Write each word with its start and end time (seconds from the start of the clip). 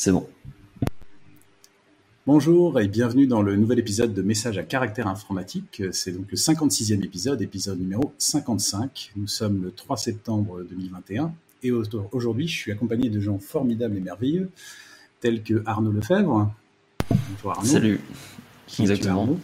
C'est 0.00 0.12
bon. 0.12 0.26
Bonjour 2.26 2.80
et 2.80 2.88
bienvenue 2.88 3.26
dans 3.26 3.42
le 3.42 3.54
nouvel 3.56 3.78
épisode 3.78 4.14
de 4.14 4.22
Messages 4.22 4.56
à 4.56 4.62
caractère 4.62 5.06
informatique. 5.06 5.82
C'est 5.92 6.12
donc 6.12 6.24
le 6.30 6.38
56e 6.38 7.04
épisode, 7.04 7.42
épisode 7.42 7.78
numéro 7.78 8.14
55. 8.16 9.12
Nous 9.16 9.26
sommes 9.26 9.62
le 9.62 9.70
3 9.70 9.98
septembre 9.98 10.62
2021 10.62 11.34
et 11.62 11.70
aujourd'hui 11.70 12.48
je 12.48 12.56
suis 12.56 12.72
accompagné 12.72 13.10
de 13.10 13.20
gens 13.20 13.38
formidables 13.38 13.94
et 13.94 14.00
merveilleux 14.00 14.50
tels 15.20 15.42
que 15.42 15.62
Arnaud 15.66 15.92
Lefebvre. 15.92 16.50
Bonjour 17.10 17.50
Arnaud. 17.50 17.68
Salut. 17.68 18.00
Exactement. 18.78 19.20
Arnaud, 19.20 19.40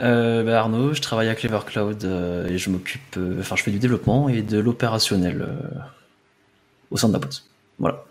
euh, 0.00 0.42
bah 0.42 0.58
Arnaud, 0.58 0.92
je 0.92 1.00
travaille 1.00 1.28
à 1.28 1.36
Clever 1.36 1.60
Cloud 1.64 2.02
euh, 2.02 2.48
et 2.48 2.58
je 2.58 2.68
m'occupe, 2.68 3.16
euh, 3.16 3.38
enfin 3.38 3.54
je 3.54 3.62
fais 3.62 3.70
du 3.70 3.78
développement 3.78 4.28
et 4.28 4.42
de 4.42 4.58
l'opérationnel 4.58 5.48
au 6.90 6.96
sein 6.96 7.06
de 7.06 7.12
la 7.12 7.20
boîte. 7.20 7.44
Voilà. 7.78 8.04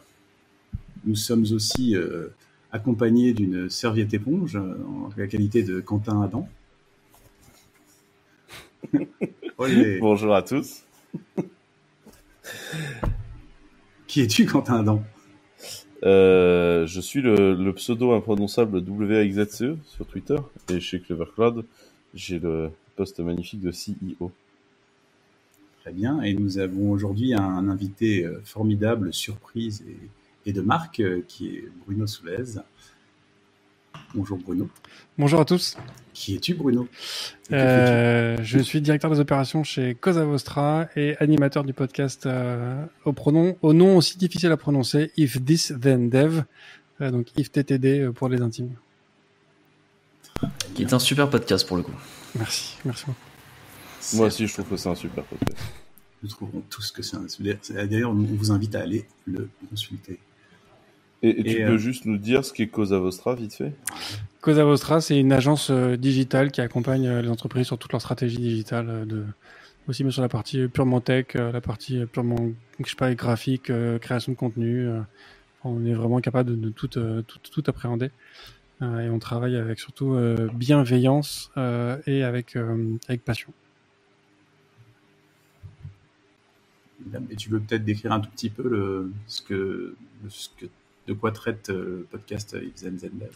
Nous 1.06 1.16
sommes 1.16 1.46
aussi 1.54 1.96
accompagné 2.76 3.34
d'une 3.34 3.70
serviette 3.70 4.14
éponge 4.14 4.58
euh, 4.58 4.76
en 4.86 5.10
la 5.16 5.28
qualité 5.28 5.64
de 5.64 5.80
Quentin 5.80 6.22
Adam. 6.22 6.48
Bonjour 9.58 10.36
à 10.36 10.42
tous. 10.42 10.84
Qui 14.08 14.22
es-tu, 14.22 14.46
Quentin 14.46 14.82
Adam? 14.82 15.02
Euh, 16.04 16.86
Je 16.86 17.00
suis 17.00 17.22
le, 17.22 17.72
pseudo 17.72 18.12
imprononçable 18.12 18.80
WXZCE 18.80 19.78
sur 19.86 20.06
Twitter 20.06 20.38
et 20.70 20.82
chez 20.82 21.00
Clever 21.00 21.26
Cloud, 21.34 21.66
j'ai 22.14 22.40
le 22.40 22.72
poste 22.98 23.22
magnifique 23.22 23.62
de 23.62 23.72
CEO. 23.72 24.32
Très 25.82 25.94
bien, 25.94 26.22
et 26.22 26.34
nous 26.34 26.58
avons 26.58 26.92
aujourd'hui 26.92 27.34
un, 27.34 27.70
invité 27.70 28.26
euh, 28.26 28.42
formidable, 28.44 29.14
surprise 29.14 29.82
et 29.88 29.98
et 30.46 30.54
de 30.54 30.62
Marc, 30.62 31.00
euh, 31.00 31.24
qui 31.28 31.50
est 31.50 31.70
Bruno 31.86 32.06
Soulez. 32.08 32.60
Bonjour 34.14 34.38
Bruno. 34.38 34.70
Bonjour 35.18 35.40
à 35.40 35.46
tous. 35.46 35.78
Qui 36.14 36.36
es-tu 36.36 36.54
Bruno? 36.54 36.88
Euh, 37.52 38.38
Je 38.42 38.60
suis 38.60 38.82
directeur 38.82 39.12
des 39.12 39.20
opérations 39.20 39.64
chez 39.64 39.96
Cosa 39.96 40.24
Vostra 40.24 40.88
et 40.96 41.18
animateur 41.20 41.64
du 41.64 41.74
podcast 41.74 42.26
euh, 42.26 42.86
au, 43.04 43.14
pronom, 43.14 43.58
au 43.62 43.74
nom 43.74 43.98
aussi 43.98 44.18
difficile 44.18 44.52
à 44.52 44.58
prononcer, 44.58 45.12
If 45.18 45.44
This 45.44 45.74
Then 45.82 46.10
Dev, 46.10 46.44
donc 47.00 47.28
If 47.38 47.52
TTD 47.52 48.12
pour 48.14 48.30
les 48.30 48.42
intimes. 48.42 48.76
Qui 50.74 50.84
est 50.84 50.94
un 50.94 51.00
super 51.00 51.30
podcast 51.30 51.68
pour 51.68 51.78
le 51.78 51.84
coup. 51.84 51.96
Merci, 52.36 52.78
merci 52.86 53.06
beaucoup. 53.06 54.18
Moi 54.18 54.28
aussi 54.28 54.48
je 54.48 54.54
trouve 54.54 54.68
que 54.70 54.78
c'est 54.78 54.90
un 54.90 54.96
super 54.96 55.24
podcast. 55.24 55.58
Nous 56.24 56.30
trouverons 56.30 56.64
tous 56.70 56.92
que 56.92 57.02
c'est 57.02 57.18
un... 57.18 57.26
D'ailleurs, 57.86 58.12
on 58.12 58.16
vous 58.16 58.52
invite 58.52 58.76
à 58.76 58.82
aller 58.82 59.06
le 59.28 59.50
consulter. 59.70 60.20
Et, 61.26 61.44
tu 61.44 61.56
peux 61.58 61.72
euh, 61.72 61.78
juste 61.78 62.06
nous 62.06 62.18
dire 62.18 62.46
ce 62.46 62.54
qu'est 62.54 62.68
Cosa 62.68 63.00
Vostra, 63.00 63.34
vite 63.34 63.54
fait? 63.54 63.74
Cosa 64.42 64.64
Vostra, 64.64 65.02
c'est 65.02 65.20
une 65.20 65.32
agence 65.32 65.72
euh, 65.72 65.98
digitale 65.98 66.52
qui 66.52 66.62
accompagne 66.62 67.08
euh, 67.08 67.22
les 67.22 67.30
entreprises 67.30 67.66
sur 67.66 67.80
toute 67.80 67.92
leur 67.92 68.02
stratégie 68.02 68.38
digitale, 68.38 69.08
de, 69.08 69.26
aussi 69.88 70.04
mais 70.04 70.12
sur 70.12 70.22
la 70.22 70.30
partie 70.30 70.68
purement 70.68 71.02
tech, 71.02 71.34
la 71.34 71.62
partie 71.62 72.06
purement 72.06 72.52
je 72.84 72.90
sais 72.90 72.96
pas, 72.96 73.14
graphique, 73.16 73.72
création 74.02 74.34
de 74.34 74.38
contenu. 74.38 74.88
on 75.64 75.86
est 75.86 75.94
vraiment 75.94 76.20
capable 76.20 76.60
de, 76.60 76.70
tout, 76.70 76.88
tout, 76.88 77.24
tout, 77.52 77.64
appréhender. 77.68 78.10
et 78.82 79.10
on 79.10 79.20
travaille 79.20 79.56
avec 79.56 79.80
surtout 79.80 80.18
bienveillance 80.54 81.52
et 82.08 82.24
avec, 82.24 82.58
avec 83.08 83.24
passion. 83.24 83.54
Et 87.30 87.36
tu 87.36 87.50
veux 87.50 87.60
peut-être 87.60 87.86
décrire 87.86 88.12
un 88.12 88.20
tout 88.20 88.30
petit 88.32 88.50
peu 88.50 88.68
le, 88.68 89.12
ce 89.28 89.42
que, 89.44 89.96
ce 90.28 90.50
que 90.58 90.66
de 91.08 91.14
quoi 91.14 91.32
traite 91.32 91.70
euh, 91.70 92.00
le 92.00 92.08
podcast 92.10 92.56
If 92.62 92.84
Dev 92.84 93.30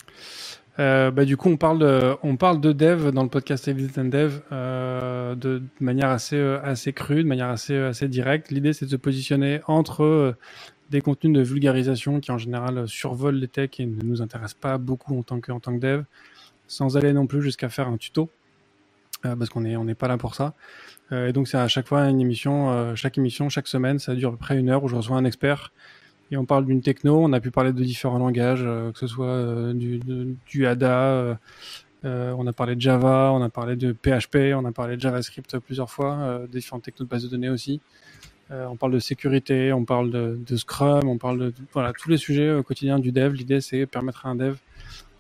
euh, 0.80 1.12
bah, 1.12 1.26
du 1.26 1.36
coup, 1.36 1.50
on 1.50 1.58
parle 1.58 1.80
de, 1.80 2.16
on 2.24 2.38
parle 2.38 2.62
de 2.62 2.72
dev 2.72 3.12
dans 3.12 3.24
le 3.24 3.30
podcast 3.30 3.68
If 3.68 3.76
Dev 3.76 4.42
euh, 4.52 5.36
de, 5.36 5.62
manière 5.82 6.10
assez, 6.10 6.38
euh, 6.38 6.62
assez 6.64 6.94
crue, 6.94 7.24
de 7.24 7.28
manière 7.28 7.50
assez, 7.50 7.76
assez 7.76 8.08
directe. 8.08 8.50
L'idée, 8.50 8.72
c'est 8.72 8.86
de 8.86 8.92
se 8.92 8.96
positionner 8.96 9.60
entre 9.68 10.36
des 10.90 11.02
contenus 11.02 11.38
de 11.38 11.42
vulgarisation 11.42 12.22
qui, 12.22 12.32
en 12.32 12.38
général, 12.38 12.88
survolent 12.88 13.40
les 13.40 13.50
techs 13.50 13.80
et 13.82 13.86
ne 13.86 14.02
nous 14.04 14.22
intéressent 14.22 14.60
pas 14.60 14.78
beaucoup 14.78 15.18
en 15.18 15.24
tant 15.24 15.42
que, 15.42 15.52
en 15.52 15.60
tant 15.60 15.74
que 15.76 15.82
dev, 15.82 16.04
sans 16.68 16.96
aller 16.96 17.12
non 17.12 17.28
plus 17.28 17.42
jusqu'à 17.42 17.68
faire 17.68 17.90
un 17.90 17.98
tuto, 17.98 18.30
parce 19.22 19.50
qu'on 19.50 19.62
n'est 19.62 19.76
on 19.76 19.84
n'est 19.84 19.96
pas 19.96 20.08
là 20.08 20.18
pour 20.18 20.34
ça. 20.34 20.56
et 21.12 21.32
donc, 21.32 21.48
c'est 21.48 21.58
à 21.58 21.68
chaque 21.68 21.88
fois 21.88 22.10
une 22.10 22.20
émission, 22.22 22.96
chaque 22.96 23.20
émission, 23.20 23.50
chaque 23.50 23.68
semaine, 23.68 24.00
ça 24.00 24.16
dure 24.16 24.30
à 24.30 24.32
peu 24.32 24.38
près 24.38 24.58
une 24.58 24.70
heure 24.70 24.84
où 24.84 24.88
je 24.88 24.96
reçois 24.96 25.18
un 25.18 25.26
expert 25.26 25.72
et 26.32 26.38
on 26.38 26.46
parle 26.46 26.66
d'une 26.66 26.82
techno. 26.82 27.24
On 27.24 27.34
a 27.34 27.40
pu 27.40 27.52
parler 27.52 27.74
de 27.74 27.84
différents 27.84 28.20
langages, 28.20 28.64
euh, 28.64 28.92
que 28.92 29.00
ce 29.00 29.08
soit 29.08 29.26
euh, 29.26 29.74
du, 29.74 30.00
du, 30.48 30.66
ADA, 30.66 31.38
euh, 32.06 32.34
on 32.38 32.48
a 32.48 32.54
parlé 32.54 32.76
de 32.76 32.82
Java, 32.82 33.32
on 33.34 33.42
a 33.42 33.50
parlé 33.50 33.76
de 33.76 33.94
PHP, 33.94 34.56
on 34.56 34.66
a 34.66 34.72
parlé 34.72 34.96
de 34.96 35.02
JavaScript 35.02 35.60
plusieurs 35.60 35.90
fois, 35.90 36.42
des 36.50 36.60
différentes 36.60 36.84
technos 36.84 37.06
de 37.06 37.10
base 37.10 37.24
de 37.24 37.28
données 37.28 37.50
aussi. 37.50 37.82
on 38.50 38.78
parle 38.78 38.94
de 38.94 39.00
sécurité, 39.00 39.74
on 39.74 39.84
parle 39.84 40.10
de, 40.10 40.40
de, 40.48 40.56
Scrum, 40.56 41.10
on 41.10 41.18
parle 41.18 41.40
de 41.40 41.54
voilà 41.74 41.92
tous 41.92 42.10
les 42.10 42.16
sujets 42.18 42.62
quotidiens 42.66 43.00
du 43.00 43.12
dev. 43.12 43.34
L'idée 43.34 43.60
c'est 43.60 43.86
permettre 43.86 44.26
à 44.26 44.30
un 44.30 44.36
dev 44.36 44.56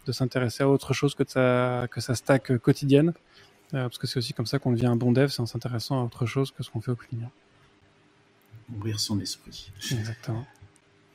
de 0.05 0.11
s'intéresser 0.13 0.63
à 0.63 0.69
autre 0.69 0.93
chose 0.93 1.15
que 1.15 1.23
de 1.23 1.29
sa 1.29 1.87
que 1.91 1.99
sa 1.99 2.15
stack 2.15 2.57
quotidienne, 2.59 3.11
parce 3.71 3.97
que 3.97 4.07
c'est 4.07 4.17
aussi 4.17 4.33
comme 4.33 4.45
ça 4.45 4.57
qu'on 4.57 4.71
devient 4.71 4.87
un 4.87 4.95
bon 4.95 5.11
dev, 5.11 5.27
c'est 5.27 5.41
en 5.41 5.45
s'intéressant 5.45 5.99
à 5.99 6.05
autre 6.05 6.25
chose 6.25 6.51
que 6.51 6.63
ce 6.63 6.69
qu'on 6.69 6.79
fait 6.79 6.91
au 6.91 6.95
quotidien. 6.95 7.29
Ouvrir 8.73 9.01
son 9.01 9.19
esprit. 9.19 9.69
Exactement. 9.91 10.45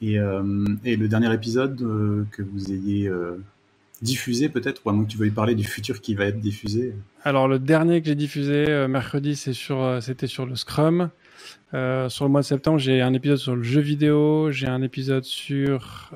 Euh, 0.02 0.64
et, 0.84 0.96
le 0.96 1.08
dernier 1.08 1.32
épisode 1.32 1.80
euh, 1.82 2.26
que 2.30 2.42
vous 2.42 2.72
ayez 2.72 3.08
euh, 3.08 3.38
diffusé 4.02 4.48
peut-être, 4.48 4.82
ou 4.84 4.90
à 4.90 4.92
moins 4.92 5.04
que 5.04 5.10
tu 5.10 5.18
veuilles 5.18 5.30
parler 5.30 5.54
du 5.54 5.64
futur 5.64 6.00
qui 6.00 6.14
va 6.14 6.26
être 6.26 6.40
diffusé 6.40 6.94
Alors 7.22 7.48
le 7.48 7.58
dernier 7.58 8.00
que 8.00 8.08
j'ai 8.08 8.14
diffusé 8.14 8.86
mercredi, 8.88 9.36
c'était 9.36 10.26
sur 10.26 10.46
le 10.46 10.56
Scrum. 10.56 11.10
sur 11.72 12.24
le 12.24 12.28
mois 12.28 12.40
de 12.40 12.46
septembre, 12.46 12.78
j'ai 12.78 13.00
un 13.00 13.14
épisode 13.14 13.38
sur 13.38 13.56
le 13.56 13.62
jeu 13.62 13.80
vidéo, 13.80 14.50
j'ai 14.50 14.66
un 14.66 14.82
épisode 14.82 15.24
sur... 15.24 16.10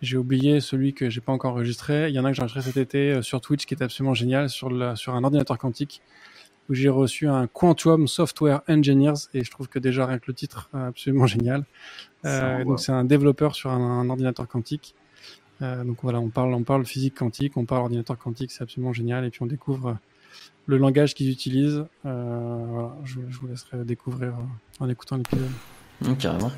j'ai 0.00 0.16
oublié 0.16 0.60
celui 0.60 0.94
que 0.94 1.10
j'ai 1.10 1.20
pas 1.20 1.32
encore 1.32 1.52
enregistré. 1.52 2.08
Il 2.08 2.14
y 2.14 2.18
en 2.18 2.24
a 2.24 2.30
que 2.30 2.36
j'ai 2.36 2.42
enregistré 2.42 2.62
cet 2.62 2.76
été 2.76 3.22
sur 3.22 3.40
Twitch 3.40 3.66
qui 3.66 3.74
est 3.74 3.82
absolument 3.82 4.14
génial 4.14 4.48
sur 4.48 4.72
un 4.72 5.24
ordinateur 5.24 5.58
quantique 5.58 6.02
où 6.68 6.74
j'ai 6.74 6.88
reçu 6.88 7.28
un 7.28 7.46
Quantum 7.46 8.06
Software 8.06 8.62
Engineers 8.68 9.28
et 9.34 9.44
je 9.44 9.50
trouve 9.50 9.68
que 9.68 9.78
déjà 9.78 10.06
rien 10.06 10.18
que 10.18 10.26
le 10.28 10.34
titre 10.34 10.68
est 10.74 10.78
absolument 10.78 11.26
génial. 11.34 11.64
Euh, 12.24 12.64
donc 12.64 12.80
c'est 12.80 12.92
un 12.92 13.04
développeur 13.04 13.54
sur 13.54 13.70
un, 13.70 14.08
ordinateur 14.08 14.46
quantique. 14.46 14.94
Euh, 15.62 15.82
donc 15.84 15.98
voilà, 16.02 16.20
on 16.20 16.28
parle, 16.28 16.54
on 16.54 16.62
parle 16.62 16.84
physique 16.84 17.16
quantique, 17.16 17.56
on 17.56 17.64
parle 17.64 17.82
ordinateur 17.82 18.18
quantique, 18.18 18.52
c'est 18.52 18.62
absolument 18.62 18.92
génial. 18.92 19.24
Et 19.24 19.30
puis 19.30 19.42
on 19.42 19.46
découvre 19.46 19.98
le 20.66 20.76
langage 20.76 21.14
qu'ils 21.14 21.30
utilisent. 21.30 21.84
Euh, 22.04 22.64
voilà, 22.68 22.96
je, 23.04 23.20
je, 23.28 23.38
vous 23.38 23.48
laisserai 23.48 23.84
découvrir 23.84 24.34
en 24.78 24.88
écoutant 24.88 25.16
l'épisode. 25.16 25.50
Mmh, 26.00 26.14
carrément. 26.14 26.52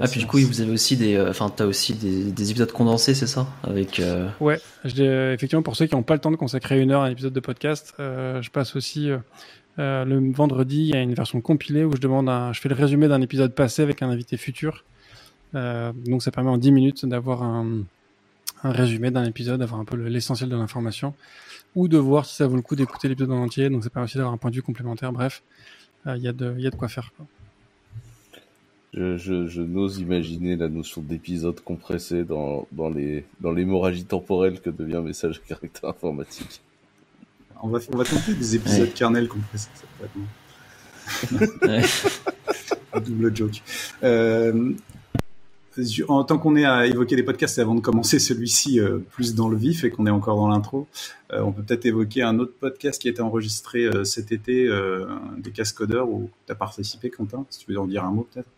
Ah, 0.00 0.08
puis 0.08 0.20
du 0.20 0.26
coup, 0.26 0.38
vous 0.38 0.60
avez 0.60 0.70
aussi 0.70 0.96
des, 0.96 1.14
euh, 1.14 1.30
enfin, 1.30 1.50
t'as 1.50 1.66
aussi 1.66 1.94
des, 1.94 2.30
des, 2.30 2.50
épisodes 2.50 2.70
condensés, 2.72 3.14
c'est 3.14 3.26
ça, 3.26 3.46
avec. 3.62 4.00
Euh... 4.00 4.28
Ouais, 4.40 4.60
je, 4.84 5.32
effectivement, 5.32 5.62
pour 5.62 5.76
ceux 5.76 5.86
qui 5.86 5.94
n'ont 5.94 6.02
pas 6.02 6.14
le 6.14 6.20
temps 6.20 6.30
de 6.30 6.36
consacrer 6.36 6.80
une 6.80 6.90
heure 6.90 7.02
à 7.02 7.06
un 7.06 7.10
épisode 7.10 7.32
de 7.32 7.40
podcast, 7.40 7.94
euh, 8.00 8.42
je 8.42 8.50
passe 8.50 8.76
aussi 8.76 9.10
euh, 9.10 10.04
le 10.04 10.32
vendredi. 10.32 10.80
Il 10.80 10.88
y 10.88 10.94
a 10.94 11.00
une 11.00 11.14
version 11.14 11.40
compilée 11.40 11.84
où 11.84 11.92
je 11.94 12.00
demande, 12.00 12.28
un, 12.28 12.52
je 12.52 12.60
fais 12.60 12.68
le 12.68 12.74
résumé 12.74 13.08
d'un 13.08 13.20
épisode 13.20 13.54
passé 13.54 13.82
avec 13.82 14.02
un 14.02 14.10
invité 14.10 14.36
futur. 14.36 14.84
donc, 15.54 16.22
ça 16.22 16.30
permet 16.30 16.50
en 16.50 16.58
10 16.58 16.72
minutes 16.72 17.06
d'avoir 17.06 17.42
un, 17.42 17.82
un 18.62 18.72
résumé 18.72 19.10
d'un 19.10 19.24
épisode, 19.24 19.60
d'avoir 19.60 19.80
un 19.80 19.84
peu 19.84 19.96
l'essentiel 19.96 20.48
de 20.48 20.56
l'information, 20.56 21.14
ou 21.74 21.88
de 21.88 21.98
voir 21.98 22.26
si 22.26 22.36
ça 22.36 22.46
vaut 22.46 22.56
le 22.56 22.62
coup 22.62 22.76
d'écouter 22.76 23.08
l'épisode 23.08 23.32
en 23.32 23.42
entier. 23.42 23.70
Donc, 23.70 23.84
ça 23.84 23.90
permet 23.90 24.04
aussi 24.04 24.16
d'avoir 24.16 24.34
un 24.34 24.38
point 24.38 24.50
de 24.50 24.56
vue 24.56 24.62
complémentaire. 24.62 25.12
Bref, 25.12 25.42
il 26.06 26.22
y 26.22 26.28
a 26.28 26.32
de, 26.32 26.54
il 26.56 26.64
y 26.64 26.66
a 26.66 26.70
de 26.70 26.76
quoi 26.76 26.88
faire. 26.88 27.12
Quoi. 27.16 27.26
Je, 28.92 29.16
je, 29.16 29.46
je 29.46 29.62
n'ose 29.62 29.98
imaginer 30.00 30.56
la 30.56 30.68
notion 30.68 31.00
d'épisode 31.00 31.60
compressé 31.60 32.24
dans, 32.24 32.66
dans 32.72 32.90
les 32.90 33.24
dans 33.40 33.52
l'hémorragie 33.52 34.04
temporelle 34.04 34.60
que 34.60 34.68
devient 34.68 34.96
un 34.96 35.02
message 35.02 35.40
à 35.44 35.48
caractère 35.48 35.90
informatique. 35.90 36.60
On 37.62 37.68
va, 37.68 37.78
on 37.92 37.96
va 37.96 38.04
tenter 38.04 38.34
des 38.34 38.56
épisodes 38.56 38.88
ouais. 38.88 38.94
kernel 38.94 39.28
compressés, 39.28 39.68
ça 39.74 39.84
peut 39.98 40.06
être 40.06 40.16
Double 43.06 43.36
joke. 43.36 43.62
Euh, 44.02 44.72
en 46.08 46.24
tant 46.24 46.38
qu'on 46.38 46.56
est 46.56 46.64
à 46.64 46.86
évoquer 46.86 47.16
les 47.16 47.22
podcasts, 47.22 47.58
avant 47.58 47.74
de 47.74 47.80
commencer 47.80 48.18
celui-ci 48.18 48.80
euh, 48.80 48.98
plus 48.98 49.34
dans 49.34 49.48
le 49.48 49.56
vif 49.56 49.84
et 49.84 49.90
qu'on 49.90 50.06
est 50.06 50.10
encore 50.10 50.36
dans 50.36 50.48
l'intro, 50.48 50.88
euh, 51.32 51.40
on 51.42 51.52
peut 51.52 51.62
peut-être 51.62 51.86
évoquer 51.86 52.22
un 52.22 52.38
autre 52.38 52.54
podcast 52.58 53.00
qui 53.00 53.08
a 53.08 53.10
été 53.12 53.22
enregistré 53.22 53.84
euh, 53.84 54.04
cet 54.04 54.32
été, 54.32 54.66
euh, 54.66 55.06
des 55.38 55.52
cascodeurs, 55.52 56.08
où 56.08 56.28
tu 56.46 56.52
as 56.52 56.56
participé, 56.56 57.10
Quentin, 57.10 57.46
si 57.50 57.60
tu 57.60 57.72
veux 57.72 57.78
en 57.78 57.86
dire 57.86 58.04
un 58.04 58.10
mot 58.10 58.26
peut-être? 58.32 58.48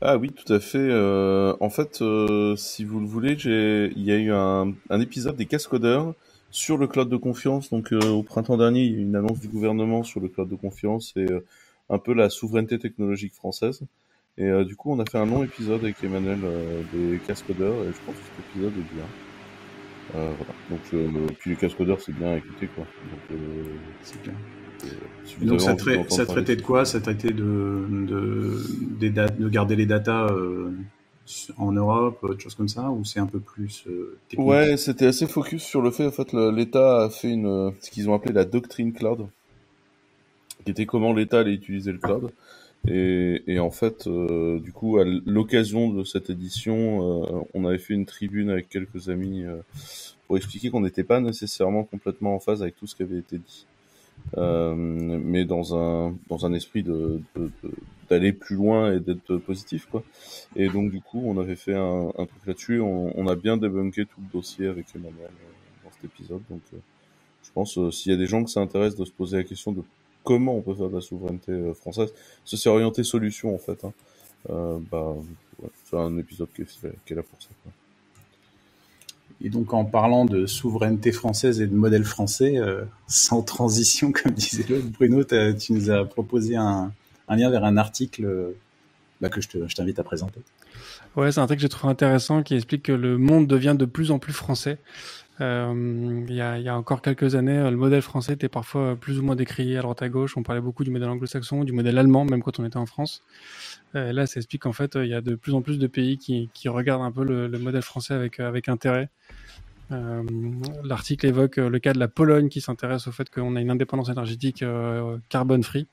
Ah 0.00 0.16
oui, 0.16 0.30
tout 0.32 0.52
à 0.52 0.60
fait. 0.60 0.78
Euh, 0.78 1.54
en 1.60 1.70
fait, 1.70 2.00
euh, 2.02 2.56
si 2.56 2.84
vous 2.84 3.00
le 3.00 3.06
voulez, 3.06 3.36
il 3.44 4.02
y 4.02 4.12
a 4.12 4.16
eu 4.16 4.32
un, 4.32 4.72
un, 4.90 5.00
épisode 5.00 5.36
des 5.36 5.46
cascodeurs 5.46 6.14
sur 6.56 6.78
le 6.78 6.86
cloud 6.86 7.08
de 7.08 7.16
confiance. 7.16 7.70
Donc 7.70 7.92
euh, 7.92 8.00
au 8.08 8.22
printemps 8.22 8.56
dernier, 8.56 8.80
il 8.80 8.92
y 8.92 8.94
a 8.94 8.98
eu 8.98 9.02
une 9.02 9.16
annonce 9.16 9.40
du 9.40 9.48
gouvernement 9.48 10.02
sur 10.02 10.20
le 10.20 10.28
cloud 10.28 10.48
de 10.48 10.56
confiance 10.56 11.12
et 11.16 11.30
euh, 11.30 11.44
un 11.90 11.98
peu 11.98 12.14
la 12.14 12.30
souveraineté 12.30 12.78
technologique 12.78 13.34
française. 13.34 13.82
Et 14.38 14.44
euh, 14.44 14.64
du 14.64 14.74
coup, 14.74 14.90
on 14.92 14.98
a 14.98 15.04
fait 15.04 15.18
un 15.18 15.26
long 15.26 15.44
épisode 15.44 15.82
avec 15.82 16.02
Emmanuel 16.02 16.38
des 16.92 17.18
cascodeurs 17.26 17.82
et 17.84 17.92
je 17.92 18.00
pense 18.04 18.14
que 18.14 18.22
cet 18.22 18.46
épisode 18.50 18.72
est 18.72 18.94
bien. 18.94 19.04
Voilà. 20.12 20.54
Donc, 20.70 21.36
puis 21.38 21.50
les 21.50 21.56
cascodeurs, 21.56 22.00
c'est 22.00 22.12
bien 22.12 22.32
à 22.32 22.36
écouter, 22.36 22.68
quoi. 22.68 22.84
Donc, 23.10 23.38
C'est 24.02 24.22
clair. 24.22 24.34
Euh, 24.86 25.44
donc 25.46 25.60
ça, 25.60 25.74
trai- 25.74 26.04
traitait 26.26 26.56
de 26.56 26.62
quoi 26.62 26.84
Ça 26.84 27.00
traitait 27.00 27.32
de, 27.32 27.86
de, 28.08 28.60
des 28.98 29.10
dat- 29.10 29.38
de 29.38 29.48
garder 29.48 29.76
les 29.76 29.86
datas 29.86 30.28
euh, 30.32 30.72
en 31.58 31.72
Europe, 31.72 32.18
autre 32.22 32.40
chose 32.40 32.54
comme 32.54 32.68
ça, 32.68 32.90
ou 32.90 33.04
c'est 33.04 33.20
un 33.20 33.26
peu 33.26 33.40
plus 33.40 33.84
euh, 33.88 34.16
technique? 34.28 34.46
Ouais, 34.46 34.76
c'était 34.76 35.06
assez 35.06 35.26
focus 35.26 35.62
sur 35.62 35.82
le 35.82 35.90
fait, 35.90 36.06
en 36.06 36.10
fait, 36.12 36.32
l'État 36.32 37.04
a 37.04 37.10
fait 37.10 37.30
une, 37.30 37.46
euh, 37.46 37.70
ce 37.80 37.90
qu'ils 37.90 38.08
ont 38.08 38.14
appelé 38.14 38.32
la 38.32 38.44
doctrine 38.44 38.92
cloud, 38.92 39.26
qui 40.64 40.70
était 40.70 40.86
comment 40.86 41.12
l'État 41.12 41.40
allait 41.40 41.54
utiliser 41.54 41.92
le 41.92 41.98
cloud. 41.98 42.30
Et, 42.88 43.42
et 43.48 43.58
en 43.58 43.72
fait, 43.72 44.06
euh, 44.06 44.60
du 44.60 44.70
coup, 44.72 44.98
à 44.98 45.04
l'occasion 45.04 45.90
de 45.90 46.04
cette 46.04 46.30
édition, 46.30 47.24
euh, 47.24 47.40
on 47.52 47.64
avait 47.64 47.78
fait 47.78 47.94
une 47.94 48.06
tribune 48.06 48.48
avec 48.48 48.68
quelques 48.68 49.08
amis 49.08 49.42
euh, 49.44 49.56
pour 50.26 50.36
expliquer 50.36 50.70
qu'on 50.70 50.82
n'était 50.82 51.02
pas 51.02 51.18
nécessairement 51.20 51.82
complètement 51.82 52.36
en 52.36 52.38
phase 52.38 52.62
avec 52.62 52.76
tout 52.76 52.86
ce 52.86 52.94
qui 52.94 53.02
avait 53.02 53.18
été 53.18 53.38
dit, 53.38 53.66
euh, 53.66 53.75
mais 54.36 55.44
dans 55.44 55.76
un 55.76 56.14
dans 56.28 56.46
un 56.46 56.52
esprit 56.52 56.82
de 56.82 57.20
de- 57.34 57.50
de- 57.62 57.72
d'aller 58.08 58.32
plus 58.32 58.54
loin 58.56 58.92
et 58.94 59.00
d'être 59.00 59.36
positif, 59.38 59.86
quoi. 59.90 60.02
Et 60.54 60.68
donc 60.68 60.90
du 60.92 61.00
coup, 61.00 61.22
on 61.26 61.38
avait 61.38 61.56
fait 61.56 61.74
un, 61.74 62.08
un 62.16 62.26
truc 62.26 62.46
là-dessus. 62.46 62.80
On, 62.80 63.12
on 63.18 63.26
a 63.26 63.34
bien 63.34 63.56
débunké 63.56 64.06
tout 64.06 64.20
le 64.20 64.32
dossier 64.32 64.68
avec 64.68 64.86
Emmanuel 64.94 65.24
euh, 65.26 65.84
dans 65.84 65.90
cet 65.90 66.04
épisode. 66.04 66.42
Donc, 66.48 66.60
euh, 66.72 66.76
je 67.42 67.50
pense 67.52 67.76
euh, 67.78 67.90
s'il 67.90 68.12
y 68.12 68.14
a 68.14 68.18
des 68.18 68.26
gens 68.28 68.44
que 68.44 68.50
ça 68.50 68.60
intéresse 68.60 68.94
de 68.94 69.04
se 69.04 69.10
poser 69.12 69.38
la 69.38 69.44
question 69.44 69.72
de 69.72 69.82
comment 70.22 70.56
on 70.56 70.62
peut 70.62 70.74
faire 70.74 70.88
de 70.88 70.94
la 70.94 71.00
souveraineté 71.00 71.50
euh, 71.52 71.74
française, 71.74 72.12
ça 72.44 72.56
c'est 72.56 72.68
orienté 72.68 73.02
solution 73.02 73.54
en 73.54 73.58
fait. 73.58 73.84
Hein. 73.84 73.92
Euh, 74.50 74.78
bah, 74.90 75.14
ouais, 75.62 75.68
c'est 75.84 75.96
un 75.96 76.16
épisode 76.18 76.48
qui 76.54 76.62
est, 76.62 76.66
qui 77.04 77.12
est 77.12 77.16
là 77.16 77.22
pour 77.24 77.40
ça. 77.42 77.48
Quoi. 77.64 77.72
Et 79.42 79.50
donc 79.50 79.74
en 79.74 79.84
parlant 79.84 80.24
de 80.24 80.46
souveraineté 80.46 81.12
française 81.12 81.60
et 81.60 81.66
de 81.66 81.74
modèle 81.74 82.04
français, 82.04 82.56
euh, 82.56 82.84
sans 83.06 83.42
transition, 83.42 84.12
comme 84.12 84.32
disait 84.32 84.64
l'autre, 84.68 84.86
Bruno, 84.88 85.24
tu 85.24 85.72
nous 85.72 85.90
as 85.90 86.04
proposé 86.04 86.56
un, 86.56 86.92
lien 87.28 87.50
vers 87.50 87.64
un 87.64 87.76
article 87.76 88.24
euh, 88.24 88.56
bah, 89.20 89.28
que 89.28 89.40
je 89.40 89.74
t'invite 89.74 89.98
à 89.98 90.04
présenter. 90.04 90.40
Ouais, 91.16 91.32
c'est 91.32 91.40
un 91.40 91.46
truc 91.46 91.58
que 91.58 91.62
j'ai 91.62 91.68
trouvé 91.68 91.90
intéressant 91.90 92.42
qui 92.42 92.54
explique 92.54 92.84
que 92.84 92.92
le 92.92 93.16
monde 93.16 93.46
devient 93.46 93.74
de 93.78 93.86
plus 93.86 94.10
en 94.10 94.18
plus 94.18 94.34
français. 94.34 94.78
Euh, 95.42 96.24
il, 96.28 96.34
y 96.34 96.40
a, 96.40 96.58
y 96.58 96.68
a 96.68 96.76
encore 96.76 97.02
quelques 97.02 97.34
années, 97.34 97.58
euh, 97.58 97.70
le 97.70 97.76
modèle 97.76 98.00
français 98.00 98.32
était 98.32 98.48
parfois 98.48 98.96
plus 98.96 99.18
ou 99.18 99.22
moins 99.22 99.36
décrié 99.36 99.76
à 99.76 99.82
droite 99.82 100.00
à 100.00 100.08
gauche. 100.08 100.36
On 100.36 100.42
parlait 100.42 100.62
beaucoup 100.62 100.82
du 100.82 100.90
modèle 100.90 101.10
anglo-saxon, 101.10 101.64
du 101.64 101.72
modèle 101.72 101.98
allemand, 101.98 102.24
même 102.24 102.42
quand 102.42 102.58
on 102.58 102.64
était 102.64 102.78
en 102.78 102.86
France. 102.86 103.22
Euh, 103.94 104.12
là, 104.12 104.26
ça 104.26 104.40
explique 104.40 104.62
qu'en 104.62 104.72
fait, 104.72 104.94
il 104.94 105.08
y 105.08 105.14
a 105.14 105.20
de 105.20 105.34
plus 105.34 105.52
en 105.52 105.60
plus 105.60 105.78
de 105.78 105.86
pays 105.86 106.16
qui, 106.16 106.48
qui 106.54 106.68
regardent 106.70 107.02
un 107.02 107.12
peu 107.12 107.22
le, 107.22 107.48
le 107.48 107.58
modèle 107.58 107.82
français 107.82 108.14
avec, 108.14 108.40
avec 108.40 108.68
intérêt. 108.68 109.10
L'article 110.82 111.26
évoque 111.26 111.58
le 111.58 111.78
cas 111.78 111.92
de 111.92 112.00
la 112.00 112.08
Pologne 112.08 112.48
qui 112.48 112.60
s'intéresse 112.60 113.06
au 113.06 113.12
fait 113.12 113.30
qu'on 113.30 113.54
a 113.54 113.60
une 113.60 113.70
indépendance 113.70 114.08
énergétique 114.08 114.64
euh, 114.64 115.16
carbone 115.28 115.62
free 115.62 115.86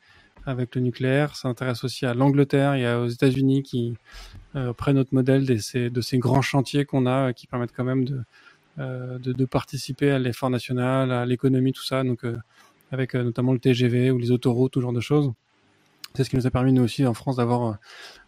avec 0.48 0.74
le 0.74 0.82
nucléaire. 0.82 1.36
Ça 1.36 1.48
intéresse 1.48 1.84
aussi 1.84 2.08
à 2.08 2.16
l'Angleterre 2.16 2.74
et 2.74 2.92
aux 2.96 3.08
États-Unis 3.08 3.62
qui 3.62 3.96
prennent 4.78 4.96
notre 4.96 5.14
modèle 5.14 5.46
de 5.46 5.58
ces, 5.58 5.92
de 5.92 6.02
ces 6.02 6.18
grands 6.18 6.42
chantiers 6.42 6.86
qu'on 6.86 7.06
a 7.06 7.34
qui 7.34 7.46
permettent 7.46 7.76
quand 7.76 7.84
même 7.84 8.06
de, 8.06 8.24
de, 8.78 9.34
de 9.34 9.46
participer 9.46 10.12
à 10.12 10.20
l'effort 10.20 10.50
national, 10.50 11.12
à 11.12 11.26
l'économie, 11.26 11.74
tout 11.74 11.84
ça. 11.84 12.04
Donc, 12.04 12.24
euh, 12.26 12.38
avec 12.92 13.16
euh, 13.16 13.24
notamment 13.24 13.54
le 13.54 13.60
TGV 13.60 14.12
ou 14.12 14.18
les 14.18 14.32
autoroutes, 14.32 14.74
tout 14.74 14.82
genre 14.82 14.94
de 14.94 15.02
choses. 15.02 15.34
C'est 16.16 16.24
ce 16.24 16.30
qui 16.30 16.36
nous 16.36 16.46
a 16.46 16.52
permis, 16.52 16.74
nous 16.74 16.84
aussi, 16.84 17.06
en 17.08 17.16
France, 17.16 17.38
d'avoir 17.38 17.80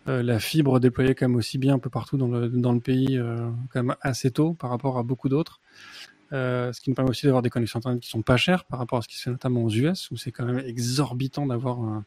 euh, 0.08 0.24
la 0.24 0.40
fibre 0.40 0.80
déployée 0.80 1.14
quand 1.14 1.28
même 1.28 1.38
aussi 1.38 1.60
bien 1.60 1.76
un 1.76 1.80
peu 1.80 1.92
partout 1.92 2.18
dans 2.18 2.28
le, 2.28 2.50
dans 2.50 2.74
le 2.74 2.80
pays, 2.80 3.18
euh, 3.18 3.50
quand 3.72 3.84
même 3.84 3.96
assez 4.02 4.32
tôt 4.32 4.54
par 4.54 4.72
rapport 4.72 4.98
à 4.98 5.04
beaucoup 5.04 5.30
d'autres. 5.30 5.62
Euh, 6.34 6.74
ce 6.74 6.82
qui 6.82 6.90
nous 6.90 6.96
permet 6.96 7.12
aussi 7.12 7.28
d'avoir 7.28 7.44
des 7.44 7.52
connexions 7.52 7.78
Internet 7.78 8.02
qui 8.02 8.10
sont 8.10 8.24
pas 8.24 8.38
chères 8.38 8.66
par 8.66 8.80
rapport 8.80 8.98
à 8.98 9.02
ce 9.04 9.08
qui 9.08 9.16
se 9.18 9.24
fait 9.24 9.30
notamment 9.30 9.64
aux 9.64 9.70
US, 9.70 10.10
où 10.10 10.18
c'est 10.18 10.32
quand 10.32 10.46
même 10.46 10.64
exorbitant 10.66 11.46
d'avoir 11.46 11.80
un, 11.80 12.06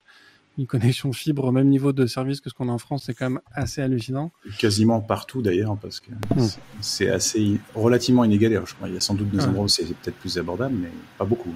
une 0.59 0.67
connexion 0.67 1.13
fibre 1.13 1.45
au 1.45 1.53
même 1.53 1.69
niveau 1.69 1.93
de 1.93 2.07
service 2.07 2.41
que 2.41 2.51
ce 2.51 2.55
qu'on 2.55 2.69
a 2.69 2.73
en 2.73 2.79
France. 2.79 3.05
C'est 3.07 3.15
quand 3.15 3.31
même 3.31 3.41
assez 3.53 3.81
hallucinant. 3.81 4.33
Quasiment 4.59 5.01
partout 5.01 5.41
d'ailleurs, 5.41 5.77
parce 5.77 6.01
que 6.01 6.11
Mm. 6.11 6.47
c'est- 6.81 7.09
assez 7.11 7.59
relativement 7.75 8.25
inégalé. 8.25 8.59
Je 8.67 8.75
crois. 8.75 8.89
Il 8.89 8.95
y 8.95 8.97
a 8.97 9.01
sans 9.01 9.15
doute 9.15 9.31
des 9.31 9.39
Ouais. 9.39 9.45
endroits 9.47 9.65
où 9.65 9.69
c'est 9.69 9.85
peut-être 9.85 10.17
plus 10.17 10.37
abordable, 10.37 10.75
mais 10.81 10.89
pas 11.17 11.25
beaucoup. 11.25 11.53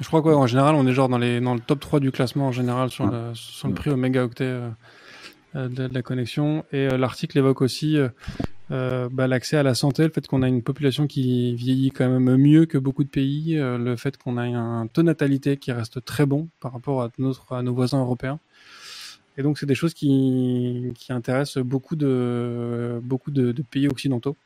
Je 0.00 0.06
crois 0.06 0.22
qu'en 0.22 0.46
général, 0.46 0.74
on 0.76 0.86
est 0.86 0.92
genre 0.92 1.08
dans, 1.08 1.18
les, 1.18 1.40
dans 1.40 1.54
le 1.54 1.60
top 1.60 1.80
3 1.80 2.00
du 2.00 2.10
classement 2.12 2.46
en 2.48 2.52
général 2.52 2.88
sur, 2.90 3.04
Ouais. 3.04 3.10
le, 3.12 3.34
sur 3.34 3.68
le 3.68 3.74
Ouais. 3.74 3.78
prix 3.80 3.90
au 3.90 3.96
mégaoctet 3.96 4.44
euh, 4.44 4.68
euh, 5.56 5.68
de, 5.68 5.88
de 5.88 5.94
la 5.94 6.02
connexion. 6.02 6.64
Et 6.72 6.86
euh, 6.88 6.96
l'article 6.96 7.36
évoque 7.38 7.60
aussi 7.62 7.96
euh, 8.70 9.08
bah, 9.10 9.26
l'accès 9.26 9.56
à 9.56 9.62
la 9.62 9.74
santé, 9.74 10.04
le 10.04 10.10
fait 10.10 10.26
qu'on 10.26 10.42
a 10.42 10.48
une 10.48 10.62
population 10.62 11.06
qui 11.06 11.54
vieillit 11.54 11.90
quand 11.90 12.08
même 12.08 12.36
mieux 12.36 12.66
que 12.66 12.78
beaucoup 12.78 13.04
de 13.04 13.08
pays, 13.08 13.56
euh, 13.56 13.78
le 13.78 13.96
fait 13.96 14.16
qu'on 14.16 14.36
a 14.36 14.42
un 14.42 14.86
taux 14.86 15.02
de 15.02 15.06
natalité 15.06 15.56
qui 15.56 15.72
reste 15.72 16.04
très 16.04 16.26
bon 16.26 16.48
par 16.60 16.72
rapport 16.72 17.02
à, 17.02 17.10
notre, 17.18 17.52
à 17.52 17.62
nos 17.62 17.74
voisins 17.74 18.00
européens. 18.00 18.38
Et 19.36 19.42
donc, 19.42 19.58
c'est 19.58 19.66
des 19.66 19.76
choses 19.76 19.94
qui, 19.94 20.92
qui 20.96 21.12
intéressent 21.12 21.62
beaucoup 21.62 21.96
de, 21.96 23.00
beaucoup 23.02 23.30
de, 23.30 23.52
pays 23.70 23.88
occidentaux. 23.88 24.36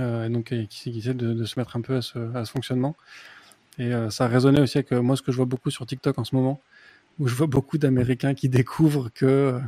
Euh, 0.00 0.28
donc, 0.28 0.46
qui, 0.46 0.66
qui 0.66 0.98
essaient 0.98 1.14
de, 1.14 1.32
de 1.32 1.44
se 1.44 1.58
mettre 1.58 1.76
un 1.76 1.80
peu 1.80 1.96
à 1.96 2.02
ce, 2.02 2.18
à 2.36 2.44
ce 2.44 2.50
fonctionnement. 2.50 2.96
Et 3.78 3.92
euh, 3.92 4.10
ça 4.10 4.28
résonnait 4.28 4.60
aussi 4.60 4.78
avec 4.78 4.92
euh, 4.92 5.02
moi 5.02 5.16
ce 5.16 5.22
que 5.22 5.32
je 5.32 5.36
vois 5.36 5.46
beaucoup 5.46 5.70
sur 5.70 5.84
TikTok 5.86 6.18
en 6.18 6.24
ce 6.24 6.34
moment, 6.34 6.60
où 7.18 7.28
je 7.28 7.34
vois 7.34 7.46
beaucoup 7.46 7.78
d'Américains 7.78 8.34
qui 8.34 8.48
découvrent 8.48 9.08
que 9.14 9.58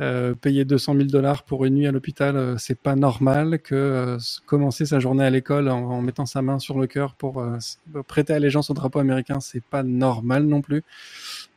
euh, 0.00 0.34
payer 0.34 0.64
200 0.64 0.94
000 0.96 1.04
dollars 1.06 1.44
pour 1.44 1.64
une 1.64 1.74
nuit 1.74 1.86
à 1.86 1.92
l'hôpital, 1.92 2.36
euh, 2.36 2.56
c'est 2.58 2.78
pas 2.78 2.96
normal, 2.96 3.60
que 3.60 3.74
euh, 3.74 4.18
commencer 4.46 4.84
sa 4.84 4.98
journée 5.00 5.24
à 5.24 5.30
l'école 5.30 5.68
en, 5.68 5.78
en 5.90 6.02
mettant 6.02 6.26
sa 6.26 6.42
main 6.42 6.58
sur 6.58 6.78
le 6.78 6.86
cœur 6.86 7.14
pour 7.14 7.40
euh, 7.40 7.56
s- 7.56 7.78
prêter 8.08 8.32
allégeance 8.34 8.68
au 8.70 8.74
drapeau 8.74 8.98
américain, 8.98 9.40
c'est 9.40 9.62
pas 9.64 9.82
normal 9.82 10.44
non 10.44 10.60
plus. 10.60 10.82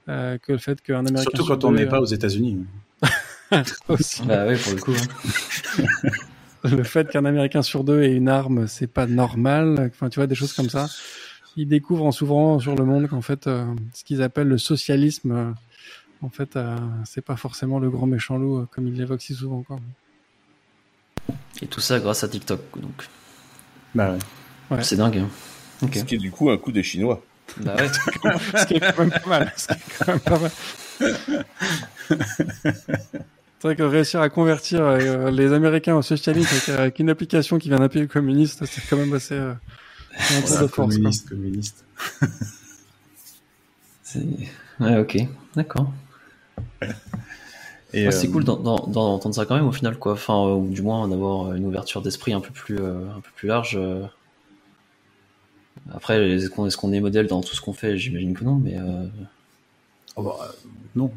Euh, 0.08 0.38
que 0.38 0.52
le 0.52 0.58
fait 0.60 0.80
qu'un 0.82 1.00
Américain 1.06 1.22
Surtout 1.32 1.44
sur 1.46 1.58
quand 1.60 1.64
on 1.66 1.72
n'est 1.72 1.88
pas 1.88 1.98
euh, 1.98 2.02
aux 2.02 2.06
États-Unis. 2.06 2.64
aussi. 3.90 4.24
Bah 4.26 4.46
ouais, 4.46 4.56
pour 4.58 4.74
le 4.74 4.80
coup. 4.82 4.94
hein. 4.94 5.84
le 6.64 6.84
fait 6.84 7.10
qu'un 7.10 7.26
Américain 7.26 7.62
sur 7.62 7.84
deux 7.84 8.02
ait 8.04 8.14
une 8.14 8.30
arme, 8.30 8.68
c'est 8.68 8.88
pas 8.92 9.08
normal. 9.08 9.90
Enfin, 9.94 10.10
tu 10.10 10.20
vois, 10.20 10.28
des 10.28 10.36
choses 10.36 10.54
comme 10.54 10.70
ça. 10.70 10.88
Ils 11.58 11.68
découvrent 11.68 12.06
en 12.06 12.12
s'ouvrant 12.12 12.60
sur 12.60 12.76
le 12.76 12.84
monde 12.84 13.08
qu'en 13.08 13.22
fait, 13.22 13.48
euh, 13.48 13.66
ce 13.94 14.04
qu'ils 14.04 14.22
appellent 14.22 14.48
le 14.50 14.58
socialisme, 14.58 15.32
euh, 15.32 15.52
en 16.22 16.30
fait, 16.30 16.56
euh, 16.56 16.76
c'est 17.06 17.24
pas 17.24 17.36
forcément 17.38 17.80
le 17.80 17.90
grand 17.90 18.08
méchant 18.08 18.38
loup, 18.38 18.66
comme 18.72 18.88
ils 18.88 18.94
l'évoquent 18.96 19.22
si 19.22 19.34
souvent. 19.34 19.64
Quoi. 19.64 19.78
Et 21.62 21.68
tout 21.68 21.80
ça 21.80 22.00
grâce 22.00 22.24
à 22.24 22.28
TikTok. 22.28 22.60
Donc, 22.82 23.08
Bah 23.94 24.12
ouais. 24.12 24.18
Ouais. 24.78 24.84
c'est 24.84 24.98
dingue. 24.98 25.18
hein. 25.20 25.30
Ok. 25.82 25.96
Ce 25.96 26.04
qui 26.04 26.16
est 26.16 26.20
du 26.20 26.32
coup 26.32 26.50
un 26.50 26.58
coup 26.58 26.72
des 26.72 26.84
Chinois. 26.84 27.24
Bah 27.62 27.76
ouais. 27.78 27.88
ce 28.60 28.66
qui 28.66 28.74
est 28.76 28.80
quand 28.80 28.98
même 29.00 29.12
pas 29.12 29.30
mal. 29.30 29.54
Ce 29.56 29.68
qui 29.68 29.74
est 29.74 29.98
quand 30.00 30.08
même 30.08 30.20
pas 30.20 30.40
mal. 30.40 30.52
C'est 33.60 33.70
vrai 33.70 33.76
que 33.76 33.84
réussir 33.84 34.22
à 34.22 34.30
convertir 34.30 34.82
euh, 34.84 35.32
les 35.32 35.54
Américains 35.54 35.96
au 35.96 36.02
socialisme 36.02 36.50
avec, 36.54 36.80
avec 36.80 37.00
une 37.00 37.10
application 37.10 37.58
qui 37.58 37.70
vient 37.70 37.80
d'un 37.80 37.88
pays 37.90 38.08
communiste, 38.08 38.66
c'est 38.66 38.82
quand 38.90 38.98
même 38.98 39.14
assez. 39.14 39.40
Un 40.18 40.42
tour 40.42 40.50
de 40.62 40.68
force. 40.68 40.72
quoi. 40.72 40.86
communiste, 40.86 41.30
communiste. 41.30 41.86
Ouais, 44.80 44.98
ok. 44.98 45.18
D'accord. 45.56 45.92
Ouais, 46.82 48.12
c'est 48.12 48.28
euh, 48.28 48.32
cool 48.32 48.44
d'en- 48.44 48.58
d'en- 48.58 48.88
d'entendre 48.88 49.34
ça 49.36 49.46
quand 49.46 49.56
même 49.56 49.68
au 49.68 49.72
final, 49.72 49.98
quoi. 49.98 50.14
Enfin, 50.14 50.34
euh, 50.48 50.56
ou 50.56 50.70
du 50.70 50.82
moins 50.82 51.08
d'avoir 51.08 51.54
une 51.54 51.66
ouverture 51.66 52.02
d'esprit 52.02 52.34
un 52.34 52.42
peu 52.42 52.52
plus, 52.52 52.78
euh, 52.80 53.10
un 53.16 53.20
peu 53.22 53.30
plus 53.36 53.48
large. 53.48 53.80
Après, 55.94 56.30
est-ce 56.32 56.50
qu'on 56.78 56.92
est, 56.94 57.00
modèle 57.00 57.28
dans 57.28 57.42
tout 57.42 57.56
ce 57.56 57.62
qu'on 57.62 57.74
fait? 57.74 57.98
J'imagine 57.98 58.34
que 58.34 58.44
non, 58.44 58.56
mais 58.56 58.78
oh, 60.16 60.24
bah, 60.24 60.52
non, 60.96 61.12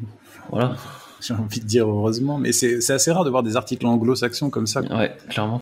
voilà. 0.49 0.75
j'ai 1.21 1.33
envie 1.33 1.59
de 1.59 1.65
dire 1.65 1.87
heureusement, 1.87 2.37
mais 2.37 2.51
c'est 2.53 2.79
c'est 2.81 2.93
assez 2.93 3.11
rare 3.11 3.23
de 3.25 3.29
voir 3.29 3.43
des 3.43 3.55
articles 3.57 3.85
anglo-saxons 3.85 4.49
comme 4.49 4.67
ça. 4.67 4.81
Ouais, 4.81 5.15
clairement. 5.29 5.61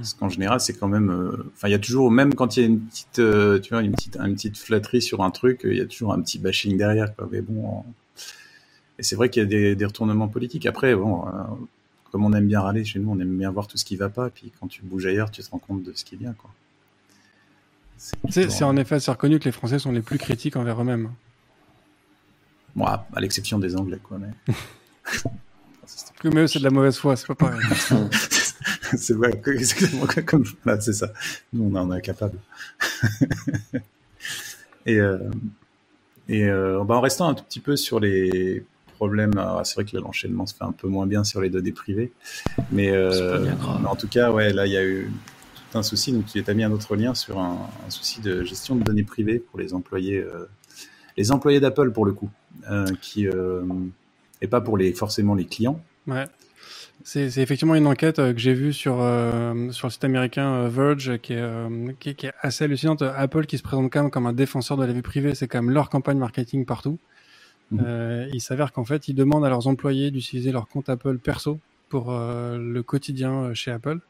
Parce 0.00 0.14
qu'en 0.14 0.28
général, 0.30 0.60
c'est 0.60 0.72
quand 0.72 0.88
même. 0.88 1.10
euh, 1.10 1.50
Enfin, 1.54 1.68
il 1.68 1.72
y 1.72 1.74
a 1.74 1.78
toujours, 1.78 2.10
même 2.10 2.34
quand 2.34 2.56
il 2.56 2.60
y 2.60 2.62
a 2.64 2.66
une 2.66 2.80
petite, 2.80 3.18
euh, 3.18 3.58
tu 3.60 3.74
vois, 3.74 3.82
une 3.82 3.92
petite, 3.92 4.16
une 4.16 4.34
petite 4.34 4.56
flatterie 4.58 5.02
sur 5.02 5.22
un 5.22 5.30
truc, 5.30 5.60
il 5.64 5.76
y 5.76 5.80
a 5.80 5.86
toujours 5.86 6.12
un 6.14 6.20
petit 6.22 6.38
bashing 6.38 6.76
derrière. 6.78 7.14
Quoi. 7.14 7.28
Mais 7.30 7.40
bon. 7.42 7.84
Et 8.98 9.02
c'est 9.02 9.16
vrai 9.16 9.28
qu'il 9.30 9.42
y 9.42 9.46
a 9.46 9.48
des, 9.48 9.76
des 9.76 9.84
retournements 9.84 10.28
politiques. 10.28 10.66
Après, 10.66 10.94
bon, 10.94 11.26
euh, 11.26 11.30
comme 12.12 12.24
on 12.24 12.32
aime 12.32 12.46
bien 12.46 12.60
râler 12.60 12.84
chez 12.84 12.98
nous, 12.98 13.10
on 13.10 13.18
aime 13.20 13.36
bien 13.36 13.50
voir 13.50 13.66
tout 13.66 13.76
ce 13.76 13.84
qui 13.84 13.96
va 13.96 14.08
pas. 14.08 14.30
Puis 14.30 14.52
quand 14.58 14.66
tu 14.68 14.82
bouges 14.82 15.06
ailleurs, 15.06 15.30
tu 15.30 15.42
te 15.42 15.50
rends 15.50 15.58
compte 15.58 15.82
de 15.82 15.92
ce 15.94 16.04
qui 16.04 16.14
est 16.14 16.18
bien, 16.18 16.32
quoi. 16.32 16.50
C'est 17.96 18.18
plutôt- 18.18 18.64
en 18.64 18.76
effet 18.78 18.98
c'est 18.98 19.10
reconnu 19.10 19.38
que 19.38 19.44
les 19.44 19.52
Français 19.52 19.78
sont 19.78 19.92
les 19.92 20.00
plus 20.00 20.16
critiques 20.16 20.56
envers 20.56 20.80
eux-mêmes. 20.80 21.10
Bon, 22.74 22.86
à, 22.86 23.06
à 23.14 23.20
l'exception 23.20 23.58
des 23.58 23.76
Anglais, 23.76 23.98
quoi. 24.02 24.18
Mais... 24.18 24.54
Mais 26.24 26.40
eux, 26.42 26.46
c'est 26.46 26.58
de 26.60 26.64
la 26.64 26.70
mauvaise 26.70 26.96
foi, 26.96 27.16
c'est 27.16 27.26
pas 27.26 27.34
pareil. 27.34 27.60
c'est 28.96 29.14
vrai, 29.14 29.40
exactement 29.46 30.06
comme 30.26 30.44
là, 30.64 30.80
c'est 30.80 30.92
ça. 30.92 31.12
Nous, 31.52 31.70
on 31.72 31.74
en 31.76 31.92
est 31.92 32.00
capable. 32.00 32.38
et 34.86 35.00
euh, 35.00 35.18
et 36.28 36.44
euh, 36.44 36.84
bah, 36.84 36.96
en 36.96 37.00
restant 37.00 37.28
un 37.28 37.34
tout 37.34 37.44
petit 37.44 37.60
peu 37.60 37.76
sur 37.76 38.00
les 38.00 38.64
problème. 38.96 39.32
C'est 39.64 39.76
vrai 39.76 39.84
que 39.86 39.96
l'enchaînement 39.96 40.46
se 40.46 40.54
fait 40.54 40.64
un 40.64 40.72
peu 40.72 40.86
moins 40.86 41.06
bien 41.06 41.24
sur 41.24 41.40
les 41.40 41.48
données 41.48 41.72
privées, 41.72 42.12
mais, 42.70 42.92
en 43.86 43.96
tout 43.96 44.08
cas, 44.08 44.30
ouais, 44.30 44.52
là 44.52 44.66
il 44.66 44.72
y 44.72 44.76
a 44.76 44.84
eu 44.84 45.10
tout 45.54 45.78
un 45.78 45.82
souci. 45.82 46.12
Donc 46.12 46.26
tu 46.26 46.44
as 46.46 46.54
mis 46.54 46.64
un 46.64 46.70
autre 46.70 46.96
lien 46.96 47.14
sur 47.14 47.38
un, 47.38 47.66
souci 47.88 48.20
de 48.20 48.44
gestion 48.44 48.76
de 48.76 48.82
données 48.82 49.04
privées 49.04 49.38
pour 49.38 49.58
les 49.58 49.72
employés, 49.72 50.22
les 51.16 51.32
employés 51.32 51.60
d'Apple 51.60 51.92
pour 51.92 52.04
le 52.04 52.12
coup, 52.12 52.28
qui 53.00 53.26
et 54.42 54.46
pas 54.46 54.60
pour 54.60 54.76
les 54.76 54.92
forcément 54.92 55.34
les 55.34 55.46
clients. 55.46 55.82
Ouais. 56.06 56.26
C'est 57.02 57.38
effectivement 57.38 57.74
une 57.74 57.86
enquête 57.86 58.18
euh, 58.18 58.32
que 58.32 58.38
j'ai 58.38 58.52
vue 58.52 58.72
sur, 58.72 59.00
euh, 59.00 59.70
sur 59.70 59.86
le 59.86 59.92
site 59.92 60.04
américain 60.04 60.52
euh, 60.54 60.68
Verge 60.68 61.18
qui 61.18 61.32
est, 61.32 61.96
qui, 61.98 62.14
qui, 62.14 62.26
est 62.26 62.32
assez 62.40 62.64
hallucinante. 62.64 63.02
Apple 63.02 63.46
qui 63.46 63.58
se 63.58 63.62
présente 63.62 63.90
quand 63.90 64.02
même 64.02 64.10
comme 64.10 64.26
un 64.26 64.32
défenseur 64.32 64.76
de 64.76 64.84
la 64.84 64.92
vie 64.92 65.02
privée, 65.02 65.34
c'est 65.34 65.48
quand 65.48 65.62
même 65.62 65.72
leur 65.72 65.88
campagne 65.88 66.18
marketing 66.18 66.64
partout. 66.64 66.98
Mmh. 67.72 67.84
il 68.32 68.40
s'avère 68.40 68.72
qu'en 68.72 68.84
fait, 68.84 69.06
ils 69.06 69.14
demandent 69.14 69.44
à 69.44 69.48
leurs 69.48 69.68
employés 69.68 70.10
d'utiliser 70.10 70.50
leur 70.50 70.66
compte 70.66 70.88
Apple 70.88 71.18
perso 71.18 71.60
pour 71.88 72.10
le 72.10 72.80
quotidien 72.80 73.54
chez 73.54 73.70
Apple. 73.70 74.00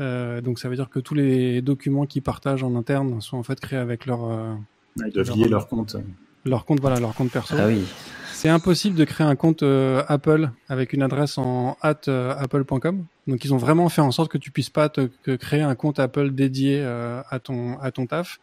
donc 0.00 0.58
ça 0.58 0.68
veut 0.68 0.74
dire 0.74 0.90
que 0.90 0.98
tous 0.98 1.14
les 1.14 1.62
documents 1.62 2.06
qu'ils 2.06 2.22
partagent 2.22 2.64
en 2.64 2.74
interne 2.74 3.20
sont 3.20 3.36
en 3.36 3.44
fait 3.44 3.60
créés 3.60 3.78
avec 3.78 4.04
leur... 4.04 4.58
ils 4.96 5.12
doivent 5.12 5.30
lier 5.36 5.48
leur 5.48 5.68
compte. 5.68 5.96
Leur 6.44 6.64
compte, 6.64 6.80
voilà, 6.80 6.98
leur 6.98 7.14
compte 7.14 7.30
perso. 7.30 7.54
Ah 7.56 7.68
oui. 7.68 7.84
C'est 8.42 8.48
impossible 8.48 8.96
de 8.96 9.04
créer 9.04 9.24
un 9.24 9.36
compte 9.36 9.62
euh, 9.62 10.02
Apple 10.08 10.50
avec 10.68 10.92
une 10.92 11.04
adresse 11.04 11.38
en 11.38 11.76
at 11.80 12.00
euh, 12.08 12.34
apple.com. 12.36 13.06
Donc 13.28 13.44
ils 13.44 13.54
ont 13.54 13.56
vraiment 13.56 13.88
fait 13.88 14.00
en 14.00 14.10
sorte 14.10 14.32
que 14.32 14.36
tu 14.36 14.50
puisses 14.50 14.68
pas 14.68 14.88
te 14.88 15.06
créer 15.36 15.60
un 15.60 15.76
compte 15.76 16.00
Apple 16.00 16.32
dédié 16.32 16.80
euh, 16.82 17.22
à 17.30 17.38
ton 17.38 17.78
à 17.78 17.92
ton 17.92 18.06
taf. 18.06 18.40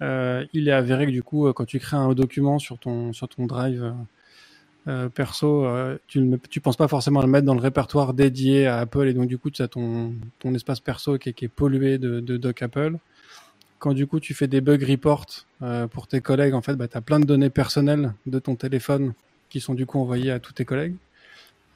il 0.00 0.68
est 0.68 0.72
avéré 0.72 1.04
que 1.04 1.10
du 1.10 1.22
coup, 1.22 1.52
quand 1.52 1.66
tu 1.66 1.78
crées 1.78 1.98
un 1.98 2.14
document 2.14 2.58
sur 2.58 2.78
ton 2.78 3.12
sur 3.12 3.28
ton 3.28 3.44
drive 3.44 3.92
perso, 5.14 5.66
tu 6.06 6.20
ne 6.20 6.38
tu 6.38 6.62
penses 6.62 6.78
pas 6.78 6.88
forcément 6.88 7.20
le 7.20 7.28
mettre 7.28 7.44
dans 7.44 7.54
le 7.54 7.60
répertoire 7.60 8.14
dédié 8.14 8.68
à 8.68 8.78
Apple 8.78 9.06
et 9.06 9.12
donc 9.12 9.28
du 9.28 9.36
coup 9.36 9.50
tu 9.50 9.60
as 9.60 9.68
ton 9.68 10.14
ton 10.38 10.54
espace 10.54 10.80
perso 10.80 11.18
qui 11.18 11.28
est, 11.28 11.32
qui 11.34 11.44
est 11.44 11.48
pollué 11.48 11.98
de, 11.98 12.20
de 12.20 12.38
doc 12.38 12.62
Apple 12.62 12.96
quand 13.80 13.94
du 13.94 14.06
coup 14.06 14.20
tu 14.20 14.34
fais 14.34 14.46
des 14.46 14.60
bug 14.60 14.84
reports 14.84 15.26
euh, 15.62 15.88
pour 15.88 16.06
tes 16.06 16.20
collègues, 16.20 16.54
en 16.54 16.62
fait, 16.62 16.76
bah, 16.76 16.86
tu 16.86 16.96
as 16.96 17.00
plein 17.00 17.18
de 17.18 17.24
données 17.24 17.50
personnelles 17.50 18.12
de 18.26 18.38
ton 18.38 18.54
téléphone 18.54 19.14
qui 19.48 19.58
sont 19.58 19.74
du 19.74 19.86
coup 19.86 19.98
envoyées 19.98 20.30
à 20.30 20.38
tous 20.38 20.52
tes 20.52 20.64
collègues. 20.64 20.94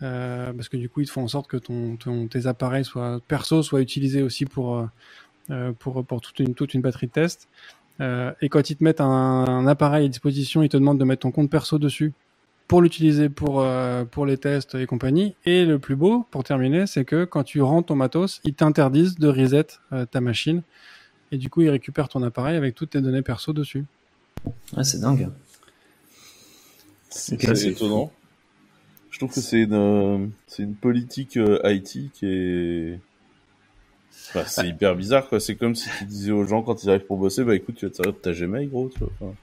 Euh, 0.02 0.52
parce 0.52 0.68
que 0.68 0.76
du 0.76 0.88
coup, 0.88 1.00
ils 1.00 1.06
te 1.06 1.12
font 1.12 1.22
en 1.22 1.28
sorte 1.28 1.48
que 1.48 1.56
ton, 1.56 1.96
tes 2.28 2.46
appareils 2.46 2.84
soient 2.84 3.20
perso 3.26 3.62
soient 3.62 3.80
utilisés 3.80 4.22
aussi 4.22 4.44
pour, 4.44 4.86
euh, 5.50 5.72
pour, 5.78 6.04
pour 6.04 6.20
toute, 6.20 6.38
une, 6.40 6.54
toute 6.54 6.74
une 6.74 6.82
batterie 6.82 7.06
de 7.06 7.12
tests. 7.12 7.48
et 8.00 8.48
quand 8.50 8.68
ils 8.70 8.76
te 8.76 8.84
mettent 8.84 9.00
un, 9.00 9.66
appareil 9.66 10.04
à 10.04 10.08
disposition, 10.08 10.62
ils 10.62 10.68
te 10.68 10.76
demandent 10.76 10.98
de 10.98 11.04
mettre 11.04 11.22
ton 11.22 11.30
compte 11.30 11.50
perso 11.50 11.78
dessus 11.78 12.12
pour 12.68 12.82
l'utiliser 12.82 13.28
pour, 13.28 13.66
pour 14.10 14.26
les 14.26 14.36
tests 14.36 14.74
et 14.74 14.86
compagnie. 14.86 15.36
Et 15.46 15.64
le 15.64 15.78
plus 15.78 15.96
beau, 15.96 16.26
pour 16.30 16.44
terminer, 16.44 16.86
c'est 16.86 17.04
que 17.04 17.24
quand 17.24 17.44
tu 17.44 17.62
rends 17.62 17.82
ton 17.82 17.94
matos, 17.94 18.40
ils 18.44 18.54
t'interdisent 18.54 19.16
de 19.16 19.28
reset 19.28 19.66
ta 20.10 20.20
machine 20.20 20.62
et 21.34 21.38
du 21.38 21.50
coup, 21.50 21.62
il 21.62 21.68
récupère 21.68 22.08
ton 22.08 22.22
appareil 22.22 22.56
avec 22.56 22.76
toutes 22.76 22.90
tes 22.90 23.00
données 23.00 23.22
perso 23.22 23.52
dessus. 23.52 23.84
Ah, 24.76 24.84
c'est 24.84 25.00
dingue. 25.00 25.30
C'est 27.10 27.42
étonnant. 27.66 28.12
Je 29.10 29.18
trouve 29.18 29.32
que 29.32 29.40
c'est 29.40 29.62
une, 29.62 30.30
une 30.58 30.74
politique 30.74 31.36
euh, 31.36 31.60
IT 31.64 32.12
qui 32.12 32.26
est. 32.26 33.00
c'est 34.46 34.68
hyper 34.68 34.94
bizarre, 34.94 35.28
quoi. 35.28 35.40
C'est 35.40 35.56
comme 35.56 35.74
si 35.74 35.88
tu 35.98 36.04
disais 36.04 36.30
aux 36.30 36.44
gens 36.44 36.62
quand 36.62 36.84
ils 36.84 36.90
arrivent 36.90 37.06
pour 37.06 37.18
bosser, 37.18 37.42
bah 37.42 37.56
écoute, 37.56 37.74
tu 37.76 37.86
vas 37.86 37.90
te 37.90 37.96
servir 37.96 38.12
de 38.12 38.18
ta 38.18 38.32
Gmail, 38.32 38.68
gros. 38.68 38.88
Tu 38.88 39.00
vois. 39.00 39.34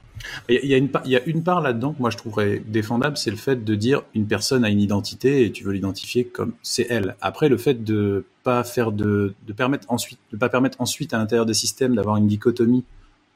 Il 0.50 0.66
y, 0.66 0.74
a 0.74 0.78
une 0.78 0.90
part, 0.90 1.01
il 1.06 1.12
y 1.12 1.16
a 1.16 1.24
une 1.25 1.44
part 1.44 1.62
là-dedans 1.62 1.94
que 1.94 2.00
moi 2.00 2.10
je 2.10 2.18
trouverais 2.18 2.62
défendable, 2.66 3.18
c'est 3.18 3.32
le 3.32 3.38
fait 3.38 3.63
de 3.63 3.75
dire 3.75 4.04
une 4.13 4.28
personne 4.28 4.63
a 4.63 4.70
une 4.70 4.80
identité 4.80 5.46
et 5.46 5.51
tu 5.51 5.63
veux 5.63 5.72
l'identifier 5.72 6.25
comme 6.25 6.54
c'est 6.62 6.88
elle. 6.90 7.16
Après, 7.22 7.50
le 7.50 7.58
fait 7.58 7.84
de 7.84 8.25
pas 8.44 8.63
faire 8.63 8.92
de, 8.92 9.34
de 9.48 9.54
permettre 9.54 9.92
ensuite, 9.92 10.20
de 10.32 10.38
pas 10.38 10.50
permettre 10.50 10.82
ensuite 10.82 11.13
à 11.13 11.18
l'intérieur 11.18 11.46
des 11.46 11.54
systèmes 11.54 11.96
d'avoir 11.96 12.18
une 12.18 12.28
dichotomie 12.28 12.84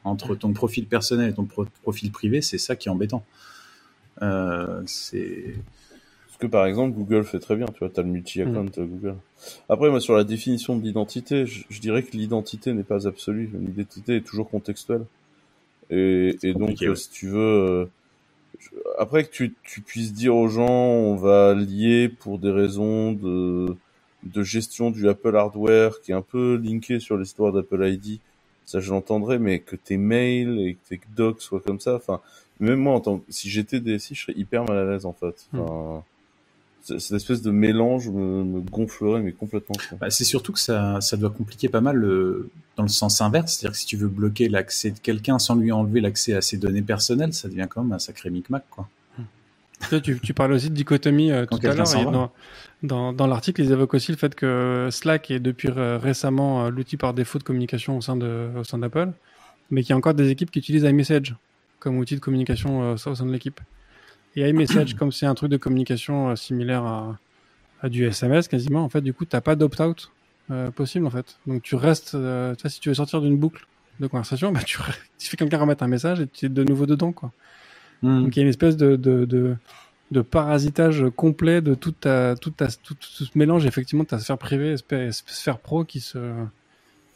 entre 0.03 0.35
ton 0.35 0.53
profil 0.53 0.85
personnel 0.85 1.31
et 1.31 1.33
ton 1.33 1.47
profil 1.81 2.11
privé, 2.11 2.41
c'est 2.41 2.57
ça 2.57 2.75
qui 2.75 2.87
est 2.87 2.91
embêtant. 2.91 3.23
Euh, 4.21 4.81
c'est 4.85 5.55
ce 6.31 6.37
que 6.37 6.47
par 6.47 6.65
exemple 6.65 6.97
Google 6.97 7.23
fait 7.23 7.39
très 7.39 7.55
bien, 7.55 7.65
tu 7.65 7.79
vois, 7.79 7.89
tu 7.89 7.99
as 7.99 8.03
le 8.03 8.09
multi-account 8.09 8.65
mm. 8.65 8.85
Google. 8.85 9.15
Après, 9.69 9.89
moi, 9.89 9.99
sur 9.99 10.15
la 10.15 10.23
définition 10.23 10.77
de 10.77 10.83
l'identité, 10.83 11.45
je, 11.45 11.63
je, 11.69 11.79
dirais 11.79 12.03
que 12.03 12.11
l'identité 12.15 12.73
n'est 12.73 12.83
pas 12.83 13.07
absolue. 13.07 13.49
L'identité 13.53 14.17
est 14.17 14.21
toujours 14.21 14.49
contextuelle. 14.49 15.05
Et, 15.89 16.35
et 16.43 16.53
donc, 16.53 16.77
si 16.95 17.09
tu 17.09 17.27
veux, 17.27 17.39
euh, 17.39 17.85
après 18.97 19.23
que 19.23 19.31
tu, 19.31 19.53
tu, 19.63 19.81
puisses 19.81 20.13
dire 20.13 20.35
aux 20.35 20.47
gens, 20.47 20.67
on 20.67 21.15
va 21.15 21.53
lier 21.53 22.09
pour 22.09 22.39
des 22.39 22.51
raisons 22.51 23.11
de, 23.11 23.75
de 24.23 24.43
gestion 24.43 24.91
du 24.91 25.07
Apple 25.07 25.35
hardware 25.35 26.01
qui 26.01 26.11
est 26.11 26.15
un 26.15 26.21
peu 26.21 26.55
linké 26.55 26.99
sur 26.99 27.17
l'histoire 27.17 27.51
d'Apple 27.53 27.85
ID, 27.87 28.19
ça 28.65 28.79
je 28.79 28.91
l'entendrais, 28.91 29.39
mais 29.39 29.59
que 29.59 29.75
tes 29.75 29.97
mails 29.97 30.59
et 30.59 30.75
que 30.75 30.89
tes 30.89 31.01
docs 31.15 31.41
soient 31.41 31.61
comme 31.61 31.79
ça, 31.79 31.95
enfin, 31.95 32.21
même 32.59 32.79
moi, 32.79 32.93
en 32.93 33.01
tant 33.01 33.19
que, 33.19 33.25
si 33.29 33.49
j'étais 33.49 33.79
DSI, 33.79 34.15
je 34.15 34.21
serais 34.23 34.37
hyper 34.37 34.63
mal 34.65 34.77
à 34.77 34.85
l'aise 34.85 35.05
en 35.05 35.13
fait. 35.13 35.47
Hmm. 35.53 35.99
Cette 36.85 37.11
espèce 37.11 37.41
de 37.41 37.51
mélange 37.51 38.09
me, 38.09 38.61
gonflerait 38.61 39.21
mais 39.21 39.31
complètement. 39.31 39.75
Bah, 39.99 40.09
c'est 40.09 40.23
surtout 40.23 40.53
que 40.53 40.59
ça, 40.59 41.01
ça 41.01 41.17
doit 41.17 41.31
compliquer 41.31 41.67
pas 41.67 41.81
mal 41.81 41.95
le, 41.95 42.49
dans 42.77 42.83
le 42.83 42.89
sens 42.89 43.21
inverse, 43.21 43.53
c'est-à-dire 43.53 43.71
que 43.71 43.77
si 43.77 43.85
tu 43.85 43.97
veux 43.97 44.07
bloquer 44.07 44.49
l'accès 44.49 44.91
de 44.91 44.99
quelqu'un 44.99 45.39
sans 45.39 45.55
lui 45.55 45.71
enlever 45.71 46.01
l'accès 46.01 46.33
à 46.33 46.41
ses 46.41 46.57
données 46.57 46.83
personnelles, 46.83 47.33
ça 47.33 47.47
devient 47.47 47.67
quand 47.69 47.83
même 47.83 47.93
un 47.93 47.99
sacré 47.99 48.29
micmac 48.29 48.63
quoi. 48.69 48.87
Tu, 50.03 50.19
tu 50.19 50.33
parles 50.33 50.53
aussi 50.53 50.69
de 50.69 50.75
dichotomie 50.75 51.31
euh, 51.31 51.45
tout 51.45 51.59
à 51.61 51.73
l'heure. 51.73 52.11
Dans, 52.11 52.31
dans, 52.81 53.13
dans 53.13 53.27
l'article, 53.27 53.61
ils 53.61 53.71
évoquent 53.71 53.95
aussi 53.95 54.11
le 54.11 54.17
fait 54.17 54.33
que 54.33 54.87
Slack 54.89 55.31
est 55.31 55.39
depuis 55.39 55.69
euh, 55.69 55.97
récemment 55.97 56.65
euh, 56.65 56.69
l'outil 56.69 56.97
par 56.97 57.13
défaut 57.13 57.39
de 57.39 57.43
communication 57.43 57.97
au 57.97 58.01
sein 58.01 58.15
de 58.15 58.49
au 58.57 58.63
sein 58.63 58.77
d'Apple, 58.77 59.11
mais 59.71 59.81
qu'il 59.81 59.89
y 59.89 59.93
a 59.93 59.97
encore 59.97 60.13
des 60.13 60.29
équipes 60.29 60.49
qui 60.49 60.59
utilisent 60.59 60.83
iMessage 60.83 61.35
comme 61.79 61.97
outil 61.97 62.15
de 62.15 62.21
communication 62.21 62.93
au 62.93 62.97
sein 62.97 63.25
de 63.25 63.31
l'équipe. 63.31 63.59
Et 64.35 64.49
iMessage, 64.49 64.95
comme 64.95 65.11
c'est 65.11 65.25
un 65.25 65.35
truc 65.35 65.49
de 65.49 65.57
communication 65.57 66.29
euh, 66.29 66.35
similaire 66.35 66.83
à, 66.83 67.17
à, 67.81 67.89
du 67.89 68.05
SMS 68.05 68.47
quasiment, 68.47 68.83
en 68.83 68.89
fait, 68.89 69.01
du 69.01 69.13
coup, 69.13 69.25
t'as 69.25 69.41
pas 69.41 69.55
d'opt-out 69.55 70.11
euh, 70.51 70.71
possible, 70.71 71.05
en 71.05 71.09
fait. 71.09 71.37
Donc, 71.47 71.61
tu 71.63 71.75
restes, 71.75 72.15
euh, 72.15 72.53
si 72.65 72.79
tu 72.79 72.89
veux 72.89 72.95
sortir 72.95 73.21
d'une 73.21 73.37
boucle 73.37 73.65
de 73.99 74.07
conversation, 74.07 74.51
bah, 74.53 74.61
tu, 74.63 74.77
tu 75.17 75.29
fais 75.29 75.37
quelqu'un 75.37 75.59
remettre 75.59 75.83
un 75.83 75.87
message 75.87 76.19
et 76.19 76.27
tu 76.27 76.47
es 76.47 76.49
de 76.49 76.63
nouveau 76.63 76.85
dedans, 76.85 77.11
quoi. 77.11 77.31
Hmm. 78.01 78.23
Donc, 78.23 78.35
il 78.35 78.39
y 78.39 78.41
a 78.41 78.43
une 78.43 78.49
espèce 78.49 78.75
de, 78.75 78.97
de, 78.97 79.23
de, 79.23 79.55
de 80.11 80.21
parasitage 80.21 81.05
complet 81.15 81.61
de 81.61 81.75
toute 81.75 82.01
ta, 82.01 82.35
toute 82.35 82.57
ta, 82.57 82.67
tout, 82.67 82.95
ce 82.99 83.25
mélange, 83.35 83.65
effectivement, 83.65 84.03
de 84.03 84.09
ta 84.09 84.19
sphère 84.19 84.37
privée 84.37 84.75
et 84.91 85.11
sphère 85.11 85.59
pro 85.59 85.85
qui 85.85 86.01
se, 86.01 86.33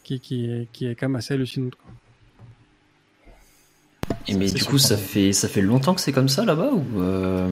qui, 0.04 0.22
qui, 0.22 0.70
qui 0.72 0.88
est 0.88 0.96
quand 0.96 1.10
même 1.10 1.18
assez 1.18 1.34
hallucinante, 1.34 1.76
quoi. 1.76 1.92
Et 4.28 4.36
mais 4.36 4.52
du 4.52 4.64
coup, 4.64 4.78
ça 4.78 4.98
fait, 4.98 5.34
ça 5.34 5.48
fait 5.48 5.62
longtemps 5.62 5.96
que 5.96 6.02
c'est 6.02 6.12
comme 6.12 6.30
ça 6.30 6.46
là-bas 6.46 6.72
ou 6.72 7.02
euh... 7.02 7.50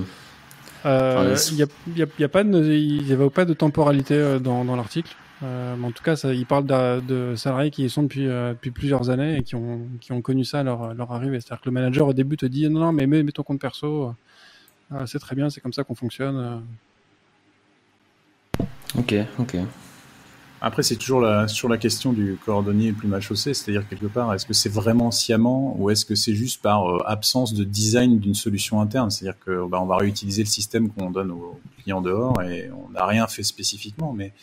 Euh, 0.85 1.35
il 1.51 1.55
n'y 1.55 1.63
a, 1.63 1.67
y 1.95 2.03
a, 2.03 2.05
y 2.19 2.23
a, 2.23 2.29
pas 2.29 2.43
de, 2.43 3.27
pas 3.29 3.45
de 3.45 3.53
temporalité 3.53 4.13
euh, 4.13 4.39
dans, 4.39 4.63
dans 4.63 4.75
l'article. 4.75 5.15
Euh, 5.43 5.75
en 5.81 5.91
tout 5.91 6.03
cas, 6.03 6.15
ça, 6.15 6.33
il 6.33 6.45
parle 6.45 6.65
de, 6.65 7.01
de, 7.01 7.35
salariés 7.35 7.71
qui 7.71 7.83
y 7.83 7.89
sont 7.89 8.03
depuis, 8.03 8.27
euh, 8.27 8.53
depuis 8.53 8.71
plusieurs 8.71 9.09
années 9.09 9.37
et 9.37 9.43
qui 9.43 9.55
ont, 9.55 9.81
qui 9.99 10.11
ont 10.11 10.21
connu 10.21 10.45
ça 10.45 10.61
à 10.61 10.63
leur, 10.63 10.93
leur 10.93 11.11
arrivée. 11.11 11.41
C'est-à-dire 11.41 11.61
que 11.61 11.69
le 11.69 11.73
manager 11.73 12.07
au 12.07 12.13
début 12.13 12.37
te 12.37 12.45
dit 12.45 12.69
non, 12.69 12.79
non, 12.79 12.91
mais 12.91 13.05
mets, 13.05 13.23
mets 13.23 13.31
ton 13.31 13.43
compte 13.43 13.59
perso, 13.59 14.13
c'est 15.05 15.19
très 15.19 15.35
bien, 15.35 15.49
c'est 15.49 15.59
comme 15.59 15.73
ça 15.73 15.83
qu'on 15.83 15.95
fonctionne. 15.95 16.63
Ok, 18.97 19.15
ok. 19.39 19.57
Après, 20.59 20.81
c'est 20.81 20.95
toujours 20.95 21.21
la, 21.21 21.47
sur 21.47 21.69
la 21.69 21.77
question 21.77 22.13
du 22.13 22.37
cordonnier 22.43 22.91
plus 22.91 23.07
mal 23.07 23.21
chaussé, 23.21 23.53
c'est-à-dire 23.53 23.87
quelque 23.87 24.07
part, 24.07 24.33
est-ce 24.33 24.45
que 24.45 24.53
c'est 24.53 24.71
vraiment 24.71 25.11
sciemment 25.11 25.75
ou 25.77 25.91
est-ce 25.91 26.03
que 26.03 26.15
c'est 26.15 26.33
juste 26.33 26.61
par 26.63 26.89
euh, 26.89 27.03
absence 27.05 27.53
de 27.53 27.63
design 27.63 28.19
d'une 28.19 28.33
solution 28.33 28.81
interne? 28.81 29.11
C'est-à-dire 29.11 29.39
que 29.45 29.67
bah, 29.67 29.79
on 29.81 29.85
va 29.85 29.97
réutiliser 29.97 30.41
le 30.41 30.47
système 30.47 30.89
qu'on 30.89 31.11
donne 31.11 31.31
aux 31.31 31.59
clients 31.83 32.01
dehors 32.01 32.41
et 32.41 32.71
on 32.71 32.89
n'a 32.91 33.05
rien 33.05 33.27
fait 33.27 33.43
spécifiquement, 33.43 34.13
mais 34.13 34.33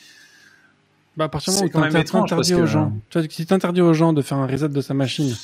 bah, 1.17 1.25
à 1.25 1.29
partir 1.29 1.53
du 1.53 1.59
moment 1.73 1.87
où 1.89 2.27
tu 2.27 2.55
aux 2.55 2.67
gens, 2.67 2.93
tu 3.11 3.19
vois, 3.19 3.29
si 3.29 3.47
t'interdis 3.47 3.81
aux 3.81 3.95
gens 3.95 4.13
de 4.13 4.23
faire 4.23 4.39
un 4.39 4.47
reset 4.47 4.69
de 4.69 4.81
sa 4.81 4.95
machine, 4.95 5.35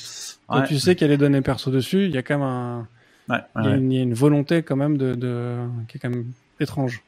et 0.53 0.63
tu 0.67 0.79
sais 0.79 0.95
qu'il 0.95 1.07
y 1.07 1.09
a 1.09 1.11
les 1.11 1.17
données 1.17 1.41
perso 1.41 1.71
dessus, 1.71 2.05
il 2.05 2.11
y 2.11 2.17
a 2.17 2.23
quand 2.23 2.37
même 2.37 2.47
un, 2.47 2.87
ouais, 3.29 3.39
il, 3.57 3.65
y 3.65 3.67
a 3.67 3.75
une, 3.75 3.91
il, 3.91 3.95
y 3.95 3.99
a 3.99 4.03
une, 4.03 4.13
volonté 4.13 4.63
quand 4.63 4.75
même 4.75 4.97
de, 4.97 5.15
de, 5.15 5.57
qui 5.87 5.97
est 5.97 5.99
quand 5.99 6.09
même 6.09 6.31
étrange. 6.59 7.03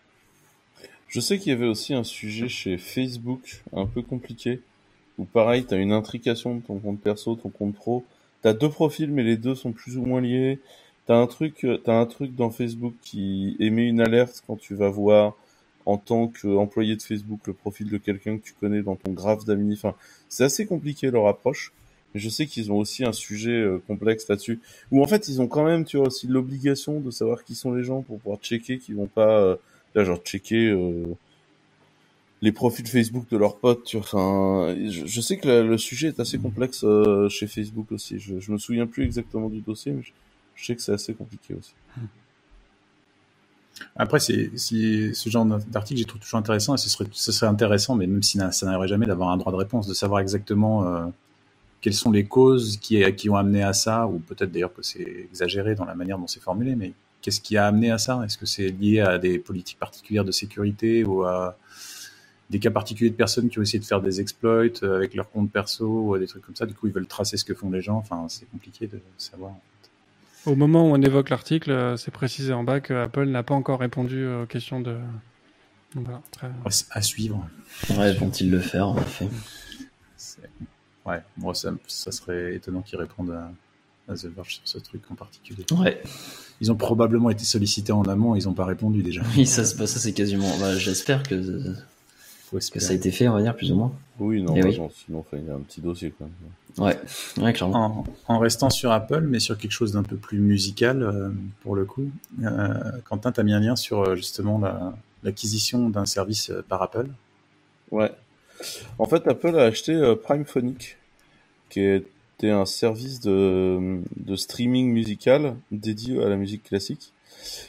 Je 1.13 1.19
sais 1.19 1.37
qu'il 1.37 1.51
y 1.51 1.55
avait 1.55 1.67
aussi 1.67 1.93
un 1.93 2.03
sujet 2.03 2.49
chez 2.49 2.79
Facebook 2.79 3.61
un 3.71 3.85
peu 3.85 4.01
compliqué, 4.01 4.61
où 5.19 5.25
pareil, 5.25 5.63
tu 5.63 5.75
as 5.75 5.77
une 5.77 5.91
intrication 5.91 6.55
de 6.55 6.61
ton 6.61 6.79
compte 6.79 6.99
perso, 7.01 7.35
ton 7.35 7.49
compte 7.49 7.75
pro. 7.75 8.03
Tu 8.41 8.47
as 8.47 8.53
deux 8.55 8.69
profils, 8.69 9.11
mais 9.11 9.21
les 9.21 9.37
deux 9.37 9.53
sont 9.53 9.73
plus 9.73 9.95
ou 9.99 10.03
moins 10.03 10.21
liés. 10.21 10.57
Tu 11.05 11.11
as 11.11 11.15
un 11.15 11.27
truc, 11.27 11.67
as 11.85 11.91
un 11.91 12.07
truc 12.07 12.35
dans 12.35 12.49
Facebook 12.49 12.95
qui 13.03 13.55
émet 13.59 13.87
une 13.87 14.01
alerte 14.01 14.41
quand 14.47 14.55
tu 14.59 14.73
vas 14.73 14.89
voir 14.89 15.35
en 15.85 15.99
tant 15.99 16.29
qu'employé 16.29 16.95
de 16.95 17.03
Facebook 17.03 17.41
le 17.45 17.53
profil 17.53 17.91
de 17.91 17.99
quelqu'un 17.99 18.39
que 18.39 18.43
tu 18.43 18.53
connais 18.59 18.81
dans 18.81 18.95
ton 18.95 19.11
graphe 19.11 19.45
d'amis. 19.45 19.73
Enfin, 19.73 19.93
c'est 20.29 20.45
assez 20.45 20.65
compliqué 20.65 21.11
leur 21.11 21.27
approche. 21.27 21.73
je 22.15 22.27
sais 22.27 22.47
qu'ils 22.47 22.71
ont 22.71 22.77
aussi 22.77 23.05
un 23.05 23.13
sujet 23.13 23.63
complexe 23.85 24.27
là-dessus. 24.27 24.59
Où 24.91 25.03
en 25.03 25.05
fait, 25.05 25.27
ils 25.27 25.43
ont 25.43 25.47
quand 25.47 25.63
même, 25.63 25.85
tu 25.85 25.97
vois, 25.97 26.07
aussi 26.07 26.25
l'obligation 26.25 26.99
de 26.99 27.11
savoir 27.11 27.43
qui 27.43 27.53
sont 27.53 27.71
les 27.71 27.83
gens 27.83 28.01
pour 28.01 28.17
pouvoir 28.17 28.39
checker 28.39 28.79
qu'ils 28.79 28.95
vont 28.95 29.05
pas, 29.05 29.59
là, 29.95 30.03
genre 30.03 30.17
checker 30.17 30.75
les 32.41 32.51
profils 32.51 32.87
Facebook 32.87 33.29
de 33.29 33.37
leurs 33.37 33.57
potes. 33.57 33.85
Tu 33.85 33.97
vois, 33.97 34.05
enfin, 34.05 34.75
je, 34.89 35.21
sais 35.21 35.37
que 35.37 35.47
le 35.47 35.77
sujet 35.77 36.09
est 36.09 36.19
assez 36.19 36.37
complexe 36.37 36.85
chez 37.29 37.47
Facebook 37.47 37.91
aussi. 37.91 38.19
Je, 38.19 38.39
je 38.39 38.51
me 38.51 38.57
souviens 38.57 38.87
plus 38.87 39.03
exactement 39.03 39.49
du 39.49 39.61
dossier, 39.61 39.91
mais 39.91 40.03
je 40.55 40.65
sais 40.65 40.75
que 40.75 40.81
c'est 40.81 40.93
assez 40.93 41.13
compliqué 41.13 41.53
aussi. 41.53 41.73
Après, 43.95 44.19
c'est 44.19 44.51
ce 44.55 45.29
genre 45.29 45.45
d'article, 45.45 45.99
j'ai 45.99 46.05
trouve 46.05 46.21
toujours 46.21 46.39
intéressant, 46.39 46.75
et 46.75 46.77
ce 46.77 46.89
serait, 46.89 47.05
ce 47.11 47.31
serait 47.31 47.47
intéressant, 47.47 47.95
mais 47.95 48.07
même 48.07 48.23
si 48.23 48.37
ça 48.37 48.65
n'arriverait 48.65 48.87
jamais, 48.87 49.05
d'avoir 49.05 49.29
un 49.29 49.37
droit 49.37 49.51
de 49.51 49.57
réponse, 49.57 49.87
de 49.87 49.93
savoir 49.93 50.19
exactement 50.19 50.87
euh, 50.87 51.05
quelles 51.81 51.93
sont 51.93 52.11
les 52.11 52.25
causes 52.25 52.77
qui, 52.77 53.03
qui 53.15 53.29
ont 53.29 53.35
amené 53.35 53.63
à 53.63 53.73
ça, 53.73 54.07
ou 54.07 54.19
peut-être 54.19 54.51
d'ailleurs 54.51 54.73
que 54.73 54.83
c'est 54.83 55.27
exagéré 55.31 55.75
dans 55.75 55.85
la 55.85 55.95
manière 55.95 56.17
dont 56.17 56.27
c'est 56.27 56.41
formulé, 56.41 56.75
mais 56.75 56.93
qu'est-ce 57.23 57.41
qui 57.41 57.57
a 57.57 57.65
amené 57.65 57.89
à 57.89 57.97
ça? 57.97 58.21
Est-ce 58.23 58.37
que 58.37 58.45
c'est 58.45 58.67
lié 58.67 58.99
à 58.99 59.17
des 59.17 59.39
politiques 59.39 59.79
particulières 59.79 60.25
de 60.25 60.31
sécurité 60.31 61.03
ou 61.03 61.23
à 61.23 61.57
des 62.51 62.59
cas 62.59 62.69
particuliers 62.69 63.09
de 63.09 63.15
personnes 63.15 63.49
qui 63.49 63.57
ont 63.57 63.63
essayé 63.63 63.79
de 63.79 63.85
faire 63.85 64.01
des 64.01 64.21
exploits 64.21 64.65
avec 64.83 65.15
leur 65.15 65.31
compte 65.31 65.51
perso 65.51 65.87
ou 65.87 66.17
des 66.19 66.27
trucs 66.27 66.45
comme 66.45 66.55
ça? 66.55 66.67
Du 66.67 66.75
coup, 66.75 66.85
ils 66.85 66.93
veulent 66.93 67.07
tracer 67.07 67.37
ce 67.37 67.45
que 67.45 67.55
font 67.55 67.71
les 67.71 67.81
gens. 67.81 67.97
Enfin, 67.97 68.25
c'est 68.27 68.45
compliqué 68.51 68.85
de 68.85 68.99
savoir. 69.17 69.53
Au 70.45 70.55
moment 70.55 70.83
où 70.83 70.93
on 70.93 71.01
évoque 71.01 71.29
l'article, 71.29 71.71
euh, 71.71 71.95
c'est 71.95 72.11
précisé 72.11 72.51
en 72.51 72.65
bas 72.65 72.81
que 72.81 72.93
Apple 72.93 73.25
n'a 73.25 73.43
pas 73.43 73.55
encore 73.55 73.79
répondu 73.79 74.27
aux 74.27 74.45
questions 74.45 74.81
de. 74.81 74.97
Voilà, 75.95 76.21
À 76.91 77.01
suivre. 77.01 77.47
Ouais, 77.91 78.13
vont-ils 78.13 78.49
le 78.51 78.59
faire 78.59 78.89
en 78.89 78.95
fait 78.95 79.29
Ouais, 81.05 81.21
moi 81.37 81.53
ça, 81.53 81.71
ça, 81.85 82.11
serait 82.11 82.55
étonnant 82.55 82.81
qu'ils 82.81 82.97
répondent 82.97 83.31
à, 83.31 83.51
The 84.07 84.25
Verge 84.25 84.59
sur 84.63 84.67
ce 84.67 84.77
truc 84.79 85.01
en 85.09 85.15
particulier. 85.15 85.65
Ouais. 85.71 86.01
Ils 86.61 86.71
ont 86.71 86.75
probablement 86.75 87.29
été 87.29 87.45
sollicités 87.45 87.91
en 87.91 88.03
amont, 88.03 88.35
ils 88.35 88.45
n'ont 88.45 88.53
pas 88.53 88.65
répondu 88.65 89.03
déjà. 89.03 89.21
Oui, 89.35 89.45
ça, 89.45 89.63
ça 89.65 89.87
c'est 89.87 90.13
quasiment. 90.13 90.49
Bah, 90.59 90.77
J'espère 90.77 91.23
que 91.23 91.75
que 92.59 92.79
ça 92.79 92.91
a 92.91 92.95
été 92.95 93.11
fait, 93.11 93.27
on 93.27 93.33
va 93.33 93.41
dire, 93.41 93.55
plus 93.55 93.71
ou 93.71 93.75
moins. 93.75 93.91
Oui, 94.19 94.41
non, 94.41 94.55
sinon, 95.05 95.25
il 95.33 95.45
y 95.45 95.49
a 95.49 95.55
un 95.55 95.59
petit 95.59 95.81
dossier 95.81 96.13
quand 96.17 96.25
même. 96.25 96.87
Ouais, 96.87 96.97
ouais 97.43 97.53
clairement. 97.53 98.05
En, 98.27 98.39
restant 98.39 98.69
sur 98.69 98.91
Apple, 98.91 99.21
mais 99.21 99.39
sur 99.39 99.57
quelque 99.57 99.71
chose 99.71 99.93
d'un 99.93 100.03
peu 100.03 100.15
plus 100.15 100.39
musical, 100.39 101.01
euh, 101.01 101.29
pour 101.61 101.75
le 101.75 101.85
coup, 101.85 102.09
euh, 102.43 102.73
Quentin, 103.05 103.31
tu 103.31 103.39
as 103.39 103.43
mis 103.43 103.53
un 103.53 103.59
lien 103.59 103.75
sur 103.75 104.01
euh, 104.01 104.15
justement 104.15 104.61
l'acquisition 105.23 105.89
d'un 105.89 106.05
service 106.05 106.51
par 106.69 106.81
Apple? 106.81 107.07
Ouais. 107.91 108.11
En 108.97 109.05
fait, 109.05 109.27
Apple 109.27 109.57
a 109.57 109.63
acheté 109.63 110.15
Prime 110.23 110.45
Phonic, 110.45 110.97
qui 111.69 112.03
était 112.43 112.51
un 112.51 112.65
service 112.65 113.21
de, 113.21 114.01
streaming 114.35 114.91
musical 114.91 115.55
dédié 115.71 116.21
à 116.21 116.27
la 116.27 116.35
musique 116.35 116.63
classique. 116.63 117.13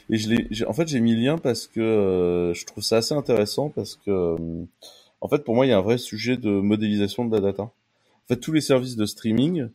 Et 0.09 0.17
je 0.17 0.29
l'ai, 0.29 0.65
en 0.65 0.73
fait, 0.73 0.87
j'ai 0.87 0.99
mis 0.99 1.15
le 1.15 1.21
lien 1.21 1.37
parce 1.37 1.67
que 1.67 1.79
euh, 1.79 2.53
je 2.53 2.65
trouve 2.65 2.83
ça 2.83 2.97
assez 2.97 3.13
intéressant 3.13 3.69
parce 3.69 3.95
que, 3.95 4.11
euh, 4.11 4.65
en 5.21 5.27
fait, 5.27 5.43
pour 5.43 5.55
moi, 5.55 5.65
il 5.65 5.69
y 5.69 5.71
a 5.71 5.77
un 5.77 5.81
vrai 5.81 5.97
sujet 5.97 6.37
de 6.37 6.49
modélisation 6.49 7.25
de 7.25 7.33
la 7.33 7.41
data. 7.41 7.63
En 7.63 8.27
fait, 8.27 8.37
tous 8.37 8.51
les 8.51 8.61
services 8.61 8.95
de 8.97 9.05
streaming, 9.05 9.69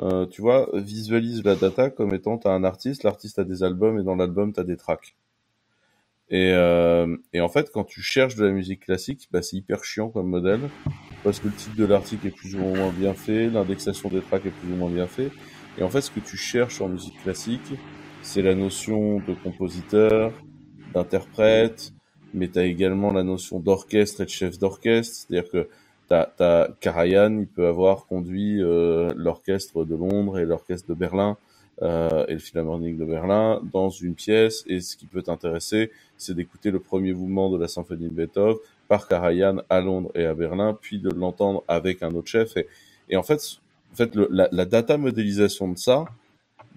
euh, 0.00 0.26
tu 0.26 0.40
vois, 0.40 0.68
visualisent 0.74 1.44
la 1.44 1.54
data 1.54 1.90
comme 1.90 2.14
étant 2.14 2.38
t'as 2.38 2.52
un 2.52 2.64
artiste, 2.64 3.04
l'artiste 3.04 3.38
a 3.38 3.44
des 3.44 3.62
albums 3.62 3.98
et 3.98 4.02
dans 4.02 4.16
l'album 4.16 4.52
t'as 4.52 4.64
des 4.64 4.76
tracks. 4.76 5.14
Et, 6.30 6.50
et 7.32 7.40
en 7.40 7.48
fait, 7.48 7.70
quand 7.72 7.84
tu 7.84 8.02
cherches 8.02 8.34
de 8.36 8.44
la 8.44 8.52
musique 8.52 8.80
classique, 8.80 9.28
bah, 9.32 9.40
c'est 9.40 9.56
hyper 9.56 9.82
chiant 9.82 10.10
comme 10.10 10.28
modèle 10.28 10.68
parce 11.24 11.40
que 11.40 11.48
le 11.48 11.54
titre 11.54 11.76
de 11.76 11.84
l'article 11.84 12.28
est 12.28 12.36
plus 12.36 12.54
ou 12.54 12.58
moins 12.58 12.90
bien 12.90 13.14
fait, 13.14 13.48
l'indexation 13.48 14.08
des 14.08 14.20
tracks 14.20 14.46
est 14.46 14.50
plus 14.50 14.72
ou 14.72 14.76
moins 14.76 14.90
bien 14.90 15.06
fait. 15.06 15.30
Et 15.78 15.82
en 15.82 15.88
fait, 15.88 16.00
ce 16.00 16.10
que 16.10 16.20
tu 16.20 16.36
cherches 16.36 16.80
en 16.80 16.88
musique 16.88 17.20
classique, 17.22 17.74
c'est 18.22 18.42
la 18.42 18.54
notion 18.54 19.18
de 19.18 19.34
compositeur, 19.42 20.32
d'interprète, 20.94 21.92
mais 22.34 22.48
tu 22.48 22.58
as 22.58 22.64
également 22.64 23.12
la 23.12 23.22
notion 23.22 23.60
d'orchestre 23.60 24.22
et 24.22 24.24
de 24.24 24.30
chef 24.30 24.58
d'orchestre, 24.58 25.26
c'est-à-dire 25.28 25.50
que 25.50 25.68
t'as, 26.08 26.28
as 26.40 26.68
Karajan, 26.80 27.38
il 27.40 27.46
peut 27.46 27.66
avoir 27.66 28.06
conduit 28.06 28.62
euh, 28.62 29.12
l'orchestre 29.16 29.84
de 29.84 29.94
Londres 29.94 30.38
et 30.38 30.44
l'orchestre 30.44 30.88
de 30.88 30.94
Berlin 30.94 31.36
euh, 31.82 32.26
et 32.26 32.32
le 32.32 32.38
Philharmonique 32.38 32.98
de 32.98 33.04
Berlin 33.04 33.60
dans 33.72 33.90
une 33.90 34.14
pièce, 34.14 34.64
et 34.66 34.80
ce 34.80 34.96
qui 34.96 35.06
peut 35.06 35.22
t'intéresser, 35.22 35.90
c'est 36.16 36.34
d'écouter 36.34 36.70
le 36.70 36.80
premier 36.80 37.12
mouvement 37.12 37.50
de 37.50 37.58
la 37.58 37.68
symphonie 37.68 38.08
de 38.08 38.14
Beethoven 38.14 38.56
par 38.88 39.06
Karajan 39.06 39.58
à 39.68 39.80
Londres 39.80 40.10
et 40.14 40.24
à 40.24 40.34
Berlin, 40.34 40.76
puis 40.80 40.98
de 40.98 41.10
l'entendre 41.10 41.62
avec 41.68 42.02
un 42.02 42.14
autre 42.14 42.28
chef. 42.28 42.56
Et, 42.56 42.66
et 43.10 43.16
en 43.16 43.22
fait, 43.22 43.40
en 43.92 43.96
fait 43.96 44.14
la, 44.14 44.48
la 44.50 44.64
data 44.64 44.96
modélisation 44.96 45.70
de 45.70 45.78
ça, 45.78 46.06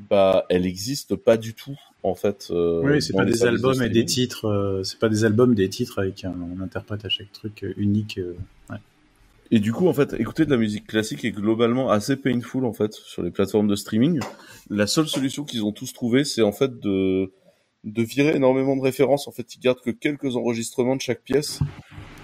bah, 0.10 0.46
elle 0.50 0.66
existe 0.66 1.16
pas 1.16 1.38
du 1.38 1.54
tout 1.54 1.78
en 2.04 2.16
fait. 2.16 2.48
Euh, 2.52 2.82
oui, 2.84 3.02
c'est 3.02 3.14
pas 3.14 3.26
des 3.26 3.44
albums 3.44 3.82
et 3.82 3.90
des 3.90 4.06
titres. 4.06 4.46
Euh, 4.46 4.84
c'est 4.84 5.00
pas 5.00 5.10
des 5.10 5.26
albums, 5.26 5.54
des 5.56 5.70
titres 5.70 6.00
avec 6.00 6.24
un, 6.24 6.36
interprète 6.62 7.06
à 7.06 7.10
chaque 7.10 7.32
truc 7.32 7.64
euh, 7.64 7.74
unique. 7.78 8.20
Ouais. 8.70 8.78
Et 9.52 9.60
du 9.60 9.74
coup, 9.74 9.88
en 9.88 9.94
fait, 9.94 10.14
écouter 10.14 10.46
de 10.46 10.52
la 10.52 10.58
musique 10.58 10.88
classique 10.88 11.26
est 11.26 11.32
globalement 11.32 11.92
assez 11.92 12.16
painful 12.16 12.66
en 12.66 12.74
fait 12.74 12.94
sur 12.94 13.22
les 13.22 13.32
plateformes 13.32 13.68
de 13.68 13.76
streaming. 13.76 14.20
La 14.70 14.88
seule 14.88 15.08
solution 15.08 15.44
qu'ils 15.44 15.64
ont 15.64 15.74
tous 15.74 15.94
trouvé, 15.94 16.24
c'est 16.24 16.42
en 16.42 16.54
fait 16.54 16.80
de 16.80 17.32
de 17.84 18.04
virer 18.04 18.36
énormément 18.36 18.76
de 18.76 18.82
références. 18.82 19.28
En 19.28 19.32
fait, 19.32 19.56
ils 19.56 19.60
gardent 19.60 19.82
que 19.82 19.90
quelques 19.90 20.36
enregistrements 20.36 20.96
de 20.96 21.02
chaque 21.02 21.22
pièce 21.22 21.60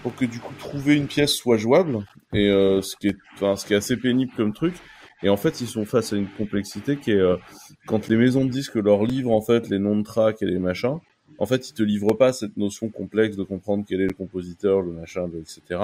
pour 0.07 0.15
que 0.15 0.23
du 0.23 0.39
coup 0.39 0.53
trouver 0.57 0.95
une 0.95 1.07
pièce 1.07 1.33
soit 1.33 1.57
jouable. 1.57 1.99
Et 2.31 2.47
ce 2.47 2.95
qui 2.95 3.09
est, 3.09 3.17
enfin, 3.33 3.57
ce 3.57 3.65
qui 3.65 3.73
est 3.73 3.75
assez 3.75 3.97
pénible 3.97 4.31
comme 4.37 4.53
truc. 4.53 4.73
Et 5.21 5.27
en 5.27 5.35
fait, 5.35 5.59
ils 5.59 5.67
sont 5.67 5.83
face 5.83 6.13
à 6.13 6.15
une 6.15 6.29
complexité 6.29 6.95
qui 6.95 7.11
est 7.11 7.19
euh, 7.19 7.35
quand 7.87 8.07
les 8.07 8.15
maisons 8.15 8.45
de 8.45 8.49
disques 8.49 8.75
leur 8.75 9.03
livrent 9.03 9.33
en 9.33 9.41
fait 9.41 9.67
les 9.67 9.79
noms 9.79 9.97
de 9.97 10.03
tracks 10.03 10.41
et 10.41 10.45
les 10.45 10.59
machins. 10.59 10.99
En 11.39 11.45
fait, 11.45 11.69
ils 11.69 11.73
te 11.73 11.83
livrent 11.83 12.13
pas 12.13 12.31
cette 12.31 12.55
notion 12.55 12.87
complexe 12.87 13.35
de 13.35 13.43
comprendre 13.43 13.83
quel 13.85 13.99
est 13.99 14.07
le 14.07 14.13
compositeur, 14.13 14.81
le 14.81 14.93
machin, 14.93 15.27
etc. 15.41 15.81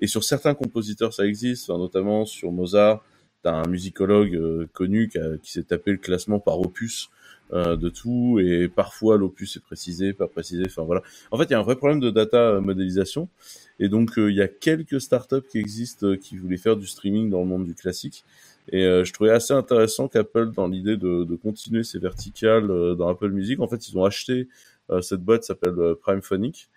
Et 0.00 0.08
sur 0.08 0.24
certains 0.24 0.54
compositeurs, 0.54 1.14
ça 1.14 1.24
existe, 1.24 1.68
notamment 1.68 2.24
sur 2.24 2.50
Mozart. 2.50 3.04
T'as 3.44 3.52
un 3.52 3.68
musicologue 3.68 4.34
euh, 4.34 4.66
connu 4.72 5.08
qui, 5.08 5.18
qui 5.40 5.52
s'est 5.52 5.62
tapé 5.62 5.92
le 5.92 5.98
classement 5.98 6.40
par 6.40 6.58
opus 6.58 7.10
euh, 7.10 7.11
de 7.52 7.88
tout, 7.90 8.38
et 8.40 8.68
parfois 8.68 9.18
l'opus 9.18 9.56
est 9.56 9.60
précisé, 9.60 10.12
pas 10.12 10.26
précisé. 10.26 10.64
Enfin 10.66 10.82
voilà. 10.82 11.02
En 11.30 11.38
fait, 11.38 11.44
il 11.44 11.50
y 11.50 11.54
a 11.54 11.58
un 11.58 11.62
vrai 11.62 11.76
problème 11.76 12.00
de 12.00 12.10
data 12.10 12.60
modélisation. 12.60 13.28
Et 13.78 13.88
donc, 13.88 14.12
il 14.16 14.34
y 14.34 14.40
a 14.40 14.48
quelques 14.48 15.00
startups 15.00 15.46
qui 15.50 15.58
existent 15.58 16.16
qui 16.16 16.38
voulaient 16.38 16.56
faire 16.56 16.76
du 16.76 16.86
streaming 16.86 17.30
dans 17.30 17.40
le 17.40 17.46
monde 17.46 17.64
du 17.64 17.74
classique 17.74 18.24
et 18.68 18.84
euh, 18.84 19.04
je 19.04 19.12
trouvais 19.12 19.30
assez 19.30 19.52
intéressant 19.52 20.08
qu'Apple, 20.08 20.52
dans 20.52 20.68
l'idée 20.68 20.96
de, 20.96 21.24
de, 21.24 21.36
continuer 21.36 21.82
ses 21.82 21.98
verticales 21.98 22.70
euh, 22.70 22.94
dans 22.94 23.08
Apple 23.08 23.30
Music, 23.30 23.60
en 23.60 23.66
fait, 23.66 23.88
ils 23.88 23.98
ont 23.98 24.04
acheté 24.04 24.48
euh, 24.90 25.00
cette 25.00 25.20
boîte 25.20 25.44
s'appelle 25.44 25.74
Prime 26.00 26.22
Phonic 26.22 26.68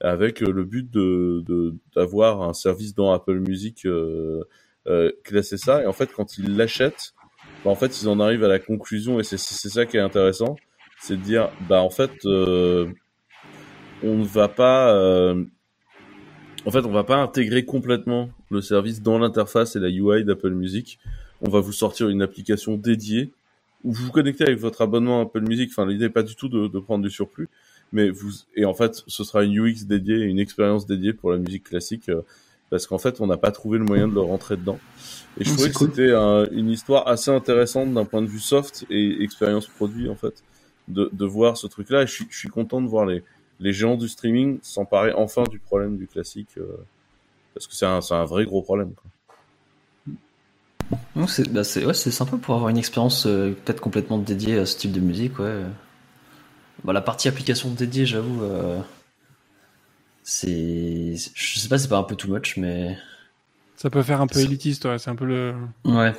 avec 0.00 0.40
le 0.40 0.64
but 0.64 0.90
de 0.90 1.74
d'avoir 1.94 2.42
un 2.42 2.52
service 2.52 2.94
dans 2.94 3.12
Apple 3.12 3.38
Music 3.38 3.86
euh, 3.86 4.42
classé 5.22 5.56
ça. 5.56 5.82
Et 5.82 5.86
en 5.86 5.92
fait, 5.92 6.12
quand 6.12 6.36
ils 6.36 6.56
l'achètent, 6.56 7.14
bah, 7.64 7.70
en 7.70 7.74
fait, 7.74 8.00
ils 8.02 8.08
en 8.08 8.20
arrivent 8.20 8.44
à 8.44 8.48
la 8.48 8.58
conclusion 8.58 9.20
et 9.20 9.24
c'est 9.24 9.38
ça 9.38 9.86
qui 9.86 9.96
est 9.96 10.00
intéressant, 10.00 10.56
c'est 11.00 11.16
de 11.16 11.22
dire 11.22 11.50
bah 11.68 11.82
en 11.82 11.90
fait 11.90 12.12
on 12.24 12.88
ne 14.02 14.24
va 14.24 14.48
pas 14.48 15.34
en 16.66 16.70
fait, 16.70 16.84
on 16.86 16.92
va 16.92 17.04
pas 17.04 17.16
intégrer 17.16 17.64
complètement 17.64 18.30
le 18.50 18.60
service 18.62 19.02
dans 19.02 19.18
l'interface 19.18 19.76
et 19.76 19.80
la 19.80 19.88
UI 19.88 20.24
d'Apple 20.24 20.50
Music 20.50 20.98
on 21.44 21.50
va 21.50 21.60
vous 21.60 21.72
sortir 21.72 22.08
une 22.08 22.22
application 22.22 22.76
dédiée 22.76 23.30
où 23.84 23.92
vous 23.92 24.06
vous 24.06 24.12
connectez 24.12 24.44
avec 24.44 24.58
votre 24.58 24.80
abonnement 24.80 25.20
Apple 25.20 25.42
Music. 25.42 25.70
Enfin, 25.70 25.86
l'idée 25.86 26.06
n'est 26.06 26.10
pas 26.10 26.22
du 26.22 26.34
tout 26.34 26.48
de, 26.48 26.78
prendre 26.78 27.04
du 27.04 27.10
surplus, 27.10 27.48
mais 27.92 28.08
vous 28.08 28.32
et 28.56 28.64
en 28.64 28.72
fait, 28.72 29.02
ce 29.06 29.24
sera 29.24 29.44
une 29.44 29.58
UX 29.58 29.84
dédiée, 29.84 30.16
une 30.22 30.38
expérience 30.38 30.86
dédiée 30.86 31.12
pour 31.12 31.30
la 31.30 31.38
musique 31.38 31.64
classique, 31.64 32.08
euh, 32.08 32.22
parce 32.74 32.88
qu'en 32.88 32.98
fait, 32.98 33.20
on 33.20 33.28
n'a 33.28 33.36
pas 33.36 33.52
trouvé 33.52 33.78
le 33.78 33.84
moyen 33.84 34.08
de 34.08 34.14
le 34.14 34.20
rentrer 34.20 34.56
dedans. 34.56 34.80
Et 35.38 35.44
je 35.44 35.52
trouvais 35.52 35.70
que 35.70 35.78
c'était 35.78 36.12
une 36.50 36.70
histoire 36.70 37.06
assez 37.06 37.30
intéressante 37.30 37.94
d'un 37.94 38.04
point 38.04 38.20
de 38.20 38.26
vue 38.26 38.40
soft 38.40 38.84
et 38.90 39.22
expérience 39.22 39.68
produit 39.68 40.10
en 40.10 40.16
fait, 40.16 40.42
de, 40.88 41.08
de 41.12 41.24
voir 41.24 41.56
ce 41.56 41.68
truc-là. 41.68 42.02
Et 42.02 42.08
je 42.08 42.12
suis, 42.12 42.26
je 42.30 42.36
suis 42.36 42.48
content 42.48 42.82
de 42.82 42.88
voir 42.88 43.06
les 43.06 43.22
les 43.60 43.72
géants 43.72 43.96
du 43.96 44.08
streaming 44.08 44.58
s'emparer 44.62 45.12
enfin 45.12 45.44
du 45.44 45.60
problème 45.60 45.96
du 45.96 46.08
classique, 46.08 46.58
euh, 46.58 46.64
parce 47.54 47.68
que 47.68 47.76
c'est 47.76 47.86
un, 47.86 48.00
un 48.10 48.24
vrai 48.24 48.44
gros 48.44 48.62
problème. 48.62 48.92
Quoi. 48.94 49.04
C'est 51.28 51.48
bah 51.52 51.62
ouais, 51.86 51.94
sympa 51.94 52.36
pour 52.36 52.56
avoir 52.56 52.70
une 52.70 52.78
expérience 52.78 53.26
euh, 53.26 53.56
peut-être 53.64 53.80
complètement 53.80 54.18
dédiée 54.18 54.58
à 54.58 54.66
ce 54.66 54.76
type 54.76 54.90
de 54.90 54.98
musique. 54.98 55.38
Ouais. 55.38 55.62
Bah, 56.82 56.92
la 56.92 57.00
partie 57.00 57.28
application 57.28 57.70
dédiée, 57.70 58.04
j'avoue, 58.04 58.42
euh, 58.42 58.80
c'est. 60.24 61.14
Je 61.34 61.58
sais 61.58 61.68
pas, 61.68 61.78
c'est 61.78 61.88
pas 61.88 61.98
un 61.98 62.02
peu 62.02 62.16
too 62.16 62.32
much, 62.32 62.56
mais. 62.56 62.96
Ça 63.76 63.90
peut 63.90 64.02
faire 64.02 64.20
un 64.20 64.26
peu 64.26 64.40
élitiste, 64.40 64.86
ouais, 64.86 64.98
c'est 64.98 65.10
un 65.10 65.14
peu 65.16 65.26
le. 65.26 65.54
Ouais. 65.84 66.14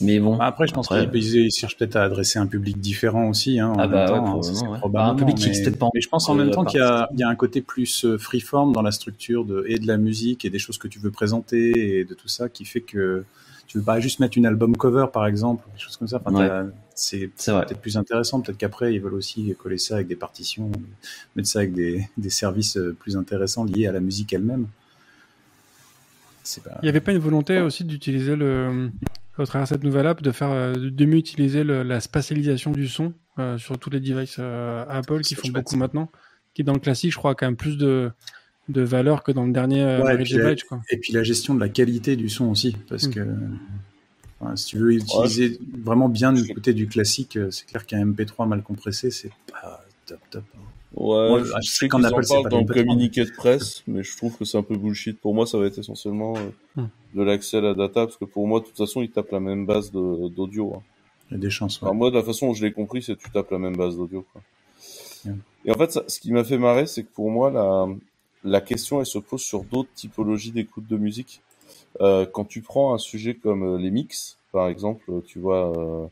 Mais 0.00 0.18
bon. 0.18 0.36
Bah, 0.36 0.46
après, 0.46 0.66
je 0.66 0.72
pense 0.72 0.88
qu'ils 0.88 1.50
cherchent 1.50 1.76
peut-être 1.76 1.96
à 1.96 2.04
adresser 2.04 2.38
un 2.38 2.46
public 2.46 2.80
différent 2.80 3.28
aussi. 3.28 3.60
Hein, 3.60 3.74
ah 3.78 3.86
bah, 3.86 4.06
temps, 4.06 4.40
bah, 4.88 5.06
un 5.06 5.14
public 5.14 5.36
qui 5.36 5.50
mais... 5.50 5.62
peut-être 5.62 5.78
pas. 5.78 5.88
Mais 5.94 6.00
je 6.00 6.08
pense 6.08 6.28
en 6.28 6.34
même 6.34 6.50
temps 6.50 6.64
qu'il 6.64 6.80
y, 6.80 6.82
a, 6.82 7.08
il 7.12 7.20
y 7.20 7.22
a 7.22 7.28
un 7.28 7.34
côté 7.34 7.60
plus 7.60 8.04
euh, 8.04 8.16
freeform 8.16 8.72
dans 8.72 8.82
la 8.82 8.92
structure 8.92 9.44
de, 9.44 9.64
et 9.68 9.78
de 9.78 9.86
la 9.86 9.98
musique 9.98 10.44
et 10.44 10.50
des 10.50 10.58
choses 10.58 10.78
que 10.78 10.88
tu 10.88 10.98
veux 10.98 11.10
présenter 11.10 11.98
et 11.98 12.04
de 12.04 12.14
tout 12.14 12.28
ça 12.28 12.48
qui 12.48 12.64
fait 12.64 12.80
que 12.80 13.24
tu 13.66 13.78
veux 13.78 13.84
pas 13.84 14.00
juste 14.00 14.20
mettre 14.20 14.38
une 14.38 14.46
album 14.46 14.76
cover 14.76 15.06
par 15.12 15.26
exemple, 15.26 15.64
des 15.74 15.80
choses 15.80 15.96
comme 15.96 16.08
ça. 16.08 16.20
C'est 16.94 17.28
peut-être 17.28 17.80
plus 17.80 17.96
intéressant. 17.96 18.40
Peut-être 18.40 18.58
qu'après 18.58 18.94
ils 18.94 19.00
veulent 19.00 19.14
aussi 19.14 19.54
coller 19.58 19.78
ça 19.78 19.96
avec 19.96 20.08
des 20.08 20.16
partitions, 20.16 20.70
mettre 21.36 21.48
ça 21.48 21.60
avec 21.60 21.72
des, 21.72 22.08
des 22.16 22.30
services 22.30 22.76
euh, 22.76 22.96
plus 22.98 23.16
intéressants 23.16 23.64
liés 23.64 23.86
à 23.86 23.92
la 23.92 24.00
musique 24.00 24.32
elle-même. 24.32 24.66
Il 26.56 26.82
n'y 26.82 26.88
avait 26.88 27.00
pas 27.00 27.12
une 27.12 27.18
volonté 27.18 27.60
aussi 27.60 27.84
d'utiliser 27.84 28.34
le, 28.34 28.90
au 29.38 29.46
travers 29.46 29.66
de 29.66 29.68
cette 29.68 29.84
nouvelle 29.84 30.08
app, 30.08 30.22
de 30.22 30.32
faire, 30.32 30.50
euh, 30.50 30.74
de 30.74 31.04
mieux 31.04 31.18
utiliser 31.18 31.62
la 31.62 32.00
spatialisation 32.00 32.72
du 32.72 32.88
son 32.88 33.12
euh, 33.38 33.58
sur 33.58 33.78
tous 33.78 33.90
les 33.90 34.00
devices 34.00 34.40
Apple 34.40 35.20
qui 35.20 35.36
font 35.36 35.48
beaucoup 35.48 35.76
maintenant, 35.76 36.10
qui 36.52 36.64
dans 36.64 36.72
le 36.72 36.80
classique, 36.80 37.12
je 37.12 37.16
crois, 37.16 37.30
a 37.30 37.34
quand 37.34 37.46
même 37.46 37.56
plus 37.56 37.76
de 37.76 38.10
de 38.68 38.82
valeur 38.82 39.22
que 39.22 39.32
dans 39.32 39.44
le 39.44 39.52
dernier 39.52 39.82
euh, 39.82 40.18
et, 40.18 40.22
puis 40.22 40.34
la, 40.34 40.52
et 40.52 40.96
puis 40.98 41.12
la 41.12 41.22
gestion 41.22 41.54
de 41.54 41.60
la 41.60 41.68
qualité 41.68 42.16
du 42.16 42.28
son 42.28 42.46
aussi, 42.46 42.76
parce 42.88 43.08
mm. 43.08 43.10
que 43.12 43.20
si 44.56 44.66
tu 44.66 44.78
veux 44.78 44.92
utiliser 44.94 45.58
vraiment 45.84 46.08
bien 46.08 46.34
écouter 46.34 46.72
du 46.72 46.86
classique, 46.88 47.36
euh, 47.36 47.50
c'est 47.50 47.66
clair 47.66 47.86
qu'un 47.86 48.04
MP3 48.04 48.48
mal 48.48 48.62
compressé, 48.62 49.10
c'est 49.10 49.30
pas 49.50 49.84
top 50.06 50.20
top. 50.30 50.44
Hein. 50.56 50.60
Ouais, 50.94 51.42
je 51.62 51.70
sais 51.70 51.88
qu'on 51.88 52.04
en 52.04 52.10
parle 52.10 52.48
dans 52.50 52.60
le 52.60 52.66
communiqué 52.66 53.24
de 53.24 53.30
presse, 53.30 53.82
mais 53.86 54.02
je 54.02 54.14
trouve 54.16 54.36
que 54.36 54.44
c'est 54.44 54.58
un 54.58 54.62
peu 54.62 54.76
bullshit. 54.76 55.18
Pour 55.18 55.34
moi, 55.34 55.46
ça 55.46 55.56
va 55.58 55.66
être 55.66 55.78
essentiellement 55.78 56.34
euh, 56.36 56.82
mm. 56.82 56.88
de 57.14 57.22
l'accès 57.22 57.58
à 57.58 57.60
la 57.62 57.74
data, 57.74 58.04
parce 58.04 58.18
que 58.18 58.26
pour 58.26 58.46
moi, 58.46 58.60
de 58.60 58.66
toute 58.66 58.76
façon, 58.76 59.00
ils 59.00 59.10
tapent 59.10 59.32
la 59.32 59.40
même 59.40 59.64
base 59.64 59.90
d'audio. 59.90 60.74
Hein. 60.76 60.82
Il 61.30 61.34
y 61.34 61.36
a 61.36 61.40
des 61.40 61.50
chances. 61.50 61.80
moi, 61.80 62.10
de 62.10 62.16
la 62.16 62.22
façon 62.22 62.48
dont 62.48 62.54
je 62.54 62.64
l'ai 62.64 62.72
compris, 62.72 63.02
c'est 63.02 63.16
que 63.16 63.22
tu 63.22 63.30
tapes 63.30 63.50
la 63.50 63.58
même 63.58 63.76
base 63.76 63.96
d'audio. 63.96 64.26
Et 65.64 65.70
en 65.70 65.74
fait, 65.74 65.98
ce 66.08 66.20
qui 66.20 66.30
m'a 66.32 66.44
fait 66.44 66.58
marrer, 66.58 66.86
c'est 66.86 67.04
que 67.04 67.12
pour 67.14 67.30
moi, 67.30 67.50
la, 67.50 67.86
la 68.44 68.60
question 68.60 69.00
elle 69.00 69.06
se 69.06 69.18
pose 69.18 69.40
sur 69.40 69.64
d'autres 69.64 69.92
typologies 69.94 70.50
d'écoute 70.50 70.86
de 70.88 70.96
musique. 70.96 71.40
Euh, 72.00 72.26
quand 72.26 72.44
tu 72.44 72.62
prends 72.62 72.94
un 72.94 72.98
sujet 72.98 73.34
comme 73.34 73.62
euh, 73.62 73.78
les 73.78 73.90
mix, 73.90 74.38
par 74.52 74.68
exemple, 74.68 75.22
tu 75.26 75.38
vois, 75.38 75.76
euh, 75.78 76.06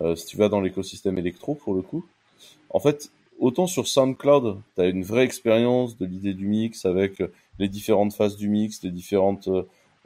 euh, 0.00 0.16
si 0.16 0.26
tu 0.26 0.36
vas 0.36 0.48
dans 0.48 0.60
l'écosystème 0.60 1.18
électro 1.18 1.54
pour 1.54 1.74
le 1.74 1.82
coup, 1.82 2.04
en 2.70 2.80
fait, 2.80 3.10
autant 3.38 3.66
sur 3.66 3.86
SoundCloud, 3.88 4.58
tu 4.74 4.80
as 4.80 4.86
une 4.86 5.02
vraie 5.02 5.24
expérience 5.24 5.96
de 5.98 6.06
l'idée 6.06 6.34
du 6.34 6.46
mix 6.46 6.84
avec 6.84 7.22
les 7.58 7.68
différentes 7.68 8.12
phases 8.12 8.36
du 8.36 8.48
mix, 8.48 8.82
les 8.82 8.90
différentes, 8.90 9.48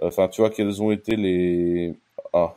enfin, 0.02 0.28
tu 0.28 0.40
vois, 0.40 0.50
quels 0.50 0.82
ont 0.82 0.90
été 0.90 1.16
les, 1.16 1.94
ah, 2.32 2.54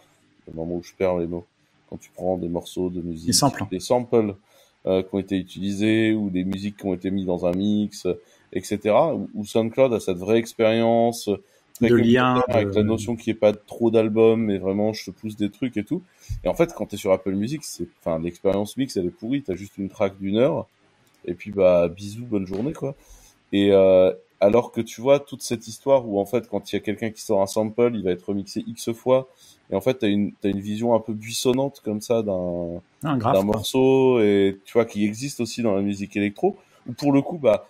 le 0.48 0.54
moment 0.54 0.76
où 0.76 0.84
je 0.84 0.94
perds 0.94 1.18
les 1.18 1.28
mots, 1.28 1.46
quand 1.90 1.98
tu 1.98 2.10
prends 2.14 2.38
des 2.38 2.50
morceaux 2.50 2.90
de 2.90 3.02
musique, 3.02 3.28
des 3.28 3.34
samples, 3.34 3.66
des 3.72 3.80
samples 3.80 4.36
qui 4.84 5.06
ont 5.14 5.20
été 5.20 5.38
utilisés 5.38 6.14
ou 6.14 6.30
des 6.30 6.44
musiques 6.44 6.78
qui 6.78 6.86
ont 6.86 6.94
été 6.94 7.12
mises 7.12 7.26
dans 7.26 7.46
un 7.46 7.54
mix 7.54 8.06
etc. 8.54 8.96
Où 9.34 9.46
SoundCloud 9.46 9.94
a 9.94 10.00
cette 10.00 10.18
vraie 10.18 10.38
expérience 10.38 11.30
de 11.82 11.96
lien 11.96 12.44
avec 12.48 12.74
la 12.74 12.84
notion 12.84 13.16
qui 13.16 13.30
est 13.30 13.36
pas 13.36 13.54
trop 13.54 13.92
d'albums, 13.92 14.42
mais 14.42 14.58
vraiment 14.58 14.94
je 14.94 15.06
te 15.06 15.12
pousse 15.12 15.36
des 15.36 15.50
trucs 15.50 15.78
et 15.78 15.84
tout. 15.84 16.02
Et 16.44 16.48
en 16.48 16.54
fait, 16.54 16.74
quand 16.74 16.86
tu 16.86 16.96
es 16.96 16.98
sur 16.98 17.12
Apple 17.12 17.34
Music, 17.34 17.64
c'est, 17.64 17.88
enfin, 18.00 18.20
l'expérience 18.20 18.78
mix 18.78 18.98
elle 18.98 19.08
est 19.08 19.10
pourrie. 19.10 19.42
T'as 19.42 19.56
juste 19.56 19.78
une 19.78 19.90
track 19.90 20.18
d'une 20.20 20.38
heure 20.38 20.68
et 21.26 21.34
puis 21.34 21.52
bah 21.52 21.88
bisous, 21.88 22.26
bonne 22.26 22.48
journée 22.48 22.74
quoi. 22.74 22.96
Et 23.52 23.72
euh, 23.72 24.12
alors 24.40 24.72
que 24.72 24.82
tu 24.82 25.02
vois 25.02 25.20
toute 25.20 25.44
cette 25.44 25.68
histoire 25.68 26.08
où 26.08 26.20
en 26.20 26.26
fait 26.26 26.48
quand 26.50 26.72
il 26.72 26.76
y 26.76 26.78
a 26.78 26.82
quelqu'un 26.82 27.12
qui 27.12 27.22
sort 27.22 27.42
un 27.42 27.48
sample, 27.48 27.92
il 27.94 28.04
va 28.04 28.12
être 28.12 28.24
remixé 28.24 28.64
x 28.68 28.92
fois. 28.94 29.30
Et 29.72 29.76
en 29.76 29.82
fait, 29.82 30.00
t'as 30.00 30.08
une 30.08 30.34
as 30.44 30.48
une 30.48 30.60
vision 30.60 30.96
un 30.96 31.00
peu 31.00 31.14
buissonnante 31.14 31.82
comme 31.84 32.02
ça 32.02 32.24
d'un 32.24 32.82
d'un 33.04 33.44
morceau 33.44 34.20
et 34.20 34.60
tu 34.66 34.74
vois 34.74 34.86
qui 34.86 35.06
existe 35.06 35.40
aussi 35.40 35.62
dans 35.62 35.76
la 35.76 35.82
musique 35.82 36.16
électro. 36.18 36.58
Où 36.88 36.94
pour 36.94 37.12
le 37.12 37.22
coup, 37.22 37.38
bah 37.38 37.68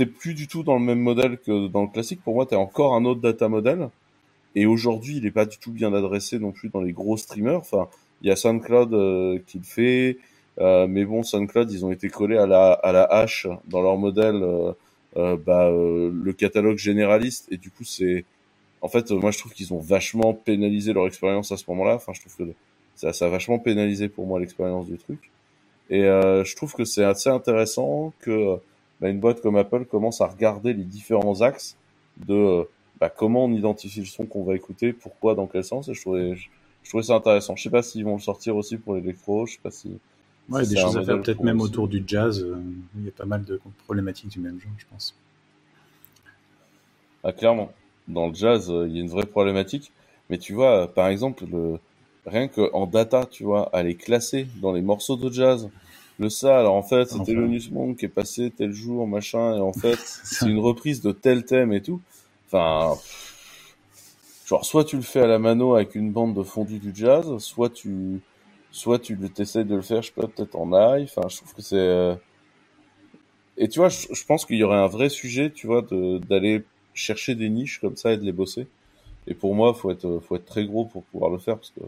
t'es 0.00 0.06
plus 0.06 0.32
du 0.32 0.48
tout 0.48 0.62
dans 0.62 0.78
le 0.78 0.80
même 0.80 0.98
modèle 0.98 1.36
que 1.36 1.68
dans 1.68 1.82
le 1.82 1.88
classique. 1.88 2.22
Pour 2.24 2.32
moi, 2.32 2.46
t'es 2.46 2.56
encore 2.56 2.94
un 2.94 3.04
autre 3.04 3.20
data 3.20 3.50
model. 3.50 3.90
Et 4.54 4.64
aujourd'hui, 4.64 5.18
il 5.18 5.26
est 5.26 5.30
pas 5.30 5.44
du 5.44 5.58
tout 5.58 5.72
bien 5.72 5.92
adressé 5.92 6.38
non 6.38 6.52
plus 6.52 6.70
dans 6.70 6.80
les 6.80 6.92
gros 6.92 7.18
streamers. 7.18 7.58
Enfin, 7.58 7.86
il 8.22 8.28
y 8.28 8.30
a 8.30 8.36
SoundCloud 8.36 8.94
euh, 8.94 9.38
qui 9.46 9.58
le 9.58 9.64
fait, 9.64 10.16
euh, 10.58 10.86
mais 10.86 11.04
bon, 11.04 11.22
SoundCloud, 11.22 11.70
ils 11.70 11.84
ont 11.84 11.92
été 11.92 12.08
collés 12.08 12.38
à 12.38 12.46
la 12.46 12.72
à 12.72 12.92
la 12.92 13.04
hache 13.04 13.46
dans 13.68 13.82
leur 13.82 13.98
modèle, 13.98 14.42
euh, 14.42 14.72
euh 15.18 15.36
bah, 15.36 15.66
euh, 15.66 16.10
le 16.10 16.32
catalogue 16.32 16.78
généraliste. 16.78 17.48
Et 17.50 17.58
du 17.58 17.70
coup, 17.70 17.84
c'est, 17.84 18.24
en 18.80 18.88
fait, 18.88 19.10
moi, 19.10 19.30
je 19.32 19.38
trouve 19.38 19.52
qu'ils 19.52 19.74
ont 19.74 19.80
vachement 19.80 20.32
pénalisé 20.32 20.94
leur 20.94 21.06
expérience 21.06 21.52
à 21.52 21.58
ce 21.58 21.64
moment-là. 21.68 21.96
Enfin, 21.96 22.12
je 22.14 22.20
trouve 22.20 22.36
que 22.36 22.52
ça, 22.96 23.12
ça 23.12 23.26
a 23.26 23.28
vachement 23.28 23.58
pénalisé 23.58 24.08
pour 24.08 24.26
moi 24.26 24.40
l'expérience 24.40 24.86
du 24.86 24.96
truc. 24.96 25.30
Et 25.90 26.02
je 26.02 26.56
trouve 26.56 26.72
que 26.74 26.84
c'est 26.84 27.04
assez 27.04 27.30
intéressant 27.30 28.12
que 28.20 28.60
bah, 29.00 29.08
une 29.08 29.20
boîte 29.20 29.40
comme 29.40 29.56
Apple 29.56 29.84
commence 29.86 30.20
à 30.20 30.26
regarder 30.26 30.72
les 30.72 30.84
différents 30.84 31.40
axes 31.40 31.76
de 32.26 32.34
euh, 32.34 32.64
bah, 33.00 33.08
comment 33.08 33.46
on 33.46 33.52
identifie 33.52 34.00
le 34.00 34.06
son 34.06 34.26
qu'on 34.26 34.44
va 34.44 34.54
écouter, 34.54 34.92
pourquoi, 34.92 35.34
dans 35.34 35.46
quel 35.46 35.64
sens. 35.64 35.88
Et 35.88 35.94
je 35.94 36.00
trouvais, 36.00 36.36
je, 36.36 36.48
trouvais 36.88 37.04
ça 37.04 37.14
intéressant. 37.14 37.56
Je 37.56 37.62
sais 37.62 37.70
pas 37.70 37.82
s'ils 37.82 38.04
vont 38.04 38.16
le 38.16 38.20
sortir 38.20 38.56
aussi 38.56 38.76
pour 38.76 38.94
l'électro. 38.94 39.46
Je 39.46 39.54
sais 39.54 39.60
pas 39.62 39.70
si. 39.70 39.98
Ouais, 40.48 40.66
des 40.66 40.76
choses 40.76 40.96
à 40.96 41.04
faire 41.04 41.22
peut-être 41.22 41.42
même 41.42 41.60
autour 41.60 41.88
du 41.88 42.02
jazz. 42.06 42.42
Euh, 42.42 42.60
il 42.96 43.04
y 43.04 43.08
a 43.08 43.12
pas 43.12 43.24
mal 43.24 43.44
de 43.44 43.60
problématiques 43.84 44.30
du 44.30 44.40
même 44.40 44.60
genre, 44.60 44.72
je 44.76 44.84
pense. 44.90 45.16
Ah, 47.24 47.32
clairement. 47.32 47.72
Dans 48.08 48.28
le 48.28 48.34
jazz, 48.34 48.70
euh, 48.70 48.86
il 48.88 48.96
y 48.96 48.98
a 48.98 49.02
une 49.02 49.08
vraie 49.08 49.26
problématique. 49.26 49.92
Mais 50.28 50.38
tu 50.38 50.52
vois, 50.52 50.92
par 50.92 51.08
exemple, 51.08 51.44
le... 51.50 51.78
rien 52.26 52.48
qu'en 52.48 52.86
data, 52.86 53.26
tu 53.26 53.44
vois, 53.44 53.70
aller 53.72 53.94
classer 53.94 54.46
dans 54.60 54.72
les 54.72 54.82
morceaux 54.82 55.16
de 55.16 55.30
jazz 55.30 55.70
le 56.20 56.28
ça. 56.28 56.58
Alors 56.58 56.74
en 56.74 56.82
fait, 56.82 57.06
c'était 57.06 57.32
le 57.32 57.48
Monk 57.72 57.98
qui 57.98 58.04
est 58.04 58.08
passé 58.08 58.52
tel 58.56 58.72
jour, 58.72 59.06
machin, 59.06 59.56
et 59.56 59.60
en 59.60 59.72
fait, 59.72 59.98
c'est 60.24 60.46
une 60.46 60.58
reprise 60.58 61.00
de 61.02 61.12
tel 61.12 61.44
thème 61.44 61.72
et 61.72 61.82
tout. 61.82 62.00
Enfin, 62.46 62.96
genre 64.46 64.64
soit 64.64 64.84
tu 64.84 64.96
le 64.96 65.02
fais 65.02 65.20
à 65.20 65.26
la 65.26 65.38
mano 65.38 65.74
avec 65.74 65.94
une 65.94 66.12
bande 66.12 66.34
de 66.34 66.42
fondu 66.42 66.78
du 66.78 66.92
jazz, 66.94 67.38
soit 67.38 67.70
tu, 67.70 68.20
soit 68.70 68.98
tu 68.98 69.16
t'essayes 69.30 69.64
de 69.64 69.74
le 69.74 69.82
faire, 69.82 70.02
je 70.02 70.08
sais 70.08 70.14
pas, 70.14 70.26
peut-être 70.28 70.56
en 70.56 70.70
live. 70.70 71.10
Enfin, 71.14 71.28
je 71.28 71.38
trouve 71.38 71.54
que 71.54 71.62
c'est. 71.62 71.76
Euh, 71.76 72.14
et 73.56 73.68
tu 73.68 73.78
vois, 73.80 73.88
je, 73.88 74.24
pense 74.26 74.46
qu'il 74.46 74.56
y 74.56 74.64
aurait 74.64 74.78
un 74.78 74.86
vrai 74.86 75.08
sujet, 75.08 75.50
tu 75.50 75.66
vois, 75.66 75.82
d'aller 75.82 76.64
chercher 76.94 77.34
des 77.34 77.50
niches 77.50 77.80
comme 77.80 77.96
ça 77.96 78.12
et 78.12 78.16
de 78.16 78.24
les 78.24 78.32
bosser. 78.32 78.66
Et 79.26 79.34
pour 79.34 79.54
moi, 79.54 79.74
faut 79.74 79.90
être, 79.90 80.20
faut 80.20 80.36
être 80.36 80.46
très 80.46 80.64
gros 80.64 80.86
pour 80.86 81.02
pouvoir 81.04 81.30
le 81.30 81.38
faire 81.38 81.56
parce 81.56 81.70
que 81.70 81.80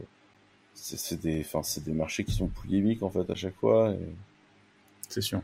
c'est 0.74 1.20
des, 1.20 1.40
enfin, 1.40 1.62
c'est 1.62 1.84
des 1.84 1.92
marchés 1.92 2.24
qui 2.24 2.32
sont 2.32 2.48
polémiques 2.48 3.02
en 3.02 3.10
fait 3.10 3.28
à 3.30 3.34
chaque 3.34 3.56
fois. 3.56 3.94
C'est 5.08 5.20
sûr. 5.20 5.42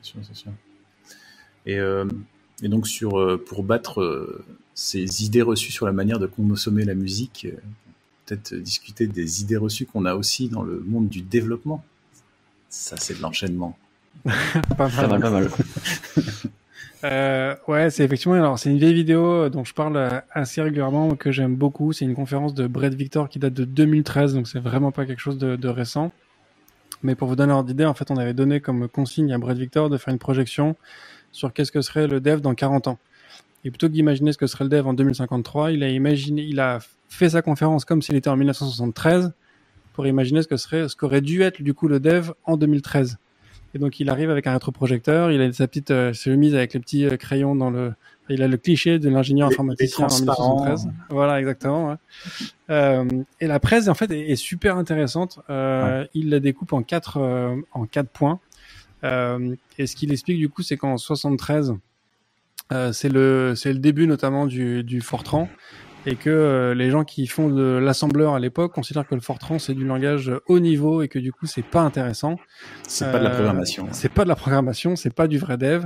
C'est 0.00 0.10
sûr, 0.10 0.20
c'est 0.22 0.36
sûr. 0.36 0.52
Et, 1.66 1.78
euh, 1.78 2.06
et, 2.62 2.68
donc 2.68 2.86
sur, 2.86 3.18
euh, 3.18 3.42
pour 3.42 3.62
battre 3.62 4.00
euh, 4.00 4.44
ces 4.74 5.24
idées 5.24 5.42
reçues 5.42 5.72
sur 5.72 5.86
la 5.86 5.92
manière 5.92 6.18
de 6.18 6.26
consommer 6.26 6.84
la 6.84 6.94
musique, 6.94 7.46
peut-être 8.26 8.54
discuter 8.54 9.06
des 9.06 9.42
idées 9.42 9.56
reçues 9.56 9.86
qu'on 9.86 10.04
a 10.04 10.14
aussi 10.14 10.48
dans 10.48 10.62
le 10.62 10.80
monde 10.80 11.08
du 11.08 11.22
développement. 11.22 11.84
Ça, 12.68 12.96
c'est 12.96 13.14
de 13.14 13.22
l'enchaînement. 13.22 13.76
pas 14.76 14.88
mal, 14.88 15.20
pas 15.20 15.30
mal. 15.30 15.50
Euh, 17.04 17.54
ouais, 17.68 17.90
c'est 17.90 18.04
effectivement. 18.04 18.34
Alors, 18.34 18.58
c'est 18.58 18.70
une 18.70 18.78
vieille 18.78 18.94
vidéo 18.94 19.48
dont 19.48 19.64
je 19.64 19.72
parle 19.72 19.96
euh, 19.96 20.20
assez 20.32 20.60
régulièrement, 20.60 21.14
que 21.14 21.30
j'aime 21.30 21.54
beaucoup. 21.54 21.92
C'est 21.92 22.04
une 22.04 22.14
conférence 22.14 22.54
de 22.54 22.66
Brett 22.66 22.94
Victor 22.94 23.28
qui 23.28 23.38
date 23.38 23.54
de 23.54 23.64
2013, 23.64 24.34
donc 24.34 24.48
c'est 24.48 24.58
vraiment 24.58 24.90
pas 24.90 25.06
quelque 25.06 25.20
chose 25.20 25.38
de, 25.38 25.56
de 25.56 25.68
récent. 25.68 26.10
Mais 27.02 27.14
pour 27.14 27.28
vous 27.28 27.36
donner 27.36 27.52
ordre 27.52 27.68
d'idée, 27.68 27.84
en 27.84 27.94
fait, 27.94 28.10
on 28.10 28.16
avait 28.16 28.34
donné 28.34 28.60
comme 28.60 28.88
consigne 28.88 29.32
à 29.32 29.38
Brett 29.38 29.56
Victor 29.58 29.88
de 29.90 29.96
faire 29.96 30.12
une 30.12 30.18
projection 30.18 30.76
sur 31.30 31.52
qu'est-ce 31.52 31.70
que 31.70 31.82
serait 31.82 32.08
le 32.08 32.20
dev 32.20 32.40
dans 32.40 32.54
40 32.54 32.88
ans. 32.88 32.98
Et 33.64 33.70
plutôt 33.70 33.88
que 33.88 33.92
d'imaginer 33.92 34.32
ce 34.32 34.38
que 34.38 34.46
serait 34.46 34.64
le 34.64 34.70
dev 34.70 34.86
en 34.86 34.94
2053, 34.94 35.72
il 35.72 35.82
a 35.82 35.88
imaginé, 35.88 36.42
il 36.42 36.58
a 36.58 36.78
fait 37.08 37.30
sa 37.30 37.42
conférence 37.42 37.84
comme 37.84 38.02
s'il 38.02 38.16
était 38.16 38.30
en 38.30 38.36
1973 38.36 39.32
pour 39.92 40.06
imaginer 40.06 40.42
ce 40.42 40.48
que 40.48 40.56
serait, 40.56 40.88
ce 40.88 40.96
qu'aurait 40.96 41.20
dû 41.20 41.42
être 41.42 41.60
du 41.62 41.74
coup 41.74 41.88
le 41.88 42.00
dev 42.00 42.30
en 42.44 42.56
2013. 42.56 43.18
Et 43.74 43.78
donc 43.78 44.00
il 44.00 44.08
arrive 44.08 44.30
avec 44.30 44.46
un 44.46 44.52
rétroprojecteur, 44.52 45.30
il 45.30 45.40
a 45.40 45.52
sa 45.52 45.68
petite 45.68 45.90
euh, 45.90 46.12
chemise 46.12 46.54
avec 46.54 46.74
les 46.74 46.80
petits 46.80 47.06
euh, 47.06 47.16
crayons 47.16 47.54
dans 47.54 47.70
le. 47.70 47.92
Il 48.30 48.42
a 48.42 48.48
le 48.48 48.58
cliché 48.58 48.98
de 48.98 49.08
l'ingénieur 49.08 49.48
informaticien 49.48 50.04
en 50.04 50.14
1973. 50.14 50.88
Voilà, 51.08 51.40
exactement. 51.40 51.88
Ouais. 51.88 51.94
Euh, 52.68 53.08
et 53.40 53.46
la 53.46 53.58
presse 53.58 53.88
en 53.88 53.94
fait 53.94 54.10
est, 54.10 54.36
super 54.36 54.76
intéressante. 54.76 55.40
Euh, 55.48 56.06
Il 56.12 56.28
la 56.28 56.40
découpe 56.40 56.74
en 56.74 56.82
quatre 56.82 57.18
euh, 57.18 57.56
en 57.72 57.86
quatre 57.86 58.10
points. 58.10 58.38
et 59.02 59.86
ce 59.86 59.96
qu'il 59.96 60.12
explique 60.12 60.38
du 60.38 60.50
coup, 60.50 60.62
c'est 60.62 60.76
qu'en 60.76 60.98
73, 60.98 61.74
c'est 62.92 63.08
le 63.08 63.54
c'est 63.56 63.72
le 63.72 63.78
début 63.78 64.06
notamment 64.06 64.46
du, 64.46 64.84
du 64.84 65.00
Fortran 65.00 65.48
et 66.08 66.16
que 66.16 66.30
euh, 66.30 66.74
les 66.74 66.90
gens 66.90 67.04
qui 67.04 67.26
font 67.26 67.50
de 67.50 67.62
l'assembleur 67.62 68.32
à 68.32 68.40
l'époque 68.40 68.72
considèrent 68.72 69.06
que 69.06 69.14
le 69.14 69.20
Fortran 69.20 69.58
c'est 69.58 69.74
du 69.74 69.84
langage 69.84 70.32
haut 70.46 70.58
niveau 70.58 71.02
et 71.02 71.08
que 71.08 71.18
du 71.18 71.32
coup 71.32 71.44
c'est 71.44 71.64
pas 71.64 71.82
intéressant. 71.82 72.36
C'est 72.84 73.12
pas 73.12 73.18
de 73.18 73.24
la 73.24 73.30
euh, 73.30 73.34
programmation. 73.34 73.88
C'est 73.92 74.10
pas 74.10 74.24
de 74.24 74.28
la 74.30 74.34
programmation, 74.34 74.96
c'est 74.96 75.12
pas 75.12 75.28
du 75.28 75.36
vrai 75.36 75.58
dev. 75.58 75.84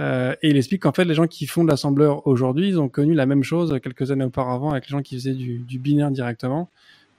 Euh, 0.00 0.34
et 0.40 0.48
il 0.48 0.56
explique 0.56 0.82
qu'en 0.82 0.92
fait 0.92 1.04
les 1.04 1.12
gens 1.12 1.26
qui 1.26 1.46
font 1.46 1.64
de 1.64 1.68
l'assembleur 1.68 2.26
aujourd'hui, 2.26 2.68
ils 2.68 2.80
ont 2.80 2.88
connu 2.88 3.12
la 3.12 3.26
même 3.26 3.42
chose 3.42 3.78
quelques 3.82 4.10
années 4.10 4.24
auparavant 4.24 4.70
avec 4.70 4.86
les 4.86 4.90
gens 4.90 5.02
qui 5.02 5.16
faisaient 5.16 5.34
du, 5.34 5.58
du 5.58 5.78
binaire 5.78 6.10
directement 6.10 6.70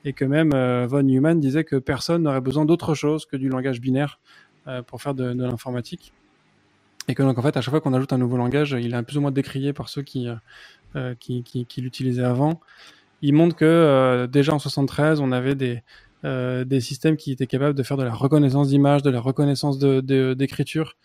et 0.04 0.14
que 0.14 0.26
même 0.26 0.50
Von 0.88 1.04
Neumann 1.04 1.40
disait 1.40 1.66
que 1.66 1.76
personne 1.76 2.24
n'aurait 2.24 2.42
besoin 2.42 2.66
d'autre 2.66 2.96
chose 2.96 3.28
que 3.28 3.38
du 3.38 3.50
langage 3.50 3.80
binaire 3.80 4.20
pour 4.88 5.02
faire 5.02 5.14
de, 5.14 5.34
de 5.34 5.44
l'informatique. 5.44 6.14
Et 7.10 7.16
que 7.16 7.24
donc 7.24 7.38
en 7.40 7.42
fait 7.42 7.58
à 7.58 7.62
chaque 7.62 7.72
fois 7.72 7.82
qu'on 7.82 7.94
ajoute 7.94 8.14
un 8.14 8.20
nouveau 8.20 8.38
langage, 8.38 8.78
il 8.80 8.94
est 8.94 9.04
plus 9.04 9.18
ou 9.18 9.22
moins 9.22 9.32
décrié 9.32 9.74
par 9.74 9.90
ceux 9.90 10.04
qui 10.04 10.30
euh, 10.96 11.16
qui, 11.20 11.44
qui, 11.44 11.66
qui 11.66 11.82
l'utilisait 11.82 12.24
avant. 12.24 12.62
il 13.24 13.34
montre 13.34 13.56
que 13.56 14.28
déjà 14.32 14.54
en 14.54 14.60
73, 14.60 15.20
on 15.20 15.32
avait 15.32 15.56
des 15.56 15.82
des 16.24 16.82
systèmes 16.82 17.18
qui 17.18 17.32
étaient 17.32 17.48
capables 17.48 17.76
de 17.76 17.84
faire 17.84 17.98
de 17.98 18.04
la 18.04 18.14
reconnaissance 18.14 18.68
d'image, 18.68 19.02
de 19.02 19.10
la 19.10 19.20
reconnaissance 19.20 19.80
de 19.80 20.34
d'écriture. 20.36 20.98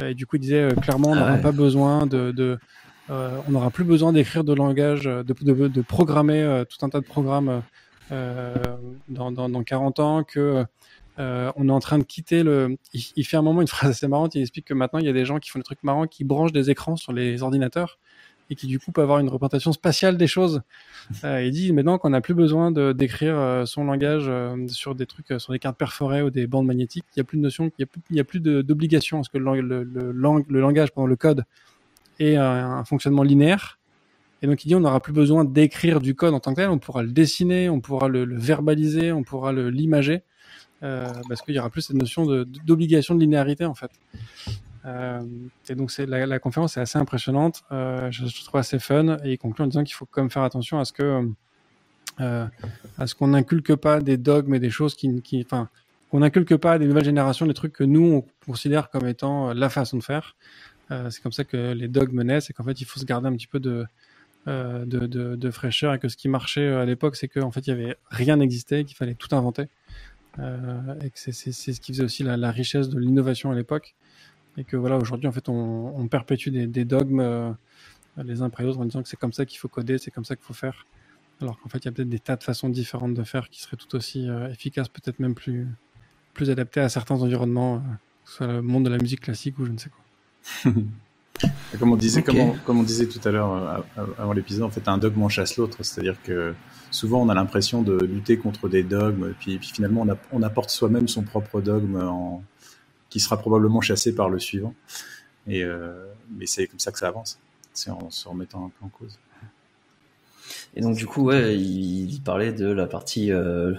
et 0.00 0.14
du 0.14 0.26
coup, 0.26 0.36
il 0.36 0.40
disait 0.40 0.68
clairement, 0.80 1.08
on 1.08 1.14
ah 1.14 1.20
n'aura 1.20 1.36
pas 1.38 1.52
besoin 1.52 2.06
de, 2.06 2.30
de 2.30 2.58
on 3.08 3.50
n'aura 3.50 3.70
plus 3.70 3.84
besoin 3.84 4.12
d'écrire 4.12 4.44
de 4.44 4.54
langage, 4.54 5.04
de, 5.06 5.22
de, 5.22 5.68
de 5.68 5.80
programmer 5.82 6.62
tout 6.68 6.86
un 6.86 6.88
tas 6.88 7.00
de 7.00 7.06
programmes 7.06 7.62
dans, 9.08 9.32
dans, 9.32 9.48
dans 9.48 9.62
40 9.64 9.98
ans, 9.98 10.22
que 10.22 10.64
euh, 11.18 11.52
on 11.56 11.68
est 11.68 11.72
en 11.72 11.80
train 11.80 11.98
de 11.98 12.04
quitter 12.04 12.42
le. 12.42 12.76
Il, 12.92 13.24
fait 13.24 13.36
un 13.36 13.42
moment 13.42 13.60
une 13.60 13.68
phrase 13.68 13.90
assez 13.90 14.08
marrante. 14.08 14.34
Il 14.34 14.40
explique 14.40 14.66
que 14.66 14.74
maintenant 14.74 14.98
il 14.98 15.06
y 15.06 15.08
a 15.08 15.12
des 15.12 15.24
gens 15.24 15.38
qui 15.38 15.50
font 15.50 15.58
des 15.58 15.64
trucs 15.64 15.82
marrants, 15.82 16.06
qui 16.06 16.24
branchent 16.24 16.52
des 16.52 16.70
écrans 16.70 16.96
sur 16.96 17.12
les 17.12 17.42
ordinateurs 17.42 17.98
et 18.50 18.54
qui 18.54 18.66
du 18.66 18.78
coup 18.78 18.92
peuvent 18.92 19.04
avoir 19.04 19.18
une 19.18 19.28
représentation 19.28 19.72
spatiale 19.72 20.16
des 20.16 20.26
choses. 20.26 20.62
Euh, 21.24 21.42
il 21.42 21.52
dit 21.52 21.72
maintenant 21.72 21.96
qu'on 21.96 22.10
n'a 22.10 22.20
plus 22.20 22.34
besoin 22.34 22.70
de 22.70 22.92
d'écrire 22.92 23.34
euh, 23.38 23.64
son 23.64 23.84
langage 23.84 24.26
euh, 24.28 24.68
sur 24.68 24.94
des 24.94 25.06
trucs, 25.06 25.32
sur 25.38 25.54
des 25.54 25.58
cartes 25.58 25.78
perforées 25.78 26.20
ou 26.20 26.28
des 26.28 26.46
bandes 26.46 26.66
magnétiques. 26.66 27.06
Il 27.16 27.18
n'y 27.18 27.22
a 27.22 27.24
plus 27.24 27.38
de 27.38 27.42
notion, 27.42 27.70
il 27.78 27.86
y 28.10 28.20
a 28.20 28.24
plus, 28.24 28.40
d'obligation 28.40 29.20
à 29.20 29.22
ce 29.22 29.30
que 29.30 29.38
le, 29.38 29.60
le, 29.62 29.84
le, 29.84 30.12
le, 30.12 30.60
langage, 30.60 30.92
pendant 30.92 31.06
le 31.06 31.16
code, 31.16 31.44
ait 32.20 32.36
un, 32.36 32.84
fonctionnement 32.84 33.22
linéaire. 33.22 33.78
Et 34.42 34.46
donc 34.46 34.62
il 34.64 34.68
dit 34.68 34.74
on 34.74 34.80
n'aura 34.80 35.00
plus 35.00 35.14
besoin 35.14 35.46
d'écrire 35.46 36.02
du 36.02 36.14
code 36.14 36.34
en 36.34 36.40
tant 36.40 36.52
que 36.52 36.60
tel, 36.60 36.68
on 36.68 36.78
pourra 36.78 37.02
le 37.02 37.10
dessiner, 37.10 37.70
on 37.70 37.80
pourra 37.80 38.08
le, 38.08 38.26
verbaliser, 38.36 39.10
on 39.10 39.22
pourra 39.22 39.54
l'imager. 39.54 40.22
Euh, 40.82 41.12
parce 41.28 41.42
qu'il 41.42 41.54
y 41.54 41.58
aura 41.58 41.70
plus 41.70 41.82
cette 41.82 41.96
notion 41.96 42.24
d'obligation 42.64 43.14
de, 43.16 43.20
linéarité 43.20 43.64
en 43.64 43.74
fait. 43.74 43.90
Euh, 44.84 45.20
et 45.68 45.74
donc 45.74 45.92
la, 45.98 46.24
la, 46.24 46.38
conférence 46.38 46.76
est 46.76 46.80
assez 46.80 46.98
impressionnante, 46.98 47.64
euh, 47.72 48.08
je, 48.12 48.44
trouve 48.44 48.60
assez 48.60 48.78
fun 48.78 49.16
et 49.24 49.32
il 49.32 49.38
conclut 49.38 49.64
en 49.64 49.66
disant 49.66 49.82
qu'il 49.82 49.94
faut 49.94 50.06
quand 50.06 50.22
même 50.22 50.30
faire 50.30 50.44
attention 50.44 50.78
à 50.78 50.84
ce 50.84 50.92
que 50.92 51.28
à 52.20 53.06
ce 53.06 53.14
qu'on 53.14 53.28
n'inculque 53.28 53.74
pas 53.76 54.00
des 54.00 54.16
dogmes 54.16 54.54
et 54.54 54.58
des 54.58 54.70
choses 54.70 54.96
qui, 54.96 55.22
qui 55.22 55.40
enfin 55.44 55.68
qu'on 56.10 56.20
n'inculque 56.20 56.56
pas 56.56 56.78
des 56.78 56.86
nouvelles 56.86 57.04
générations 57.04 57.46
des 57.46 57.54
trucs 57.54 57.72
que 57.72 57.84
nous 57.84 58.02
on 58.04 58.24
considère 58.46 58.90
comme 58.90 59.06
étant 59.06 59.52
la 59.52 59.68
façon 59.68 59.98
de 59.98 60.02
faire. 60.02 60.36
C'est 60.90 61.22
comme 61.22 61.32
ça 61.32 61.44
que 61.44 61.72
les 61.72 61.86
dogmes 61.86 62.22
naissent 62.22 62.50
et 62.50 62.52
qu'en 62.52 62.64
fait 62.64 62.80
il 62.80 62.86
faut 62.86 62.98
se 62.98 63.04
garder 63.04 63.28
un 63.28 63.36
petit 63.36 63.46
peu 63.46 63.60
de 63.60 65.50
fraîcheur 65.50 65.94
et 65.94 65.98
que 65.98 66.08
ce 66.08 66.16
qui 66.16 66.28
marchait 66.28 66.68
à 66.68 66.84
l'époque 66.84 67.14
c'est 67.14 67.28
qu'en 67.28 67.52
fait 67.52 67.66
il 67.66 67.70
y 67.70 67.72
avait 67.72 67.96
rien 68.10 68.36
n'existait 68.36 68.84
qu'il 68.84 68.96
fallait 68.96 69.14
tout 69.14 69.34
inventer 69.36 69.66
et 70.38 71.10
que 71.10 71.18
c'est 71.18 71.32
ce 71.32 71.80
qui 71.80 71.92
faisait 71.92 72.04
aussi 72.04 72.22
la, 72.22 72.50
richesse 72.50 72.88
de 72.88 72.98
l'innovation 72.98 73.50
à 73.50 73.54
l'époque. 73.54 73.94
Et 74.56 74.64
que 74.64 74.76
voilà, 74.76 74.96
aujourd'hui, 74.96 75.28
en 75.28 75.32
fait, 75.32 75.48
on, 75.48 76.08
perpétue 76.08 76.50
des, 76.50 76.66
des 76.66 76.84
dogmes 76.84 77.20
euh, 77.20 77.52
les 78.24 78.42
uns 78.42 78.46
après 78.46 78.64
les 78.64 78.70
autres 78.70 78.80
en 78.80 78.84
disant 78.84 79.02
que 79.02 79.08
c'est 79.08 79.18
comme 79.18 79.32
ça 79.32 79.46
qu'il 79.46 79.58
faut 79.58 79.68
coder, 79.68 79.98
c'est 79.98 80.10
comme 80.10 80.24
ça 80.24 80.36
qu'il 80.36 80.44
faut 80.44 80.54
faire. 80.54 80.86
Alors 81.40 81.58
qu'en 81.60 81.68
fait, 81.68 81.78
il 81.78 81.84
y 81.84 81.88
a 81.88 81.92
peut-être 81.92 82.08
des 82.08 82.18
tas 82.18 82.36
de 82.36 82.42
façons 82.42 82.68
différentes 82.68 83.14
de 83.14 83.22
faire 83.22 83.48
qui 83.48 83.62
seraient 83.62 83.76
tout 83.76 83.94
aussi 83.94 84.28
euh, 84.28 84.50
efficaces, 84.50 84.88
peut-être 84.88 85.20
même 85.20 85.34
plus, 85.34 85.68
plus 86.34 86.50
adaptées 86.50 86.80
à 86.80 86.88
certains 86.88 87.16
environnements, 87.16 87.78
que 88.24 88.30
ce 88.30 88.36
soit 88.38 88.46
le 88.48 88.62
monde 88.62 88.84
de 88.84 88.90
la 88.90 88.98
musique 88.98 89.20
classique 89.20 89.58
ou 89.58 89.66
je 89.66 89.72
ne 89.72 89.78
sais 89.78 89.90
quoi. 89.90 90.72
comme, 91.78 91.92
on 91.92 91.96
disait, 91.96 92.22
comme, 92.22 92.38
on, 92.38 92.52
comme, 92.64 92.78
on, 92.78 92.82
disait 92.82 93.06
tout 93.06 93.20
à 93.28 93.30
l'heure 93.30 93.84
avant 94.18 94.32
l'épisode, 94.32 94.64
en 94.64 94.70
fait, 94.70 94.88
un 94.88 94.98
dogme 94.98 95.22
en 95.22 95.28
chasse 95.28 95.56
l'autre. 95.56 95.82
C'est-à-dire 95.82 96.16
que 96.22 96.54
souvent 96.90 97.20
on 97.20 97.28
a 97.28 97.34
l'impression 97.34 97.82
de 97.82 97.98
lutter 97.98 98.38
contre 98.38 98.68
des 98.68 98.82
dogmes, 98.82 99.34
puis, 99.38 99.58
puis 99.58 99.70
finalement 99.72 100.06
on, 100.32 100.42
apporte 100.42 100.70
soi-même 100.70 101.08
son 101.08 101.22
propre 101.22 101.60
dogme 101.60 101.96
en, 101.96 102.42
qui 103.10 103.20
sera 103.20 103.36
probablement 103.36 103.80
chassé 103.80 104.14
par 104.14 104.28
le 104.28 104.38
suivant. 104.38 104.74
Et, 105.46 105.62
euh, 105.62 106.06
mais 106.36 106.46
c'est 106.46 106.66
comme 106.66 106.78
ça 106.78 106.92
que 106.92 106.98
ça 106.98 107.08
avance, 107.08 107.38
c'est 107.72 107.90
en 107.90 108.10
se 108.10 108.28
remettant 108.28 108.66
un 108.66 108.68
peu 108.68 108.84
en 108.84 108.88
cause. 108.88 109.18
Et 110.74 110.80
donc 110.80 110.96
du 110.96 111.06
coup, 111.06 111.24
ouais, 111.24 111.56
il, 111.58 112.20
parlait 112.22 112.52
de 112.52 112.66
la 112.66 112.86
partie, 112.86 113.32
euh, 113.32 113.74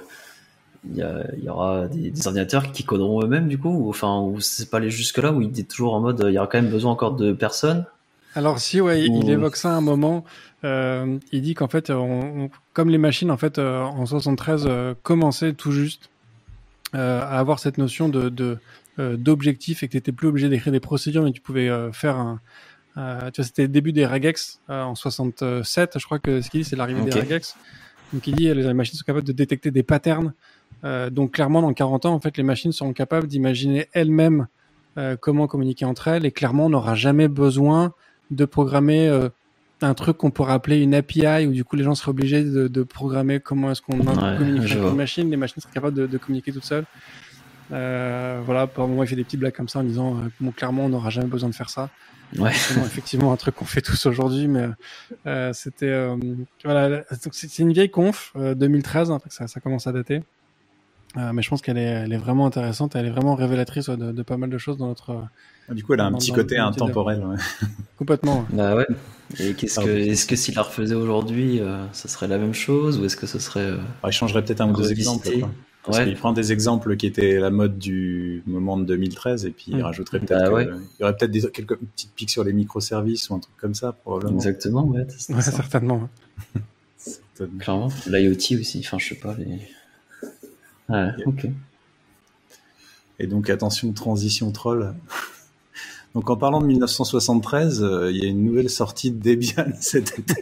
il, 0.85 0.97
y 0.97 1.43
y, 1.43 1.49
aura 1.49 1.87
des, 1.87 2.11
des, 2.11 2.27
ordinateurs 2.27 2.71
qui 2.71 2.83
coderont 2.83 3.21
eux-mêmes 3.23 3.47
du 3.47 3.57
coup, 3.57 3.69
ou, 3.69 3.89
enfin, 3.89 4.19
ou 4.21 4.39
c'est 4.39 4.69
pas 4.69 4.77
aller 4.77 4.89
jusque 4.89 5.17
là, 5.17 5.31
où 5.31 5.41
il 5.41 5.51
dit 5.51 5.65
toujours 5.65 5.93
en 5.93 5.99
mode, 5.99 6.23
il 6.27 6.33
y 6.33 6.37
aura 6.37 6.47
quand 6.47 6.61
même 6.61 6.71
besoin 6.71 6.91
encore 6.91 7.15
de 7.15 7.33
personnes? 7.33 7.85
Alors 8.35 8.59
si, 8.59 8.79
ouais, 8.79 9.03
il 9.03 9.29
évoque 9.29 9.55
ça 9.55 9.71
à 9.71 9.73
un 9.73 9.81
moment. 9.81 10.23
Euh, 10.63 11.17
il 11.31 11.41
dit 11.41 11.53
qu'en 11.53 11.67
fait, 11.67 11.91
comme 12.73 12.89
les 12.89 12.97
machines 12.97 13.31
en 13.31 13.37
fait 13.37 13.59
euh, 13.59 13.81
en 13.81 14.05
73 14.05 14.65
euh, 14.67 14.93
commençaient 15.03 15.53
tout 15.53 15.71
juste 15.71 16.09
euh, 16.95 17.21
à 17.21 17.39
avoir 17.39 17.59
cette 17.59 17.77
notion 17.77 18.09
de, 18.09 18.59
d'objectif 18.97 19.83
et 19.83 19.87
que 19.87 19.93
tu 19.93 19.97
étais 19.97 20.11
plus 20.11 20.27
obligé 20.27 20.49
d'écrire 20.49 20.73
des 20.73 20.79
procédures, 20.79 21.23
mais 21.23 21.31
tu 21.31 21.41
pouvais 21.41 21.69
faire 21.93 22.17
un, 22.17 22.39
tu 22.95 23.41
vois, 23.41 23.45
c'était 23.45 23.61
le 23.61 23.69
début 23.69 23.93
des 23.93 24.05
regex 24.05 24.59
en 24.67 24.95
67, 24.95 25.99
je 25.99 26.05
crois 26.05 26.19
que 26.19 26.41
ce 26.41 26.49
qu'il 26.49 26.61
dit, 26.61 26.69
c'est 26.69 26.75
l'arrivée 26.75 27.01
des 27.01 27.17
regex. 27.17 27.55
Donc 28.11 28.27
il 28.27 28.35
dit 28.35 28.53
les 28.53 28.73
machines 28.73 28.97
sont 28.97 29.05
capables 29.05 29.25
de 29.25 29.31
détecter 29.31 29.71
des 29.71 29.83
patterns. 29.83 30.33
Donc 30.83 31.31
clairement, 31.33 31.61
dans 31.61 31.73
40 31.73 32.05
ans, 32.05 32.13
en 32.13 32.19
fait, 32.19 32.37
les 32.37 32.43
machines 32.43 32.71
seront 32.71 32.93
capables 32.93 33.27
d'imaginer 33.27 33.87
elles-mêmes 33.93 34.47
comment 35.19 35.47
communiquer 35.47 35.85
entre 35.85 36.07
elles 36.07 36.25
et 36.25 36.31
clairement, 36.31 36.65
on 36.65 36.69
n'aura 36.69 36.95
jamais 36.95 37.27
besoin 37.27 37.93
de 38.31 38.45
programmer 38.45 39.09
un 39.81 39.93
truc 39.93 40.17
qu'on 40.17 40.31
pourrait 40.31 40.53
appeler 40.53 40.81
une 40.81 40.93
API 40.93 41.45
où 41.47 41.51
du 41.51 41.63
coup 41.63 41.75
les 41.75 41.83
gens 41.83 41.95
seraient 41.95 42.09
obligés 42.09 42.43
de, 42.43 42.67
de 42.67 42.83
programmer 42.83 43.39
comment 43.39 43.71
est-ce 43.71 43.81
qu'on 43.81 43.97
communique 43.97 44.71
avec 44.71 44.83
une 44.83 44.95
machine. 44.95 45.29
Les 45.29 45.37
machines 45.37 45.61
seraient 45.61 45.73
capables 45.73 45.95
de, 45.95 46.07
de 46.07 46.17
communiquer 46.17 46.51
toutes 46.51 46.65
seules. 46.65 46.85
Euh, 47.71 48.41
voilà, 48.45 48.67
pour 48.67 48.87
moment, 48.87 49.03
il 49.03 49.07
fait 49.07 49.15
des 49.15 49.23
petits 49.23 49.37
blagues 49.37 49.53
comme 49.53 49.69
ça 49.69 49.79
en 49.79 49.83
disant 49.83 50.17
euh, 50.17 50.27
bon, 50.39 50.51
clairement, 50.51 50.85
on 50.85 50.89
n'aura 50.89 51.09
jamais 51.09 51.27
besoin 51.27 51.49
de 51.49 51.55
faire 51.55 51.69
ça. 51.69 51.89
Ouais. 52.37 52.51
C'est 52.53 52.79
effectivement 52.79 53.31
un 53.31 53.37
truc 53.37 53.55
qu'on 53.55 53.65
fait 53.65 53.81
tous 53.81 54.05
aujourd'hui, 54.05 54.47
mais 54.47 54.67
euh, 55.25 55.51
c'était 55.53 55.87
euh, 55.87 56.15
voilà, 56.63 57.03
c'est 57.31 57.59
une 57.59 57.73
vieille 57.73 57.89
conf 57.89 58.33
2013, 58.35 59.09
hein, 59.09 59.19
ça, 59.29 59.47
ça 59.47 59.59
commence 59.59 59.87
à 59.87 59.91
dater. 59.91 60.21
Euh, 61.17 61.33
mais 61.33 61.41
je 61.41 61.49
pense 61.49 61.61
qu'elle 61.61 61.77
est, 61.77 61.81
elle 61.81 62.13
est 62.13 62.17
vraiment 62.17 62.45
intéressante, 62.45 62.95
elle 62.95 63.07
est 63.07 63.11
vraiment 63.11 63.33
révélatrice 63.33 63.89
de, 63.89 64.11
de, 64.11 64.23
pas 64.23 64.37
mal 64.37 64.49
de 64.49 64.57
choses 64.59 64.77
dans 64.77 64.87
notre. 64.87 65.23
Ah, 65.67 65.73
du 65.73 65.83
coup, 65.83 65.93
elle 65.93 66.01
a 66.01 66.05
un 66.05 66.13
petit 66.13 66.31
côté 66.31 66.57
intemporel. 66.57 67.23
Ouais. 67.25 67.37
Complètement. 67.97 68.45
Bah 68.51 68.75
ouais. 68.75 68.87
Et 69.39 69.53
qu'est-ce 69.53 69.79
que, 69.79 69.89
est-ce 69.89 70.27
que 70.27 70.35
s'il 70.35 70.55
la 70.55 70.61
refaisait 70.61 70.95
aujourd'hui, 70.95 71.59
euh, 71.59 71.83
ça 71.93 72.07
serait 72.07 72.27
la 72.27 72.37
même 72.37 72.53
chose 72.53 72.99
ou 72.99 73.05
est-ce 73.05 73.17
que 73.17 73.27
ce 73.27 73.39
serait. 73.39 73.59
Euh, 73.61 73.77
il 74.05 74.11
changerait 74.11 74.43
peut-être 74.43 74.61
un 74.61 74.69
ou 74.69 74.75
deux 74.75 74.91
exemples. 74.91 75.29
Quoi. 75.39 75.51
Parce 75.83 75.97
ouais. 75.97 76.05
qu'il 76.05 76.15
prend 76.15 76.33
des 76.33 76.51
exemples 76.51 76.95
qui 76.97 77.07
étaient 77.07 77.39
la 77.39 77.49
mode 77.49 77.79
du 77.79 78.43
moment 78.45 78.77
de 78.77 78.83
2013 78.83 79.45
et 79.45 79.51
puis 79.51 79.65
il 79.69 79.81
rajouterait 79.81 80.19
peut-être. 80.19 80.43
Bah 80.43 80.51
ouais. 80.51 80.67
il 80.67 81.01
y 81.01 81.03
aurait 81.03 81.15
peut-être 81.15 81.31
des, 81.31 81.49
quelques 81.49 81.77
petites 81.77 82.13
pics 82.13 82.29
sur 82.29 82.43
les 82.43 82.53
microservices 82.53 83.29
ou 83.29 83.35
un 83.35 83.39
truc 83.39 83.55
comme 83.57 83.73
ça, 83.73 83.93
probablement. 83.93 84.35
Exactement, 84.35 84.85
ouais. 84.85 85.07
ouais 85.29 85.41
certainement. 85.41 86.07
certainement. 86.97 87.59
Clairement. 87.59 87.89
L'IoT 88.07 88.59
aussi, 88.59 88.83
enfin, 88.85 88.97
je 88.99 89.09
sais 89.09 89.15
pas, 89.15 89.35
les 89.39 89.59
Ouais, 90.89 91.11
ok. 91.25 91.47
Et 93.19 93.27
donc 93.27 93.49
attention, 93.49 93.91
transition 93.93 94.51
troll. 94.51 94.93
donc 96.15 96.29
en 96.29 96.37
parlant 96.37 96.61
de 96.61 96.67
1973, 96.67 97.83
euh, 97.83 98.11
il 98.11 98.17
y 98.17 98.25
a 98.25 98.27
une 98.27 98.43
nouvelle 98.43 98.69
sortie 98.69 99.11
de 99.11 99.21
Debian 99.21 99.71
cet 99.79 100.17
été. 100.17 100.41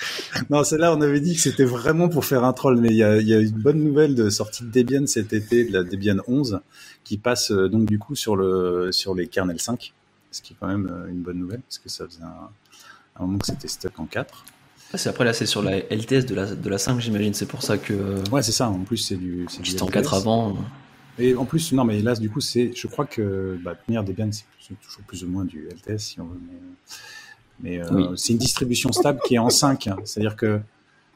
non, 0.50 0.64
celle-là, 0.64 0.94
on 0.94 1.00
avait 1.00 1.20
dit 1.20 1.34
que 1.34 1.40
c'était 1.40 1.64
vraiment 1.64 2.08
pour 2.08 2.24
faire 2.24 2.44
un 2.44 2.52
troll, 2.52 2.80
mais 2.80 2.88
il 2.88 2.96
y 2.96 3.04
a, 3.04 3.20
y 3.20 3.34
a, 3.34 3.40
une 3.40 3.50
bonne 3.50 3.82
nouvelle 3.82 4.14
de 4.14 4.30
sortie 4.30 4.64
de 4.64 4.70
Debian 4.70 5.06
cet 5.06 5.32
été, 5.32 5.64
de 5.64 5.72
la 5.72 5.82
Debian 5.82 6.18
11, 6.26 6.60
qui 7.04 7.18
passe 7.18 7.50
euh, 7.50 7.68
donc 7.68 7.86
du 7.86 7.98
coup 7.98 8.14
sur, 8.14 8.36
le, 8.36 8.90
sur 8.92 9.14
les 9.14 9.26
kernels 9.26 9.60
5, 9.60 9.92
ce 10.30 10.40
qui 10.40 10.52
est 10.52 10.56
quand 10.58 10.68
même 10.68 10.88
euh, 10.90 11.10
une 11.10 11.20
bonne 11.20 11.38
nouvelle, 11.38 11.60
parce 11.60 11.78
que 11.78 11.88
ça 11.88 12.06
faisait 12.06 12.22
un, 12.22 12.50
un 13.16 13.26
moment 13.26 13.38
que 13.38 13.46
c'était 13.46 13.68
stock 13.68 13.98
en 13.98 14.06
4. 14.06 14.44
C'est 14.94 15.08
après 15.08 15.24
là, 15.24 15.32
c'est 15.32 15.46
sur 15.46 15.62
la 15.62 15.78
LTS 15.78 16.26
de 16.26 16.34
la, 16.34 16.54
de 16.54 16.68
la 16.68 16.78
5, 16.78 17.00
j'imagine. 17.00 17.34
C'est 17.34 17.46
pour 17.46 17.62
ça 17.62 17.76
que. 17.76 18.22
Ouais, 18.30 18.42
c'est 18.42 18.52
ça. 18.52 18.68
En 18.68 18.80
plus, 18.80 18.98
c'est 18.98 19.16
du. 19.16 19.46
C'était 19.48 19.82
en 19.82 19.86
4 19.86 20.14
avant. 20.14 20.56
Et 21.18 21.34
en 21.34 21.44
plus, 21.44 21.72
non, 21.72 21.84
mais 21.84 22.00
là, 22.00 22.14
du 22.14 22.30
coup, 22.30 22.40
c'est. 22.40 22.72
Je 22.74 22.86
crois 22.86 23.06
que 23.06 23.58
bah, 23.62 23.76
Debian, 23.88 24.30
c'est 24.32 24.78
toujours 24.80 25.02
plus 25.06 25.24
ou 25.24 25.28
moins 25.28 25.44
du 25.44 25.68
LTS, 25.68 25.98
si 25.98 26.20
on 26.20 26.26
veut. 26.26 26.40
Mais, 27.60 27.78
mais 27.78 27.84
euh, 27.84 28.14
c'est 28.16 28.32
une 28.32 28.38
distribution 28.38 28.92
stable 28.92 29.20
qui 29.26 29.34
est 29.34 29.38
en 29.38 29.50
5. 29.50 29.88
Hein. 29.88 29.96
C'est-à-dire 30.04 30.36
que. 30.36 30.60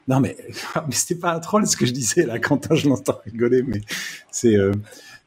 Non, 0.07 0.19
mais, 0.19 0.35
mais 0.87 0.93
c'était 0.93 1.19
pas 1.19 1.33
un 1.33 1.39
troll 1.39 1.65
ce 1.65 1.77
que 1.77 1.85
je 1.85 1.93
disais 1.93 2.25
là, 2.25 2.39
Quentin, 2.39 2.75
je 2.75 2.89
l'entends 2.89 3.19
rigoler, 3.25 3.63
mais 3.63 3.81
c'est. 4.31 4.55
Euh, 4.55 4.73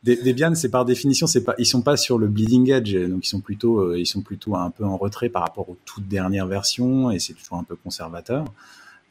Debian, 0.05 0.55
c'est 0.55 0.69
par 0.69 0.85
définition, 0.85 1.27
c'est 1.27 1.45
pas, 1.45 1.55
ils 1.59 1.65
sont 1.65 1.81
pas 1.81 1.97
sur 1.97 2.19
le 2.19 2.29
bleeding 2.29 2.71
edge, 2.71 2.95
donc 2.95 3.25
ils 3.25 3.29
sont 3.29 3.41
plutôt, 3.41 3.79
euh, 3.81 3.99
ils 3.99 4.07
sont 4.07 4.21
plutôt 4.21 4.55
un 4.55 4.71
peu 4.71 4.85
en 4.85 4.99
retrait 4.99 5.31
par 5.31 5.43
rapport 5.43 5.69
aux 5.71 5.79
toutes 5.87 6.07
dernières 6.07 6.47
versions, 6.47 7.11
et 7.11 7.19
c'est 7.19 7.33
toujours 7.33 7.57
un 7.57 7.65
peu 7.65 7.75
conservateur. 7.75 8.45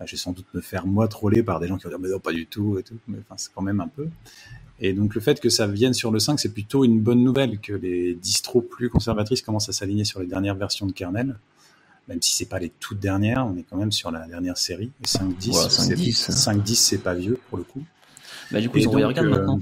je 0.06 0.12
vais 0.12 0.17
sans 0.17 0.34
doute 0.34 0.45
me 0.53 0.62
faire 0.62 0.86
moi 0.86 1.08
troller 1.08 1.41
par 1.41 1.60
des 1.60 1.67
gens 1.67 1.77
qui 1.77 1.86
vont 1.86 1.89
dire 1.89 1.99
mais 1.99 2.10
non 2.10 2.19
pas 2.19 2.32
du 2.32 2.45
tout 2.45 2.77
et 2.77 2.84
tout, 2.84 2.97
mais 3.08 3.17
enfin 3.21 3.36
c'est 3.38 3.51
quand 3.53 3.63
même 3.63 3.82
un 3.82 3.88
peu. 3.88 4.08
Et 4.79 4.93
donc 4.93 5.15
le 5.15 5.21
fait 5.21 5.39
que 5.39 5.49
ça 5.49 5.65
vienne 5.65 5.93
sur 5.93 6.12
le 6.12 6.19
5, 6.19 6.39
c'est 6.39 6.53
plutôt 6.53 6.84
une 6.84 6.99
bonne 6.99 7.23
nouvelle 7.23 7.60
que 7.60 7.73
les 7.73 8.13
distros 8.13 8.62
plus 8.62 8.89
conservatrices 8.89 9.41
commencent 9.41 9.69
à 9.69 9.73
s'aligner 9.73 10.03
sur 10.03 10.19
les 10.19 10.27
dernières 10.27 10.56
versions 10.56 10.86
de 10.86 10.91
kernel. 10.91 11.39
Même 12.08 12.21
si 12.21 12.36
c'est 12.36 12.49
pas 12.49 12.60
les 12.60 12.69
toutes 12.69 12.99
dernières, 12.99 13.47
on 13.47 13.56
est 13.56 13.63
quand 13.63 13.77
même 13.77 13.93
sur 13.93 14.12
la 14.12 14.27
dernière 14.27 14.58
série. 14.58 14.91
Et 15.01 15.08
5.10, 15.08 16.29
5.10, 16.32 16.75
c'est 16.75 16.97
pas 16.97 17.13
vieux 17.13 17.39
pour 17.49 17.58
le 17.58 17.63
coup. 17.63 17.82
Bah 18.51 18.60
du 18.60 18.69
coup, 18.69 18.77
ils 18.77 18.88
ont 18.89 18.91
donc, 18.91 19.03
regarde 19.06 19.27
euh, 19.27 19.29
maintenant. 19.29 19.60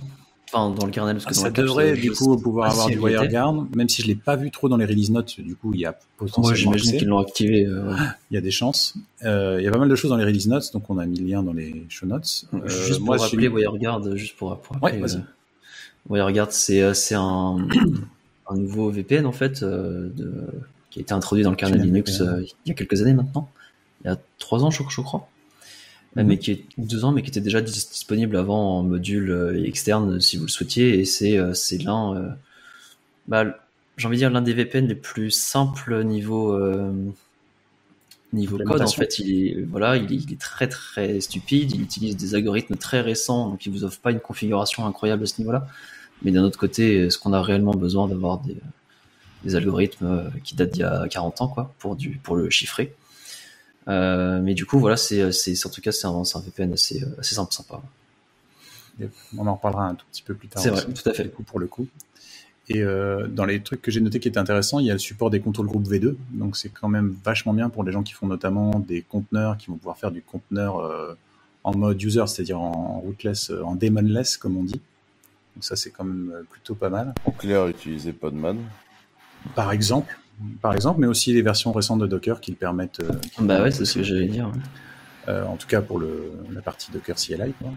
Enfin, 0.54 0.70
dans 0.70 0.86
le 0.86 0.92
kernel, 0.92 1.16
parce 1.16 1.26
que 1.26 1.34
ça 1.34 1.50
devrait 1.50 1.94
du 1.94 2.12
coup 2.12 2.36
pouvoir 2.38 2.72
avoir 2.72 2.88
du 2.88 3.00
WireGuard, 3.00 3.68
même 3.74 3.88
si 3.88 4.02
je 4.02 4.08
l'ai 4.08 4.16
pas 4.16 4.36
vu 4.36 4.52
trop 4.52 4.68
dans 4.68 4.76
les 4.76 4.86
release 4.86 5.10
notes. 5.10 5.40
Du 5.40 5.56
coup, 5.56 5.74
il 5.74 5.80
y 5.80 5.86
a 5.86 5.98
potentiellement. 6.18 6.72
Moi, 6.72 6.78
j'imagine 6.78 6.98
qu'ils 6.98 7.08
l'ont 7.08 7.20
activé. 7.20 7.66
Euh, 7.66 7.94
il 8.30 8.34
y 8.36 8.38
a 8.38 8.42
des 8.42 8.52
chances. 8.52 8.96
Euh, 9.24 9.58
il 9.60 9.64
y 9.64 9.68
a 9.68 9.72
pas 9.72 9.78
mal 9.78 9.88
de 9.88 9.96
choses 9.96 10.10
dans 10.10 10.18
les 10.18 10.26
release 10.26 10.48
notes, 10.48 10.74
donc 10.74 10.90
on 10.90 10.98
a 10.98 11.06
mis 11.06 11.20
le 11.20 11.26
lien 11.26 11.42
dans 11.42 11.54
les 11.54 11.86
show 11.88 12.06
notes. 12.06 12.48
Euh, 12.54 12.68
juste 12.68 12.98
pour 12.98 13.06
moi, 13.06 13.18
rappeler 13.18 13.48
WireGuard, 13.48 14.18
juste 14.18 14.36
pour, 14.36 14.60
pour 14.60 14.76
rappeler. 14.76 15.02
Ouais, 15.02 15.08
WireGuard, 16.10 16.52
c'est 16.52 16.94
c'est 16.96 17.16
un, 17.16 17.56
un 18.50 18.56
nouveau 18.56 18.92
VPN 18.92 19.26
en 19.26 19.32
fait 19.32 19.64
de, 19.64 20.34
qui 20.90 21.00
a 21.00 21.02
été 21.02 21.14
introduit 21.14 21.46
dans 21.46 21.52
le 21.52 21.56
kernel 21.56 21.82
Linux 21.82 22.22
il 22.66 22.70
y 22.70 22.72
a 22.72 22.74
quelques 22.74 23.02
années 23.02 23.14
maintenant. 23.14 23.50
Il 24.04 24.08
y 24.08 24.10
a 24.12 24.18
trois 24.38 24.66
ans, 24.66 24.70
je, 24.70 24.84
je 24.90 25.00
crois. 25.00 25.30
Mhm. 26.16 26.28
mais 26.28 26.38
qui 26.38 26.52
est 26.52 26.66
deux 26.78 27.06
ans, 27.06 27.12
mais 27.12 27.22
qui 27.22 27.30
était 27.30 27.42
déjà 27.42 27.62
disponible 27.62 28.36
avant 28.36 28.80
en 28.80 28.84
module 28.84 29.32
euh, 29.32 29.64
externe 29.64 30.20
si 30.20 30.38
vous 30.38 30.44
le 30.44 30.50
souhaitiez. 30.50 31.00
Et 31.00 31.06
c'est 31.06 31.38
euh, 31.38 31.54
c'est 31.54 31.78
l'un, 31.78 32.16
euh, 32.16 32.30
bah, 33.28 33.46
j'ai 33.98 34.08
envie 34.08 34.18
de 34.18 34.22
dire 34.22 34.30
l'un 34.30 34.42
des 34.42 34.54
VPN 34.54 34.88
les 34.88 34.96
plus 34.96 35.32
simples 35.32 36.04
niveau 36.04 36.60
niveau 38.34 38.58
code. 38.58 38.82
En 38.82 38.88
fait, 38.88 39.20
il 39.20 39.48
est 39.48 39.62
voilà, 39.64 39.96
il 39.96 40.34
est, 40.34 40.40
très 40.40 40.68
très 40.68 41.22
stupide. 41.22 41.72
Il 41.72 41.82
utilise 41.82 42.18
des 42.18 42.36
algorithmes 42.36 42.76
très 42.76 43.00
récents, 43.00 43.50
donc 43.50 43.66
il 43.66 43.72
vous 43.72 43.86
offre 43.86 44.00
pas 44.02 44.12
une 44.12 44.20
configuration 44.20 44.86
incroyable 44.86 45.24
à 45.24 45.28
ce 45.28 45.40
niveau-là. 45.40 45.66
Mais 46.24 46.32
d'un 46.32 46.44
autre 46.44 46.60
côté, 46.60 47.06
est-ce 47.06 47.18
qu'on 47.18 47.34
a 47.34 47.42
réellement 47.42 47.74
besoin 47.74 48.08
d'avoir 48.08 48.40
des, 48.40 48.58
des 49.46 49.56
algorithmes 49.56 50.30
qui 50.44 50.56
datent 50.56 50.72
d'il 50.72 50.82
y 50.82 50.84
a 50.84 51.08
40 51.10 51.42
ans, 51.42 51.48
quoi, 51.48 51.74
pour 51.80 51.96
du 51.96 52.20
pour 52.22 52.36
le 52.36 52.50
chiffrer? 52.50 52.94
Euh, 53.88 54.40
mais 54.42 54.54
du 54.54 54.66
coup, 54.66 54.80
voilà, 54.80 54.98
c'est, 54.98 55.32
c'est, 55.32 55.66
en 55.66 55.70
tout 55.70 55.82
cas, 55.82 55.92
c'est 55.92 56.08
un, 56.08 56.12
un 56.12 56.40
VPN 56.40 56.74
assez, 56.74 57.04
assez 57.20 57.36
simple, 57.36 57.54
sympa. 57.54 57.82
On 59.38 59.48
en 59.48 59.56
reparlera 59.56 59.88
un 59.88 59.96
tout 59.96 60.06
petit 60.12 60.22
peu 60.22 60.36
plus 60.36 60.48
tard. 60.48 60.62
C'est 60.62 60.70
vrai, 60.70 60.84
tout 60.86 61.10
à 61.10 61.14
fait. 61.14 61.30
Coup, 61.30 61.44
pour 61.44 61.60
le 61.60 61.68
coup. 61.68 61.88
Et 62.70 62.84
euh, 62.84 63.28
dans 63.28 63.46
les 63.46 63.62
trucs 63.62 63.82
que 63.82 63.92
j'ai 63.92 64.00
notés 64.00 64.20
qui 64.20 64.28
étaient 64.28 64.38
intéressants, 64.38 64.80
il 64.80 64.86
y 64.86 64.92
a 64.92 64.94
le 64.94 65.00
support 65.00 65.30
des 65.30 65.40
contrôles 65.40 65.68
groupe 65.68 65.88
V2. 65.88 66.16
Donc 66.32 66.56
c'est 66.56 66.70
quand 66.70 66.88
même 66.88 67.16
vachement 67.24 67.54
bien 67.54 67.70
pour 67.70 67.84
les 67.84 67.92
gens 67.92 68.04
qui 68.04 68.14
font 68.14 68.28
notamment 68.28 68.80
des 68.80 69.02
conteneurs, 69.02 69.58
qui 69.58 69.68
vont 69.68 69.78
pouvoir 69.78 69.98
faire 69.98 70.12
du 70.12 70.22
conteneur 70.22 70.80
euh, 70.80 71.18
en 71.64 71.76
mode 71.76 72.02
user, 72.02 72.24
c'est-à-dire 72.28 72.62
en 72.62 73.00
rootless, 73.00 73.52
en 73.64 73.76
daemonless 73.76 74.38
comme 74.38 74.58
on 74.58 74.64
dit. 74.64 74.80
Donc 75.56 75.66
ça 75.66 75.76
c'est 75.76 75.90
quand 75.90 76.06
même 76.06 76.32
plutôt 76.50 76.76
pas 76.76 76.90
mal. 76.90 77.14
En 77.26 77.32
clair, 77.32 77.68
utiliser 77.68 78.14
Podman. 78.14 78.58
Par 79.56 79.72
exemple, 79.72 80.21
par 80.62 80.74
exemple, 80.74 81.00
mais 81.00 81.08
aussi 81.08 81.34
les 81.34 81.42
versions 81.42 81.72
récentes 81.72 82.00
de 82.00 82.08
Docker 82.08 82.42
qui 82.42 82.52
le 82.52 82.58
permettent. 82.58 83.02
Euh, 83.02 83.12
bah 83.40 83.62
ouais, 83.62 83.72
c'est 83.72 83.86
ce 83.86 83.96
que 83.96 84.04
j'allais 84.04 84.28
dire. 84.28 84.52
Euh, 85.28 85.46
en 85.46 85.56
tout 85.56 85.68
cas 85.68 85.82
pour 85.82 86.00
le, 86.00 86.32
la 86.52 86.62
partie 86.62 86.92
Docker 86.92 87.16
CLI. 87.16 87.54
Quoi. 87.60 87.70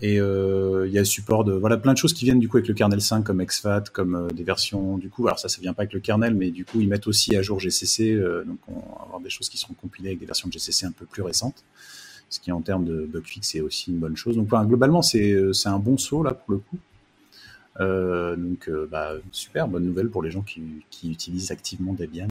Et 0.00 0.20
euh, 0.20 0.86
il 0.86 0.92
y 0.92 0.98
a 0.98 1.00
le 1.00 1.04
support 1.04 1.42
de 1.42 1.52
voilà 1.52 1.76
plein 1.76 1.92
de 1.92 1.98
choses 1.98 2.12
qui 2.12 2.24
viennent 2.24 2.38
du 2.38 2.48
coup 2.48 2.56
avec 2.56 2.68
le 2.68 2.74
kernel 2.74 3.00
5 3.00 3.24
comme 3.24 3.40
exFAT, 3.40 3.84
comme 3.92 4.28
des 4.32 4.44
versions 4.44 4.96
du 4.96 5.10
coup. 5.10 5.26
Alors 5.26 5.40
ça, 5.40 5.48
ça 5.48 5.60
vient 5.60 5.72
pas 5.72 5.82
avec 5.82 5.92
le 5.92 6.00
kernel, 6.00 6.34
mais 6.34 6.50
du 6.50 6.64
coup 6.64 6.80
ils 6.80 6.88
mettent 6.88 7.08
aussi 7.08 7.34
à 7.34 7.42
jour 7.42 7.58
GCC, 7.58 8.16
donc 8.46 8.58
on 8.68 8.74
va 8.74 9.04
avoir 9.06 9.20
des 9.20 9.30
choses 9.30 9.48
qui 9.48 9.58
seront 9.58 9.74
compilées 9.74 10.10
avec 10.10 10.20
des 10.20 10.26
versions 10.26 10.48
de 10.48 10.52
GCC 10.52 10.86
un 10.86 10.92
peu 10.92 11.04
plus 11.04 11.22
récentes, 11.22 11.64
ce 12.30 12.38
qui 12.38 12.52
en 12.52 12.60
termes 12.60 12.84
de 12.84 13.08
bug 13.12 13.24
fix 13.24 13.56
est 13.56 13.60
aussi 13.60 13.90
une 13.90 13.98
bonne 13.98 14.16
chose. 14.16 14.36
Donc 14.36 14.48
globalement 14.68 15.02
c'est 15.02 15.36
c'est 15.52 15.68
un 15.68 15.80
bon 15.80 15.98
saut 15.98 16.22
là 16.22 16.32
pour 16.32 16.52
le 16.52 16.58
coup. 16.58 16.78
Euh, 17.80 18.36
donc, 18.36 18.68
euh, 18.68 18.88
bah, 18.90 19.12
super, 19.30 19.68
bonne 19.68 19.84
nouvelle 19.84 20.08
pour 20.08 20.22
les 20.22 20.30
gens 20.30 20.42
qui, 20.42 20.62
utilisent 21.04 21.50
activement 21.50 21.92
Debian. 21.92 22.28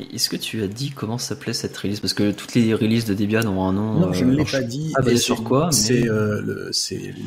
Est-ce 0.00 0.28
que 0.28 0.36
tu 0.36 0.62
as 0.62 0.66
dit 0.66 0.90
comment 0.90 1.18
s'appelait 1.18 1.52
cette 1.52 1.76
release? 1.76 2.00
Parce 2.00 2.14
que 2.14 2.32
toutes 2.32 2.54
les 2.54 2.74
releases 2.74 3.04
de 3.04 3.14
Debian 3.14 3.46
ont 3.46 3.64
un 3.68 3.72
nom. 3.72 4.00
Non, 4.00 4.12
je 4.12 4.24
ne 4.24 4.34
l'ai 4.34 4.42
euh, 4.42 4.50
pas 4.50 4.62
dit. 4.62 4.92
Ah, 4.96 5.16
sur 5.16 5.44
quoi 5.44 5.70
C'est 5.70 6.02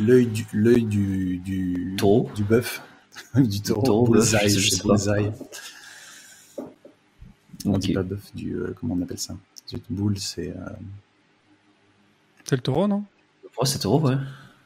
l'œil 0.05 0.27
du 0.27 0.45
l'œil 0.51 0.83
du 0.83 1.37
du 1.37 1.95
taureau, 1.97 2.29
du 2.35 2.43
bœuf, 2.43 2.81
du 3.35 3.61
taureau. 3.61 4.07
Bullseye, 4.07 4.49
je 4.49 4.83
bullseye. 4.83 5.31
On 7.65 7.77
dit 7.77 7.93
pas 7.93 8.03
bœuf, 8.03 8.35
du 8.35 8.57
comment 8.77 8.95
on 8.99 9.01
appelle 9.01 9.19
ça? 9.19 9.37
Boule, 9.89 10.19
c'est. 10.19 10.53
C'est 12.43 12.57
le 12.57 12.61
taureau, 12.61 12.89
non? 12.89 13.05
C'est 13.63 13.79
taureau, 13.79 14.01
ouais. 14.01 14.17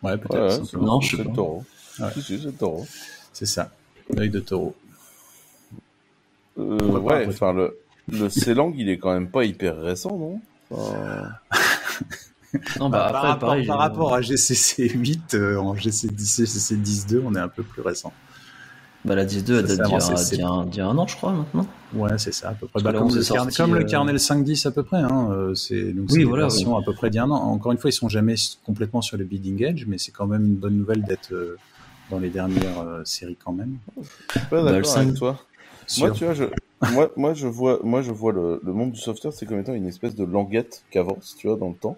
Ouais, 0.01 0.17
peut-être. 0.17 0.75
non, 0.79 0.99
je 0.99 1.15
sais 1.15 1.23
pas. 1.23 1.29
le 1.29 1.35
taureau. 1.35 1.63
Ouais. 1.99 2.07
c'est 2.15 2.43
le 2.43 2.51
taureau. 2.51 2.85
C'est 3.33 3.45
ça, 3.45 3.71
l'œil 4.15 4.29
de 4.29 4.39
taureau. 4.39 4.75
Euh, 6.57 6.77
ouais, 6.99 7.25
enfin, 7.27 7.53
le, 7.53 7.77
le 8.11 8.29
C-Lang, 8.29 8.73
il 8.77 8.89
est 8.89 8.97
quand 8.97 9.13
même 9.13 9.29
pas 9.29 9.43
hyper 9.43 9.77
récent, 9.77 10.17
non? 10.17 10.41
Non, 12.79 12.89
bah, 12.89 13.05
après, 13.05 13.13
par, 13.13 13.21
rapport, 13.21 13.49
pareil, 13.49 13.67
par 13.67 13.77
rapport 13.77 14.13
à 14.13 14.21
GCC 14.21 14.89
8, 14.89 15.33
euh, 15.35 15.57
en 15.57 15.75
GCC 15.75 16.07
10, 16.07 16.37
GCC 16.37 16.75
10.2, 16.75 17.21
on 17.25 17.35
est 17.35 17.39
un 17.39 17.47
peu 17.47 17.63
plus 17.63 17.81
récent. 17.81 18.13
Bah, 19.05 19.15
la 19.15 19.25
10.2, 19.25 19.59
elle 19.59 19.65
date 19.67 20.31
d'il 20.31 20.39
y, 20.39 20.81
a 20.81 20.87
un 20.87 20.97
an, 20.97 21.07
je 21.07 21.15
crois, 21.15 21.31
maintenant. 21.31 21.67
Ouais, 21.93 22.17
c'est 22.17 22.33
ça, 22.33 22.49
à 22.49 22.53
peu 22.53 22.67
près. 22.67 22.81
Bah, 22.81 22.93
comme, 22.93 23.13
le, 23.13 23.21
sorti, 23.21 23.55
comme 23.55 23.75
le, 23.75 23.83
kernel 23.83 24.15
5.10 24.15 24.67
à 24.67 24.71
peu 24.71 24.83
près, 24.83 24.97
hein, 24.97 25.29
euh, 25.31 25.53
c'est 25.55 25.93
donc 25.93 26.07
oui, 26.11 26.23
voilà, 26.23 26.43
version 26.43 26.77
à 26.77 26.81
peu 26.83 26.93
près 26.93 27.09
d'il 27.09 27.17
y 27.17 27.19
a 27.19 27.23
un 27.23 27.31
an. 27.31 27.35
Encore 27.35 27.71
une 27.71 27.77
fois, 27.77 27.89
ils 27.89 27.93
sont 27.93 28.09
jamais 28.09 28.35
complètement 28.65 29.01
sur 29.01 29.17
le 29.17 29.25
bleeding 29.25 29.63
edge, 29.63 29.85
mais 29.87 29.97
c'est 29.97 30.11
quand 30.11 30.27
même 30.27 30.45
une 30.45 30.55
bonne 30.55 30.77
nouvelle 30.77 31.03
d'être 31.03 31.33
dans 32.09 32.19
les 32.19 32.29
dernières 32.29 32.79
euh, 32.79 33.03
séries 33.05 33.37
quand 33.43 33.53
même. 33.53 33.77
Pas 34.49 34.63
d'accord 34.63 34.97
avec 34.97 35.15
toi. 35.15 35.39
Moi, 35.99 36.11
tu 36.11 36.25
vois, 36.25 36.33
je, 36.33 36.45
moi, 36.91 37.11
moi, 37.15 37.33
je 37.33 37.47
vois, 37.47 37.79
moi, 37.83 38.01
je 38.01 38.11
vois 38.11 38.33
le, 38.33 38.59
le 38.63 38.73
monde 38.73 38.91
du 38.91 38.99
software, 38.99 39.33
c'est 39.33 39.45
comme 39.45 39.59
étant 39.59 39.73
une 39.73 39.87
espèce 39.87 40.15
de 40.15 40.25
languette 40.25 40.83
qui 40.91 40.97
avance, 40.97 41.35
tu 41.37 41.47
vois, 41.47 41.57
dans 41.57 41.69
le 41.69 41.75
temps. 41.75 41.97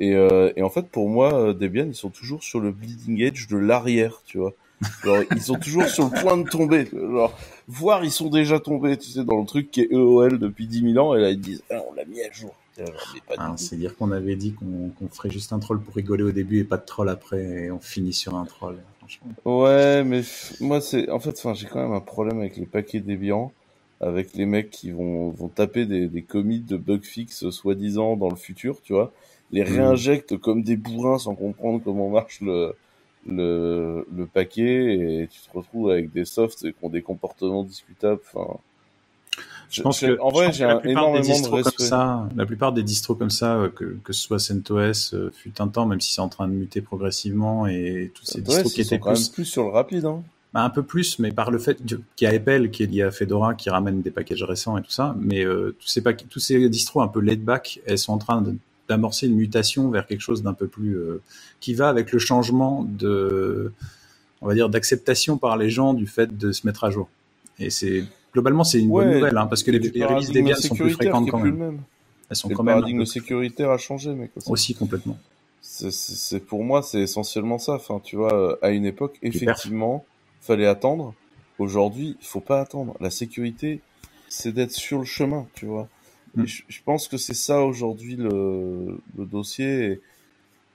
Et, 0.00 0.14
euh, 0.14 0.52
et 0.56 0.62
en 0.62 0.70
fait, 0.70 0.88
pour 0.88 1.08
moi, 1.08 1.34
euh, 1.34 1.54
Debian, 1.54 1.86
ils 1.86 1.94
sont 1.94 2.10
toujours 2.10 2.42
sur 2.42 2.60
le 2.60 2.70
bleeding 2.70 3.20
edge 3.20 3.48
de 3.48 3.56
l'arrière, 3.56 4.22
tu 4.26 4.38
vois. 4.38 4.52
Genre, 5.02 5.24
ils 5.32 5.42
sont 5.42 5.56
toujours 5.58 5.86
sur 5.86 6.04
le 6.04 6.20
point 6.20 6.36
de 6.36 6.48
tomber. 6.48 6.88
Genre, 6.92 7.36
voire 7.66 8.04
ils 8.04 8.12
sont 8.12 8.28
déjà 8.28 8.60
tombés, 8.60 8.96
tu 8.96 9.10
sais, 9.10 9.24
dans 9.24 9.40
le 9.40 9.46
truc 9.46 9.72
qui 9.72 9.80
est 9.80 9.92
EOL 9.92 10.38
depuis 10.38 10.68
10 10.68 10.92
000 10.92 11.04
ans, 11.04 11.16
et 11.16 11.20
là 11.20 11.30
ils 11.30 11.40
disent, 11.40 11.62
ah, 11.72 11.80
on 11.90 11.94
l'a 11.94 12.04
mis 12.04 12.20
à 12.20 12.30
jour. 12.30 12.54
Ah, 13.36 13.54
c'est 13.56 13.74
dire 13.74 13.96
qu'on 13.96 14.12
avait 14.12 14.36
dit 14.36 14.52
qu'on 14.54 15.08
ferait 15.08 15.30
juste 15.30 15.52
un 15.52 15.58
troll 15.58 15.80
pour 15.80 15.96
rigoler 15.96 16.22
au 16.22 16.30
début 16.30 16.60
et 16.60 16.64
pas 16.64 16.76
de 16.76 16.84
troll 16.84 17.08
après, 17.08 17.64
et 17.64 17.70
on 17.72 17.80
finit 17.80 18.12
sur 18.12 18.36
un 18.36 18.44
troll. 18.44 18.76
Ouais, 19.44 20.04
mais 20.04 20.22
moi, 20.60 20.80
c'est 20.80 21.10
en 21.10 21.18
fait, 21.20 21.30
enfin, 21.38 21.54
j'ai 21.54 21.66
quand 21.66 21.82
même 21.82 21.92
un 21.92 22.00
problème 22.00 22.40
avec 22.40 22.56
les 22.56 22.66
paquets 22.66 23.00
Debian, 23.00 23.52
avec 24.00 24.34
les 24.34 24.46
mecs 24.46 24.70
qui 24.70 24.90
vont, 24.90 25.30
vont 25.30 25.48
taper 25.48 25.86
des, 25.86 26.08
des 26.08 26.22
commits 26.22 26.60
de 26.60 26.76
bug 26.76 27.04
fix 27.04 27.48
soi-disant 27.50 28.16
dans 28.16 28.28
le 28.28 28.36
futur, 28.36 28.80
tu 28.82 28.92
vois, 28.92 29.12
les 29.50 29.62
hmm. 29.62 29.74
réinjectent 29.74 30.36
comme 30.38 30.62
des 30.62 30.76
bourrins 30.76 31.18
sans 31.18 31.34
comprendre 31.34 31.80
comment 31.82 32.10
marche 32.10 32.40
le, 32.40 32.74
le, 33.26 34.06
le 34.14 34.26
paquet 34.26 35.22
et 35.22 35.28
tu 35.28 35.40
te 35.40 35.56
retrouves 35.56 35.90
avec 35.90 36.12
des 36.12 36.24
softs 36.24 36.70
qui 36.70 36.74
ont 36.82 36.88
des 36.88 37.02
comportements 37.02 37.64
discutables. 37.64 38.20
Enfin, 38.32 38.58
je 39.70 39.82
pense 39.82 40.00
que 40.00 40.18
en 40.20 40.30
vrai, 40.30 40.52
j'ai 40.52 40.64
énormément 40.84 41.40
de 41.40 41.48
respect. 41.48 41.76
Comme 41.76 41.86
ça, 41.86 42.28
la 42.36 42.46
plupart 42.46 42.72
des 42.72 42.82
distros 42.82 43.14
comme 43.14 43.30
ça, 43.30 43.56
euh, 43.56 43.68
que, 43.68 43.96
que 44.02 44.12
ce 44.12 44.22
soit 44.22 44.38
CentOS, 44.38 45.14
euh, 45.14 45.30
fut 45.34 45.60
un 45.60 45.68
temps, 45.68 45.86
même 45.86 46.00
si 46.00 46.14
c'est 46.14 46.20
en 46.20 46.28
train 46.28 46.48
de 46.48 46.52
muter 46.52 46.80
progressivement, 46.80 47.66
et 47.66 48.10
tous 48.14 48.24
ces 48.24 48.40
distros 48.40 48.72
qui 48.72 48.80
étaient 48.80 48.98
quand 48.98 49.12
plus... 49.12 49.24
même 49.24 49.32
plus 49.32 49.44
sur 49.44 49.64
le 49.64 49.70
rapide. 49.70 50.04
Hein. 50.04 50.22
Bah, 50.54 50.62
un 50.62 50.70
peu 50.70 50.82
plus, 50.82 51.18
mais 51.18 51.30
par 51.30 51.50
le 51.50 51.58
fait 51.58 51.84
qu'il 51.84 52.00
y 52.22 52.26
a 52.26 52.30
Apple 52.30 52.70
qui 52.70 52.82
est 52.82 52.86
lié 52.86 53.02
à 53.02 53.10
Fedora, 53.10 53.54
qui 53.54 53.68
ramène 53.68 54.00
des 54.00 54.10
packages 54.10 54.42
récents 54.42 54.78
et 54.78 54.82
tout 54.82 54.90
ça, 54.90 55.14
mais 55.20 55.44
euh, 55.44 55.76
tous, 55.78 55.88
ces 55.88 56.02
tous 56.02 56.40
ces 56.40 56.68
distros 56.70 57.02
un 57.02 57.08
peu 57.08 57.20
laid 57.20 57.44
back, 57.44 57.80
elles 57.84 57.98
sont 57.98 58.14
en 58.14 58.18
train 58.18 58.42
d'amorcer 58.88 59.26
une 59.26 59.36
mutation 59.36 59.90
vers 59.90 60.06
quelque 60.06 60.22
chose 60.22 60.42
d'un 60.42 60.54
peu 60.54 60.66
plus 60.66 60.96
euh, 60.96 61.20
qui 61.60 61.74
va 61.74 61.90
avec 61.90 62.12
le 62.12 62.18
changement 62.18 62.86
de, 62.88 63.72
on 64.40 64.46
va 64.46 64.54
dire, 64.54 64.70
d'acceptation 64.70 65.36
par 65.36 65.58
les 65.58 65.68
gens 65.68 65.92
du 65.92 66.06
fait 66.06 66.38
de 66.38 66.50
se 66.52 66.66
mettre 66.66 66.84
à 66.84 66.90
jour. 66.90 67.10
Et 67.58 67.68
c'est 67.68 68.04
globalement, 68.32 68.64
c'est 68.64 68.80
une 68.80 68.88
bonne 68.88 69.12
nouvelle, 69.12 69.36
hein, 69.36 69.46
parce 69.46 69.62
que 69.62 69.70
les, 69.70 69.78
les 69.78 70.04
releases 70.04 70.30
Debian 70.30 70.56
sont 70.56 70.74
plus 70.74 70.90
fréquentes 70.90 71.30
quand 71.30 71.38
même. 71.38 71.80
Elles 72.30 72.36
sont 72.36 72.48
quand 72.48 72.62
le 72.62 72.66
paradigme 72.66 73.04
sécuritaire 73.04 73.70
a 73.70 73.78
changé, 73.78 74.12
mec. 74.12 74.30
Aussi, 74.46 74.74
complètement. 74.74 75.18
C'est 75.60 76.40
pour 76.40 76.64
moi, 76.64 76.82
c'est 76.82 77.00
essentiellement 77.00 77.58
ça. 77.58 77.74
Enfin, 77.74 78.00
tu 78.02 78.16
vois, 78.16 78.58
à 78.62 78.70
une 78.70 78.86
époque, 78.86 79.18
effectivement, 79.22 80.04
fallait 80.40 80.66
attendre. 80.66 81.14
Aujourd'hui, 81.58 82.16
il 82.20 82.26
faut 82.26 82.40
pas 82.40 82.60
attendre. 82.60 82.96
La 83.00 83.10
sécurité, 83.10 83.80
c'est 84.28 84.52
d'être 84.52 84.72
sur 84.72 84.98
le 84.98 85.04
chemin, 85.04 85.46
tu 85.54 85.66
vois. 85.66 85.88
Mm. 86.36 86.44
Je, 86.46 86.82
pense 86.84 87.08
que 87.08 87.16
c'est 87.16 87.34
ça 87.34 87.62
aujourd'hui 87.62 88.16
le, 88.16 89.00
le, 89.16 89.24
dossier. 89.26 90.00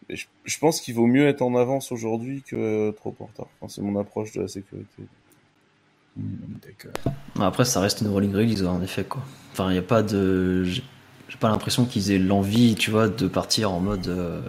Et, 0.09 0.15
je, 0.15 0.25
je, 0.43 0.59
pense 0.59 0.81
qu'il 0.81 0.95
vaut 0.95 1.05
mieux 1.05 1.27
être 1.27 1.41
en 1.41 1.55
avance 1.55 1.91
aujourd'hui 1.91 2.41
que 2.41 2.91
trop 2.91 3.15
en 3.19 3.25
retard. 3.25 3.47
Enfin, 3.61 3.73
c'est 3.73 3.81
mon 3.81 3.97
approche 3.97 4.33
de 4.33 4.41
la 4.41 4.47
sécurité. 4.47 5.03
Après, 7.39 7.65
ça 7.65 7.79
reste 7.79 8.01
une 8.01 8.07
rolling 8.07 8.33
release, 8.33 8.63
en 8.65 8.81
effet, 8.81 9.03
quoi. 9.03 9.21
Enfin, 9.51 9.69
il 9.69 9.73
n'y 9.73 9.79
a 9.79 9.83
pas 9.83 10.03
de. 10.03 10.63
J'ai 10.63 10.83
pas 11.39 11.49
l'impression 11.49 11.85
qu'ils 11.85 12.11
aient 12.11 12.19
l'envie, 12.19 12.75
tu 12.75 12.91
vois, 12.91 13.07
de 13.07 13.27
partir 13.27 13.71
en 13.71 13.79
mode. 13.79 14.07
Euh, 14.07 14.41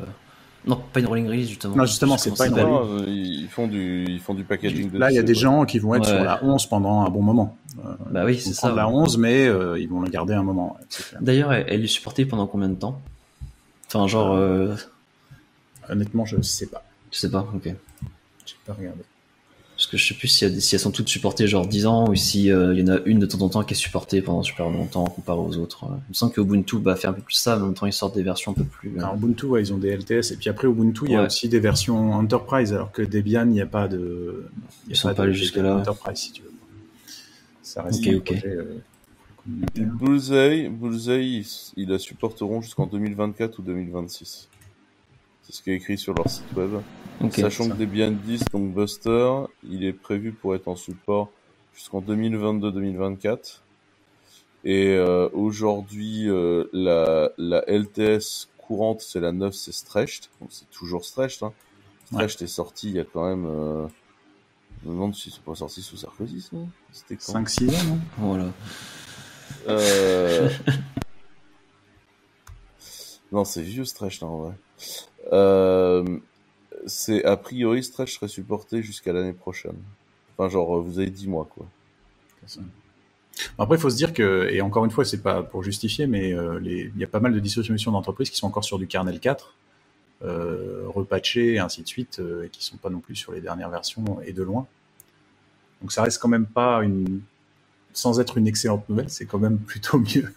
non, 0.66 0.80
pas 0.92 1.00
une 1.00 1.06
rolling 1.06 1.26
release, 1.26 1.48
justement. 1.48 1.76
Non, 1.76 1.86
justement, 1.86 2.18
c'est 2.18 2.36
pas 2.36 2.46
une 2.46 2.54
rolling 2.54 3.04
Ils 3.08 3.48
font 3.48 3.66
du, 3.66 4.04
ils 4.08 4.20
font 4.20 4.34
du 4.34 4.44
packaging. 4.44 4.92
Là, 4.92 5.10
il 5.10 5.14
y 5.14 5.18
a 5.18 5.22
des 5.22 5.34
gens 5.34 5.64
qui 5.64 5.78
vont 5.78 5.94
être 5.94 6.06
sur 6.06 6.22
la 6.22 6.44
11 6.44 6.66
pendant 6.66 7.02
un 7.02 7.10
bon 7.10 7.22
moment. 7.22 7.56
Euh, 7.84 7.94
bah 8.10 8.24
oui, 8.24 8.38
c'est 8.38 8.52
ça. 8.52 8.72
la 8.72 8.88
11, 8.88 9.18
mais 9.18 9.46
euh, 9.46 9.78
ils 9.78 9.88
vont 9.88 10.02
la 10.02 10.10
garder 10.10 10.34
un 10.34 10.42
moment. 10.42 10.76
D'ailleurs, 11.20 11.52
elle 11.52 11.84
est 11.84 11.88
supportée 11.88 12.26
pendant 12.26 12.46
combien 12.46 12.68
de 12.68 12.76
temps? 12.76 13.00
Enfin, 13.86 14.06
genre. 14.06 14.38
Honnêtement, 15.88 16.24
je 16.24 16.40
sais 16.40 16.66
pas. 16.66 16.82
Je 17.10 17.18
sais 17.18 17.30
pas, 17.30 17.46
ok. 17.54 17.74
J'ai 18.46 18.56
pas 18.66 18.72
regardé. 18.72 19.02
Parce 19.76 19.88
que 19.88 19.96
je 19.96 20.06
sais 20.06 20.14
plus 20.14 20.28
si, 20.28 20.44
elles 20.44 20.60
sont 20.60 20.92
toutes 20.92 21.08
supportées 21.08 21.48
genre 21.48 21.66
10 21.66 21.86
ans 21.86 22.08
ou 22.08 22.14
si 22.14 22.44
il 22.44 22.78
y 22.78 22.82
en 22.82 22.88
a 22.88 23.00
une 23.06 23.18
de 23.18 23.26
temps 23.26 23.40
en 23.40 23.48
temps 23.48 23.64
qui 23.64 23.74
est 23.74 23.76
supportée 23.76 24.22
pendant 24.22 24.44
super 24.44 24.70
longtemps 24.70 25.04
comparé 25.04 25.40
aux 25.40 25.56
autres. 25.56 25.84
Il 25.90 26.10
me 26.10 26.14
semble 26.14 26.32
qu'Ubuntu 26.32 26.78
bah, 26.78 26.94
fait 26.94 27.08
un 27.08 27.12
peu 27.12 27.22
plus 27.22 27.34
ça, 27.34 27.56
mais 27.56 27.62
en 27.62 27.66
même 27.66 27.74
temps 27.74 27.86
ils 27.86 27.92
sortent 27.92 28.14
des 28.14 28.22
versions 28.22 28.52
un 28.52 28.54
peu 28.54 28.64
plus. 28.64 28.96
Alors, 28.98 29.16
Ubuntu, 29.16 29.46
ouais, 29.46 29.62
ils 29.62 29.72
ont 29.72 29.78
des 29.78 29.96
LTS 29.96 30.30
et 30.30 30.36
puis 30.36 30.48
après 30.48 30.68
Ubuntu, 30.68 31.06
il 31.06 31.12
y 31.12 31.16
a 31.16 31.24
aussi 31.24 31.48
des 31.48 31.58
versions 31.58 32.12
Enterprise, 32.12 32.72
alors 32.72 32.92
que 32.92 33.02
Debian, 33.02 33.46
il 33.46 33.52
n'y 33.52 33.60
a 33.60 33.66
pas 33.66 33.88
de. 33.88 34.46
Y 34.86 34.90
a 34.90 34.90
ils 34.90 34.96
sont 34.96 35.12
pas 35.12 35.22
allés 35.24 35.34
jusque 35.34 35.56
là. 35.56 35.76
Enterprise 35.76 36.18
si 36.18 36.32
tu 36.32 36.42
veux. 36.42 36.52
Ça 37.62 37.82
reste 37.82 38.00
okay, 38.00 38.14
un 38.14 38.16
okay. 38.18 38.34
projet, 38.36 38.56
euh, 38.56 38.80
Bullseye, 39.46 40.68
Bullseye, 40.68 41.46
ils 41.76 41.88
la 41.88 41.98
supporteront 41.98 42.62
jusqu'en 42.62 42.86
2024 42.86 43.58
ou 43.58 43.62
2026. 43.62 44.48
C'est 45.44 45.52
ce 45.52 45.62
qui 45.62 45.70
est 45.70 45.74
écrit 45.74 45.98
sur 45.98 46.14
leur 46.14 46.28
site 46.28 46.50
web. 46.56 46.80
Sachant 47.30 47.68
que 47.68 47.74
Debian 47.74 48.12
10, 48.12 48.46
donc 48.52 48.72
Buster, 48.72 49.30
il 49.62 49.84
est 49.84 49.92
prévu 49.92 50.32
pour 50.32 50.54
être 50.54 50.68
en 50.68 50.76
support 50.76 51.30
jusqu'en 51.74 52.00
2022-2024. 52.00 53.60
Et 54.64 54.94
euh, 54.94 55.28
aujourd'hui, 55.34 56.28
euh, 56.28 56.64
la, 56.72 57.30
la 57.36 57.62
LTS 57.68 58.48
courante, 58.56 59.02
c'est 59.02 59.20
la 59.20 59.32
9, 59.32 59.54
c'est 59.54 59.72
Stretched. 59.72 60.24
Donc 60.40 60.50
c'est 60.50 60.70
toujours 60.70 61.04
Stretched. 61.04 61.42
Hein. 61.42 61.52
Stretched 62.06 62.42
est 62.42 62.46
sorti 62.46 62.88
il 62.88 62.96
y 62.96 63.00
a 63.00 63.04
quand 63.04 63.28
même... 63.28 63.46
Euh... 63.46 63.86
Je 64.82 64.88
me 64.88 64.94
demande 64.94 65.14
si 65.14 65.30
c'est 65.30 65.42
pas 65.42 65.54
sorti 65.54 65.82
sous 65.82 65.96
Sarkozy, 65.96 66.42
ça 66.42 66.56
C'était 66.92 67.14
5-6 67.14 67.70
ans, 67.70 67.84
non? 67.84 67.98
Voilà. 68.18 68.52
Euh... 69.68 70.50
non, 73.32 73.44
c'est 73.44 73.62
vieux 73.62 73.84
Stretched, 73.84 74.22
en 74.22 74.38
vrai. 74.38 74.52
Euh, 75.32 76.18
c'est 76.86 77.24
a 77.24 77.36
priori 77.36 77.82
Stretch 77.82 78.14
serait 78.14 78.28
supporté 78.28 78.82
jusqu'à 78.82 79.12
l'année 79.12 79.32
prochaine. 79.32 79.76
Enfin, 80.36 80.48
genre, 80.48 80.80
vous 80.80 80.98
avez 80.98 81.10
10 81.10 81.28
mois, 81.28 81.48
quoi. 81.54 81.66
Après, 83.58 83.76
il 83.76 83.80
faut 83.80 83.90
se 83.90 83.96
dire 83.96 84.12
que, 84.12 84.48
et 84.50 84.60
encore 84.60 84.84
une 84.84 84.90
fois, 84.90 85.04
c'est 85.04 85.22
pas 85.22 85.42
pour 85.42 85.62
justifier, 85.62 86.06
mais 86.06 86.32
euh, 86.32 86.60
il 86.62 86.96
y 86.96 87.04
a 87.04 87.08
pas 87.08 87.20
mal 87.20 87.32
de 87.32 87.40
distributions 87.40 87.92
d'entreprises 87.92 88.30
qui 88.30 88.36
sont 88.36 88.46
encore 88.46 88.64
sur 88.64 88.78
du 88.78 88.86
kernel 88.86 89.20
4, 89.20 89.54
euh, 90.24 90.84
repatchés 90.86 91.54
et 91.54 91.58
ainsi 91.58 91.82
de 91.82 91.88
suite, 91.88 92.18
euh, 92.20 92.44
et 92.44 92.48
qui 92.48 92.64
sont 92.64 92.76
pas 92.76 92.90
non 92.90 93.00
plus 93.00 93.16
sur 93.16 93.32
les 93.32 93.40
dernières 93.40 93.70
versions 93.70 94.20
et 94.24 94.32
de 94.32 94.42
loin. 94.42 94.66
Donc 95.80 95.92
ça 95.92 96.02
reste 96.02 96.20
quand 96.20 96.28
même 96.28 96.46
pas 96.46 96.82
une, 96.82 97.20
sans 97.92 98.20
être 98.20 98.38
une 98.38 98.46
excellente 98.46 98.88
nouvelle, 98.88 99.10
c'est 99.10 99.26
quand 99.26 99.38
même 99.38 99.58
plutôt 99.66 99.98
mieux 99.98 100.32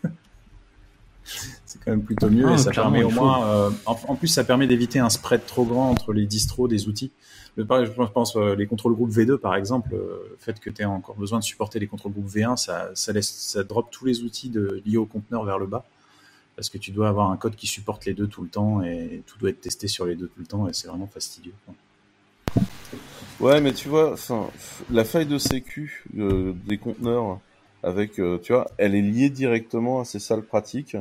c'est 1.66 1.84
quand 1.84 1.92
même 1.92 2.04
plutôt 2.04 2.30
mieux 2.30 2.50
et 2.50 2.54
ah, 2.54 2.58
ça 2.58 2.72
permet 2.72 3.04
au 3.04 3.10
moins. 3.10 3.46
Euh, 3.48 3.70
en, 3.86 4.16
plus, 4.16 4.28
ça 4.28 4.44
permet 4.44 4.68
d'éviter 4.68 5.00
un 5.00 5.10
spread 5.10 5.46
trop 5.46 5.66
grand 5.66 5.90
entre 5.90 6.14
les 6.14 6.26
distros 6.26 6.68
des 6.68 6.88
outils. 6.88 7.12
je 7.58 7.64
pense 7.64 8.36
euh, 8.36 8.56
les 8.56 8.68
contrôles 8.68 8.96
groupe 8.96 9.12
V2 9.12 9.38
par 9.38 9.56
exemple, 9.56 9.94
euh, 9.94 10.28
le 10.32 10.38
fait 10.40 10.60
que 10.60 10.70
tu 10.70 10.82
aies 10.82 10.86
encore 10.86 11.16
besoin 11.16 11.40
de 11.40 11.44
supporter 11.44 11.80
les 11.80 11.88
contrôles 11.88 12.14
groupe 12.14 12.30
V1, 12.30 12.56
ça, 12.58 12.90
ça 12.94 13.12
laisse, 13.12 13.30
ça 13.30 13.64
drop 13.64 13.90
tous 13.92 14.06
les 14.06 14.24
outils 14.24 14.50
de, 14.50 14.82
liés 14.86 14.98
au 14.98 15.06
conteneur 15.06 15.44
vers 15.44 15.60
le 15.60 15.68
bas 15.68 15.86
parce 16.56 16.70
que 16.70 16.80
tu 16.80 16.92
dois 16.92 17.10
avoir 17.10 17.30
un 17.30 17.38
code 17.38 17.56
qui 17.56 17.68
supporte 17.68 18.06
les 18.06 18.16
deux 18.16 18.28
tout 18.28 18.42
le 18.42 18.50
temps 18.50 18.82
et 18.82 19.22
tout 19.28 19.38
doit 19.38 19.52
être 19.52 19.62
testé 19.62 19.88
sur 19.88 20.06
les 20.06 20.16
deux 20.16 20.28
tout 20.28 20.40
le 20.40 20.48
temps 20.48 20.68
et 20.68 20.74
c'est 20.74 20.88
vraiment 20.88 21.06
fastidieux. 21.06 21.54
Ouais, 23.40 23.62
mais 23.62 23.74
tu 23.74 23.90
vois, 23.90 24.14
enfin, 24.14 24.50
la 24.90 25.04
faille 25.04 25.28
de 25.28 25.38
sécu 25.38 26.04
des 26.14 26.80
conteneurs 26.80 27.40
avec, 27.84 28.14
tu 28.14 28.54
vois, 28.54 28.72
elle 28.78 28.96
est 28.96 29.04
liée 29.04 29.30
directement 29.30 30.00
à 30.00 30.06
ces 30.06 30.18
salles 30.18 30.42
pratiques 30.42 30.98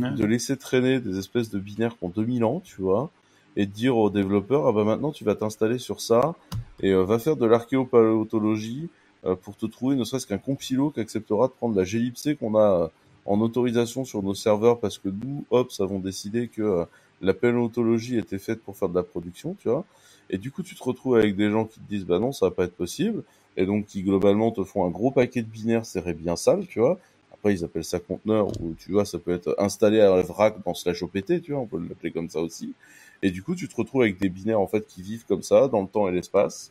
de 0.00 0.24
laisser 0.24 0.56
traîner 0.56 1.00
des 1.00 1.18
espèces 1.18 1.50
de 1.50 1.58
binaires 1.58 1.96
qui 1.98 2.04
ont 2.04 2.08
2000 2.08 2.44
ans, 2.44 2.60
tu 2.64 2.82
vois, 2.82 3.10
et 3.56 3.66
de 3.66 3.72
dire 3.72 3.96
aux 3.96 4.10
développeurs, 4.10 4.66
ah 4.66 4.72
bah 4.72 4.84
maintenant 4.84 5.12
tu 5.12 5.24
vas 5.24 5.34
t'installer 5.34 5.78
sur 5.78 6.00
ça, 6.00 6.34
et 6.82 6.90
euh, 6.90 7.04
va 7.04 7.18
faire 7.18 7.36
de 7.36 7.46
l'archéopaléontologie 7.46 8.88
euh, 9.24 9.34
pour 9.36 9.56
te 9.56 9.66
trouver 9.66 9.96
ne 9.96 10.04
serait-ce 10.04 10.26
qu'un 10.26 10.38
compilo 10.38 10.90
qui 10.90 11.00
acceptera 11.00 11.48
de 11.48 11.52
prendre 11.52 11.76
la 11.76 11.84
glibc 11.84 12.38
qu'on 12.38 12.54
a 12.54 12.82
euh, 12.84 12.88
en 13.26 13.40
autorisation 13.40 14.04
sur 14.04 14.22
nos 14.22 14.34
serveurs 14.34 14.80
parce 14.80 14.98
que 14.98 15.08
nous, 15.08 15.44
Ops, 15.50 15.80
avons 15.80 15.98
décidé 15.98 16.48
que 16.48 16.86
la 17.20 17.34
paléontologie 17.34 18.16
était 18.16 18.38
faite 18.38 18.62
pour 18.62 18.76
faire 18.76 18.88
de 18.88 18.94
la 18.94 19.02
production, 19.02 19.54
tu 19.60 19.68
vois. 19.68 19.84
Et 20.30 20.38
du 20.38 20.50
coup, 20.50 20.62
tu 20.62 20.74
te 20.74 20.82
retrouves 20.82 21.16
avec 21.16 21.36
des 21.36 21.50
gens 21.50 21.64
qui 21.66 21.80
te 21.80 21.88
disent, 21.88 22.06
bah 22.06 22.18
non, 22.18 22.32
ça 22.32 22.46
va 22.46 22.50
pas 22.50 22.64
être 22.64 22.74
possible. 22.74 23.22
Et 23.56 23.66
donc, 23.66 23.86
qui 23.86 24.02
globalement 24.02 24.52
te 24.52 24.64
font 24.64 24.86
un 24.86 24.90
gros 24.90 25.10
paquet 25.10 25.42
de 25.42 25.48
binaires, 25.48 25.84
c'est 25.84 26.02
bien 26.16 26.36
sale, 26.36 26.66
tu 26.66 26.78
vois. 26.78 26.98
Après, 27.40 27.54
ils 27.54 27.64
appellent 27.64 27.84
ça 27.84 28.00
conteneur, 28.00 28.48
ou 28.60 28.74
tu 28.78 28.92
vois, 28.92 29.06
ça 29.06 29.18
peut 29.18 29.32
être 29.32 29.54
installé 29.56 29.98
à 29.98 30.14
la 30.14 30.20
vrac 30.20 30.62
dans 30.66 30.74
slash 30.74 31.02
OPT, 31.02 31.40
tu 31.40 31.52
vois, 31.52 31.62
on 31.62 31.66
peut 31.66 31.80
l'appeler 31.80 32.12
comme 32.12 32.28
ça 32.28 32.40
aussi. 32.40 32.74
Et 33.22 33.30
du 33.30 33.42
coup, 33.42 33.54
tu 33.54 33.66
te 33.66 33.74
retrouves 33.74 34.02
avec 34.02 34.20
des 34.20 34.28
binaires, 34.28 34.60
en 34.60 34.66
fait, 34.66 34.86
qui 34.86 35.00
vivent 35.00 35.24
comme 35.26 35.42
ça, 35.42 35.68
dans 35.68 35.80
le 35.80 35.88
temps 35.88 36.06
et 36.06 36.12
l'espace, 36.12 36.70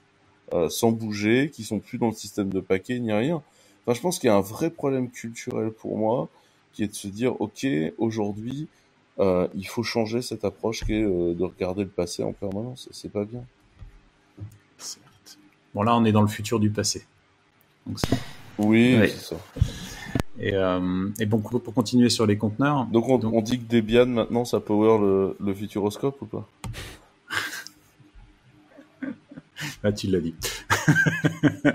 euh, 0.53 0.70
sans 0.70 0.91
bouger, 0.91 1.49
qui 1.49 1.63
sont 1.63 1.80
plus 1.80 1.97
dans 1.97 2.09
le 2.09 2.13
système 2.13 2.49
de 2.49 2.59
paquet, 2.59 2.99
ni 2.99 3.11
rien. 3.11 3.41
Enfin, 3.84 3.95
je 3.95 4.01
pense 4.01 4.20
qu'il 4.20 4.28
y 4.28 4.32
a 4.32 4.36
un 4.36 4.41
vrai 4.41 4.70
problème 4.70 5.09
culturel 5.09 5.72
pour 5.72 5.97
moi, 5.97 6.30
qui 6.72 6.84
est 6.84 6.88
de 6.88 6.93
se 6.93 7.07
dire, 7.07 7.41
ok, 7.41 7.65
aujourd'hui, 7.97 8.67
euh, 9.20 9.47
il 9.55 9.67
faut 9.67 9.82
changer 9.82 10.22
cette 10.22 10.45
approche 10.45 10.86
qui 10.86 10.93
est 10.93 11.03
euh, 11.03 11.34
de 11.34 11.43
regarder 11.43 11.82
le 11.82 11.89
passé 11.89 12.22
en 12.22 12.32
permanence. 12.32 12.89
C'est 12.91 13.11
pas 13.11 13.26
bien. 13.26 13.43
Bon, 15.74 15.82
là, 15.82 15.95
on 15.95 16.05
est 16.05 16.11
dans 16.11 16.22
le 16.22 16.28
futur 16.28 16.59
du 16.59 16.70
passé. 16.70 17.05
Donc, 17.88 17.97
oui, 18.59 18.97
c'est 19.01 19.17
ça. 19.17 19.36
Et, 20.40 20.54
euh, 20.54 21.10
et, 21.20 21.26
bon, 21.26 21.40
pour 21.40 21.74
continuer 21.74 22.10
sur 22.10 22.26
les 22.26 22.38
conteneurs. 22.38 22.86
Donc 22.86 23.10
on, 23.10 23.42
dit 23.42 23.60
que 23.60 23.70
Debian 23.70 24.06
maintenant 24.06 24.46
ça 24.46 24.60
power 24.60 24.98
le, 25.00 25.36
le 25.40 25.54
Futuroscope 25.54 26.22
ou 26.22 26.26
pas? 26.26 26.48
Ah, 29.84 29.92
tu 29.92 30.08
l'as 30.08 30.20
dit. 30.20 30.34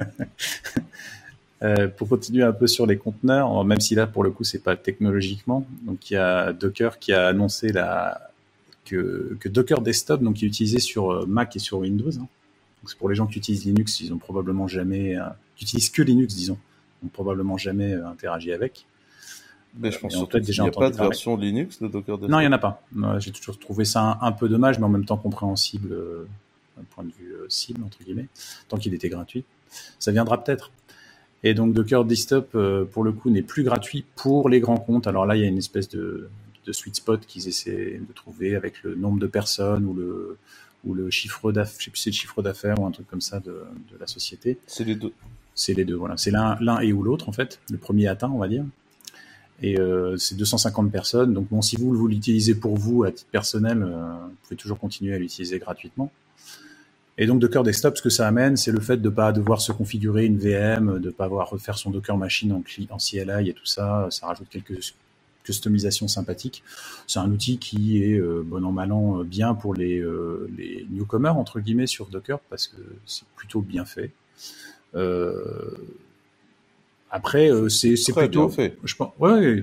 euh, 1.63 1.89
pour 1.89 2.09
continuer 2.09 2.43
un 2.43 2.53
peu 2.53 2.67
sur 2.67 2.87
les 2.87 2.97
conteneurs, 2.97 3.65
même 3.65 3.81
si 3.81 3.95
là 3.95 4.07
pour 4.07 4.25
le 4.25 4.31
coup 4.31 4.45
c'est 4.45 4.63
pas 4.63 4.77
technologiquement, 4.77 5.67
donc 5.83 6.11
il 6.11 6.15
y 6.15 6.17
a 6.17 6.53
Docker 6.53 6.99
qui 6.99 7.13
a 7.13 7.27
annoncé 7.27 7.73
la, 7.73 8.31
que, 8.85 9.37
que 9.41 9.49
Docker 9.49 9.81
Desktop, 9.81 10.23
donc 10.23 10.37
qui 10.37 10.45
est 10.45 10.49
utilisé 10.49 10.79
sur 10.79 11.11
euh, 11.11 11.27
Mac 11.27 11.57
et 11.57 11.59
sur 11.59 11.79
Windows. 11.79 12.11
Hein. 12.11 12.29
Donc 12.83 12.87
c'est 12.87 12.99
pour 12.99 13.09
les 13.09 13.15
gens 13.15 13.27
qui 13.27 13.39
utilisent 13.39 13.65
Linux, 13.65 14.01
ils 14.01 14.13
ont 14.13 14.19
probablement 14.19 14.69
jamais, 14.69 15.17
euh, 15.17 15.25
qui 15.57 15.65
utilisent 15.65 15.91
que 15.91 16.03
Linux, 16.03 16.35
disons 16.35 16.59
probablement 17.09 17.57
jamais 17.57 17.93
euh, 17.93 18.07
interagi 18.09 18.53
avec. 18.53 18.87
Mais 19.77 19.91
je 19.91 19.99
pense 19.99 20.13
qu'il 20.15 20.41
n'y 20.43 20.69
a 20.69 20.71
pas 20.71 20.91
de 20.91 20.97
version 20.97 21.37
Linux 21.37 21.83
de 21.83 21.89
Docker 21.89 22.19
Non, 22.19 22.39
il 22.39 22.43
n'y 22.43 22.49
en 22.49 22.53
a 22.53 22.59
pas. 22.59 22.83
J'ai 23.19 23.33
toujours 23.33 23.59
trouvé 23.59 23.85
ça 23.85 24.19
un, 24.21 24.31
peu 24.31 24.49
dommage, 24.49 24.79
mais 24.79 24.85
en 24.85 24.89
même 24.89 25.05
temps 25.05 25.17
compréhensible 25.17 25.93
euh, 25.93 26.29
d'un 26.77 26.85
point 26.91 27.03
de 27.03 27.11
vue 27.11 27.33
euh, 27.33 27.47
cible, 27.49 27.83
entre 27.83 27.99
guillemets, 28.05 28.29
tant 28.69 28.77
qu'il 28.77 28.95
était 28.95 29.09
gratuit. 29.09 29.45
Ça 29.99 30.13
viendra 30.13 30.43
peut-être. 30.43 30.71
Et 31.43 31.55
donc 31.55 31.75
Docker 31.75 32.05
Desktop, 32.05 32.57
pour 32.93 33.05
le 33.05 33.13
coup, 33.13 33.31
n'est 33.31 33.43
plus 33.43 33.65
gratuit 33.65 34.05
pour 34.15 34.49
les 34.49 34.61
grands 34.61 34.79
comptes. 34.79 35.07
Alors 35.07 35.27
là, 35.27 35.37
il 35.37 35.43
y 35.43 35.45
a 35.45 35.49
une 35.49 35.59
espèce 35.59 35.89
de, 35.89 36.31
sweet 36.71 36.95
spot 36.95 37.27
qu'ils 37.27 37.49
essaient 37.49 38.01
de 38.01 38.13
trouver 38.15 38.55
avec 38.55 38.83
le 38.83 38.95
nombre 38.95 39.19
de 39.19 39.27
personnes 39.27 39.85
ou 39.85 39.93
le, 39.93 40.39
ou 40.85 40.95
le 40.95 41.11
chiffre 41.11 41.53
d'affaires, 41.53 41.77
je 41.79 41.85
sais 41.85 41.91
plus 41.91 41.99
si 41.99 42.05
c'est 42.05 42.11
le 42.11 42.15
chiffre 42.15 42.43
d'affaires 42.43 42.79
ou 42.79 42.87
un 42.87 42.93
truc 42.93 43.07
comme 43.09 43.21
ça 43.21 43.41
de, 43.41 43.65
de 43.93 43.99
la 43.99 44.07
société. 44.07 44.57
C'est 44.67 44.85
les 44.85 44.95
deux. 44.95 45.13
C'est 45.55 45.75
les 45.75 45.85
deux, 45.85 45.95
voilà. 45.95 46.17
C'est 46.17 46.31
l'un, 46.31 46.81
et 46.81 46.93
ou 46.93 47.03
l'autre, 47.03 47.29
en 47.29 47.33
fait. 47.33 47.61
Le 47.71 47.79
premier 47.79 48.09
atteint, 48.09 48.31
on 48.31 48.39
va 48.39 48.49
dire. 48.49 48.65
Et 49.63 49.79
euh, 49.79 50.17
c'est 50.17 50.37
250 50.37 50.91
personnes. 50.91 51.33
Donc 51.33 51.49
bon, 51.49 51.63
si 51.63 51.77
vous, 51.77 52.09
l'utilisez 52.09 52.55
pour 52.55 52.77
vous 52.77 53.05
à 53.05 53.13
titre 53.13 53.31
personnel, 53.31 53.83
euh, 53.83 54.13
vous 54.13 54.37
pouvez 54.43 54.57
toujours 54.57 54.79
continuer 54.79 55.15
à 55.15 55.19
l'utiliser 55.19 55.59
gratuitement. 55.59 56.11
Et 57.17 57.27
donc 57.27 57.41
Docker 57.41 57.63
Desktop, 57.63 57.97
ce 57.97 58.03
que 58.03 58.11
ça 58.11 58.27
amène, 58.27 58.57
c'est 58.57 58.73
le 58.73 58.81
fait 58.81 58.97
de 58.97 59.09
pas 59.09 59.31
devoir 59.31 59.61
se 59.61 59.71
configurer 59.71 60.27
une 60.27 60.37
VM, 60.37 60.99
de 60.99 61.11
pas 61.11 61.27
avoir 61.27 61.49
refaire 61.49 61.79
son 61.79 61.91
Docker 61.91 62.17
machine 62.17 62.53
en, 62.53 62.65
en 62.91 62.97
CLI 62.97 63.49
et 63.49 63.53
tout 63.53 63.67
ça. 63.67 64.09
Ça 64.11 64.27
rajoute 64.27 64.49
quelques 64.51 64.95
customisations 65.45 66.09
sympathiques. 66.09 66.65
C'est 67.07 67.21
un 67.21 67.31
outil 67.31 67.59
qui 67.59 68.03
est 68.03 68.19
euh, 68.19 68.43
bon 68.45 68.65
an 68.65 68.73
mal 68.73 68.91
an 68.91 69.23
bien 69.23 69.55
pour 69.55 69.75
les, 69.75 70.01
euh, 70.01 70.51
les 70.57 70.87
newcomers 70.91 71.37
entre 71.37 71.61
guillemets 71.61 71.87
sur 71.87 72.07
Docker 72.07 72.41
parce 72.51 72.67
que 72.67 72.83
c'est 73.07 73.27
plutôt 73.37 73.61
bien 73.61 73.85
fait. 73.85 74.11
Euh, 74.95 75.75
après, 77.15 77.49
euh, 77.49 77.69
c'est 77.69 77.95
plutôt. 78.13 78.49
fait. 78.49 78.77
Je 78.83 78.97
pense. 78.97 79.13
Ouais, 79.21 79.63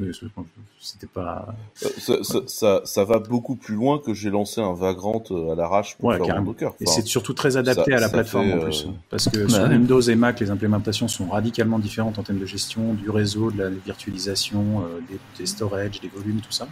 c'était 0.80 1.06
pas. 1.06 1.54
Euh, 1.84 1.90
ça, 1.98 2.40
ça, 2.48 2.82
ça, 2.86 3.04
va 3.04 3.20
beaucoup 3.20 3.58
plus 3.58 3.76
loin 3.76 4.00
que 4.00 4.14
j'ai 4.14 4.30
lancé 4.30 4.62
un 4.62 4.74
Vagrant 4.74 5.22
à 5.52 5.56
l'arrache 5.56 5.98
pour 5.98 6.14
faire 6.14 6.38
un 6.38 6.44
Docker. 6.44 6.74
et 6.80 6.86
c'est 6.86 7.06
surtout 7.06 7.34
très 7.34 7.58
adapté 7.58 7.94
à 7.94 8.00
la 8.00 8.08
plateforme 8.08 8.54
en 8.54 8.60
plus, 8.60 8.88
parce 9.10 9.28
que 9.28 9.50
sur 9.50 9.64
Windows 9.64 10.00
et 10.00 10.16
Mac, 10.16 10.40
les 10.40 10.50
implémentations 10.50 11.10
sont 11.10 11.28
radicalement 11.28 11.78
différentes 11.78 12.18
en 12.20 12.24
termes 12.24 12.40
de 12.40 12.46
gestion 12.46 12.94
du 12.94 13.10
réseau, 13.10 13.52
de 13.52 13.64
la 13.64 13.70
virtualisation, 13.70 14.86
des, 15.10 15.20
des 15.38 15.46
storage, 15.46 16.00
des 16.00 16.08
volumes, 16.08 16.40
tout 16.40 16.54
ça. 16.54 16.70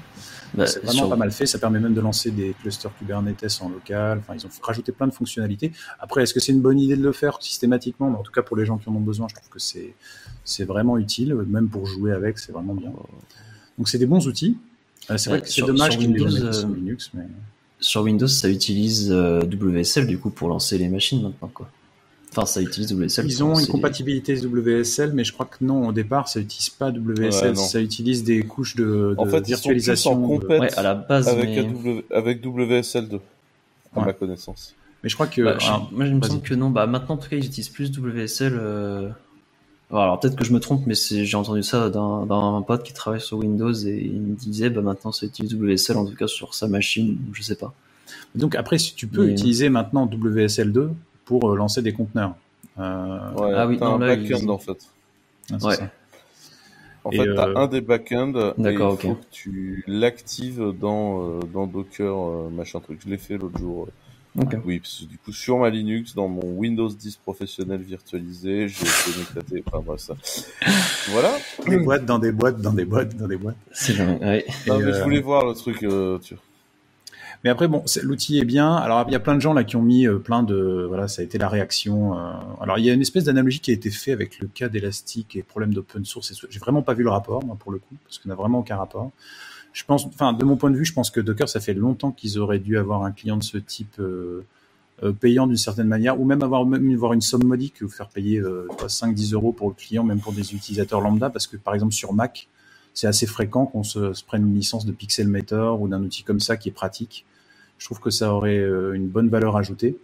Bah, 0.53 0.65
c'est 0.65 0.83
vraiment 0.83 1.09
pas 1.09 1.15
mal 1.15 1.31
fait. 1.31 1.45
Ça 1.45 1.59
permet 1.59 1.79
même 1.79 1.93
de 1.93 2.01
lancer 2.01 2.31
des 2.31 2.55
clusters 2.61 2.95
Kubernetes 2.97 3.59
en 3.61 3.69
local. 3.69 4.19
Enfin, 4.19 4.33
ils 4.33 4.45
ont 4.45 4.49
rajouté 4.61 4.93
plein 4.93 5.07
de 5.07 5.13
fonctionnalités. 5.13 5.71
Après, 5.99 6.23
est-ce 6.23 6.33
que 6.33 6.39
c'est 6.39 6.53
une 6.53 6.61
bonne 6.61 6.79
idée 6.79 6.95
de 6.95 7.03
le 7.03 7.11
faire 7.11 7.37
systématiquement? 7.41 8.07
En 8.07 8.23
tout 8.23 8.31
cas, 8.31 8.41
pour 8.41 8.57
les 8.57 8.65
gens 8.65 8.77
qui 8.77 8.89
en 8.89 8.95
ont 8.95 9.01
besoin, 9.01 9.27
je 9.27 9.35
trouve 9.35 9.49
que 9.49 9.59
c'est 9.59 9.93
c'est 10.49 10.65
vraiment 10.69 10.97
utile. 10.97 11.35
Même 11.47 11.67
pour 11.67 11.85
jouer 11.85 12.13
avec, 12.13 12.39
c'est 12.39 12.53
vraiment 12.53 12.73
bien. 12.73 12.91
Donc, 13.77 13.89
c'est 13.89 13.97
des 13.97 14.05
bons 14.05 14.25
outils. 14.27 14.57
Euh, 15.09 15.17
c'est 15.17 15.29
vrai 15.29 15.41
que 15.41 15.49
c'est 15.49 15.61
dommage 15.61 15.97
qu'ils 15.97 16.11
Windows, 16.11 16.45
euh, 16.45 16.75
Linux, 16.75 17.11
mais... 17.13 17.23
Sur 17.81 18.01
Windows, 18.01 18.27
ça 18.27 18.49
utilise 18.49 19.09
euh, 19.09 19.41
WSL 19.41 20.05
du 20.05 20.17
coup 20.17 20.29
pour 20.29 20.49
lancer 20.49 20.77
les 20.77 20.89
machines 20.89 21.23
maintenant, 21.23 21.49
quoi. 21.53 21.69
Enfin, 22.31 22.45
ça 22.45 22.61
utilise 22.61 22.91
WSL. 22.93 23.25
Ils 23.25 23.43
ont 23.43 23.57
une 23.57 23.67
compatibilité 23.67 24.35
WSL, 24.35 25.13
mais 25.13 25.23
je 25.23 25.33
crois 25.33 25.47
que 25.47 25.63
non, 25.63 25.87
au 25.87 25.91
départ, 25.93 26.27
ça 26.27 26.39
n'utilise 26.39 26.69
pas 26.69 26.91
WSL, 26.91 27.55
ça 27.57 27.79
utilise 27.79 28.23
des 28.23 28.43
couches 28.43 28.75
de, 28.75 29.15
en 29.17 29.25
fait, 29.25 29.47
virtualisation. 29.47 30.11
Ils 30.11 30.41
sont 30.41 30.53
en 30.53 30.77
à 30.77 30.83
la 30.83 30.93
base, 30.93 31.27
avec, 31.27 31.57
avec 32.11 32.45
WSL2, 32.45 33.19
à 33.95 34.05
ma 34.05 34.13
connaissance. 34.13 34.75
Mais 35.01 35.09
je 35.09 35.15
crois 35.15 35.27
que. 35.27 35.41
Bah, 35.41 35.57
moi, 35.91 36.05
il 36.05 36.15
me 36.15 36.21
semble 36.21 36.41
que 36.41 36.53
non. 36.53 36.69
Bah, 36.69 36.85
maintenant, 36.85 37.15
en 37.15 37.17
tout 37.17 37.29
cas, 37.29 37.37
ils 37.37 37.45
utilisent 37.45 37.69
plus 37.69 37.89
WSL. 37.97 38.53
Euh... 38.55 39.09
Alors, 39.91 40.19
peut-être 40.19 40.35
que 40.35 40.45
je 40.45 40.53
me 40.53 40.59
trompe, 40.59 40.85
mais 40.85 40.93
j'ai 40.93 41.35
entendu 41.35 41.63
ça 41.63 41.89
d'un 41.89 42.63
pote 42.65 42.83
qui 42.83 42.93
travaille 42.93 43.21
sur 43.21 43.39
Windows 43.39 43.73
et 43.73 43.97
il 43.97 44.21
me 44.21 44.35
disait, 44.35 44.69
bah, 44.69 44.81
maintenant, 44.81 45.11
utilise 45.21 45.53
WSL, 45.55 45.97
en 45.97 46.05
tout 46.05 46.15
cas, 46.15 46.27
sur 46.27 46.53
sa 46.53 46.67
machine, 46.67 47.17
je 47.33 47.41
sais 47.41 47.55
pas. 47.55 47.73
Donc, 48.35 48.55
après, 48.55 48.77
si 48.77 48.93
tu 48.93 49.07
peux 49.07 49.29
utiliser 49.29 49.69
maintenant 49.69 50.05
WSL2 50.05 50.89
pour 51.25 51.49
euh, 51.51 51.55
lancer 51.55 51.81
des 51.81 51.93
conteneurs. 51.93 52.35
Euh... 52.77 53.31
Ouais, 53.33 53.53
ah 53.55 53.67
oui, 53.67 53.77
un 53.81 53.97
backend, 53.97 54.49
en 54.49 54.57
fait. 54.59 54.77
Ah, 55.51 55.65
ouais. 55.65 55.75
Ça. 55.75 55.91
En 57.03 57.11
fait, 57.11 57.23
tu 57.23 57.39
as 57.39 57.47
euh, 57.47 57.55
un 57.55 57.67
des 57.67 57.81
backends 57.81 58.33
et 58.35 58.73
il 58.73 58.77
faut 58.77 59.15
que 59.15 59.25
tu 59.31 59.83
l'actives 59.87 60.73
dans, 60.79 61.23
euh, 61.23 61.39
dans 61.51 61.65
Docker, 61.65 62.51
machin 62.51 62.79
truc. 62.79 62.99
Je 63.03 63.09
l'ai 63.09 63.17
fait 63.17 63.37
l'autre 63.37 63.57
jour. 63.57 63.87
Oui, 64.35 64.79
parce 64.79 64.99
que 64.99 65.05
du 65.05 65.17
coup, 65.17 65.31
sur 65.31 65.57
ma 65.57 65.69
Linux, 65.69 66.13
dans 66.13 66.27
mon 66.27 66.45
Windows 66.57 66.87
10 66.87 67.17
professionnel 67.17 67.81
virtualisé, 67.81 68.67
j'ai 68.67 68.83
été 68.83 69.19
m'éclater. 69.19 69.63
Enfin, 69.65 69.83
bref, 69.85 69.99
ça. 69.99 70.15
voilà. 71.09 71.31
Des 71.67 71.77
boîtes 71.77 72.05
dans 72.05 72.19
des 72.19 72.31
boîtes, 72.31 72.61
dans 72.61 72.73
des 72.73 72.85
boîtes, 72.85 73.15
dans 73.17 73.27
des 73.27 73.37
boîtes. 73.37 73.57
C'est 73.71 73.93
vrai, 73.93 74.19
ouais. 74.21 74.45
Non, 74.67 74.79
mais 74.79 74.93
je 74.93 75.03
voulais 75.03 75.21
voir 75.21 75.45
le 75.45 75.53
truc, 75.53 75.83
euh, 75.83 76.19
tu... 76.19 76.35
Mais 77.43 77.49
après, 77.49 77.67
bon, 77.69 77.83
l'outil 78.03 78.37
est 78.37 78.45
bien. 78.45 78.75
Alors, 78.75 79.05
il 79.07 79.13
y 79.13 79.15
a 79.15 79.19
plein 79.19 79.35
de 79.35 79.39
gens 79.39 79.53
là 79.53 79.63
qui 79.63 79.77
ont 79.77 79.81
mis 79.81 80.05
euh, 80.05 80.17
plein 80.17 80.43
de, 80.43 80.85
voilà, 80.87 81.07
ça 81.07 81.21
a 81.21 81.25
été 81.25 81.37
la 81.37 81.47
réaction. 81.47 82.17
Euh... 82.17 82.31
Alors, 82.59 82.77
il 82.77 82.85
y 82.85 82.89
a 82.89 82.93
une 82.93 83.01
espèce 83.01 83.23
d'analogie 83.23 83.61
qui 83.61 83.71
a 83.71 83.73
été 83.73 83.89
faite 83.89 84.13
avec 84.13 84.39
le 84.39 84.47
cas 84.47 84.67
d'Elastic 84.67 85.37
et 85.37 85.43
problème 85.43 85.73
d'open 85.73 86.03
source. 86.03 86.33
J'ai 86.49 86.59
vraiment 86.59 86.81
pas 86.81 86.93
vu 86.93 87.03
le 87.03 87.09
rapport, 87.09 87.43
moi, 87.45 87.55
pour 87.57 87.71
le 87.71 87.79
coup, 87.79 87.95
parce 88.03 88.19
qu'on 88.19 88.29
n'a 88.29 88.35
vraiment 88.35 88.59
aucun 88.59 88.75
rapport 88.75 89.11
je 89.73 89.83
pense, 89.83 90.05
enfin, 90.05 90.33
de 90.33 90.43
mon 90.43 90.57
point 90.57 90.71
de 90.71 90.77
vue, 90.77 90.85
je 90.85 90.93
pense 90.93 91.11
que 91.11 91.19
Docker, 91.19 91.47
ça 91.47 91.59
fait 91.59 91.73
longtemps 91.73 92.11
qu'ils 92.11 92.39
auraient 92.39 92.59
dû 92.59 92.77
avoir 92.77 93.03
un 93.03 93.11
client 93.11 93.37
de 93.37 93.43
ce 93.43 93.57
type 93.57 93.99
euh, 93.99 94.45
euh, 95.03 95.11
payant 95.11 95.47
d'une 95.47 95.57
certaine 95.57 95.87
manière, 95.87 96.19
ou 96.19 96.25
même 96.25 96.41
avoir 96.41 96.65
même 96.65 96.91
avoir 96.91 97.13
une 97.13 97.21
somme 97.21 97.43
modique, 97.43 97.81
ou 97.81 97.89
faire 97.89 98.09
payer 98.09 98.39
euh, 98.39 98.67
5-10 98.79 99.33
euros 99.33 99.51
pour 99.51 99.69
le 99.69 99.75
client, 99.75 100.03
même 100.03 100.19
pour 100.19 100.33
des 100.33 100.53
utilisateurs 100.53 101.01
lambda, 101.01 101.29
parce 101.29 101.47
que 101.47 101.57
par 101.57 101.73
exemple 101.73 101.93
sur 101.93 102.13
Mac, 102.13 102.47
c'est 102.93 103.07
assez 103.07 103.27
fréquent 103.27 103.65
qu'on 103.65 103.83
se, 103.83 104.23
prenne 104.25 104.47
une 104.47 104.55
licence 104.55 104.85
de 104.85 104.91
Pixelmator 104.91 105.81
ou 105.81 105.87
d'un 105.87 106.03
outil 106.03 106.23
comme 106.23 106.39
ça 106.39 106.57
qui 106.57 106.69
est 106.69 106.73
pratique. 106.73 107.25
Je 107.77 107.85
trouve 107.85 107.99
que 107.99 108.09
ça 108.09 108.33
aurait 108.33 108.57
euh, 108.57 108.93
une 108.93 109.07
bonne 109.07 109.29
valeur 109.29 109.55
ajoutée. 109.55 109.97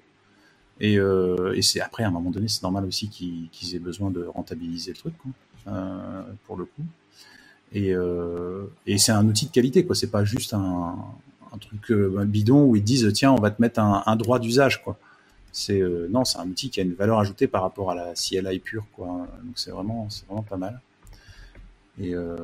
Et, 0.80 0.98
euh, 0.98 1.54
et 1.56 1.62
c'est 1.62 1.82
après, 1.82 2.04
à 2.04 2.08
un 2.08 2.12
moment 2.12 2.32
donné, 2.32 2.48
c'est 2.48 2.64
normal 2.64 2.86
aussi 2.86 3.10
qu'ils 3.10 3.76
aient 3.76 3.80
besoin 3.80 4.12
de 4.12 4.24
rentabiliser 4.26 4.92
le 4.92 4.98
truc, 4.98 5.14
quoi, 5.18 5.32
euh, 5.74 6.24
pour 6.46 6.58
le 6.58 6.66
coup. 6.66 6.84
Et, 7.74 7.94
euh, 7.94 8.66
et 8.86 8.98
c'est 8.98 9.12
un 9.12 9.26
outil 9.28 9.48
de 9.48 9.52
qualité, 9.52 9.86
quoi. 9.86 9.96
C'est 9.96 10.12
pas 10.12 10.24
juste 10.24 10.54
un, 10.54 10.96
un 11.56 11.58
truc 11.58 11.92
euh, 11.92 12.18
un 12.18 12.26
bidon 12.26 12.64
où 12.66 12.76
ils 12.76 12.84
disent 12.84 13.12
tiens, 13.14 13.32
on 13.32 13.42
va 13.42 13.52
te 13.52 13.62
mettre 13.62 13.80
un, 13.80 14.04
un 14.06 14.16
droit 14.16 14.40
d'usage, 14.40 14.84
quoi. 14.84 14.98
C'est 15.52 15.82
euh, 15.82 16.08
non, 16.12 16.26
c'est 16.26 16.38
un 16.38 16.48
outil 16.48 16.70
qui 16.70 16.80
a 16.82 16.84
une 16.84 16.94
valeur 16.94 17.20
ajoutée 17.20 17.48
par 17.48 17.62
rapport 17.62 17.92
à 17.92 17.96
la 17.96 18.14
CLI 18.14 18.60
pure, 18.60 18.86
quoi. 18.94 19.08
Donc 19.44 19.54
c'est 19.56 19.72
vraiment, 19.72 20.08
c'est 20.10 20.26
vraiment 20.28 20.44
pas 20.44 20.58
mal. 20.58 20.82
Et 22.00 22.14
euh, 22.14 22.36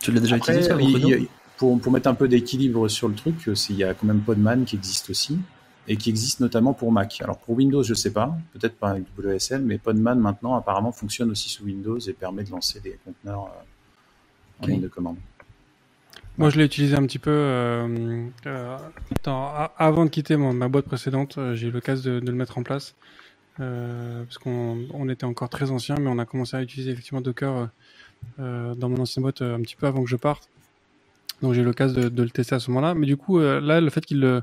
tu 0.00 0.12
l'as 0.12 0.20
déjà 0.20 0.36
utilisé 0.36 0.62
ça, 0.62 0.76
pour, 1.56 1.80
pour 1.80 1.92
mettre 1.92 2.08
un 2.08 2.14
peu 2.14 2.28
d'équilibre 2.28 2.88
sur 2.88 3.08
le 3.08 3.14
truc, 3.14 3.34
il 3.68 3.76
y 3.76 3.84
a 3.84 3.94
quand 3.94 4.06
même 4.06 4.20
Podman 4.20 4.64
qui 4.64 4.76
existe 4.76 5.10
aussi 5.10 5.38
et 5.86 5.96
qui 5.96 6.08
existe 6.08 6.40
notamment 6.40 6.72
pour 6.72 6.92
Mac. 6.92 7.20
Alors 7.22 7.38
pour 7.38 7.56
Windows, 7.56 7.82
je 7.82 7.94
sais 7.94 8.12
pas, 8.12 8.36
peut-être 8.52 8.76
pas 8.76 8.90
avec 8.90 9.04
WSL, 9.18 9.62
mais 9.62 9.78
Podman 9.78 10.18
maintenant 10.18 10.54
apparemment 10.54 10.92
fonctionne 10.92 11.30
aussi 11.30 11.48
sous 11.48 11.64
Windows 11.64 11.98
et 11.98 12.12
permet 12.12 12.44
de 12.44 12.50
lancer 12.50 12.80
des 12.80 12.98
conteneurs 13.04 13.50
de 14.66 14.88
commande. 14.88 15.16
Moi, 16.36 16.50
je 16.50 16.58
l'ai 16.58 16.64
utilisé 16.64 16.96
un 16.96 17.02
petit 17.06 17.20
peu 17.20 17.30
euh, 17.30 18.26
euh, 18.46 18.76
avant 19.78 20.04
de 20.04 20.10
quitter 20.10 20.36
ma 20.36 20.68
boîte 20.68 20.86
précédente. 20.86 21.38
Euh, 21.38 21.54
j'ai 21.54 21.68
eu 21.68 21.70
l'occasion 21.70 22.14
de, 22.14 22.20
de, 22.20 22.30
le 22.30 22.36
mettre 22.36 22.58
en 22.58 22.62
place 22.62 22.94
parce 23.56 24.38
qu'on 24.38 24.78
on 24.92 25.08
était 25.08 25.24
encore 25.24 25.48
très 25.48 25.70
ancien, 25.70 25.94
mais 26.00 26.10
on 26.10 26.18
a 26.18 26.24
commencé 26.24 26.56
à 26.56 26.62
utiliser 26.62 26.90
effectivement 26.90 27.20
Docker 27.20 27.68
dans 28.38 28.88
mon 28.88 28.98
ancienne 28.98 29.22
boîte 29.22 29.42
un 29.42 29.60
petit 29.60 29.76
peu 29.76 29.86
avant 29.86 30.02
que 30.02 30.10
je 30.10 30.16
parte. 30.16 30.48
Donc 31.40 31.52
j'ai 31.52 31.60
eu 31.60 31.64
l'occasion 31.64 32.00
de, 32.00 32.08
de, 32.08 32.22
le 32.24 32.30
tester 32.30 32.56
à 32.56 32.58
ce 32.58 32.70
moment-là. 32.72 32.94
Mais 32.94 33.06
du 33.06 33.16
coup, 33.16 33.38
là, 33.38 33.80
le 33.80 33.90
fait 33.90 34.04
qu'il 34.04 34.42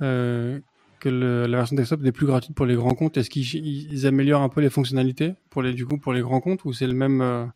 que 0.00 1.08
le, 1.08 1.46
la 1.46 1.58
version 1.58 1.76
desktop 1.76 2.00
n'est 2.00 2.10
plus 2.10 2.26
gratuite 2.26 2.56
pour 2.56 2.64
les 2.64 2.74
grands 2.74 2.94
comptes, 2.94 3.18
est-ce 3.18 3.28
qu'ils 3.28 4.06
améliorent 4.06 4.42
un 4.42 4.48
peu 4.48 4.62
les 4.62 4.70
fonctionnalités 4.70 5.34
pour 5.50 5.60
les 5.60 5.74
du 5.74 5.84
coup 5.84 5.98
pour 5.98 6.14
les 6.14 6.22
grands 6.22 6.40
comptes 6.40 6.64
ou 6.64 6.72
c'est 6.72 6.86
le 6.86 6.94
même 6.94 7.52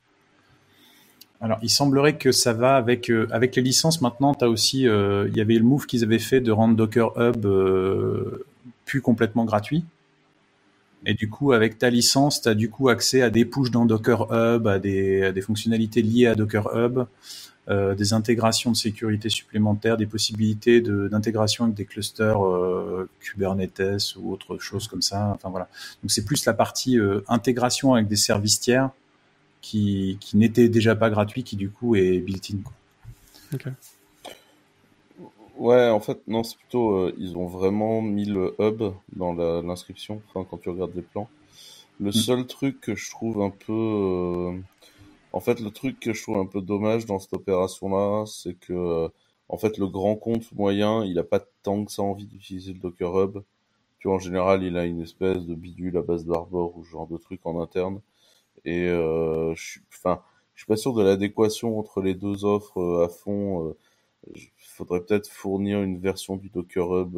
alors, 1.43 1.59
il 1.61 1.71
semblerait 1.71 2.19
que 2.19 2.31
ça 2.31 2.53
va 2.53 2.77
avec 2.77 3.11
euh, 3.11 3.27
avec 3.33 3.57
les 3.57 3.63
licences. 3.63 4.01
Maintenant, 4.01 4.33
tu 4.33 4.45
as 4.45 4.49
aussi, 4.49 4.87
euh, 4.87 5.27
il 5.29 5.37
y 5.37 5.41
avait 5.41 5.55
le 5.55 5.65
move 5.65 5.87
qu'ils 5.87 6.05
avaient 6.05 6.21
fait 6.21 6.41
de 6.41 6.53
rendre 6.53 6.77
Docker 6.77 7.13
Hub 7.19 7.45
euh, 7.45 8.47
plus 8.85 9.01
complètement 9.03 9.45
gratuit. 9.45 9.85
Et 11.05 11.15
du 11.15 11.29
coup, 11.29 11.51
avec 11.51 11.79
ta 11.79 11.91
licence, 11.91 12.43
tu 12.43 12.49
as 12.49 12.55
du 12.55 12.71
coup 12.71 12.89
accès 12.89 13.23
à 13.23 13.31
des 13.31 13.45
pushes 13.45 13.73
dans 13.73 13.87
Docker 13.87 14.33
Hub, 14.33 14.69
à 14.69 14.79
des, 14.79 15.35
fonctionnalités 15.45 16.01
liées 16.01 16.29
à 16.29 16.37
Docker 16.37 16.69
Hub, 16.77 17.07
euh, 17.69 17.97
des 17.97 18.13
intégrations 18.13 18.71
de 18.71 18.77
sécurité 18.77 19.29
supplémentaires, 19.29 19.97
des 19.97 20.07
possibilités 20.07 20.81
d'intégration 20.81 21.65
avec 21.65 21.75
des 21.75 21.87
clusters 21.87 22.39
Kubernetes 23.19 24.15
ou 24.17 24.33
autre 24.33 24.59
chose 24.59 24.87
comme 24.87 25.03
ça. 25.03 25.33
Enfin 25.35 25.51
voilà. 25.51 25.69
Donc 26.05 26.13
c'est 26.13 26.25
plus 26.25 26.45
la 26.45 26.55
partie 26.55 27.01
intégration 27.27 27.95
avec 27.95 28.07
des 28.07 28.15
services 28.15 28.61
tiers 28.61 28.91
qui, 29.63 30.19
qui 30.21 30.37
n'était 30.37 30.69
déjà 30.69 30.95
pas 30.95 31.09
gratuit, 31.09 31.45
qui 31.45 31.57
du 31.57 31.71
coup 31.71 31.97
est 31.97 32.19
built-in. 32.19 32.59
Ok. 33.55 33.69
Ouais, 35.57 35.89
en 35.89 36.01
fait, 36.01 36.21
non, 36.27 36.43
c'est 36.43 36.57
plutôt, 36.57 36.97
euh, 36.97 37.15
ils 37.19 37.37
ont 37.37 37.47
vraiment 37.47 38.03
mis 38.03 38.25
le 38.25 38.55
hub 38.59 38.83
dans 39.15 39.33
l'inscription, 39.63 40.21
enfin, 40.29 40.47
quand 40.49 40.59
tu 40.59 40.71
regardes 40.71 40.95
les 40.95 41.03
plans. 41.03 41.29
Le 42.01 42.09
mm. 42.09 42.13
seul 42.13 42.47
truc 42.47 42.81
que 42.81 42.97
je 42.97 43.11
trouve 43.11 43.41
un 43.43 43.51
peu, 43.51 43.73
euh, 43.73 44.59
en 45.33 45.41
fait, 45.41 45.61
le 45.61 45.71
truc 45.71 46.01
que 46.01 46.13
je 46.13 46.23
trouve 46.23 46.39
un 46.39 46.47
peu 46.47 46.61
dommage 46.61 47.07
dans 47.07 47.19
cette 47.19 47.35
opération-là, 47.35 48.25
c'est 48.27 48.55
que, 48.55 49.09
en 49.49 49.57
fait, 49.59 49.79
le 49.79 49.87
grand 49.87 50.17
compte 50.17 50.51
moyen, 50.53 51.05
il 51.05 51.19
a 51.19 51.25
pas 51.25 51.41
tant 51.63 51.85
que 51.85 51.93
ça 51.93 52.03
envie 52.03 52.27
d'utiliser 52.27 52.73
le 52.73 52.81
Docker 52.81 53.17
Hub. 53.23 53.43
Tu 54.01 54.09
vois, 54.09 54.17
en 54.17 54.21
général, 54.21 54.65
il 54.65 54.77
a 54.77 54.85
une 54.85 55.03
espèce 55.03 55.47
de 55.47 55.55
bidule 55.55 55.97
à 55.97 56.03
base 56.03 56.25
d'Arbor 56.27 56.77
ou 56.77 56.85
ce 56.85 56.91
genre 56.91 57.07
de 57.07 57.19
truc 57.19 57.41
en 57.45 57.61
interne. 57.61 58.01
Et 58.65 58.87
euh, 58.89 59.55
je 59.55 59.63
suis, 59.63 59.81
enfin, 59.93 60.23
je 60.55 60.63
suis 60.63 60.67
pas 60.69 60.77
sûr 60.77 60.95
de 60.95 61.03
l'adéquation 61.03 61.79
entre 61.79 62.01
les 62.03 62.15
deux 62.15 62.45
offres 62.45 62.79
euh, 62.81 63.05
à 63.05 63.09
fond. 63.09 63.75
Il 64.35 64.43
euh, 64.43 64.47
faudrait 64.59 65.01
peut-être 65.05 65.29
fournir 65.29 65.83
une 65.83 65.99
version 65.99 66.37
du 66.37 66.49
Docker 66.51 66.95
Hub 66.97 67.17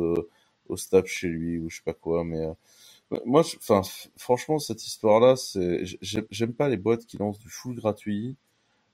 au 0.69 0.77
staff 0.77 1.07
chez 1.07 1.29
lui 1.29 1.59
ou 1.59 1.69
je 1.71 1.77
sais 1.77 1.83
pas 1.85 1.93
quoi, 1.95 2.25
mais 2.25 2.47
moi, 3.25 3.43
enfin, 3.59 3.83
franchement, 4.17 4.59
cette 4.59 4.87
histoire-là, 4.87 5.37
c'est, 5.37 5.83
j'aime 6.01 6.55
pas 6.55 6.69
les 6.69 6.77
boîtes 6.77 7.07
qui 7.07 7.19
lancent 7.19 7.39
du 7.39 7.49
full 7.49 7.75
gratuit, 7.77 8.37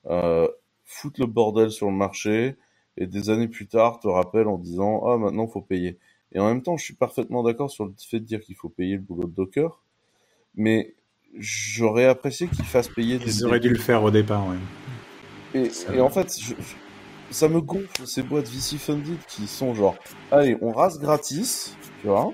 euh, 0.06 0.48
foutent 0.84 1.18
le 1.18 1.26
bordel 1.26 1.70
sur 1.70 1.90
le 1.90 1.96
marché 1.96 2.56
et 2.96 3.06
des 3.06 3.30
années 3.30 3.48
plus 3.48 3.66
tard 3.68 4.00
te 4.00 4.08
rappellent 4.08 4.48
en 4.48 4.58
disant 4.58 5.02
ah 5.06 5.16
maintenant 5.18 5.46
faut 5.46 5.60
payer. 5.62 5.98
Et 6.32 6.38
en 6.40 6.46
même 6.46 6.62
temps, 6.62 6.76
je 6.76 6.84
suis 6.84 6.94
parfaitement 6.94 7.42
d'accord 7.42 7.70
sur 7.70 7.86
le 7.86 7.94
fait 7.98 8.20
de 8.20 8.24
dire 8.24 8.40
qu'il 8.40 8.56
faut 8.56 8.68
payer 8.68 8.96
le 8.96 9.02
boulot 9.02 9.28
de 9.28 9.34
Docker, 9.34 9.82
mais 10.54 10.94
j'aurais 11.38 12.06
apprécié 12.06 12.48
qu'ils 12.48 12.64
fassent 12.64 12.88
payer 12.88 13.18
des. 13.18 13.38
Ils 13.38 13.46
auraient 13.46 13.60
dû 13.60 13.70
le 13.70 13.78
faire 13.78 14.02
au 14.02 14.10
départ, 14.10 14.46
oui. 14.48 14.56
Et, 15.54 15.70
et 15.94 16.00
en 16.00 16.10
fait, 16.10 16.38
je, 16.40 16.54
ça 17.30 17.48
me 17.48 17.60
gonfle 17.60 18.06
ces 18.06 18.22
boîtes 18.22 18.48
VC 18.48 18.78
funded 18.78 19.18
qui 19.28 19.46
sont 19.46 19.74
genre, 19.74 19.96
allez, 20.30 20.56
on 20.60 20.72
rase 20.72 20.98
gratis, 20.98 21.76
tu 22.00 22.08
vois. 22.08 22.32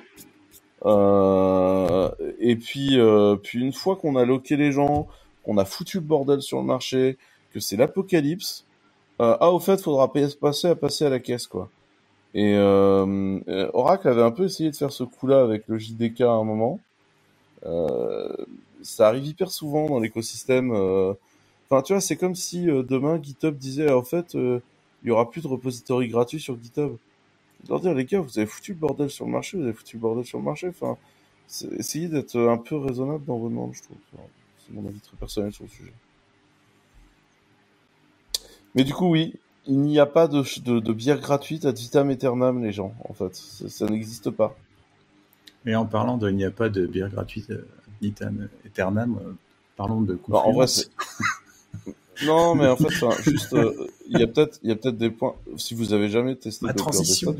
Euh, 0.84 2.10
et 2.38 2.56
puis, 2.56 2.98
euh, 2.98 3.36
puis 3.36 3.60
une 3.60 3.72
fois 3.72 3.96
qu'on 3.96 4.16
a 4.16 4.24
loqué 4.24 4.56
les 4.56 4.72
gens, 4.72 5.06
qu'on 5.44 5.58
a 5.58 5.64
foutu 5.64 5.98
le 5.98 6.04
bordel 6.04 6.42
sur 6.42 6.58
le 6.58 6.64
marché, 6.64 7.18
que 7.52 7.60
c'est 7.60 7.76
l'apocalypse, 7.76 8.66
euh, 9.20 9.36
ah 9.40 9.50
au 9.50 9.58
fait, 9.58 9.80
faudra 9.80 10.12
passer 10.12 10.68
à 10.68 10.74
passer 10.74 11.06
à 11.06 11.10
la 11.10 11.20
caisse 11.20 11.46
quoi. 11.46 11.70
Et 12.34 12.54
euh, 12.54 13.40
Oracle 13.72 14.08
avait 14.08 14.22
un 14.22 14.30
peu 14.30 14.44
essayé 14.44 14.70
de 14.70 14.76
faire 14.76 14.92
ce 14.92 15.04
coup-là 15.04 15.40
avec 15.40 15.64
le 15.68 15.78
JDK 15.78 16.20
à 16.22 16.32
un 16.32 16.44
moment. 16.44 16.80
Euh, 17.64 18.28
ça 18.86 19.08
arrive 19.08 19.26
hyper 19.26 19.50
souvent 19.50 19.86
dans 19.88 20.00
l'écosystème. 20.00 20.72
Euh. 20.72 21.14
Enfin, 21.68 21.82
tu 21.82 21.92
vois, 21.92 22.00
c'est 22.00 22.16
comme 22.16 22.34
si 22.34 22.70
euh, 22.70 22.82
demain 22.82 23.20
GitHub 23.20 23.56
disait, 23.56 23.90
en 23.90 24.02
fait, 24.02 24.34
euh, 24.34 24.60
il 25.02 25.08
y 25.08 25.10
aura 25.10 25.30
plus 25.30 25.42
de 25.42 25.48
repository 25.48 26.08
gratuit 26.08 26.40
sur 26.40 26.60
GitHub. 26.62 26.96
Je 27.64 27.70
leur 27.70 27.80
dire, 27.80 27.94
les 27.94 28.04
gars, 28.04 28.20
vous 28.20 28.38
avez 28.38 28.46
foutu 28.46 28.72
le 28.72 28.78
bordel 28.78 29.10
sur 29.10 29.26
le 29.26 29.32
marché, 29.32 29.56
vous 29.56 29.64
avez 29.64 29.72
foutu 29.72 29.96
le 29.96 30.00
bordel 30.00 30.24
sur 30.24 30.38
le 30.38 30.44
marché. 30.44 30.68
Enfin, 30.68 30.96
essayez 31.78 32.08
d'être 32.08 32.38
un 32.38 32.58
peu 32.58 32.76
raisonnable 32.76 33.24
dans 33.24 33.38
vos 33.38 33.48
demandes, 33.48 33.74
je 33.74 33.82
trouve. 33.82 33.96
c'est 34.58 34.72
mon 34.72 34.86
avis 34.86 35.00
très 35.00 35.16
personnel 35.16 35.52
sur 35.52 35.64
le 35.64 35.70
sujet. 35.70 35.92
Mais 38.74 38.84
du 38.84 38.92
coup, 38.92 39.10
oui, 39.10 39.34
il 39.66 39.80
n'y 39.80 39.98
a 39.98 40.06
pas 40.06 40.28
de, 40.28 40.92
bière 40.92 41.20
gratuite 41.20 41.64
à 41.64 41.72
vitam 41.72 42.10
aeternam, 42.10 42.62
les 42.62 42.72
gens, 42.72 42.94
en 43.08 43.14
fait. 43.14 43.34
Ça, 43.34 43.68
ça 43.68 43.86
n'existe 43.86 44.30
pas. 44.30 44.56
Et 45.64 45.74
en 45.74 45.86
parlant 45.86 46.16
de 46.16 46.30
il 46.30 46.36
n'y 46.36 46.44
a 46.44 46.50
pas 46.52 46.68
de 46.68 46.86
bière 46.86 47.10
gratuite 47.10 47.50
Eternam, 48.02 49.18
parlons 49.76 50.02
de 50.02 50.18
bah, 50.28 50.42
en 50.44 50.52
vrai, 50.52 50.66
non, 52.24 52.54
mais 52.54 52.66
en 52.66 52.76
fait, 52.76 52.88
juste, 53.22 53.54
il 54.08 54.18
y 54.18 54.22
a 54.22 54.26
peut-être, 54.26 54.58
il 54.62 54.70
y 54.70 54.72
a 54.72 54.76
peut-être 54.76 54.96
des 54.96 55.10
points. 55.10 55.34
Si 55.56 55.74
vous 55.74 55.92
avez 55.92 56.08
jamais 56.08 56.34
testé 56.36 56.66
La 56.66 56.72
transition. 56.72 57.36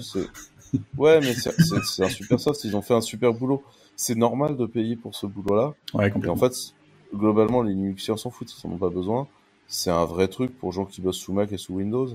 ouais, 0.99 1.21
mais 1.21 1.35
c'est 1.35 2.03
un 2.03 2.09
super 2.09 2.41
soft. 2.41 2.65
Ils 2.65 2.77
ont 2.77 2.83
fait 2.83 2.95
un 2.95 3.01
super 3.01 3.33
boulot. 3.33 3.63
C'est 3.97 4.15
normal 4.15 4.57
de 4.57 4.67
payer 4.67 4.97
pour 4.97 5.15
ce 5.15 5.27
boulot-là. 5.27 5.75
Ouais, 5.95 6.11
complètement. 6.11 6.35
Et 6.35 6.45
en 6.45 6.51
fait, 6.51 6.75
globalement, 7.15 7.63
les 7.63 7.73
Linuxiens 7.73 8.17
s'en 8.17 8.31
foutent, 8.31 8.53
ils 8.53 8.69
n'en 8.69 8.75
ont 8.75 8.79
pas 8.79 8.91
besoin. 8.91 9.27
C'est 9.69 9.91
un 9.91 10.05
vrai 10.05 10.29
truc 10.29 10.57
pour 10.59 10.73
gens 10.73 10.85
qui 10.85 11.01
bossent 11.01 11.17
sous 11.17 11.33
Mac 11.33 11.51
et 11.53 11.57
sous 11.57 11.75
Windows. 11.75 12.09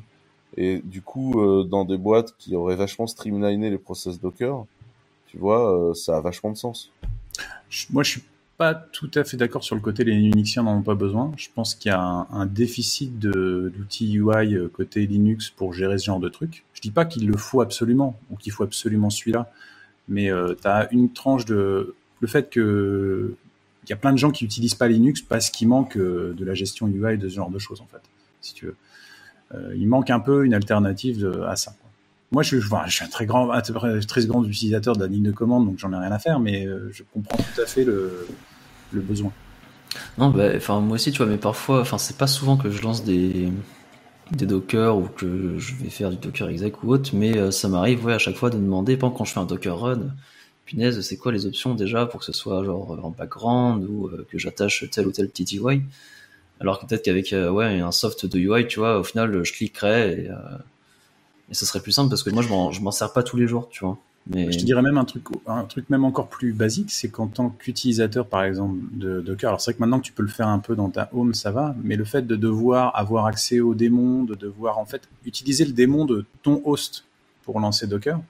Et 0.58 0.82
du 0.84 1.02
coup, 1.02 1.42
euh, 1.42 1.64
dans 1.64 1.86
des 1.86 1.98
boîtes 1.98 2.36
qui 2.38 2.56
auraient 2.56 2.76
vachement 2.76 3.08
streamliné 3.08 3.70
les 3.70 3.78
process 3.78 4.20
Docker, 4.20 4.66
tu 5.28 5.38
vois, 5.38 5.74
euh, 5.74 5.94
ça 5.94 6.18
a 6.18 6.22
vachement 6.22 6.52
de 6.52 6.58
sens. 6.58 6.92
Moi, 7.90 8.04
je 8.04 8.12
suis 8.12 8.22
pas 8.62 8.76
tout 8.76 9.10
à 9.16 9.24
fait 9.24 9.38
d'accord 9.38 9.64
sur 9.64 9.74
le 9.74 9.82
côté 9.82 10.04
les 10.04 10.14
Linuxiens 10.14 10.62
n'en 10.62 10.78
ont 10.78 10.82
pas 10.84 10.94
besoin. 10.94 11.32
Je 11.36 11.48
pense 11.52 11.74
qu'il 11.74 11.90
y 11.90 11.96
a 11.96 12.00
un, 12.00 12.46
déficit 12.46 13.18
d'outils 13.18 14.14
UI 14.14 14.54
euh, 14.54 14.70
côté 14.72 15.08
Linux 15.08 15.50
pour 15.50 15.74
gérer 15.74 15.98
ce 15.98 16.06
genre 16.06 16.20
de 16.20 16.30
trucs. 16.30 16.64
Je 16.76 16.82
dis 16.82 16.92
pas 16.92 17.06
qu'il 17.06 17.26
le 17.28 17.38
faut 17.38 17.62
absolument 17.62 18.20
ou 18.30 18.36
qu'il 18.36 18.52
faut 18.52 18.64
absolument 18.64 19.10
celui-là, 19.10 19.52
mais 20.08 20.30
tu 20.62 20.68
as 20.68 20.88
une 20.92 21.12
tranche 21.12 21.46
de 21.46 21.96
le 22.20 22.28
fait 22.28 22.52
que 22.52 23.36
il 23.84 23.90
y 23.90 23.94
a 23.94 23.96
plein 23.96 24.14
de 24.14 24.20
gens 24.20 24.30
qui 24.30 24.46
utilisent 24.46 24.76
pas 24.76 24.88
Linux 24.88 25.22
parce 25.22 25.50
qu'il 25.50 25.68
manque 25.68 25.98
euh, 25.98 26.36
de 26.38 26.46
la 26.46 26.54
gestion 26.54 26.88
UI 26.88 27.18
de 27.18 27.28
ce 27.30 27.34
genre 27.34 27.50
de 27.50 27.58
choses 27.58 27.82
en 27.82 27.88
fait. 27.88 28.04
Si 28.42 28.54
tu 28.54 28.68
veux, 28.68 28.76
euh, 29.56 29.74
il 29.76 29.88
manque 29.88 30.12
un 30.12 30.20
peu 30.20 30.46
une 30.46 30.54
alternative 30.54 31.44
à 31.48 31.56
ça. 31.56 31.74
Moi, 32.32 32.44
je, 32.44 32.58
suis 32.58 33.04
un 33.04 33.10
très 33.10 33.26
grand, 33.26 33.52
très 33.60 34.26
grand 34.26 34.46
utilisateur 34.46 34.96
de 34.96 35.02
la 35.02 35.08
ligne 35.08 35.24
de 35.24 35.34
commande, 35.34 35.66
donc 35.66 35.80
j'en 35.80 35.92
ai 35.92 35.98
rien 35.98 36.14
à 36.14 36.20
faire, 36.20 36.40
mais 36.40 36.66
euh, 36.66 36.90
je 36.94 37.04
comprends 37.14 37.38
tout 37.38 37.62
à 37.62 37.66
fait 37.66 37.84
le, 37.84 38.26
le 38.92 39.02
besoin. 39.02 39.32
Non, 40.18 40.30
bah, 40.30 40.50
enfin 40.56 40.80
moi 40.80 40.96
aussi, 40.96 41.12
tu 41.12 41.18
vois, 41.18 41.28
mais 41.28 41.38
parfois, 41.38 41.82
enfin 41.82 41.98
c'est 41.98 42.18
pas 42.18 42.28
souvent 42.28 42.58
que 42.58 42.70
je 42.70 42.82
lance 42.82 43.04
des 43.04 43.50
des 44.32 44.46
Docker 44.46 44.98
ou 44.98 45.08
que 45.10 45.58
je 45.60 45.76
vais 45.76 45.90
faire 45.90 46.10
du 46.10 46.16
Docker 46.16 46.48
exec 46.50 46.84
ou 46.84 46.94
autre, 46.94 47.12
mais 47.14 47.52
ça 47.52 47.68
m'arrive 47.68 48.06
ouais 48.06 48.14
à 48.14 48.20
chaque 48.20 48.38
fois 48.38 48.50
de 48.50 48.56
demander, 48.58 48.96
pendant 48.96 49.14
quand 49.14 49.26
je 49.26 49.34
fais 49.34 49.40
un 49.42 49.46
Docker 49.46 49.78
run, 49.78 50.14
punaise, 50.72 51.02
c'est 51.02 51.18
quoi 51.18 51.32
les 51.32 51.46
options 51.46 51.76
déjà 51.76 52.06
pour 52.06 52.22
que 52.22 52.26
ce 52.26 52.32
soit 52.32 52.64
genre 52.64 52.98
en 53.04 53.10
background 53.10 53.86
ou 53.90 54.08
euh, 54.08 54.26
que 54.30 54.38
j'attache 54.38 54.90
tel 54.90 55.08
ou 55.08 55.12
tel 55.12 55.28
petit 55.30 55.58
UI 55.58 55.82
Alors 56.60 56.80
que 56.80 56.86
peut-être 56.86 57.04
qu'avec 57.04 57.34
euh, 57.34 57.50
ouais, 57.50 57.80
un 57.80 57.92
soft 57.92 58.26
de 58.26 58.40
UI, 58.40 58.68
tu 58.68 58.80
vois, 58.80 59.00
au 59.00 59.04
final, 59.04 59.44
je 59.44 59.52
cliquerais 59.52 60.14
et, 60.14 60.30
euh, 60.30 60.36
et 61.50 61.54
ça 61.54 61.66
serait 61.66 61.82
plus 61.82 61.92
simple 61.92 62.10
parce 62.10 62.24
que 62.24 62.30
moi, 62.30 62.42
je 62.44 62.80
m'en 62.82 62.92
sers 62.92 63.12
pas 63.12 63.24
tous 63.24 63.36
les 63.38 63.48
jours, 63.48 63.68
tu 63.70 63.84
vois. 63.84 63.98
Je 64.30 64.58
te 64.58 64.64
dirais 64.64 64.82
même 64.82 64.98
un 64.98 65.06
truc, 65.06 65.24
un 65.48 65.64
truc 65.64 65.90
même 65.90 66.06
encore 66.06 66.30
plus 66.30 66.54
basique, 66.54 66.92
c'est 66.92 67.10
qu'en 67.10 67.28
tant 67.28 67.50
qu'utilisateur, 67.50 68.28
par 68.28 68.44
exemple, 68.44 68.78
de 68.92 69.20
Docker, 69.20 69.50
alors 69.50 69.62
c'est 69.62 69.72
vrai 69.72 69.78
que 69.78 69.80
maintenant 69.80 70.00
que 70.00 70.06
tu 70.06 70.14
peux 70.14 70.24
le 70.24 70.30
faire 70.30 70.48
un 70.48 70.60
peu 70.60 70.76
dans 70.76 70.90
ta 70.90 71.10
home, 71.14 71.34
ça 71.34 71.52
va, 71.52 71.76
mais 71.84 71.96
le 71.96 72.06
fait 72.06 72.28
de 72.28 72.36
devoir 72.36 72.96
avoir 72.96 73.26
accès 73.26 73.60
au 73.60 73.74
démon, 73.74 74.24
de 74.24 74.36
devoir 74.36 74.78
en 74.78 74.86
fait 74.86 75.10
utiliser 75.26 75.66
le 75.66 75.72
démon 75.72 76.06
de 76.06 76.26
ton 76.44 76.62
host 76.66 77.06
pour 77.44 77.60
lancer 77.60 77.88
Docker, 77.88 78.22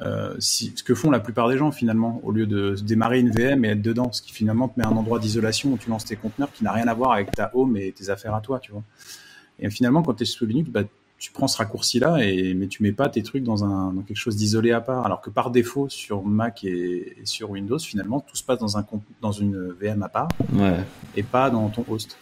euh, 0.00 0.34
ce 0.38 0.82
que 0.82 0.94
font 0.94 1.10
la 1.10 1.20
plupart 1.20 1.48
des 1.48 1.58
gens 1.58 1.70
finalement, 1.70 2.20
au 2.22 2.30
lieu 2.30 2.46
de 2.46 2.76
démarrer 2.82 3.20
une 3.20 3.30
VM 3.30 3.64
et 3.64 3.68
être 3.68 3.82
dedans, 3.82 4.10
ce 4.12 4.20
qui 4.22 4.32
finalement 4.32 4.68
te 4.68 4.78
met 4.78 4.86
un 4.86 4.96
endroit 4.96 5.18
d'isolation 5.18 5.72
où 5.72 5.78
tu 5.78 5.90
lances 5.90 6.04
tes 6.04 6.16
conteneurs 6.16 6.52
qui 6.52 6.64
n'a 6.64 6.72
rien 6.72 6.88
à 6.88 6.94
voir 6.94 7.12
avec 7.12 7.30
ta 7.30 7.50
home 7.54 7.76
et 7.76 7.92
tes 7.92 8.10
affaires 8.10 8.34
à 8.34 8.40
toi, 8.40 8.58
tu 8.58 8.72
vois. 8.72 8.82
Et 9.58 9.70
finalement, 9.70 10.02
quand 10.02 10.14
tu 10.14 10.22
es 10.22 10.26
sous 10.26 10.46
Linux, 10.46 10.70
bah, 10.70 10.82
tu 11.22 11.30
prends 11.30 11.46
ce 11.46 11.56
raccourci-là, 11.58 12.18
et, 12.24 12.52
mais 12.52 12.66
tu 12.66 12.82
mets 12.82 12.90
pas 12.90 13.08
tes 13.08 13.22
trucs 13.22 13.44
dans, 13.44 13.64
un, 13.64 13.92
dans 13.92 14.02
quelque 14.02 14.16
chose 14.16 14.34
d'isolé 14.34 14.72
à 14.72 14.80
part. 14.80 15.06
Alors 15.06 15.20
que 15.20 15.30
par 15.30 15.52
défaut, 15.52 15.88
sur 15.88 16.24
Mac 16.24 16.64
et, 16.64 17.16
sur 17.22 17.50
Windows, 17.50 17.78
finalement, 17.78 18.18
tout 18.18 18.34
se 18.34 18.42
passe 18.42 18.58
dans, 18.58 18.76
un, 18.76 18.84
dans 19.20 19.30
une 19.30 19.68
VM 19.80 20.02
à 20.02 20.08
part 20.08 20.26
et 21.14 21.22
pas 21.22 21.48
dans 21.48 21.68
ton 21.68 21.84
host. 21.88 22.18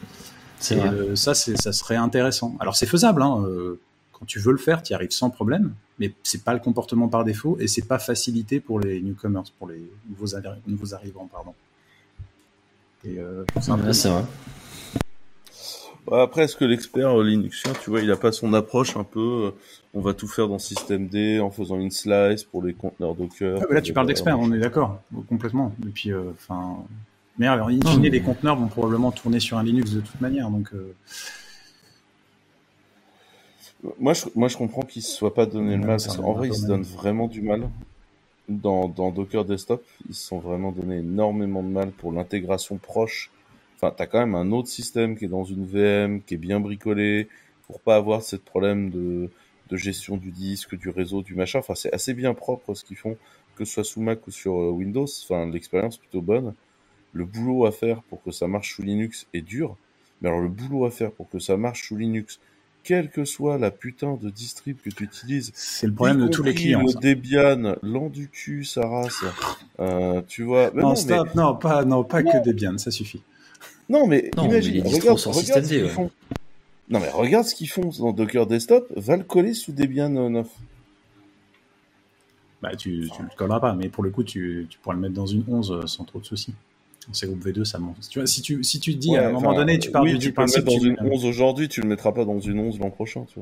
C'est 0.58 0.78
euh, 0.78 1.16
ça, 1.16 1.32
ça 1.32 1.72
serait 1.72 1.96
intéressant. 1.96 2.54
Alors 2.60 2.76
c'est 2.76 2.84
faisable, 2.84 3.22
hein, 3.22 3.42
euh, 3.46 3.80
quand 4.12 4.26
tu 4.26 4.38
veux 4.38 4.52
le 4.52 4.58
faire, 4.58 4.82
tu 4.82 4.92
y 4.92 4.94
arrives 4.94 5.12
sans 5.12 5.30
problème, 5.30 5.72
mais 5.98 6.12
c'est 6.22 6.44
pas 6.44 6.52
le 6.52 6.60
comportement 6.60 7.08
par 7.08 7.24
défaut 7.24 7.56
et 7.58 7.68
c'est 7.68 7.88
pas 7.88 7.98
facilité 7.98 8.60
pour 8.60 8.80
les 8.80 9.00
newcomers, 9.00 9.44
pour 9.58 9.66
les 9.66 9.82
nouveaux, 10.10 10.36
nouveaux 10.66 10.94
arrivants, 10.94 11.26
pardon. 11.32 11.54
Et 13.06 13.18
euh, 13.18 13.44
c'est 13.62 14.10
vrai. 14.10 14.24
Bah, 16.06 16.22
après, 16.22 16.44
est-ce 16.44 16.56
que 16.56 16.64
l'expert 16.64 17.18
euh, 17.18 17.24
Linuxien, 17.24 17.72
tu 17.82 17.90
vois, 17.90 18.00
il 18.00 18.10
a 18.10 18.16
pas 18.16 18.32
son 18.32 18.52
approche 18.54 18.96
un 18.96 19.04
peu, 19.04 19.46
euh, 19.46 19.50
on 19.94 20.00
va 20.00 20.14
tout 20.14 20.28
faire 20.28 20.48
dans 20.48 20.58
système 20.58 21.08
D 21.08 21.40
en 21.40 21.50
faisant 21.50 21.78
une 21.78 21.90
slice 21.90 22.44
pour 22.44 22.62
les 22.62 22.72
conteneurs 22.72 23.14
Docker. 23.14 23.58
Ah, 23.60 23.72
là, 23.72 23.82
tu 23.82 23.92
parles 23.92 24.06
d'expert, 24.06 24.38
on 24.38 24.52
est 24.52 24.58
d'accord, 24.58 25.00
complètement. 25.28 25.74
Et 25.86 25.90
puis, 25.90 26.12
enfin, 26.14 26.78
mais 27.38 27.46
alors, 27.46 27.68
in 27.68 27.80
fine, 27.86 28.02
les 28.02 28.20
conteneurs 28.20 28.56
vont 28.56 28.68
probablement 28.68 29.12
tourner 29.12 29.40
sur 29.40 29.58
un 29.58 29.62
Linux 29.62 29.92
de 29.92 30.00
toute 30.00 30.20
manière, 30.20 30.50
donc. 30.50 30.70
Moi, 33.98 34.12
je, 34.12 34.26
moi, 34.34 34.48
je 34.48 34.56
comprends 34.56 34.82
qu'ils 34.82 35.02
se 35.02 35.16
soient 35.16 35.32
pas 35.32 35.46
donné 35.46 35.76
le 35.76 35.80
mal, 35.80 35.96
parce 35.96 36.16
qu'en 36.16 36.32
vrai, 36.32 36.48
ils 36.48 36.54
se 36.54 36.66
donnent 36.66 36.82
vraiment 36.82 37.28
du 37.28 37.42
mal. 37.42 37.68
Dans, 38.48 38.88
dans 38.88 39.12
Docker 39.12 39.44
Desktop, 39.44 39.84
ils 40.08 40.14
se 40.14 40.26
sont 40.26 40.40
vraiment 40.40 40.72
donné 40.72 40.98
énormément 40.98 41.62
de 41.62 41.68
mal 41.68 41.90
pour 41.92 42.10
l'intégration 42.10 42.78
proche. 42.78 43.30
Enfin, 43.82 43.94
t'as 43.96 44.06
quand 44.06 44.18
même 44.18 44.34
un 44.34 44.52
autre 44.52 44.68
système 44.68 45.16
qui 45.16 45.24
est 45.24 45.28
dans 45.28 45.44
une 45.44 45.64
VM, 45.64 46.20
qui 46.22 46.34
est 46.34 46.38
bien 46.38 46.60
bricolé, 46.60 47.28
pour 47.66 47.80
pas 47.80 47.96
avoir 47.96 48.20
ce 48.20 48.36
problème 48.36 48.90
de, 48.90 49.30
de 49.70 49.76
gestion 49.76 50.18
du 50.18 50.30
disque, 50.32 50.76
du 50.76 50.90
réseau, 50.90 51.22
du 51.22 51.34
machin. 51.34 51.60
Enfin, 51.60 51.74
c'est 51.74 51.92
assez 51.94 52.12
bien 52.12 52.34
propre 52.34 52.74
ce 52.74 52.84
qu'ils 52.84 52.98
font, 52.98 53.16
que 53.56 53.64
ce 53.64 53.72
soit 53.72 53.84
sous 53.84 54.02
Mac 54.02 54.26
ou 54.26 54.30
sur 54.30 54.60
euh, 54.60 54.70
Windows. 54.70 55.06
Enfin, 55.24 55.50
l'expérience 55.50 55.96
plutôt 55.96 56.20
bonne. 56.20 56.52
Le 57.14 57.24
boulot 57.24 57.64
à 57.64 57.72
faire 57.72 58.02
pour 58.02 58.22
que 58.22 58.30
ça 58.30 58.46
marche 58.48 58.74
sous 58.74 58.82
Linux 58.82 59.26
est 59.32 59.40
dur. 59.40 59.76
Mais 60.20 60.28
alors, 60.28 60.42
le 60.42 60.48
boulot 60.48 60.84
à 60.84 60.90
faire 60.90 61.10
pour 61.10 61.30
que 61.30 61.38
ça 61.38 61.56
marche 61.56 61.88
sous 61.88 61.96
Linux, 61.96 62.38
quelle 62.84 63.08
que 63.08 63.24
soit 63.24 63.56
la 63.56 63.70
putain 63.70 64.18
de 64.20 64.28
distrib 64.28 64.76
que 64.82 64.90
tu 64.90 65.04
utilises. 65.04 65.52
C'est 65.54 65.86
le 65.86 65.94
problème 65.94 66.20
de 66.20 66.28
tous 66.28 66.42
les 66.42 66.52
clients. 66.52 66.82
Le 66.82 67.00
Debian, 67.00 67.76
l'Anducu, 67.82 68.64
sa 68.64 68.86
race. 68.86 69.24
Euh, 69.80 70.20
tu 70.28 70.42
vois. 70.42 70.70
non, 70.74 70.94
stop, 70.94 71.34
non, 71.34 71.56
pas, 71.56 71.86
non, 71.86 72.04
pas 72.04 72.22
que 72.22 72.44
Debian, 72.44 72.76
ça 72.76 72.90
suffit. 72.90 73.22
Non, 73.90 74.06
mais 74.06 74.30
imagine, 74.38 74.86
regarde, 74.86 75.18
regarde 75.18 75.64
ce 75.64 75.68
qu'ils 75.68 75.88
font. 75.88 76.10
Non, 76.88 77.00
mais 77.00 77.10
regarde 77.10 77.44
ce 77.44 77.54
qu'ils 77.54 77.68
font 77.68 77.90
dans 77.98 78.12
Docker 78.12 78.46
Desktop, 78.46 78.86
va 78.96 79.16
le 79.16 79.24
coller 79.24 79.52
sous 79.52 79.72
Debian 79.72 80.08
9. 80.08 80.46
Bah, 82.62 82.76
tu, 82.76 83.10
tu 83.14 83.22
le 83.22 83.28
colleras 83.36 83.60
pas, 83.60 83.74
mais 83.74 83.88
pour 83.88 84.04
le 84.04 84.10
coup, 84.10 84.22
tu, 84.22 84.66
tu 84.70 84.78
pourras 84.78 84.94
le 84.94 85.00
mettre 85.00 85.14
dans 85.14 85.26
une 85.26 85.44
11 85.48 85.72
euh, 85.72 85.86
sans 85.86 86.04
trop 86.04 86.20
de 86.20 86.24
soucis. 86.24 86.54
C'est 87.12 87.26
groupe 87.26 87.44
V2, 87.44 87.64
ça 87.64 87.78
monte. 87.78 87.96
Tu 88.08 88.18
vois, 88.18 88.26
si 88.26 88.42
tu, 88.42 88.62
si 88.62 88.78
tu 88.78 88.94
te 88.94 88.98
dis 88.98 89.16
à 89.16 89.28
un 89.28 89.32
moment 89.32 89.54
donné, 89.54 89.78
tu 89.78 89.90
parles 89.90 90.04
oui, 90.04 90.12
du, 90.18 90.26
tu 90.26 90.32
peux 90.32 90.42
le 90.42 90.46
mettre 90.46 90.64
dans 90.64 90.78
une 90.78 90.96
11 91.00 91.24
aujourd'hui, 91.24 91.68
tu 91.68 91.80
le 91.80 91.88
mettras 91.88 92.12
pas 92.12 92.24
dans 92.24 92.38
une 92.38 92.60
11 92.60 92.78
l'an 92.78 92.90
prochain, 92.90 93.24
tu 93.32 93.40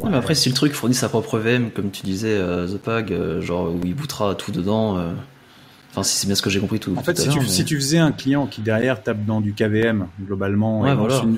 vois. 0.00 0.10
mais 0.10 0.16
après, 0.16 0.34
si 0.34 0.48
le 0.48 0.54
truc 0.54 0.72
fournit 0.72 0.94
sa 0.94 1.08
propre 1.08 1.38
VM, 1.38 1.70
comme 1.70 1.90
tu 1.90 2.02
disais, 2.02 2.34
euh, 2.36 2.66
The 2.66 2.78
Pag, 2.78 3.12
euh, 3.12 3.40
genre 3.40 3.72
où 3.72 3.80
il 3.84 3.94
bootera 3.94 4.34
tout 4.34 4.50
dedans, 4.50 4.98
euh, 4.98 5.12
enfin, 5.90 6.02
si 6.02 6.16
c'est 6.16 6.26
bien 6.26 6.34
ce 6.34 6.42
que 6.42 6.50
j'ai 6.50 6.60
compris 6.60 6.80
tout. 6.80 6.94
En 6.96 7.02
fait, 7.02 7.18
si, 7.18 7.28
tu, 7.28 7.46
si 7.46 7.64
tu 7.64 7.76
faisais 7.76 7.98
un 7.98 8.12
client 8.12 8.46
qui 8.46 8.60
derrière 8.60 9.02
tape 9.02 9.24
dans 9.24 9.40
du 9.40 9.52
KVM, 9.52 10.06
globalement, 10.20 10.84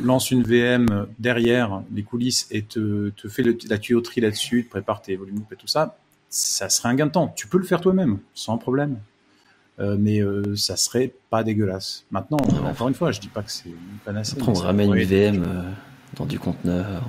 lance, 0.05 0.31
une, 0.31 0.43
VM 0.43 1.07
derrière 1.19 1.83
les 1.95 2.03
coulisses 2.03 2.47
et 2.51 2.63
te, 2.63 3.11
te 3.11 3.29
fait 3.29 3.45
la 3.69 3.79
tuyauterie 3.79 4.21
là-dessus, 4.21 4.65
te 4.65 4.71
prépare 4.71 5.03
tes 5.03 5.17
volumes 5.17 5.45
et 5.51 5.57
tout 5.57 5.67
ça, 5.67 5.97
ça 6.29 6.69
serait 6.69 6.89
un 6.89 6.95
gain 6.95 7.07
de 7.07 7.13
temps. 7.13 7.33
Tu 7.37 7.47
peux 7.47 7.59
le 7.59 7.65
faire 7.65 7.81
toi-même, 7.81 8.19
sans 8.35 8.59
problème. 8.59 8.99
Euh, 9.81 9.97
mais 9.99 10.21
euh, 10.21 10.55
ça 10.55 10.77
serait 10.77 11.13
pas 11.31 11.43
dégueulasse. 11.43 12.05
Maintenant, 12.11 12.39
encore 12.65 12.89
une 12.89 12.95
fois, 12.95 13.11
je 13.11 13.21
dis 13.21 13.29
pas 13.29 13.43
que 13.43 13.51
c'est 13.51 13.71
une 13.71 13.99
panacée. 14.05 14.37
Après, 14.37 14.51
on 14.51 14.55
ramène 14.55 14.95
une 14.95 15.05
VM 15.05 15.43
euh, 15.43 15.63
dans 16.17 16.27
du 16.27 16.39
conteneur. 16.39 17.03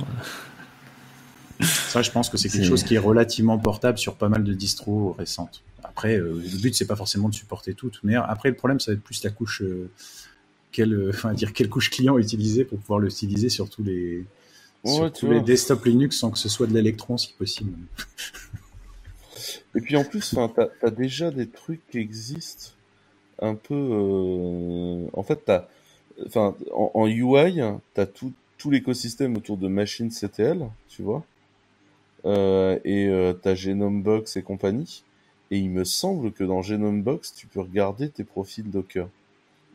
Ça, 1.61 2.01
je 2.01 2.09
pense 2.09 2.29
que 2.29 2.37
c'est 2.37 2.49
quelque 2.49 2.67
chose 2.67 2.83
qui 2.83 2.95
est 2.95 2.99
relativement 2.99 3.57
portable 3.57 3.97
sur 3.97 4.15
pas 4.15 4.29
mal 4.29 4.43
de 4.43 4.53
distros 4.53 5.15
récentes. 5.17 5.61
Après, 5.95 6.17
le 6.17 6.61
but 6.61 6.73
c'est 6.75 6.87
pas 6.87 6.95
forcément 6.95 7.29
de 7.29 7.35
supporter 7.35 7.73
tout. 7.73 7.91
Mais 8.03 8.15
après, 8.15 8.49
le 8.49 8.55
problème, 8.55 8.79
ça 8.79 8.91
va 8.91 8.95
être 8.95 9.03
plus 9.03 9.23
la 9.23 9.29
couche, 9.29 9.63
quelle, 10.71 11.09
enfin, 11.13 11.33
dire 11.33 11.53
quelle 11.53 11.69
couche 11.69 11.89
client 11.89 12.17
utiliser 12.17 12.65
pour 12.65 12.79
pouvoir 12.79 12.99
l'utiliser 12.99 13.49
sur 13.49 13.69
tous 13.69 13.83
les, 13.83 14.25
sur 14.85 15.11
tous 15.11 15.29
les 15.29 15.41
desktop 15.41 15.85
Linux 15.85 16.17
sans 16.17 16.31
que 16.31 16.39
ce 16.39 16.49
soit 16.49 16.67
de 16.67 16.73
l'électron 16.73 17.17
si 17.17 17.33
possible. 17.33 17.73
Et 19.75 19.81
puis 19.81 19.95
en 19.95 20.03
plus, 20.03 20.35
t'as 20.55 20.67
as 20.81 20.91
déjà 20.91 21.31
des 21.31 21.47
trucs 21.47 21.81
qui 21.89 21.97
existent 21.97 22.71
un 23.39 23.55
peu. 23.55 23.73
Euh... 23.73 25.07
En 25.13 25.23
fait, 25.23 25.41
t'as, 25.45 25.67
enfin, 26.25 26.55
en, 26.73 26.91
en 26.93 27.07
UI, 27.07 27.61
t'as 27.93 28.05
tout 28.05 28.33
tout 28.63 28.71
l'écosystème 28.71 29.35
autour 29.35 29.57
de 29.57 29.67
machines 29.67 30.09
CTL, 30.09 30.65
tu 30.87 31.01
vois, 31.01 31.25
euh, 32.23 32.79
et 32.85 33.07
euh, 33.07 33.33
t'as 33.33 33.55
Genome 33.55 34.01
Box 34.01 34.37
et 34.37 34.41
compagnie. 34.41 35.03
Et 35.53 35.59
il 35.59 35.69
me 35.69 35.83
semble 35.83 36.31
que 36.31 36.43
dans 36.43 36.63
Genome 36.63 37.03
Box, 37.03 37.31
tu 37.35 37.45
peux 37.45 37.59
regarder 37.59 38.09
tes 38.09 38.23
profils 38.23 38.67
Docker, 38.67 39.07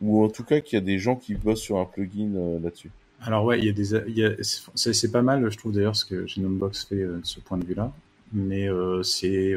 ou 0.01 0.25
en 0.25 0.27
tout 0.27 0.43
cas 0.43 0.59
qu'il 0.59 0.77
y 0.77 0.81
a 0.81 0.83
des 0.83 0.99
gens 0.99 1.15
qui 1.15 1.35
bossent 1.35 1.61
sur 1.61 1.77
un 1.77 1.85
plugin 1.85 2.35
euh, 2.35 2.59
là-dessus. 2.59 2.91
Alors 3.21 3.45
ouais, 3.45 3.59
il 3.59 3.65
y 3.65 3.69
a 3.69 3.71
des, 3.71 4.43
c'est 4.43 5.11
pas 5.11 5.21
mal, 5.21 5.49
je 5.49 5.57
trouve 5.57 5.71
d'ailleurs 5.71 5.95
ce 5.95 6.03
que 6.03 6.27
Genome 6.27 6.57
Box 6.57 6.83
fait 6.83 6.95
euh, 6.95 7.19
de 7.19 7.25
ce 7.25 7.39
point 7.39 7.57
de 7.57 7.65
vue-là 7.65 7.93
mais 8.31 8.67
c'est, 9.01 9.55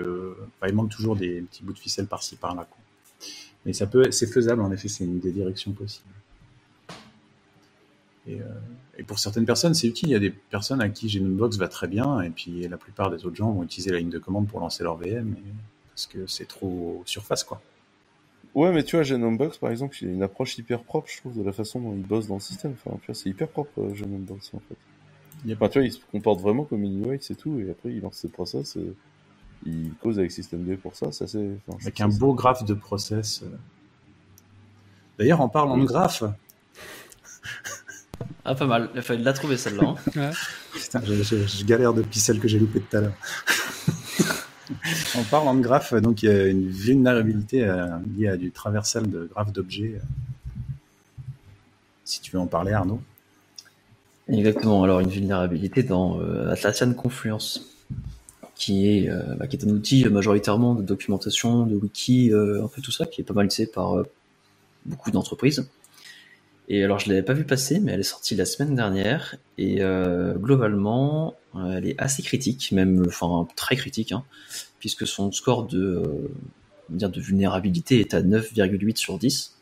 il 0.67 0.75
manque 0.75 0.91
toujours 0.91 1.15
des 1.15 1.43
petits 1.43 1.63
bouts 1.63 1.75
de 1.75 1.79
ficelle 1.79 2.07
par-ci 2.07 2.37
par-là. 2.37 2.67
Mais 3.67 3.75
ça 3.75 3.87
peut, 3.87 4.11
c'est 4.11 4.33
faisable 4.33 4.63
en 4.63 4.73
effet, 4.73 4.89
c'est 4.89 5.05
une 5.05 5.19
des 5.19 5.31
directions 5.31 5.73
possibles. 5.73 6.09
Et, 8.27 8.41
pour 9.07 9.19
certaines 9.19 9.45
personnes, 9.45 9.75
c'est 9.75 9.89
utile. 9.89 10.09
Il 10.11 10.13
y 10.13 10.17
a 10.17 10.21
des 10.21 10.31
personnes 10.31 10.81
à 10.81 10.89
qui 10.89 11.11
Genonbox 11.11 11.59
va 11.59 11.69
très 11.69 11.89
bien, 11.89 12.23
et 12.23 12.31
puis 12.31 12.67
la 12.69 12.79
plupart 12.79 13.11
des 13.11 13.27
autres 13.27 13.37
gens 13.37 13.51
vont 13.53 13.63
utiliser 13.63 13.91
la 13.91 13.99
ligne 13.99 14.09
de 14.09 14.19
commande 14.19 14.49
pour 14.49 14.61
lancer 14.61 14.85
leur 14.85 14.97
VM, 14.97 15.35
parce 16.03 16.13
que 16.13 16.27
c'est 16.27 16.47
trop 16.47 17.03
surface, 17.07 17.45
quoi. 17.45 17.61
Ouais, 18.55 18.73
mais 18.73 18.83
tu 18.83 18.97
vois, 18.97 19.03
Genombox, 19.03 19.59
par 19.59 19.71
exemple, 19.71 19.97
il 20.03 20.09
a 20.09 20.13
une 20.13 20.23
approche 20.23 20.59
hyper 20.59 20.83
propre, 20.83 21.09
je 21.09 21.19
trouve, 21.19 21.39
de 21.39 21.43
la 21.43 21.53
façon 21.53 21.81
dont 21.81 21.95
il 21.95 22.03
bosse 22.03 22.27
dans 22.27 22.35
le 22.35 22.41
système. 22.41 22.75
Enfin, 22.85 22.97
tu 23.01 23.07
vois, 23.07 23.15
c'est 23.15 23.31
hyper 23.31 23.49
propre, 23.49 23.71
euh, 23.79 23.95
Genombox, 23.95 24.53
en 24.55 24.61
fait. 24.69 25.53
Enfin, 25.53 25.69
tu 25.69 25.79
vois, 25.79 25.87
il 25.87 25.93
se 25.93 26.01
comporte 26.11 26.41
vraiment 26.41 26.65
comme 26.65 26.83
une 26.83 27.09
UI, 27.09 27.19
c'est 27.21 27.35
tout, 27.35 27.61
et 27.61 27.71
après, 27.71 27.91
il 27.91 28.01
lance 28.01 28.17
ses 28.17 28.29
process, 28.29 28.77
et 28.77 28.95
il 29.65 29.93
cause 30.03 30.19
avec 30.19 30.33
systemd 30.33 30.77
pour 30.79 30.97
ça, 30.97 31.13
ça 31.13 31.27
c'est... 31.27 31.57
avec 31.81 32.01
un 32.01 32.09
beau 32.09 32.35
graphe 32.35 32.65
de 32.65 32.75
process. 32.75 33.43
Euh. 33.43 33.57
D'ailleurs, 35.19 35.41
en 35.41 35.49
parlant 35.49 35.79
de 35.79 35.85
graphe... 35.85 36.25
Ah, 38.45 38.57
pas 38.57 38.67
mal. 38.67 38.91
Il 38.95 38.99
a 38.99 39.03
fallu 39.03 39.23
la 39.23 39.33
trouver, 39.33 39.57
celle-là. 39.57 39.95
Hein. 40.17 40.31
Putain, 40.73 41.01
je, 41.05 41.23
je, 41.23 41.65
galère 41.65 41.93
depuis 41.93 42.19
celle 42.19 42.41
que 42.41 42.49
j'ai 42.49 42.59
loupée 42.59 42.81
tout 42.81 42.97
à 42.97 43.01
l'heure. 43.01 43.15
en 45.17 45.23
parlant 45.23 45.55
de 45.55 45.61
graphe, 45.61 45.95
donc 45.95 46.23
il 46.23 46.29
y 46.29 46.33
a 46.33 46.47
une 46.47 46.69
vulnérabilité 46.69 47.65
euh, 47.65 47.87
liée 48.17 48.29
à 48.29 48.37
du 48.37 48.51
traversal 48.51 49.09
de 49.09 49.29
graphes 49.33 49.53
d'objets. 49.53 50.01
Si 52.05 52.21
tu 52.21 52.33
veux 52.33 52.41
en 52.41 52.47
parler, 52.47 52.73
Arnaud. 52.73 53.01
Exactement. 54.29 54.83
Alors 54.83 55.01
une 55.01 55.09
vulnérabilité 55.09 55.83
dans 55.83 56.21
euh, 56.21 56.51
Atlassian 56.51 56.93
Confluence, 56.95 57.77
qui 58.57 58.89
est, 58.89 59.09
euh, 59.09 59.35
bah, 59.37 59.47
un 59.51 59.69
outil 59.69 60.05
majoritairement 60.07 60.75
de 60.75 60.83
documentation, 60.83 61.67
de 61.67 61.77
wiki, 61.77 62.33
un 62.33 62.67
peu 62.67 62.83
tout 62.83 62.93
ça, 62.93 63.07
qui 63.07 63.21
est 63.21 63.25
pas 63.25 63.35
mal 63.35 63.47
utilisé 63.47 63.71
par 63.71 64.03
beaucoup 64.85 65.11
d'entreprises. 65.11 65.69
Et 66.69 66.83
alors 66.83 66.99
je 66.99 67.09
l'avais 67.09 67.23
pas 67.23 67.35
vu 67.35 67.45
passer, 67.45 67.81
mais 67.81 67.93
elle 67.93 68.01
est 68.01 68.05
sortie 68.05 68.35
la 68.35 68.47
semaine 68.47 68.75
dernière 68.75 69.37
et 69.59 69.81
globalement 70.37 71.35
elle 71.55 71.87
est 71.87 72.01
assez 72.01 72.23
critique, 72.23 72.73
même 72.73 73.05
enfin 73.07 73.47
très 73.57 73.77
critique, 73.77 74.13
hein, 74.13 74.25
puisque 74.83 75.07
son 75.07 75.31
score 75.31 75.69
de, 75.69 75.79
euh, 75.79 76.29
dire 76.89 77.09
de 77.09 77.21
vulnérabilité 77.21 78.01
est 78.01 78.15
à 78.15 78.21
9,8 78.21 78.97
sur 78.97 79.17
10, 79.17 79.57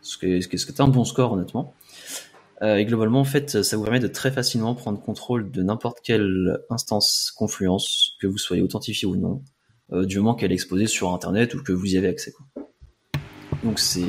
ce 0.00 0.16
qui 0.16 0.24
est, 0.26 0.80
un 0.80 0.88
bon 0.88 1.04
score 1.04 1.32
honnêtement. 1.32 1.74
Euh, 2.62 2.76
et 2.76 2.86
globalement, 2.86 3.20
en 3.20 3.24
fait, 3.24 3.62
ça 3.62 3.76
vous 3.76 3.82
permet 3.82 4.00
de 4.00 4.08
très 4.08 4.30
facilement 4.30 4.74
prendre 4.74 4.98
contrôle 4.98 5.50
de 5.50 5.62
n'importe 5.62 5.98
quelle 6.02 6.62
instance 6.70 7.30
Confluence, 7.36 8.16
que 8.22 8.26
vous 8.26 8.38
soyez 8.38 8.62
authentifié 8.62 9.06
ou 9.06 9.16
non, 9.16 9.42
euh, 9.92 10.06
du 10.06 10.16
moment 10.16 10.34
qu'elle 10.34 10.50
est 10.50 10.54
exposée 10.54 10.86
sur 10.86 11.12
Internet 11.12 11.52
ou 11.52 11.62
que 11.62 11.72
vous 11.72 11.92
y 11.92 11.98
avez 11.98 12.08
accès. 12.08 12.32
Donc 13.64 13.78
c'est, 13.78 14.00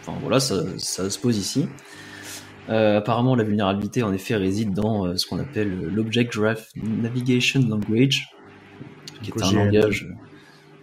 enfin 0.00 0.14
voilà, 0.22 0.40
ça, 0.40 0.64
se 0.78 1.18
pose 1.18 1.36
ici. 1.36 1.66
Apparemment, 2.68 3.34
la 3.34 3.44
vulnérabilité, 3.44 4.02
en 4.04 4.12
effet, 4.14 4.36
réside 4.36 4.72
dans 4.72 5.14
ce 5.16 5.26
qu'on 5.26 5.38
appelle 5.38 5.86
l'Object 5.88 6.32
Graph 6.32 6.70
Navigation 6.76 7.60
Language, 7.68 8.28
qui 9.22 9.30
est 9.30 9.42
un 9.42 9.52
langage, 9.52 10.08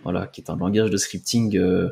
voilà, 0.04 0.28
qui 0.28 0.42
est 0.42 0.50
un 0.50 0.58
langage 0.58 0.90
de 0.90 0.98
scripting 0.98 1.58
euh, 1.58 1.90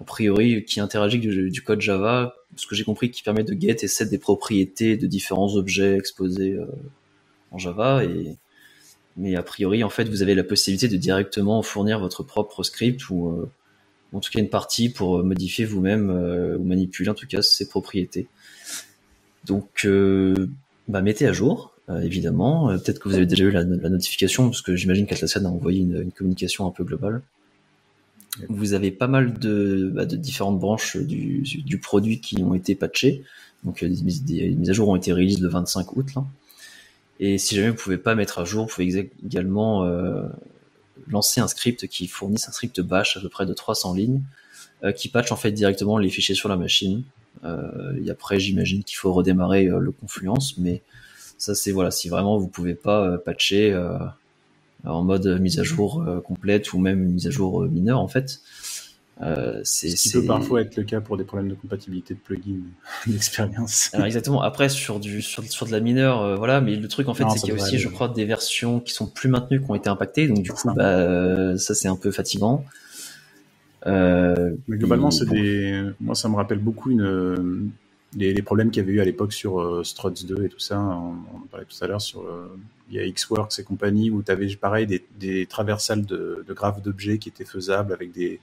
a 0.00 0.04
priori 0.04 0.64
qui 0.64 0.80
interagit 0.80 1.18
avec 1.18 1.50
du, 1.50 1.62
code 1.62 1.80
Java, 1.80 2.34
ce 2.56 2.66
que 2.66 2.74
j'ai 2.74 2.84
compris, 2.84 3.10
qui 3.10 3.22
permet 3.22 3.44
de 3.44 3.54
get 3.58 3.76
et 3.82 3.88
set 3.88 4.10
des 4.10 4.18
propriétés 4.18 4.96
de 4.96 5.06
différents 5.06 5.54
objets 5.54 5.96
exposés 5.96 6.58
en 7.52 7.58
Java. 7.58 8.04
Et 8.04 8.36
mais 9.16 9.36
a 9.36 9.44
priori, 9.44 9.84
en 9.84 9.90
fait, 9.90 10.08
vous 10.08 10.22
avez 10.22 10.34
la 10.34 10.42
possibilité 10.42 10.88
de 10.88 10.96
directement 10.96 11.62
fournir 11.62 12.00
votre 12.00 12.24
propre 12.24 12.64
script 12.64 13.08
ou 13.08 13.48
en 14.12 14.18
tout 14.18 14.32
cas 14.32 14.40
une 14.40 14.48
partie 14.48 14.88
pour 14.88 15.22
modifier 15.22 15.64
vous-même 15.64 16.10
ou 16.58 16.64
manipuler 16.64 17.10
en 17.10 17.14
tout 17.14 17.28
cas 17.28 17.40
ces 17.40 17.68
propriétés. 17.68 18.26
Donc, 19.44 19.84
euh, 19.84 20.48
bah, 20.88 21.02
mettez 21.02 21.26
à 21.26 21.32
jour, 21.32 21.73
euh, 21.73 21.73
évidemment. 21.88 22.70
Euh, 22.70 22.78
peut-être 22.78 22.98
que 22.98 23.08
vous 23.08 23.14
avez 23.14 23.26
déjà 23.26 23.44
eu 23.44 23.50
la, 23.50 23.64
notification, 23.64 24.48
parce 24.48 24.62
que 24.62 24.76
j'imagine 24.76 25.06
qu'Atlassian 25.06 25.44
a 25.44 25.48
envoyé 25.48 25.80
une, 25.80 26.10
communication 26.12 26.66
un 26.66 26.70
peu 26.70 26.84
globale. 26.84 27.22
Vous 28.48 28.72
avez 28.74 28.90
pas 28.90 29.06
mal 29.06 29.38
de, 29.38 29.90
bah, 29.94 30.06
différentes 30.06 30.58
branches 30.58 30.96
du, 30.96 31.78
produit 31.80 32.20
qui 32.20 32.42
ont 32.42 32.54
été 32.54 32.74
patchées. 32.74 33.22
Donc, 33.64 33.84
des, 33.84 34.50
mises 34.50 34.70
à 34.70 34.72
jour 34.72 34.88
ont 34.88 34.96
été 34.96 35.12
releases 35.12 35.40
le 35.40 35.48
25 35.48 35.96
août. 35.96 36.14
Là. 36.16 36.24
Et 37.20 37.38
si 37.38 37.54
jamais 37.54 37.70
vous 37.70 37.76
pouvez 37.76 37.98
pas 37.98 38.14
mettre 38.14 38.40
à 38.40 38.44
jour, 38.44 38.66
vous 38.66 38.74
pouvez 38.74 39.12
également 39.24 39.88
lancer 41.06 41.40
un 41.40 41.46
script 41.46 41.86
qui 41.86 42.08
fournisse 42.08 42.48
un 42.48 42.52
script 42.52 42.80
bash 42.80 43.16
à 43.16 43.20
peu 43.20 43.28
près 43.28 43.46
de 43.46 43.52
300 43.52 43.94
lignes, 43.94 44.22
qui 44.96 45.08
patch 45.08 45.30
en 45.30 45.36
fait 45.36 45.52
directement 45.52 45.96
les 45.96 46.10
fichiers 46.10 46.34
sur 46.34 46.48
la 46.48 46.56
machine. 46.56 47.04
Euh, 47.44 48.00
et 48.04 48.10
après, 48.10 48.38
j'imagine 48.38 48.84
qu'il 48.84 48.96
faut 48.96 49.12
redémarrer 49.12 49.66
euh, 49.66 49.78
le 49.78 49.92
Confluence, 49.92 50.56
mais 50.58 50.82
ça, 51.44 51.54
c'est 51.54 51.72
voilà, 51.72 51.90
si 51.90 52.08
vraiment 52.08 52.38
vous 52.38 52.48
pouvez 52.48 52.74
pas 52.74 53.04
euh, 53.04 53.18
patcher 53.18 53.76
en 54.84 55.02
mode 55.02 55.26
mise 55.40 55.58
à 55.58 55.62
jour 55.62 56.04
complète 56.24 56.72
ou 56.72 56.78
même 56.78 57.00
mise 57.00 57.26
à 57.26 57.30
jour 57.30 57.62
mineure, 57.62 58.00
en 58.00 58.08
fait. 58.08 58.40
Euh, 59.22 59.60
c'est, 59.62 59.90
Ce 59.90 60.02
qui 60.02 60.10
peut 60.10 60.26
parfois 60.26 60.62
être 60.62 60.76
le 60.76 60.82
cas 60.82 61.00
pour 61.00 61.16
des 61.16 61.22
problèmes 61.22 61.48
de 61.48 61.54
compatibilité 61.54 62.14
de 62.14 62.18
plugins 62.18 62.58
d'expérience. 63.06 63.90
Alors 63.92 64.06
exactement. 64.06 64.42
Après 64.42 64.68
sur 64.68 64.98
du 64.98 65.22
sur, 65.22 65.44
sur 65.44 65.66
de 65.66 65.72
la 65.72 65.80
mineure, 65.80 66.36
voilà. 66.36 66.60
Mais 66.60 66.74
le 66.74 66.88
truc 66.88 67.08
en 67.08 67.14
fait, 67.14 67.24
c'est 67.30 67.38
qu'il 67.38 67.50
y 67.50 67.52
a 67.52 67.54
aussi, 67.54 67.78
je 67.78 67.88
crois, 67.88 68.08
des 68.08 68.24
versions 68.24 68.80
qui 68.80 68.92
sont 68.92 69.06
plus 69.06 69.28
maintenues, 69.28 69.60
qui 69.62 69.70
ont 69.70 69.76
été 69.76 69.88
impactées. 69.88 70.28
Donc 70.28 70.42
du 70.42 70.50
coup, 70.50 70.72
bah, 70.74 71.56
ça 71.56 71.74
c'est 71.74 71.88
un 71.88 71.96
peu 71.96 72.10
fatigant. 72.10 72.64
Euh, 73.86 74.54
Mais 74.68 74.76
globalement, 74.76 75.10
c'est 75.10 75.28
des. 75.28 75.82
Moi, 76.00 76.14
ça 76.14 76.28
me 76.28 76.36
rappelle 76.36 76.58
beaucoup 76.58 76.90
une, 76.90 77.70
les, 78.16 78.42
problèmes 78.42 78.70
qu'il 78.70 78.82
y 78.82 78.86
avait 78.86 78.94
eu 78.94 79.00
à 79.00 79.04
l'époque 79.04 79.32
sur 79.32 79.60
euh, 79.60 79.84
Struts 79.84 80.24
2 80.26 80.44
et 80.44 80.48
tout 80.48 80.58
ça. 80.58 80.78
On, 80.78 81.12
en 81.12 81.46
parlait 81.50 81.66
tout 81.66 81.82
à 81.82 81.86
l'heure 81.86 82.00
sur 82.00 82.22
euh, 82.22 82.56
il 82.90 82.96
y 82.96 82.98
a 82.98 83.10
Xworks 83.10 83.58
et 83.58 83.62
compagnie 83.64 84.10
où 84.10 84.22
tu 84.22 84.30
avais 84.30 84.54
pareil 84.56 84.86
des, 84.86 85.46
traversales 85.46 86.04
de, 86.04 86.44
de 86.46 86.52
graphes 86.52 86.82
d'objets 86.82 87.18
qui 87.18 87.28
étaient 87.28 87.44
faisables 87.44 87.92
avec 87.92 88.12
des, 88.12 88.40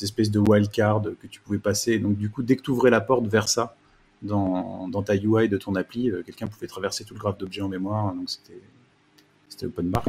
espèces 0.00 0.30
de 0.30 0.40
wildcards 0.40 1.02
que 1.20 1.28
tu 1.28 1.40
pouvais 1.40 1.58
passer. 1.58 2.00
donc, 2.00 2.16
du 2.16 2.28
coup, 2.28 2.42
dès 2.42 2.56
que 2.56 2.62
tu 2.62 2.72
ouvrais 2.72 2.90
la 2.90 3.00
porte 3.00 3.26
vers 3.28 3.48
ça 3.48 3.76
dans, 4.22 4.90
ta 5.04 5.14
UI 5.14 5.48
de 5.48 5.56
ton 5.56 5.76
appli, 5.76 6.10
quelqu'un 6.26 6.48
pouvait 6.48 6.66
traverser 6.66 7.04
tout 7.04 7.14
le 7.14 7.20
graphe 7.20 7.38
d'objets 7.38 7.62
en 7.62 7.68
mémoire. 7.68 8.12
Donc, 8.12 8.28
c'était 8.28 9.66
open 9.66 9.88
bar. 9.88 10.04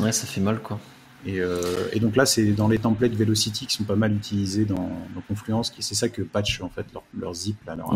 Ouais, 0.00 0.12
ça 0.12 0.26
fait 0.26 0.42
mal 0.42 0.60
quoi. 0.60 0.78
Euh, 1.26 1.88
et, 1.92 2.00
donc 2.00 2.16
là, 2.16 2.26
c'est 2.26 2.52
dans 2.52 2.68
les 2.68 2.78
templates 2.78 3.12
Velocity 3.12 3.66
qui 3.66 3.76
sont 3.76 3.84
pas 3.84 3.96
mal 3.96 4.14
utilisés 4.14 4.64
dans, 4.64 4.90
Confluence. 5.28 5.72
C'est 5.78 5.94
ça 5.94 6.08
que 6.08 6.22
patch 6.22 6.60
en 6.60 6.68
fait 6.68 6.86
leur, 7.18 7.34
zip, 7.34 7.56
là, 7.66 7.76
leur 7.76 7.94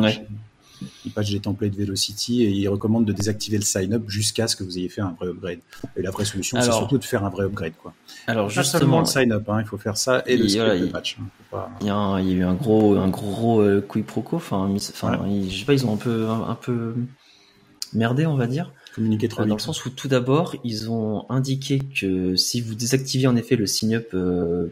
Ils 1.04 1.12
patchent 1.12 1.32
des 1.32 1.40
templates 1.40 1.74
Velocity 1.74 2.42
et 2.42 2.50
ils 2.50 2.68
recommandent 2.68 3.04
de 3.04 3.12
désactiver 3.12 3.58
le 3.58 3.64
sign-up 3.64 4.04
jusqu'à 4.08 4.48
ce 4.48 4.56
que 4.56 4.64
vous 4.64 4.78
ayez 4.78 4.88
fait 4.88 5.02
un 5.02 5.14
vrai 5.18 5.28
upgrade. 5.28 5.58
Et 5.96 6.02
la 6.02 6.10
vraie 6.10 6.24
solution, 6.24 6.58
c'est 6.60 6.72
surtout 6.72 6.96
de 6.96 7.04
faire 7.04 7.24
un 7.24 7.28
vrai 7.28 7.44
upgrade. 7.44 7.74
Quoi. 7.80 7.92
Alors 8.26 8.52
pas 8.52 8.64
seulement 8.64 9.00
le 9.00 9.06
sign-up, 9.06 9.48
hein, 9.48 9.60
il 9.60 9.66
faut 9.66 9.78
faire 9.78 9.98
ça 9.98 10.22
et 10.26 10.36
le 10.36 10.48
script 10.48 10.90
patch. 10.92 11.18
Hein, 11.52 11.66
il, 11.80 11.86
y 11.86 11.90
a 11.90 12.36
eu 12.36 12.44
un 12.44 12.54
gros, 12.54 12.96
un 12.96 13.08
gros 13.08 13.60
euh, 13.60 13.86
quiproquo. 13.86 14.36
Enfin, 14.36 14.74
enfin 14.74 15.20
je 15.48 15.58
sais 15.58 15.64
pas, 15.66 15.74
ils 15.74 15.84
ont 15.84 15.94
un 15.94 15.98
peu, 15.98 16.28
un 16.28 16.54
peu 16.54 16.94
merdé, 17.92 18.26
on 18.26 18.36
va 18.36 18.46
dire. 18.46 18.72
Euh, 19.00 19.44
dans 19.46 19.54
le 19.54 19.60
sens 19.60 19.84
où 19.84 19.90
tout 19.90 20.08
d'abord, 20.08 20.56
ils 20.64 20.90
ont 20.90 21.26
indiqué 21.30 21.78
que 21.78 22.36
si 22.36 22.60
vous 22.60 22.74
désactivez 22.74 23.26
en 23.26 23.36
effet 23.36 23.56
le 23.56 23.66
sign-up 23.66 24.10
euh, 24.14 24.68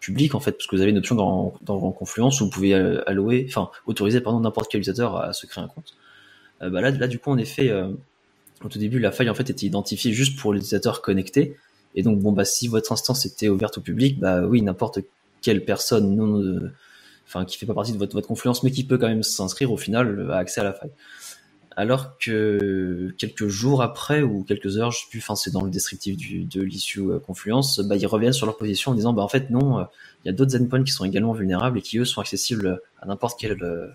public, 0.00 0.34
en 0.34 0.40
fait, 0.40 0.52
parce 0.52 0.66
que 0.66 0.76
vous 0.76 0.82
avez 0.82 0.90
une 0.90 0.98
option 0.98 1.14
dans, 1.14 1.54
dans 1.62 1.90
Confluence 1.92 2.40
où 2.40 2.44
vous 2.44 2.50
pouvez 2.50 2.74
euh, 2.74 3.02
allouer, 3.08 3.46
enfin, 3.48 3.70
autoriser 3.86 4.20
pardon 4.20 4.40
n'importe 4.40 4.70
quel 4.70 4.80
utilisateur 4.80 5.16
à 5.16 5.32
se 5.32 5.46
créer 5.46 5.64
un 5.64 5.68
compte. 5.68 5.94
bah 6.60 6.80
là, 6.80 6.90
là, 6.90 7.06
du 7.06 7.18
coup, 7.18 7.30
en 7.30 7.38
effet, 7.38 7.72
au 8.64 8.68
tout 8.68 8.78
début, 8.78 8.98
la 8.98 9.12
faille 9.12 9.30
en 9.30 9.34
fait 9.34 9.50
était 9.50 9.66
identifiée 9.66 10.12
juste 10.12 10.38
pour 10.38 10.52
l'utilisateur 10.52 11.02
connecté. 11.02 11.56
Et 11.94 12.02
donc, 12.02 12.18
bon, 12.20 12.32
bah, 12.32 12.44
si 12.44 12.68
votre 12.68 12.92
instance 12.92 13.26
était 13.26 13.48
ouverte 13.48 13.78
au 13.78 13.80
public, 13.80 14.18
bah 14.18 14.42
oui, 14.42 14.62
n'importe 14.62 15.00
quelle 15.40 15.64
personne 15.64 16.16
non, 16.16 16.70
enfin, 17.26 17.44
qui 17.44 17.58
fait 17.58 17.66
pas 17.66 17.74
partie 17.74 17.92
de 17.92 17.98
votre, 17.98 18.12
votre 18.12 18.28
Confluence, 18.28 18.62
mais 18.62 18.70
qui 18.70 18.84
peut 18.84 18.98
quand 18.98 19.08
même 19.08 19.22
s'inscrire, 19.22 19.72
au 19.72 19.76
final, 19.76 20.30
a 20.30 20.36
accès 20.36 20.60
à 20.60 20.64
la 20.64 20.72
faille 20.72 20.90
alors 21.78 22.18
que 22.18 23.14
quelques 23.18 23.46
jours 23.46 23.82
après 23.82 24.22
ou 24.22 24.42
quelques 24.42 24.78
heures, 24.78 24.90
je 24.90 24.98
sais 24.98 25.06
plus, 25.08 25.22
c'est 25.36 25.52
dans 25.52 25.62
le 25.62 25.70
descriptif 25.70 26.16
de 26.48 26.60
l'issue 26.60 27.02
euh, 27.02 27.20
Confluence, 27.20 27.78
bah, 27.78 27.94
ils 27.94 28.04
reviennent 28.08 28.32
sur 28.32 28.46
leur 28.46 28.56
position 28.56 28.90
en 28.90 28.94
disant 28.94 29.12
bah 29.12 29.22
en 29.22 29.28
fait 29.28 29.48
non, 29.50 29.78
euh, 29.78 29.84
il 30.24 30.26
y 30.26 30.28
a 30.28 30.32
d'autres 30.32 30.60
endpoints 30.60 30.82
qui 30.82 30.90
sont 30.90 31.04
également 31.04 31.32
vulnérables 31.34 31.78
et 31.78 31.80
qui 31.80 31.98
eux 31.98 32.04
sont 32.04 32.20
accessibles 32.20 32.80
à 33.00 33.06
n'importe 33.06 33.38
quel 33.38 33.62
euh, 33.62 33.86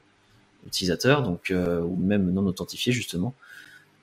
utilisateur, 0.65 1.23
donc 1.23 1.51
ou 1.51 1.95
même 1.97 2.31
non 2.31 2.45
authentifié 2.45 2.93
justement. 2.93 3.35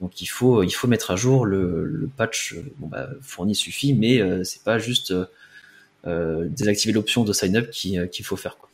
Donc 0.02 0.20
il 0.20 0.26
faut 0.26 0.62
mettre 0.86 1.10
à 1.10 1.16
jour 1.16 1.46
le, 1.46 2.10
patch 2.18 2.56
bah, 2.80 3.08
fourni 3.22 3.54
suffit, 3.54 3.94
mais 3.94 4.44
c'est 4.44 4.62
pas 4.62 4.78
juste 4.78 5.14
désactiver 6.04 6.92
l'option 6.92 7.24
de 7.24 7.32
sign 7.32 7.56
up 7.56 7.70
qu'il 7.70 8.24
faut 8.26 8.36
faire 8.36 8.58
quoi. 8.58 8.68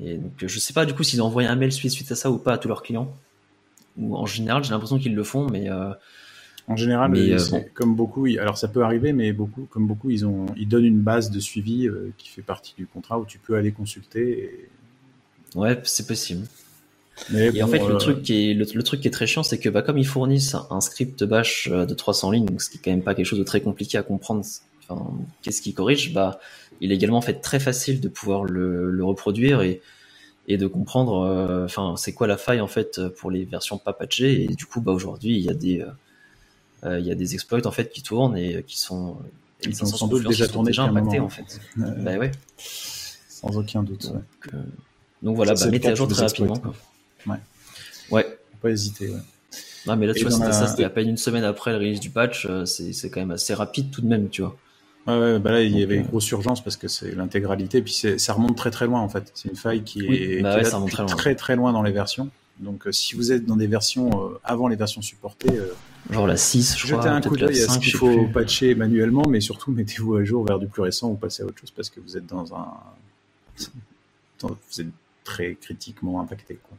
Et 0.00 0.18
donc 0.18 0.30
je 0.38 0.58
sais 0.60 0.72
pas 0.72 0.86
du 0.86 0.94
coup 0.94 1.02
s'ils 1.02 1.20
ont 1.20 1.26
envoyé 1.26 1.48
un 1.48 1.56
mail 1.56 1.72
suite 1.72 2.12
à 2.12 2.14
ça 2.14 2.30
ou 2.30 2.38
pas 2.38 2.52
à 2.52 2.58
tous 2.58 2.68
leurs 2.68 2.84
clients 2.84 3.12
ou 3.98 4.16
en 4.16 4.26
général, 4.26 4.64
j'ai 4.64 4.70
l'impression 4.70 4.98
qu'ils 4.98 5.14
le 5.14 5.24
font, 5.24 5.48
mais. 5.50 5.70
Euh, 5.70 5.92
En 6.68 6.76
général, 6.76 7.14
comme 7.74 7.94
beaucoup, 7.94 8.26
alors 8.40 8.58
ça 8.58 8.66
peut 8.66 8.82
arriver, 8.82 9.12
mais 9.12 9.32
beaucoup, 9.32 9.68
comme 9.70 9.86
beaucoup, 9.86 10.10
ils 10.10 10.26
ont, 10.26 10.46
ils 10.56 10.66
donnent 10.66 10.84
une 10.84 11.00
base 11.00 11.30
de 11.30 11.38
suivi 11.38 11.88
qui 12.18 12.28
fait 12.28 12.42
partie 12.42 12.74
du 12.76 12.88
contrat 12.88 13.20
où 13.20 13.24
tu 13.24 13.38
peux 13.38 13.54
aller 13.54 13.70
consulter. 13.70 14.24
Et... 14.42 14.68
Ouais, 15.54 15.80
c'est 15.84 16.08
possible. 16.08 16.44
et 17.32 17.62
en 17.62 17.68
fait, 17.68 17.78
le, 17.78 17.96
truc 17.98 18.22
qui 18.22 18.50
est, 18.50 18.54
le, 18.54 18.82
truc 18.82 19.00
qui 19.00 19.06
est 19.06 19.12
très 19.12 19.28
chiant, 19.28 19.44
c'est 19.44 19.60
que 19.60 19.68
bah, 19.68 19.82
comme 19.82 19.96
ils 19.96 20.06
fournissent 20.06 20.56
un 20.70 20.80
script 20.80 21.22
bash 21.22 21.70
de 21.70 21.94
300 21.94 22.32
lignes, 22.32 22.46
donc 22.46 22.60
ce 22.60 22.68
qui 22.68 22.78
est 22.78 22.80
quand 22.84 22.90
même 22.90 23.04
pas 23.04 23.14
quelque 23.14 23.26
chose 23.26 23.38
de 23.38 23.44
très 23.44 23.60
compliqué 23.60 23.96
à 23.96 24.02
comprendre, 24.02 24.44
qu'est-ce 25.42 25.62
qui 25.62 25.72
corrige, 25.72 26.12
bah, 26.12 26.40
il 26.80 26.90
est 26.92 26.96
également 26.96 27.20
fait 27.20 27.34
très 27.34 27.60
facile 27.60 28.00
de 28.00 28.08
pouvoir 28.08 28.44
le, 28.44 28.90
le 28.90 29.04
reproduire 29.04 29.62
et 29.62 29.80
et 30.48 30.56
de 30.56 30.66
comprendre 30.66 31.22
euh, 31.22 31.64
enfin 31.64 31.94
c'est 31.96 32.12
quoi 32.12 32.26
la 32.26 32.36
faille 32.36 32.60
en 32.60 32.66
fait 32.66 33.00
pour 33.08 33.30
les 33.30 33.44
versions 33.44 33.78
pas 33.78 33.92
patchées. 33.92 34.44
Et 34.44 34.48
du 34.48 34.66
coup 34.66 34.80
bah 34.80 34.92
aujourd'hui 34.92 35.36
il 35.36 35.44
y 35.44 35.50
a 35.50 35.54
des 35.54 35.80
euh, 35.80 35.86
euh, 36.84 37.00
il 37.00 37.06
y 37.06 37.10
a 37.10 37.14
des 37.14 37.34
exploits 37.34 37.66
en 37.66 37.72
fait 37.72 37.90
qui 37.90 38.02
tournent 38.02 38.36
et 38.36 38.62
qui 38.66 38.78
sont 38.78 39.16
ils 39.62 39.74
sont 39.74 39.86
sans 39.86 40.08
doute 40.08 40.26
déjà 40.26 40.46
tournés 40.46 40.70
déjà 40.70 40.84
impactés 40.84 41.20
en 41.20 41.28
fait. 41.28 41.60
bah 41.76 42.16
ouais. 42.16 42.30
sans 42.58 43.56
aucun 43.56 43.82
doute 43.82 44.12
donc, 44.12 44.62
donc 45.22 45.36
voilà 45.36 45.54
bah, 45.54 45.66
mettez 45.68 45.88
à 45.88 45.94
jour 45.94 46.06
très 46.08 46.22
rapidement 46.22 46.56
quoi. 46.56 46.74
ouais. 47.26 47.38
Ouais. 48.10 48.38
Pas 48.60 48.70
hésiter 48.70 49.08
ouais. 49.08 49.20
Non, 49.86 49.94
mais 49.94 50.08
là, 50.08 50.14
tu 50.14 50.22
vois, 50.22 50.32
c'était 50.32 50.52
ça, 50.52 50.66
c'était 50.66 50.82
à 50.82 50.90
peine 50.90 51.08
une 51.08 51.16
semaine 51.16 51.44
après 51.44 51.70
le 51.70 51.76
release 51.76 52.00
du 52.00 52.10
patch, 52.10 52.48
c'est 52.64 53.08
quand 53.08 53.20
même 53.20 53.30
assez 53.30 53.54
rapide 53.54 53.92
tout 53.92 54.00
de 54.00 54.08
même, 54.08 54.28
tu 54.30 54.42
vois. 54.42 54.56
Ouais, 55.06 55.38
bah 55.38 55.52
là, 55.52 55.62
il 55.62 55.78
y 55.78 55.82
avait 55.84 55.96
une 55.96 56.06
grosse 56.06 56.28
urgence 56.30 56.62
parce 56.62 56.76
que 56.76 56.88
c'est 56.88 57.14
l'intégralité, 57.14 57.80
puis 57.80 57.92
ça 57.92 58.32
remonte 58.32 58.56
très 58.56 58.70
très 58.70 58.86
loin 58.86 59.00
en 59.00 59.08
fait. 59.08 59.30
C'est 59.34 59.48
une 59.48 59.56
faille 59.56 59.82
qui 59.84 60.04
est, 60.06 60.42
bah 60.42 60.60
très, 61.06 61.36
très, 61.36 61.54
loin. 61.54 61.72
dans 61.72 61.82
les 61.82 61.92
versions. 61.92 62.28
Donc 62.58 62.86
euh, 62.86 62.92
si 62.92 63.14
vous 63.14 63.32
êtes 63.32 63.44
dans 63.44 63.56
des 63.56 63.66
versions 63.66 64.10
euh, 64.10 64.40
avant 64.42 64.66
les 64.66 64.76
versions 64.76 65.02
supportées, 65.02 65.56
euh, 65.56 65.74
genre 66.10 66.26
la 66.26 66.36
6, 66.36 66.76
je 66.78 66.86
jetez 66.86 67.08
un 67.08 67.20
coup 67.20 67.36
d'œil 67.36 67.62
à 67.62 67.68
ce 67.68 67.78
qu'il 67.78 67.94
faut 67.94 68.26
patcher 68.28 68.74
manuellement, 68.74 69.24
mais 69.28 69.40
surtout 69.40 69.70
mettez-vous 69.72 70.16
à 70.16 70.24
jour 70.24 70.44
vers 70.44 70.58
du 70.58 70.66
plus 70.66 70.82
récent 70.82 71.10
ou 71.10 71.14
passez 71.14 71.42
à 71.42 71.46
autre 71.46 71.60
chose 71.60 71.70
parce 71.70 71.90
que 71.90 72.00
vous 72.00 72.16
êtes 72.16 72.26
dans 72.26 72.54
un, 72.54 72.66
vous 74.40 74.80
êtes 74.80 74.86
très 75.22 75.54
critiquement 75.54 76.20
impacté. 76.20 76.58
Quoi. 76.68 76.76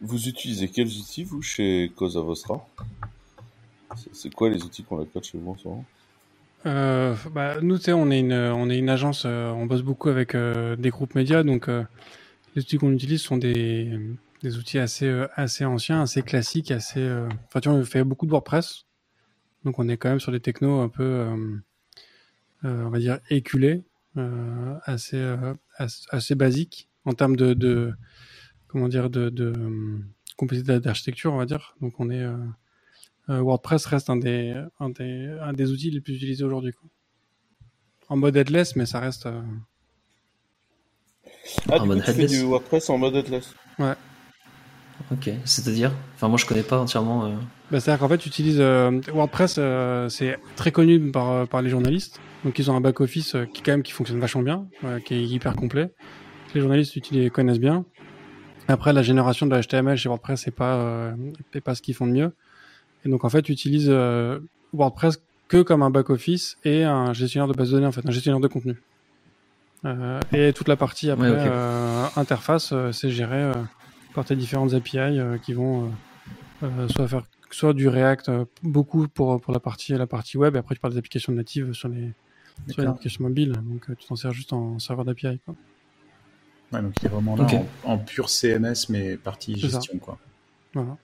Vous 0.00 0.28
utilisez 0.28 0.68
quels 0.68 0.88
outils 0.88 1.24
vous 1.24 1.42
chez 1.42 1.92
Cosa 1.94 2.20
Vostra? 2.20 2.66
C'est 4.12 4.32
quoi 4.32 4.48
les 4.48 4.62
outils 4.62 4.82
qu'on 4.82 5.02
a 5.02 5.06
chez 5.22 5.38
vous 5.38 5.50
en 5.50 5.58
ce 5.58 5.68
moment? 5.68 5.84
Euh, 6.66 7.14
bah, 7.32 7.60
nous, 7.60 7.78
tu 7.78 7.84
sais, 7.84 7.92
on 7.92 8.10
est 8.10 8.20
une, 8.20 8.88
agence, 8.88 9.24
euh, 9.26 9.50
on 9.50 9.66
bosse 9.66 9.82
beaucoup 9.82 10.08
avec 10.08 10.34
euh, 10.34 10.76
des 10.76 10.90
groupes 10.90 11.14
médias, 11.14 11.42
donc 11.42 11.68
euh, 11.68 11.84
les 12.54 12.62
outils 12.62 12.78
qu'on 12.78 12.92
utilise 12.92 13.20
sont 13.20 13.36
des, 13.36 13.98
des 14.42 14.58
outils 14.58 14.78
assez, 14.78 15.24
assez 15.34 15.64
anciens, 15.64 16.02
assez 16.02 16.22
classiques, 16.22 16.70
assez. 16.70 17.04
Enfin, 17.46 17.60
tu 17.60 17.68
vois, 17.68 17.78
on 17.78 17.84
fait 17.84 18.04
beaucoup 18.04 18.26
de 18.26 18.30
WordPress, 18.30 18.86
donc 19.64 19.78
on 19.78 19.88
est 19.88 19.96
quand 19.96 20.10
même 20.10 20.20
sur 20.20 20.32
des 20.32 20.40
technos 20.40 20.80
un 20.80 20.88
peu, 20.88 21.26
on 22.62 22.90
va 22.90 22.98
dire, 22.98 23.18
éculés, 23.30 23.82
assez, 24.84 25.36
assez, 26.10 26.34
basiques 26.34 26.88
en 27.04 27.12
termes 27.12 27.36
de, 27.36 27.54
de 27.54 27.92
comment 28.68 28.88
dire, 28.88 29.10
de, 29.10 29.30
de 29.30 29.52
complexité 30.36 30.78
d'architecture, 30.78 31.32
on 31.32 31.38
va 31.38 31.46
dire. 31.46 31.74
Donc 31.80 31.98
on 31.98 32.10
est 32.10 32.24
WordPress 33.40 33.86
reste 33.86 34.10
un 34.10 34.16
des, 34.16 34.54
un 34.80 34.90
des, 34.90 35.28
un 35.40 35.52
des 35.52 35.70
outils 35.70 35.90
les 35.90 36.00
plus 36.00 36.14
utilisés 36.14 36.44
aujourd'hui. 36.44 36.72
En 38.08 38.16
mode 38.16 38.36
headless, 38.36 38.76
mais 38.76 38.86
ça 38.86 39.00
reste. 39.00 39.26
Euh, 39.26 39.40
ah, 41.70 41.80
en 41.80 41.86
mode 41.86 42.02
headless. 42.06 42.30
du 42.30 42.42
WordPress 42.42 42.90
en 42.90 42.98
mode 42.98 43.14
headless. 43.14 43.54
Ouais. 43.78 43.94
Ok, 45.10 45.30
c'est-à-dire? 45.44 45.92
Enfin, 46.14 46.28
moi 46.28 46.38
je 46.38 46.46
connais 46.46 46.62
pas 46.62 46.78
entièrement. 46.78 47.26
Euh... 47.26 47.34
Bah, 47.70 47.80
C'est-à-dire 47.80 48.00
qu'en 48.00 48.08
fait, 48.08 48.18
tu 48.18 48.28
utilises 48.28 48.60
euh, 48.60 49.00
WordPress, 49.12 49.58
c'est 50.14 50.38
très 50.56 50.72
connu 50.72 51.10
par, 51.10 51.48
par 51.48 51.62
les 51.62 51.70
journalistes. 51.70 52.20
Donc, 52.44 52.58
ils 52.58 52.70
ont 52.70 52.76
un 52.76 52.80
back-office 52.80 53.36
qui, 53.54 53.62
quand 53.62 53.72
même, 53.72 53.82
qui 53.82 53.92
fonctionne 53.92 54.18
vachement 54.18 54.42
bien, 54.42 54.66
qui 55.04 55.14
est 55.14 55.22
hyper 55.22 55.54
complet. 55.54 55.92
Les 56.54 56.60
journalistes 56.60 56.96
utilisent, 56.96 57.30
connaissent 57.30 57.60
bien. 57.60 57.84
Après, 58.68 58.92
la 58.92 59.02
génération 59.02 59.46
de 59.46 59.60
HTML 59.60 59.96
chez 59.96 60.08
WordPress, 60.08 60.42
c'est 60.42 60.50
pas, 60.50 61.14
pas 61.64 61.74
ce 61.74 61.82
qu'ils 61.82 61.94
font 61.94 62.06
de 62.06 62.12
mieux. 62.12 62.32
Et 63.04 63.08
donc 63.08 63.24
en 63.24 63.28
fait, 63.28 63.42
tu 63.42 63.52
utilises 63.52 63.88
euh, 63.88 64.38
WordPress 64.72 65.22
que 65.48 65.62
comme 65.62 65.82
un 65.82 65.90
back-office 65.90 66.56
et 66.64 66.84
un 66.84 67.12
gestionnaire 67.12 67.48
de 67.48 67.54
base 67.54 67.70
de 67.70 67.74
données, 67.74 67.86
en 67.86 67.92
fait, 67.92 68.06
un 68.06 68.10
gestionnaire 68.10 68.40
de 68.40 68.48
contenu. 68.48 68.80
Euh, 69.84 70.20
et 70.32 70.52
toute 70.52 70.68
la 70.68 70.76
partie 70.76 71.10
après 71.10 71.28
euh, 71.28 72.06
interface, 72.16 72.72
c'est 72.92 73.10
géré 73.10 73.50
par 74.14 74.24
tes 74.24 74.36
différentes 74.36 74.74
API 74.74 75.18
qui 75.42 75.54
vont 75.54 75.90
soit 76.88 77.08
faire 77.08 77.22
soit 77.50 77.74
du 77.74 77.88
React 77.88 78.30
beaucoup 78.62 79.08
pour 79.08 79.40
pour 79.40 79.52
la 79.52 79.60
partie 79.60 79.92
la 79.92 80.06
partie 80.06 80.38
web. 80.38 80.54
Et 80.54 80.58
après 80.58 80.76
tu 80.76 80.80
parles 80.80 80.92
des 80.92 80.98
applications 80.98 81.32
natives 81.32 81.72
sur 81.72 81.88
les 81.88 82.12
sur 82.68 82.82
les 82.82 82.88
applications 82.88 83.24
mobiles. 83.24 83.52
Donc 83.52 83.86
tu 83.98 84.06
t'en 84.06 84.14
sers 84.14 84.32
juste 84.32 84.52
en 84.52 84.78
serveur 84.78 85.04
d'API 85.04 85.40
quoi. 85.44 85.56
Ouais, 86.72 86.80
donc 86.80 86.94
il 87.02 87.06
est 87.06 87.10
vraiment 87.10 87.36
là 87.36 87.46
en, 87.84 87.98
pur 87.98 88.30
CMS 88.30 88.88
mais 88.88 89.16
partie 89.16 89.58
gestion 89.58 89.98
quoi. 89.98 90.16
Voilà 90.74 90.96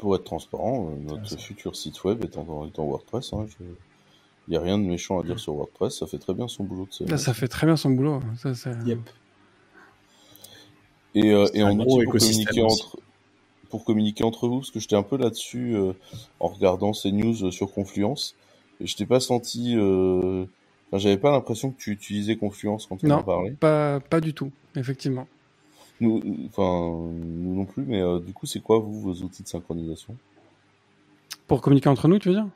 pour 0.00 0.16
être 0.16 0.24
transparent, 0.24 0.90
euh, 0.90 1.12
notre 1.12 1.38
futur 1.38 1.76
site 1.76 2.02
web 2.04 2.24
est 2.24 2.38
en, 2.38 2.44
WordPress. 2.44 3.34
Hein, 3.34 3.46
Il 3.60 4.50
n'y 4.50 4.56
a 4.56 4.60
rien 4.60 4.78
de 4.78 4.82
méchant 4.82 5.20
à 5.20 5.22
dire 5.22 5.38
sur 5.38 5.54
WordPress, 5.54 5.98
ça 5.98 6.06
fait 6.06 6.18
très 6.18 6.32
bien 6.32 6.48
son 6.48 6.64
boulot. 6.64 6.88
Là, 7.00 7.18
ça 7.18 7.34
fait 7.34 7.48
très 7.48 7.66
bien 7.66 7.76
son 7.76 7.90
boulot. 7.90 8.22
Ça, 8.36 8.72
yep. 8.86 8.98
Et, 11.14 11.32
euh, 11.32 11.46
et 11.52 11.62
en 11.62 11.74
gros, 11.74 12.02
pour 12.02 12.12
communiquer, 12.12 12.62
entre, 12.62 12.98
pour 13.68 13.84
communiquer 13.84 14.24
entre 14.24 14.48
vous, 14.48 14.60
parce 14.60 14.70
que 14.70 14.80
j'étais 14.80 14.96
un 14.96 15.02
peu 15.02 15.18
là-dessus 15.18 15.76
euh, 15.76 15.92
en 16.38 16.48
regardant 16.48 16.94
ces 16.94 17.12
news 17.12 17.50
sur 17.50 17.70
Confluence, 17.70 18.36
et 18.80 18.86
je 18.86 18.96
t'ai 18.96 19.06
pas 19.06 19.20
senti... 19.20 19.76
Euh... 19.76 20.46
Enfin, 20.88 20.98
J'avais 20.98 21.18
pas 21.18 21.30
l'impression 21.30 21.70
que 21.70 21.78
tu 21.78 21.92
utilisais 21.92 22.36
Confluence 22.36 22.86
quand 22.86 23.04
on 23.04 23.10
en 23.10 23.22
parlait. 23.22 23.52
Pas, 23.52 24.00
pas 24.00 24.20
du 24.20 24.34
tout, 24.34 24.50
effectivement. 24.74 25.28
Nous, 26.00 26.22
enfin, 26.46 27.12
nous 27.12 27.54
non 27.54 27.66
plus, 27.66 27.84
mais 27.84 28.00
euh, 28.00 28.20
du 28.20 28.32
coup, 28.32 28.46
c'est 28.46 28.60
quoi, 28.60 28.78
vous, 28.78 29.00
vos 29.00 29.12
outils 29.22 29.42
de 29.42 29.48
synchronisation? 29.48 30.16
Pour 31.46 31.60
communiquer 31.60 31.90
entre 31.90 32.08
nous, 32.08 32.18
tu 32.18 32.30
veux 32.30 32.34
dire? 32.36 32.48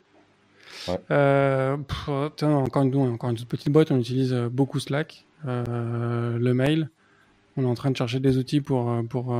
Ouais. 0.88 0.98
euh, 1.10 1.76
encore, 1.76 2.82
une, 2.82 2.96
encore 2.96 3.30
une 3.30 3.36
petite 3.36 3.70
boîte, 3.70 3.90
on 3.90 3.98
utilise 3.98 4.32
euh, 4.32 4.48
beaucoup 4.48 4.80
Slack, 4.80 5.24
euh, 5.46 6.38
le 6.38 6.54
mail. 6.54 6.90
On 7.56 7.62
est 7.64 7.66
en 7.66 7.74
train 7.74 7.90
de 7.90 7.96
chercher 7.96 8.18
des 8.18 8.38
outils 8.38 8.60
pour, 8.60 8.90
pour, 9.08 9.34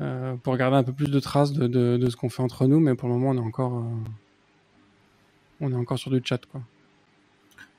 euh, 0.00 0.34
pour 0.42 0.56
garder 0.56 0.76
un 0.76 0.84
peu 0.84 0.92
plus 0.92 1.10
de 1.10 1.20
traces 1.20 1.52
de, 1.52 1.66
de, 1.66 1.96
de 1.96 2.10
ce 2.10 2.16
qu'on 2.16 2.28
fait 2.28 2.42
entre 2.42 2.66
nous, 2.66 2.80
mais 2.80 2.94
pour 2.94 3.08
le 3.08 3.14
moment, 3.14 3.30
on 3.30 3.36
est 3.36 3.46
encore, 3.46 3.84
on 5.60 5.72
est 5.72 5.76
encore 5.76 5.98
sur 5.98 6.10
du 6.10 6.20
chat, 6.22 6.44
quoi. 6.46 6.60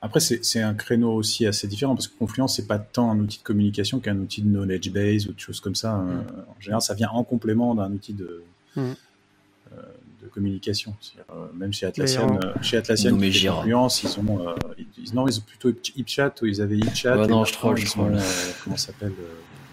Après, 0.02 0.20
c'est 0.20 0.60
un 0.60 0.74
créneau 0.74 1.12
aussi 1.12 1.46
assez 1.46 1.66
différent 1.66 1.94
parce 1.94 2.08
que 2.08 2.16
Confluence, 2.18 2.56
c'est 2.56 2.66
pas 2.66 2.78
tant 2.78 3.10
un 3.10 3.18
outil 3.18 3.38
de 3.38 3.42
communication 3.42 3.98
qu'un 3.98 4.18
outil 4.18 4.42
de 4.42 4.48
knowledge 4.48 4.90
base 4.90 5.26
ou 5.26 5.32
de 5.32 5.40
choses 5.40 5.60
comme 5.60 5.74
ça. 5.74 5.96
Mm. 5.96 6.26
en 6.48 6.60
général, 6.60 6.82
ça 6.82 6.94
vient 6.94 7.08
en 7.10 7.24
complément 7.24 7.74
d'un 7.74 7.90
outil 7.90 8.12
de, 8.12 8.44
mm. 8.76 8.80
euh, 8.80 8.94
de 10.22 10.28
communication. 10.28 10.94
Euh, 11.30 11.46
même 11.54 11.72
chez 11.72 11.86
Atlassian, 11.86 12.38
euh, 12.44 12.52
chez 12.60 12.76
Atlassian, 12.76 13.12
Confluence, 13.12 14.02
ils 14.02 14.20
ont, 14.20 14.54
ils, 14.98 15.14
non, 15.14 15.26
ils 15.26 15.38
ont 15.38 15.42
plutôt 15.42 15.72
HipChat 15.96 16.34
ou 16.42 16.46
ils 16.46 16.60
avaient 16.60 16.76
HipChat. 16.76 17.16
Ouais, 17.18 17.26
non, 17.26 17.46
je 17.46 17.54
crois, 17.54 17.74
je 17.74 17.86
crois. 17.86 18.10
comment 18.62 18.76
ça 18.76 18.88
s'appelle 18.88 19.14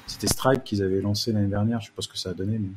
C'était 0.08 0.28
Stripe 0.28 0.64
qu'ils 0.64 0.82
avaient 0.82 1.02
lancé 1.02 1.34
l'année 1.34 1.48
dernière. 1.48 1.82
Je 1.82 1.88
sais 1.88 1.94
pas 1.94 2.02
ce 2.02 2.08
que 2.08 2.18
ça 2.18 2.30
a 2.30 2.34
donné, 2.34 2.60
mais, 2.60 2.70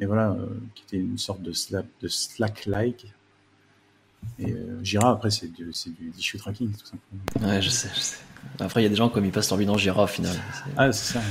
mais 0.00 0.06
voilà, 0.06 0.36
qui 0.74 0.82
était 0.88 0.96
une 0.98 1.18
sorte 1.18 1.40
de 1.40 1.52
Slack, 1.52 1.86
de 2.00 2.08
Slack-like 2.08 3.06
et 4.38 4.52
euh, 4.52 4.82
Jira, 4.82 5.10
après, 5.10 5.30
c'est 5.30 5.48
du, 5.52 5.64
du 5.64 6.12
issue 6.16 6.38
tracking, 6.38 6.72
tout 6.72 6.86
simplement. 6.86 7.48
Ouais, 7.48 7.62
je 7.62 7.70
sais, 7.70 7.88
je 7.94 8.00
sais. 8.00 8.18
Après, 8.58 8.80
il 8.80 8.84
y 8.84 8.86
a 8.86 8.90
des 8.90 8.96
gens 8.96 9.08
comme 9.08 9.24
ils 9.24 9.30
passent 9.30 9.50
leur 9.50 9.58
vie 9.58 9.66
dans 9.66 9.76
Jira 9.76 10.04
au 10.04 10.06
final. 10.06 10.36
Ah, 10.76 10.90
c'est 10.92 11.14
ça. 11.14 11.22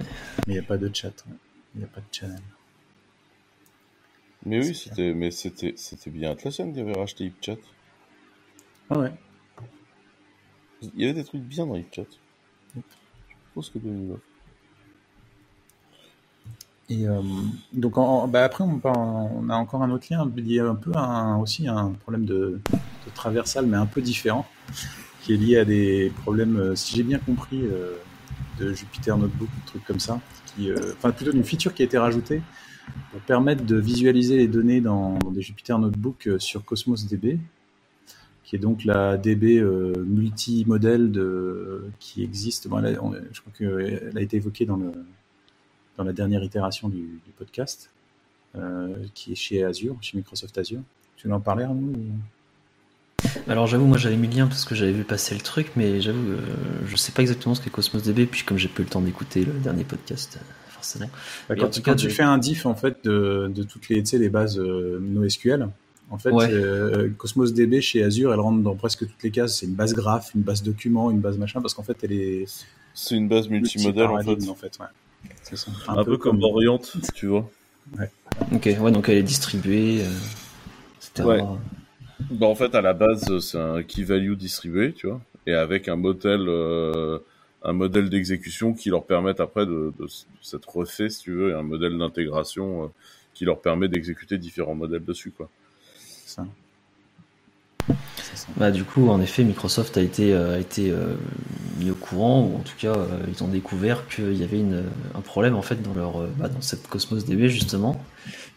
Mais 0.00 0.06
il 0.48 0.52
n'y 0.52 0.58
a 0.58 0.62
pas 0.62 0.76
de 0.76 0.90
chat. 0.94 1.24
Il 1.74 1.78
n'y 1.78 1.84
a 1.84 1.88
pas 1.88 2.00
de 2.00 2.06
channel. 2.12 2.40
Mais 4.44 4.58
oui, 4.58 4.74
c'était, 4.74 5.14
mais 5.14 5.30
c'était, 5.30 5.74
c'était 5.76 6.10
bien 6.10 6.32
Atlassian 6.32 6.72
qui 6.72 6.80
avait 6.80 6.92
racheté 6.94 7.24
HipChat. 7.24 7.58
Ah 8.90 8.98
ouais. 8.98 9.12
Il 10.82 11.00
y 11.00 11.04
avait 11.04 11.14
des 11.14 11.24
trucs 11.24 11.42
bien 11.42 11.66
dans 11.66 11.76
HipChat. 11.76 12.06
Je 12.74 12.80
pense 13.54 13.70
que 13.70 13.78
de 13.78 14.18
euh, 17.06 17.20
donc 17.72 17.94
bah 18.30 18.44
après 18.44 18.64
on, 18.64 19.48
a 19.48 19.54
encore 19.54 19.82
un 19.82 19.90
autre 19.90 20.06
lien. 20.10 20.30
Lié 20.36 20.60
un 20.60 20.74
peu 20.74 20.92
aussi 21.40 21.68
un 21.68 21.90
problème 22.00 22.24
de, 22.24 22.60
de, 22.72 23.10
traversal 23.14 23.66
mais 23.66 23.76
un 23.76 23.86
peu 23.86 24.00
différent 24.00 24.46
qui 25.22 25.34
est 25.34 25.36
lié 25.36 25.58
à 25.58 25.64
des 25.64 26.12
problèmes 26.22 26.56
euh, 26.56 26.74
si 26.74 26.96
j'ai 26.96 27.02
bien 27.02 27.18
compris 27.18 27.60
euh, 27.62 27.94
de 28.58 28.72
Jupyter 28.72 29.16
Notebook 29.16 29.48
un 29.48 29.66
truc 29.66 29.84
comme 29.84 30.00
ça 30.00 30.20
qui 30.46 30.70
enfin 30.96 31.10
plutôt 31.10 31.32
d'une 31.32 31.44
feature 31.44 31.74
qui 31.74 31.82
a 31.82 31.84
été 31.84 31.98
rajoutée 31.98 32.42
pour 33.10 33.20
permettre 33.20 33.64
de 33.64 33.76
visualiser 33.76 34.36
les 34.36 34.48
données 34.48 34.80
dans, 34.80 35.18
des 35.32 35.40
Jupyter 35.40 35.78
Notebook 35.78 36.28
sur 36.38 36.64
Cosmos 36.64 37.06
DB 37.06 37.38
qui 38.44 38.56
est 38.56 38.58
donc 38.58 38.84
la 38.84 39.16
DB 39.16 39.62
multi-modèle 39.62 41.10
de 41.10 41.86
qui 42.00 42.22
existe. 42.22 42.68
Bon, 42.68 42.82
je 42.82 43.40
crois 43.40 43.52
qu'elle 43.56 44.12
a 44.14 44.20
été 44.20 44.36
évoquée 44.36 44.66
dans 44.66 44.76
le 44.76 44.92
dans 46.02 46.08
la 46.08 46.12
dernière 46.12 46.42
itération 46.42 46.88
du, 46.88 47.20
podcast. 47.38 47.90
qui 49.14 49.32
est 49.32 49.36
chez 49.36 49.64
Azure, 49.64 49.96
chez 50.00 50.16
Microsoft 50.16 50.58
Azure. 50.58 50.82
Tu 51.16 51.28
veux 51.28 51.34
en 51.34 51.40
parler, 51.40 51.64
Arnaud 51.64 51.92
alors 53.48 53.66
j'avoue, 53.66 53.86
moi 53.86 53.98
j'avais 53.98 54.16
mis 54.16 54.26
le 54.26 54.34
lien 54.34 54.46
parce 54.46 54.64
que 54.64 54.74
j'avais 54.74 54.92
vu 54.92 55.04
passer 55.04 55.34
le 55.34 55.40
truc, 55.40 55.68
mais 55.76 56.00
j'avoue, 56.00 56.32
euh, 56.32 56.40
je 56.86 56.96
sais 56.96 57.12
pas 57.12 57.22
exactement 57.22 57.54
ce 57.54 57.62
qu'est 57.62 57.70
Cosmos 57.70 58.02
DB, 58.02 58.26
puis 58.26 58.42
comme 58.42 58.58
j'ai 58.58 58.68
pas 58.68 58.80
eu 58.80 58.84
le 58.84 58.90
temps 58.90 59.00
d'écouter 59.00 59.44
le 59.44 59.52
dernier 59.52 59.84
podcast, 59.84 60.38
euh, 60.40 60.44
forcément. 60.70 61.08
Bah, 61.48 61.54
quand, 61.56 61.94
tu 61.94 62.10
fais 62.10 62.24
un 62.24 62.38
diff 62.38 62.66
en 62.66 62.74
fait 62.74 63.04
de, 63.04 63.50
de 63.54 63.62
toutes 63.62 63.88
les, 63.88 64.02
les 64.02 64.28
bases 64.28 64.58
euh, 64.58 64.98
NoSQL, 65.00 65.68
en 66.10 66.18
fait, 66.18 66.30
Cosmos 67.16 67.54
DB 67.54 67.80
chez 67.80 68.02
Azure, 68.02 68.34
elle 68.34 68.40
rentre 68.40 68.62
dans 68.62 68.74
presque 68.74 69.06
toutes 69.06 69.22
les 69.22 69.30
cases. 69.30 69.58
C'est 69.58 69.66
une 69.66 69.74
base 69.74 69.94
graph, 69.94 70.32
une 70.34 70.42
base 70.42 70.62
document, 70.62 71.10
une 71.10 71.20
base 71.20 71.38
machin, 71.38 71.62
parce 71.62 71.72
qu'en 71.72 71.82
fait, 71.82 71.96
elle 72.02 72.12
est. 72.12 72.44
C'est 72.92 73.14
une 73.14 73.28
base 73.28 73.48
multimodèle 73.48 74.08
en 74.08 74.22
fait. 74.22 74.48
En 74.50 74.54
fait 74.54 74.78
ouais. 74.78 74.86
Un, 75.88 76.04
peu, 76.04 76.16
comme, 76.16 76.42
Orient, 76.42 76.80
tu 77.14 77.26
vois. 77.26 77.48
Ouais. 77.98 78.10
Ok, 78.52 78.68
ouais, 78.80 78.90
donc 78.90 79.08
elle 79.08 79.18
est 79.18 79.22
distribuée, 79.22 80.02
etc. 80.98 81.28
Ouais. 81.28 81.42
Bah, 82.30 82.46
en 82.46 82.54
fait, 82.54 82.74
à 82.74 82.80
la 82.80 82.92
base, 82.92 83.38
c'est 83.40 83.58
un 83.58 83.82
key 83.82 84.02
value 84.02 84.34
distribué, 84.34 84.92
tu 84.92 85.08
vois, 85.08 85.20
et 85.46 85.54
avec 85.54 85.88
un 85.88 85.96
modèle, 85.96 86.46
euh, 86.48 87.18
un 87.62 87.72
modèle 87.72 88.08
d'exécution 88.08 88.74
qui 88.74 88.90
leur 88.90 89.04
permet 89.04 89.40
après 89.40 89.66
de, 89.66 89.92
de, 89.98 90.06
s'être 90.40 90.68
refait, 90.74 91.10
si 91.10 91.22
tu 91.22 91.32
veux, 91.32 91.50
et 91.50 91.54
un 91.54 91.62
modèle 91.62 91.98
d'intégration 91.98 92.84
euh, 92.84 92.86
qui 93.34 93.44
leur 93.44 93.60
permet 93.60 93.88
d'exécuter 93.88 94.38
différents 94.38 94.74
modèles 94.74 95.04
dessus, 95.04 95.30
quoi. 95.30 95.48
Ça. 96.26 96.46
Bah, 98.56 98.70
du 98.70 98.84
coup, 98.84 99.08
en 99.08 99.20
effet, 99.20 99.44
Microsoft 99.44 99.96
a 99.96 100.02
été, 100.02 100.34
euh, 100.34 100.56
a 100.56 100.58
été 100.58 100.92
mis 101.78 101.90
au 101.90 101.94
courant, 101.94 102.42
ou 102.42 102.56
en 102.56 102.60
tout 102.60 102.76
cas, 102.78 102.94
ils 103.28 103.42
ont 103.42 103.48
découvert 103.48 104.08
qu'il 104.08 104.36
y 104.36 104.44
avait 104.44 104.60
une, 104.60 104.84
un 105.14 105.20
problème 105.20 105.54
en 105.54 105.62
fait 105.62 105.82
dans 105.82 105.94
leur, 105.94 106.26
bah, 106.38 106.48
dans 106.48 106.60
cette 106.60 106.86
Cosmos 106.88 107.24
DB 107.24 107.48
justement, 107.48 108.02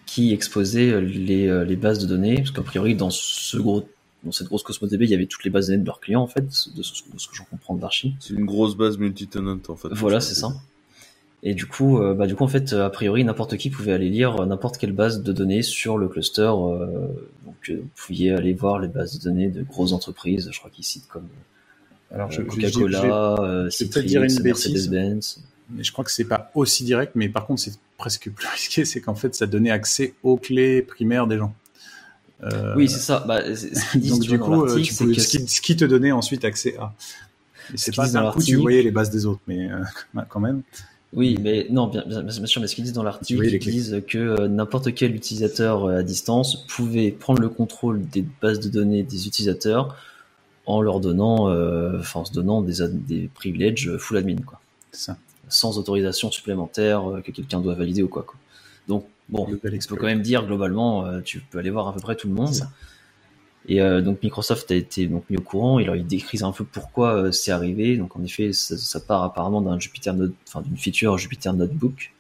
qui 0.06 0.34
exposait 0.34 0.92
euh, 0.92 1.00
les, 1.00 1.48
euh, 1.48 1.66
les 1.66 1.76
bases 1.76 2.00
de 2.00 2.08
données, 2.08 2.36
parce 2.36 2.52
qu'a 2.52 2.62
priori 2.62 2.96
dans 2.96 3.10
ce 3.10 3.58
gros 3.58 3.88
dans 4.24 4.32
cette 4.32 4.48
grosse 4.48 4.64
Cosmos 4.64 4.90
DB, 4.90 5.06
il 5.06 5.12
y 5.12 5.14
avait 5.14 5.28
toutes 5.28 5.44
les 5.44 5.52
bases 5.52 5.68
de 5.68 5.74
données 5.74 5.84
de 5.84 5.86
leurs 5.86 6.00
clients 6.00 6.24
en 6.24 6.28
fait, 6.28 6.42
de 6.42 6.82
ce, 6.82 7.04
que 7.04 7.36
j'en 7.36 7.44
comprends 7.44 7.76
de 7.76 7.82
l'archi. 7.82 8.16
C'est 8.20 8.34
une 8.34 8.46
grosse 8.46 8.76
base 8.76 8.98
multi-tenant 8.98 9.60
en 9.68 9.76
fait. 9.76 9.90
Voilà, 9.92 10.20
c'est 10.20 10.34
ça. 10.34 10.52
Et 11.46 11.54
du 11.54 11.66
coup, 11.68 12.00
euh, 12.00 12.14
bah, 12.14 12.28
du 12.28 12.36
coup, 12.36 12.44
en 12.44 12.48
fait, 12.48 12.74
a 12.74 12.90
priori, 12.90 13.24
n'importe 13.24 13.56
qui 13.58 13.70
pouvait 13.70 13.94
aller 13.94 14.10
lire 14.10 14.46
n'importe 14.46 14.78
quelle 14.78 14.92
base 14.92 15.24
de 15.24 15.32
données 15.32 15.62
sur 15.62 15.98
le 15.98 16.08
cluster. 16.08 16.52
donc, 17.46 17.70
vous 17.70 17.88
pouviez 17.96 18.32
aller 18.32 18.54
voir 18.54 18.80
les 18.80 18.88
bases 18.88 19.18
de 19.20 19.24
données 19.24 19.48
de 19.48 19.64
grosses 19.64 19.94
entreprises. 19.94 20.50
Je 20.52 20.60
crois 20.60 20.72
qu'ils 20.72 20.86
citent 20.86 21.08
comme 21.08 21.28
alors 22.12 22.30
Coca-Cola, 22.30 23.68
Citrix, 23.70 24.40
Mercedes-Benz 24.44 25.40
mais 25.70 25.84
je 25.84 25.92
crois 25.92 26.06
que 26.06 26.12
c'est 26.12 26.26
pas 26.26 26.52
aussi 26.56 26.84
direct, 26.84 27.14
mais 27.16 27.30
par 27.30 27.46
contre 27.46 27.62
c'est 27.62 27.74
presque 27.98 28.30
plus 28.36 28.48
risqué, 28.48 28.86
c'est 28.86 29.02
qu'en 29.02 29.16
fait 29.16 29.36
ça 29.36 29.48
donnait 29.48 29.72
accès 29.72 30.14
aux 30.24 30.38
clés 30.38 30.82
primaires 30.82 31.28
des 31.28 31.38
gens. 31.38 31.54
Euh, 32.44 32.76
oui, 32.76 32.90
c'est 32.90 33.00
ça. 33.00 33.24
Bah, 33.26 33.42
donc 33.96 34.20
du 34.20 34.38
coup, 34.38 34.66
euh, 34.66 34.82
tu 34.82 34.94
pouvais, 34.94 35.18
ce, 35.20 35.62
qui, 35.62 35.76
te 35.76 35.86
donnait 35.86 36.12
ensuite 36.12 36.44
accès 36.44 36.76
à. 36.78 36.94
C'est 37.76 37.96
pas 37.96 38.08
d'un 38.10 38.32
coup 38.32 38.44
tu 38.44 38.58
voyais 38.58 38.84
les 38.84 38.92
bases 38.92 39.10
des 39.10 39.26
autres, 39.26 39.42
mais 39.48 39.72
euh, 39.72 39.82
quand 40.30 40.42
même. 40.42 40.62
Oui, 41.16 41.38
mais 41.42 41.68
non, 41.70 41.88
bien, 41.88 42.04
bien, 42.06 42.22
bien 42.22 42.46
sûr, 42.46 42.62
mais 42.62 42.68
ce 42.68 42.76
qu'ils 42.76 42.84
disent 42.84 42.94
dans 42.94 43.04
l'article, 43.04 43.46
ils 43.46 43.60
disent 43.60 44.04
que 44.08 44.48
n'importe 44.48 44.94
quel 44.94 45.16
utilisateur 45.16 45.88
à 45.88 46.04
distance 46.04 46.66
pouvait 46.68 47.12
prendre 47.12 47.42
le 47.42 47.50
contrôle 47.50 48.06
des 48.10 48.26
bases 48.42 48.60
de 48.60 48.70
données 48.70 49.04
des 49.04 49.28
utilisateurs 49.28 49.96
en 50.66 50.82
leur 50.82 51.00
donnant, 51.00 51.50
enfin, 52.00 52.20
en 52.22 52.26
se 52.26 52.34
donnant 52.34 52.62
des, 52.62 52.88
des 52.90 53.30
privilèges 53.34 53.96
full 53.98 54.18
admin, 54.18 54.42
quoi. 54.46 54.60
Ça 54.92 55.18
sans 55.50 55.78
autorisation 55.78 56.32
supplémentaire 56.32 57.10
euh, 57.10 57.22
que 57.22 57.32
quelqu'un 57.32 57.62
doit 57.62 57.76
valider 57.76 58.04
ou 58.04 58.08
quoi. 58.08 58.24
quoi. 58.24 58.36
Donc, 58.88 59.06
bon, 59.30 59.48
il 59.64 59.82
faut 59.82 59.96
quand 59.96 60.06
même 60.06 60.22
dire 60.22 60.46
globalement, 60.46 61.06
euh, 61.06 61.22
tu 61.22 61.40
peux 61.40 61.60
aller 61.60 61.70
voir 61.70 61.88
à 61.88 61.94
peu 61.94 62.00
près 62.00 62.16
tout 62.16 62.28
le 62.28 62.34
monde. 62.34 62.68
Et 63.68 63.82
euh, 63.82 64.02
donc 64.02 64.22
Microsoft 64.22 64.70
a 64.72 64.76
été 64.76 65.08
donc 65.08 65.24
mis 65.30 65.38
au 65.38 65.42
courant. 65.42 65.80
Il 65.80 65.88
leur 65.88 65.96
ils 65.96 66.06
décrivent 66.06 66.44
un 66.44 66.52
peu 66.52 66.64
pourquoi 66.64 67.32
c'est 67.32 67.52
arrivé. 67.52 67.98
Donc 67.98 68.16
en 68.16 68.24
effet, 68.24 68.54
ça, 68.54 69.00
part 69.00 69.24
apparemment 69.24 69.62
d'un 69.62 69.80
Jupyter 69.80 70.14
Note, 70.14 70.34
enfin 70.48 70.62
d'une 70.62 70.78
feature 70.78 71.18
Jupyter 71.18 71.54
Notebook 71.54 72.12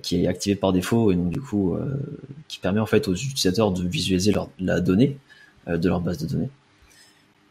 qui 0.00 0.24
est 0.24 0.26
activée 0.26 0.56
par 0.56 0.72
défaut 0.72 1.12
et 1.12 1.16
donc 1.16 1.30
du 1.30 1.40
coup 1.40 1.76
qui 2.48 2.58
permet 2.60 2.80
en 2.80 2.86
fait 2.86 3.08
aux 3.08 3.14
utilisateurs 3.14 3.72
de 3.72 3.86
visualiser 3.86 4.32
leur, 4.32 4.48
la 4.58 4.80
donnée 4.80 5.18
de 5.66 5.88
leur 5.88 6.00
base 6.00 6.18
de 6.18 6.26
données. 6.26 6.50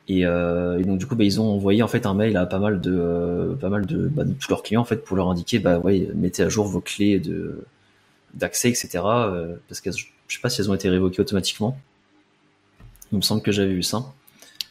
Euh, 0.10 0.80
et, 0.80 0.84
donc 0.84 1.00
du 1.00 1.06
coup, 1.06 1.16
bah, 1.16 1.24
ils 1.24 1.40
ont 1.40 1.50
envoyé 1.50 1.84
en 1.84 1.88
fait 1.88 2.06
un 2.06 2.14
mail 2.14 2.36
à 2.38 2.46
pas 2.46 2.60
mal 2.60 2.82
de, 2.82 2.94
euh, 2.94 3.56
pas 3.56 3.70
mal 3.70 3.86
de, 3.86 4.08
bah, 4.08 4.24
de, 4.24 4.34
tous 4.34 4.50
leurs 4.50 4.64
clients 4.64 4.82
en 4.82 4.86
fait 4.86 5.04
pour 5.04 5.16
leur 5.16 5.30
indiquer, 5.30 5.60
bah 5.60 5.80
ouais, 5.80 6.10
mettez 6.16 6.44
à 6.44 6.50
jour 6.50 6.68
vos 6.68 6.82
clés 6.82 7.20
de 7.20 7.64
d'accès, 8.34 8.70
etc. 8.70 8.90
Euh, 9.06 9.56
parce 9.68 9.82
que 9.82 9.92
je 9.92 10.06
sais 10.36 10.42
pas 10.42 10.50
si 10.50 10.62
elles 10.62 10.70
ont 10.72 10.74
été 10.74 10.90
révoquées 10.90 11.22
automatiquement. 11.22 11.78
Il 13.12 13.18
me 13.18 13.22
semble 13.22 13.42
que 13.42 13.52
j'avais 13.52 13.74
vu 13.74 13.84
ça. 13.84 14.06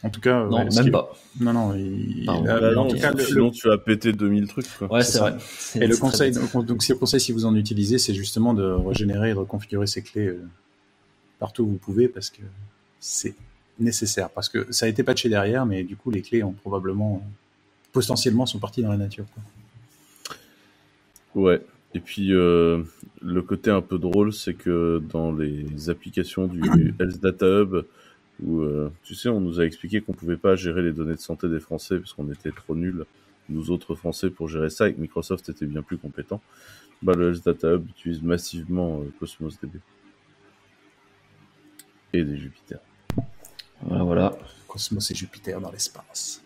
En 0.03 0.09
tout 0.09 0.19
cas, 0.19 0.45
non, 0.45 0.65
même 0.65 0.91
pas. 0.91 1.11
Non, 1.39 1.53
non. 1.53 2.77
en 2.77 2.87
tout 2.87 2.97
cas, 2.97 3.13
sinon 3.19 3.51
tu 3.51 3.69
as 3.71 3.77
pété 3.77 4.13
2000 4.13 4.47
trucs. 4.47 4.67
Quoi. 4.77 4.91
Ouais, 4.91 5.03
c'est 5.03 5.19
vrai. 5.19 5.35
Et 5.75 5.85
le 5.85 5.95
conseil, 5.95 6.31
donc, 6.31 6.65
donc, 6.65 6.81
si 6.81 6.91
le 6.91 6.97
conseil, 6.97 7.19
si 7.19 7.31
vous 7.31 7.45
en 7.45 7.55
utilisez, 7.55 7.99
c'est 7.99 8.15
justement 8.15 8.55
de 8.55 8.63
régénérer 8.63 9.29
et 9.29 9.33
de 9.33 9.39
reconfigurer 9.39 9.85
ces 9.85 10.01
clés 10.01 10.35
partout 11.37 11.63
où 11.63 11.67
vous 11.67 11.77
pouvez, 11.77 12.07
parce 12.07 12.31
que 12.31 12.41
c'est 12.99 13.35
nécessaire 13.81 14.29
parce 14.29 14.49
que 14.49 14.71
ça 14.71 14.85
a 14.85 14.89
été 14.89 15.03
patché 15.03 15.29
derrière, 15.29 15.65
mais 15.65 15.83
du 15.83 15.95
coup 15.95 16.11
les 16.11 16.21
clés 16.21 16.43
ont 16.43 16.53
probablement 16.53 17.21
potentiellement 17.91 18.45
sont 18.45 18.59
parties 18.59 18.81
dans 18.81 18.91
la 18.91 18.97
nature. 18.97 19.25
Ouais. 21.35 21.61
Et 21.93 21.99
puis 21.99 22.33
euh, 22.33 22.83
le 23.21 23.41
côté 23.41 23.69
un 23.69 23.81
peu 23.81 23.97
drôle, 23.97 24.31
c'est 24.33 24.53
que 24.53 25.01
dans 25.11 25.31
les 25.31 25.89
applications 25.89 26.47
du 26.47 26.61
Health 26.99 27.19
Data 27.19 27.45
Hub, 27.45 27.85
où 28.41 28.61
euh, 28.61 28.91
tu 29.03 29.15
sais, 29.15 29.29
on 29.29 29.39
nous 29.39 29.59
a 29.59 29.65
expliqué 29.65 30.01
qu'on 30.01 30.13
pouvait 30.13 30.37
pas 30.37 30.55
gérer 30.55 30.81
les 30.81 30.93
données 30.93 31.15
de 31.15 31.19
santé 31.19 31.47
des 31.47 31.59
Français 31.59 31.97
parce 31.99 32.13
qu'on 32.13 32.31
était 32.31 32.51
trop 32.51 32.75
nuls, 32.75 33.05
nous 33.49 33.71
autres 33.71 33.95
Français, 33.95 34.29
pour 34.29 34.47
gérer 34.47 34.69
ça, 34.69 34.89
et 34.89 34.93
que 34.93 34.99
Microsoft 34.99 35.49
était 35.49 35.65
bien 35.65 35.81
plus 35.81 35.97
compétent. 35.97 36.41
Bah, 37.01 37.13
le 37.13 37.29
Health 37.29 37.45
Data 37.45 37.73
Hub 37.73 37.87
utilise 37.89 38.21
massivement 38.21 39.01
euh, 39.01 39.11
Cosmos 39.19 39.59
DB 39.59 39.79
et 42.13 42.23
des 42.23 42.37
Jupiter. 42.37 42.79
Voilà, 43.81 44.03
voilà. 44.03 44.37
Cosmos 44.67 45.09
et 45.11 45.15
Jupiter 45.15 45.59
dans 45.59 45.71
l'espace. 45.71 46.43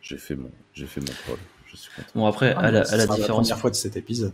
J'ai 0.00 0.18
fait 0.18 0.36
mon, 0.36 0.50
j'ai 0.72 0.86
fait 0.86 1.00
mon 1.00 1.12
troll. 1.24 1.38
Je 1.66 1.76
suis 1.76 1.92
content. 1.94 2.08
Bon 2.14 2.26
après, 2.26 2.52
à, 2.54 2.70
la, 2.70 2.82
à 2.82 2.96
la 2.96 3.06
différence. 3.06 3.20
La 3.20 3.26
première 3.26 3.58
fois 3.58 3.70
de 3.70 3.74
cet 3.74 3.96
épisode. 3.96 4.32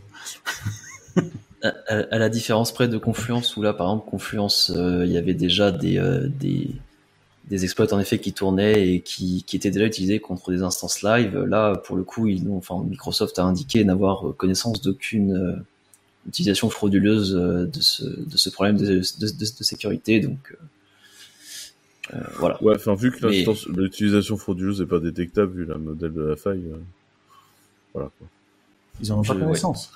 à, 1.63 2.19
la 2.19 2.29
différence 2.29 2.73
près 2.73 2.89
de 2.89 2.99
Confluence, 2.99 3.57
où 3.57 3.63
là, 3.63 3.73
par 3.73 3.87
exemple, 3.89 4.11
Confluence, 4.11 4.73
euh, 4.75 5.05
il 5.07 5.13
y 5.13 5.19
avait 5.19 5.35
déjà 5.35 5.71
des, 5.71 5.99
euh, 5.99 6.29
des, 6.29 6.71
des 7.49 7.65
exploits 7.65 7.93
en 7.95 8.01
effet 8.01 8.19
qui 8.19 8.33
tournaient 8.33 8.89
et 8.89 9.01
qui, 9.01 9.45
qui 9.47 9.57
étaient 9.57 9.71
déjà 9.71 9.87
utilisés 9.87 10.21
contre 10.21 10.51
des 10.51 10.63
instances 10.63 11.03
live. 11.03 11.39
Là, 11.39 11.77
pour 11.77 11.97
le 11.97 12.05
coup, 12.05 12.29
ils 12.29 12.49
enfin, 12.51 12.85
Microsoft 12.89 13.39
a 13.39 13.45
indiqué 13.45 13.85
n'avoir 13.85 14.35
connaissance 14.37 14.81
d'aucune 14.81 15.37
euh, 15.37 15.57
utilisation 16.29 16.71
frauduleuse 16.71 17.33
de 17.33 17.81
ce, 17.81 18.05
de 18.05 18.37
ce 18.37 18.51
problème 18.51 18.77
de, 18.77 19.01
de, 19.21 19.27
de 19.29 19.65
sécurité. 19.65 20.21
Donc, 20.21 20.57
euh, 22.15 22.19
voilà. 22.37 22.63
Ouais, 22.63 22.75
enfin, 22.75 22.95
vu 22.95 23.13
que 23.13 23.81
l'utilisation 23.81 24.37
frauduleuse 24.37 24.81
n'est 24.81 24.87
pas 24.87 24.99
détectable 24.99 25.53
vu 25.53 25.65
la 25.65 25.79
modèle 25.79 26.13
de 26.13 26.23
la 26.23 26.37
faille, 26.37 26.65
euh, 26.67 26.79
voilà 27.95 28.11
quoi. 28.19 28.27
Ils 29.01 29.13
en 29.13 29.21
ont 29.21 29.23
pas 29.23 29.35
connaissance. 29.35 29.93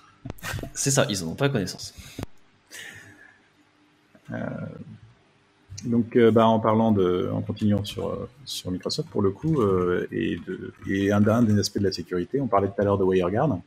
C'est 0.74 0.91
ça, 0.91 1.07
ils 1.09 1.22
en 1.24 1.29
ont 1.29 1.35
pas 1.35 1.49
connaissance. 1.49 1.95
Euh, 4.33 4.37
donc, 5.85 6.18
bah, 6.18 6.47
en 6.47 6.59
parlant 6.59 6.93
de, 6.93 7.31
en 7.33 7.43
continuant 7.43 7.85
sur 7.85 8.29
sur 8.45 8.70
Microsoft 8.70 9.09
pour 9.11 9.22
le 9.22 9.31
coup, 9.31 9.62
et 10.12 11.12
un, 11.12 11.43
des 11.43 11.59
aspects 11.59 11.79
de 11.79 11.85
la 11.85 11.93
sécurité, 11.93 12.41
on 12.41 12.49
parlait 12.49 12.68
tout 12.68 12.81
à 12.81 12.85
l'heure 12.85 12.99
de 12.99 13.05
WireGuard. 13.05 13.59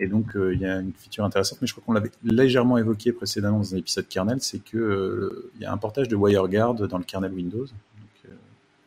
Et 0.00 0.06
donc, 0.06 0.36
euh, 0.36 0.54
il 0.54 0.60
y 0.60 0.66
a 0.66 0.76
une 0.76 0.92
feature 0.92 1.24
intéressante, 1.24 1.58
mais 1.60 1.66
je 1.66 1.72
crois 1.72 1.82
qu'on 1.84 1.92
l'avait 1.92 2.10
légèrement 2.22 2.78
évoqué 2.78 3.12
précédemment 3.12 3.58
dans 3.58 3.74
un 3.74 3.78
épisode 3.78 4.06
kernel, 4.08 4.38
c'est 4.40 4.60
que 4.60 4.78
euh, 4.78 5.50
il 5.56 5.62
y 5.62 5.64
a 5.64 5.72
un 5.72 5.76
portage 5.76 6.08
de 6.08 6.16
WireGuard 6.16 6.74
dans 6.74 6.98
le 6.98 7.04
kernel 7.04 7.32
Windows, 7.32 7.66
euh, 7.66 8.28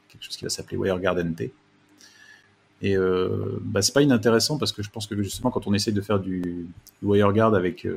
quelque 0.07 0.23
chose 0.23 0.37
qui 0.37 0.45
va 0.45 0.49
s'appeler 0.49 0.77
WireGuard 0.77 1.17
NT. 1.17 1.51
Et 2.81 2.97
euh, 2.97 3.59
bah, 3.61 3.81
c'est 3.81 3.93
pas 3.93 4.01
inintéressant 4.01 4.57
parce 4.57 4.71
que 4.71 4.81
je 4.81 4.89
pense 4.89 5.07
que 5.07 5.21
justement, 5.21 5.51
quand 5.51 5.67
on 5.67 5.73
essaye 5.73 5.93
de 5.93 6.01
faire 6.01 6.19
du, 6.19 6.67
WireGuard 7.03 7.53
avec 7.53 7.87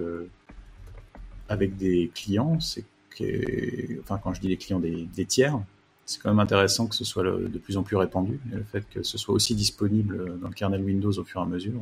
avec 1.49 1.77
des 1.77 2.11
clients, 2.15 2.59
c'est 2.61 2.85
que, 3.11 4.01
enfin, 4.01 4.19
quand 4.23 4.35
je 4.35 4.41
dis 4.41 4.49
les 4.49 4.57
clients 4.57 4.81
des, 4.81 5.25
tiers, 5.27 5.59
c'est 6.07 6.21
quand 6.21 6.31
même 6.31 6.41
intéressant 6.41 6.87
que 6.87 6.95
ce 6.95 7.05
soit 7.05 7.23
de 7.23 7.59
plus 7.59 7.77
en 7.77 7.83
plus 7.83 7.97
répandu. 7.97 8.41
Et 8.53 8.57
le 8.57 8.65
fait 8.65 8.85
que 8.91 9.03
ce 9.03 9.19
soit 9.19 9.35
aussi 9.35 9.55
disponible 9.55 10.39
dans 10.41 10.49
le 10.49 10.55
kernel 10.55 10.83
Windows 10.83 11.13
au 11.13 11.25
fur 11.25 11.41
et 11.41 11.45
à 11.45 11.47
mesure, 11.47 11.81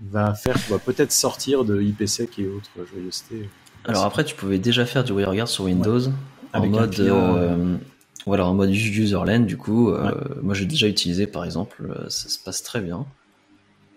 va 0.00 0.34
faire 0.34 0.54
qu'on 0.54 0.74
va 0.74 0.78
peut-être 0.78 1.12
sortir 1.12 1.64
de 1.64 1.80
IPsec 1.80 2.38
et 2.38 2.48
autres 2.48 2.70
joyeusetés. 2.90 3.48
Alors 3.84 4.04
après, 4.04 4.24
tu 4.24 4.34
pouvais 4.34 4.58
déjà 4.58 4.86
faire 4.86 5.04
du 5.04 5.12
WireGuard 5.12 5.48
sur 5.48 5.64
Windows 5.64 6.00
en 6.52 6.66
mode 6.66 6.98
euh, 7.00 7.76
voilà 8.26 8.46
en 8.46 8.54
mode 8.54 8.70
userland 8.70 9.46
du 9.46 9.56
coup. 9.56 9.90
Euh, 9.90 10.12
moi, 10.42 10.54
j'ai 10.54 10.66
déjà 10.66 10.88
utilisé 10.88 11.26
par 11.26 11.44
exemple, 11.44 11.90
euh, 11.90 12.08
ça 12.08 12.28
se 12.28 12.38
passe 12.38 12.62
très 12.62 12.80
bien. 12.80 13.06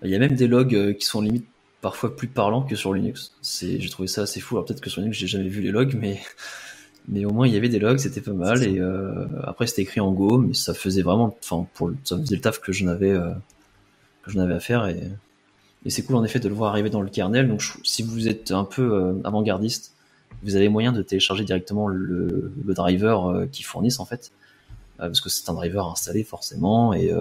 Il 0.03 0.09
y 0.09 0.15
a 0.15 0.19
même 0.19 0.35
des 0.35 0.47
logs 0.47 0.95
qui 0.97 1.05
sont 1.05 1.21
limite 1.21 1.47
parfois 1.81 2.15
plus 2.15 2.27
parlant 2.27 2.63
que 2.63 2.75
sur 2.75 2.93
Linux. 2.93 3.33
C'est, 3.41 3.79
j'ai 3.79 3.89
trouvé 3.89 4.07
ça 4.07 4.23
assez 4.23 4.39
fou. 4.39 4.55
Alors 4.55 4.65
peut-être 4.65 4.81
que 4.81 4.89
sur 4.89 5.01
Linux, 5.01 5.17
j'ai 5.17 5.27
jamais 5.27 5.47
vu 5.47 5.61
les 5.61 5.71
logs, 5.71 5.95
mais 5.99 6.19
mais 7.07 7.25
au 7.25 7.31
moins 7.31 7.47
il 7.47 7.53
y 7.53 7.57
avait 7.57 7.69
des 7.69 7.79
logs, 7.79 7.97
c'était 7.97 8.21
pas 8.21 8.33
mal. 8.33 8.63
Et 8.63 8.79
euh, 8.79 9.25
après 9.43 9.67
c'était 9.67 9.83
écrit 9.83 9.99
en 9.99 10.11
Go, 10.11 10.37
mais 10.39 10.53
ça 10.53 10.73
faisait 10.73 11.01
vraiment, 11.01 11.37
enfin 11.43 11.67
pour 11.73 11.91
ça 12.03 12.17
faisait 12.17 12.35
le 12.35 12.41
taf 12.41 12.59
que 12.59 12.71
je 12.71 12.85
n'avais 12.85 13.11
euh, 13.11 13.31
que 14.23 14.31
je 14.31 14.37
n'avais 14.37 14.55
à 14.55 14.59
faire 14.59 14.87
et 14.87 15.01
et 15.85 15.89
c'est 15.89 16.03
cool 16.03 16.17
en 16.17 16.23
effet 16.23 16.39
de 16.39 16.49
le 16.49 16.55
voir 16.55 16.71
arriver 16.71 16.89
dans 16.89 17.01
le 17.01 17.09
kernel. 17.09 17.47
Donc 17.47 17.63
si 17.83 18.03
vous 18.03 18.27
êtes 18.27 18.51
un 18.51 18.65
peu 18.65 18.93
euh, 18.93 19.13
avant-gardiste, 19.23 19.93
vous 20.43 20.55
avez 20.55 20.69
moyen 20.69 20.91
de 20.91 21.01
télécharger 21.01 21.43
directement 21.43 21.87
le, 21.87 22.53
le 22.63 22.73
driver 22.73 23.25
euh, 23.25 23.45
qu'ils 23.47 23.65
fournissent 23.65 23.99
en 23.99 24.05
fait, 24.05 24.31
euh, 24.99 25.07
parce 25.07 25.21
que 25.21 25.29
c'est 25.29 25.49
un 25.49 25.53
driver 25.53 25.87
installé 25.87 26.23
forcément 26.23 26.93
et 26.93 27.11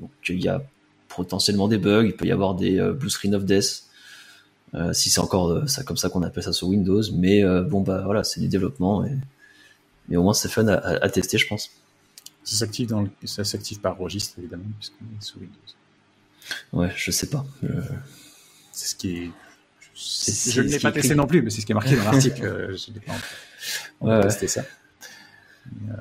donc 0.00 0.10
il 0.28 0.42
y 0.42 0.48
a 0.48 0.62
potentiellement 1.08 1.68
des 1.68 1.78
bugs, 1.78 2.04
il 2.04 2.14
peut 2.14 2.26
y 2.26 2.32
avoir 2.32 2.54
des 2.54 2.80
blue 2.92 3.10
screen 3.10 3.34
of 3.34 3.44
death. 3.44 3.84
Euh, 4.74 4.92
si 4.92 5.10
c'est 5.10 5.20
encore 5.20 5.68
ça 5.68 5.82
comme 5.82 5.96
ça 5.96 6.08
qu'on 6.08 6.22
appelle 6.22 6.44
ça 6.44 6.52
sur 6.52 6.68
Windows, 6.68 7.02
mais 7.12 7.42
euh, 7.42 7.62
bon 7.62 7.80
bah 7.80 8.02
voilà, 8.04 8.22
c'est 8.22 8.40
du 8.40 8.46
développement, 8.46 9.04
et, 9.04 9.16
mais 10.08 10.16
au 10.16 10.22
moins 10.22 10.32
c'est 10.32 10.48
fun 10.48 10.66
à, 10.68 10.76
à, 10.76 11.08
tester, 11.08 11.38
je 11.38 11.48
pense. 11.48 11.72
Ça 12.44 12.56
s'active 12.56 12.88
dans 12.88 13.02
le... 13.02 13.10
ça 13.24 13.42
s'active 13.42 13.80
par 13.80 13.98
registre 13.98 14.38
évidemment 14.38 14.64
puisqu'on 14.78 15.04
est 15.04 15.22
sous 15.22 15.38
Windows. 15.40 15.56
Ouais, 16.72 16.92
je 16.96 17.10
sais 17.10 17.28
pas. 17.28 17.44
C'est 18.72 18.88
ce 18.88 18.94
qui 18.94 19.16
est. 19.16 19.30
Je, 20.00 20.62
ne 20.62 20.68
l'ai 20.68 20.78
pas 20.78 20.92
testé 20.92 21.14
non 21.14 21.26
plus, 21.26 21.42
mais 21.42 21.50
c'est 21.50 21.60
ce 21.60 21.66
qui 21.66 21.72
est 21.72 21.74
marqué 21.74 21.96
dans 21.96 22.04
l'article. 22.04 22.44
Euh, 22.44 22.76
On 24.00 24.06
va 24.06 24.18
ouais, 24.18 24.22
tester 24.24 24.48
ça. 24.48 24.62
Euh... 25.66 25.94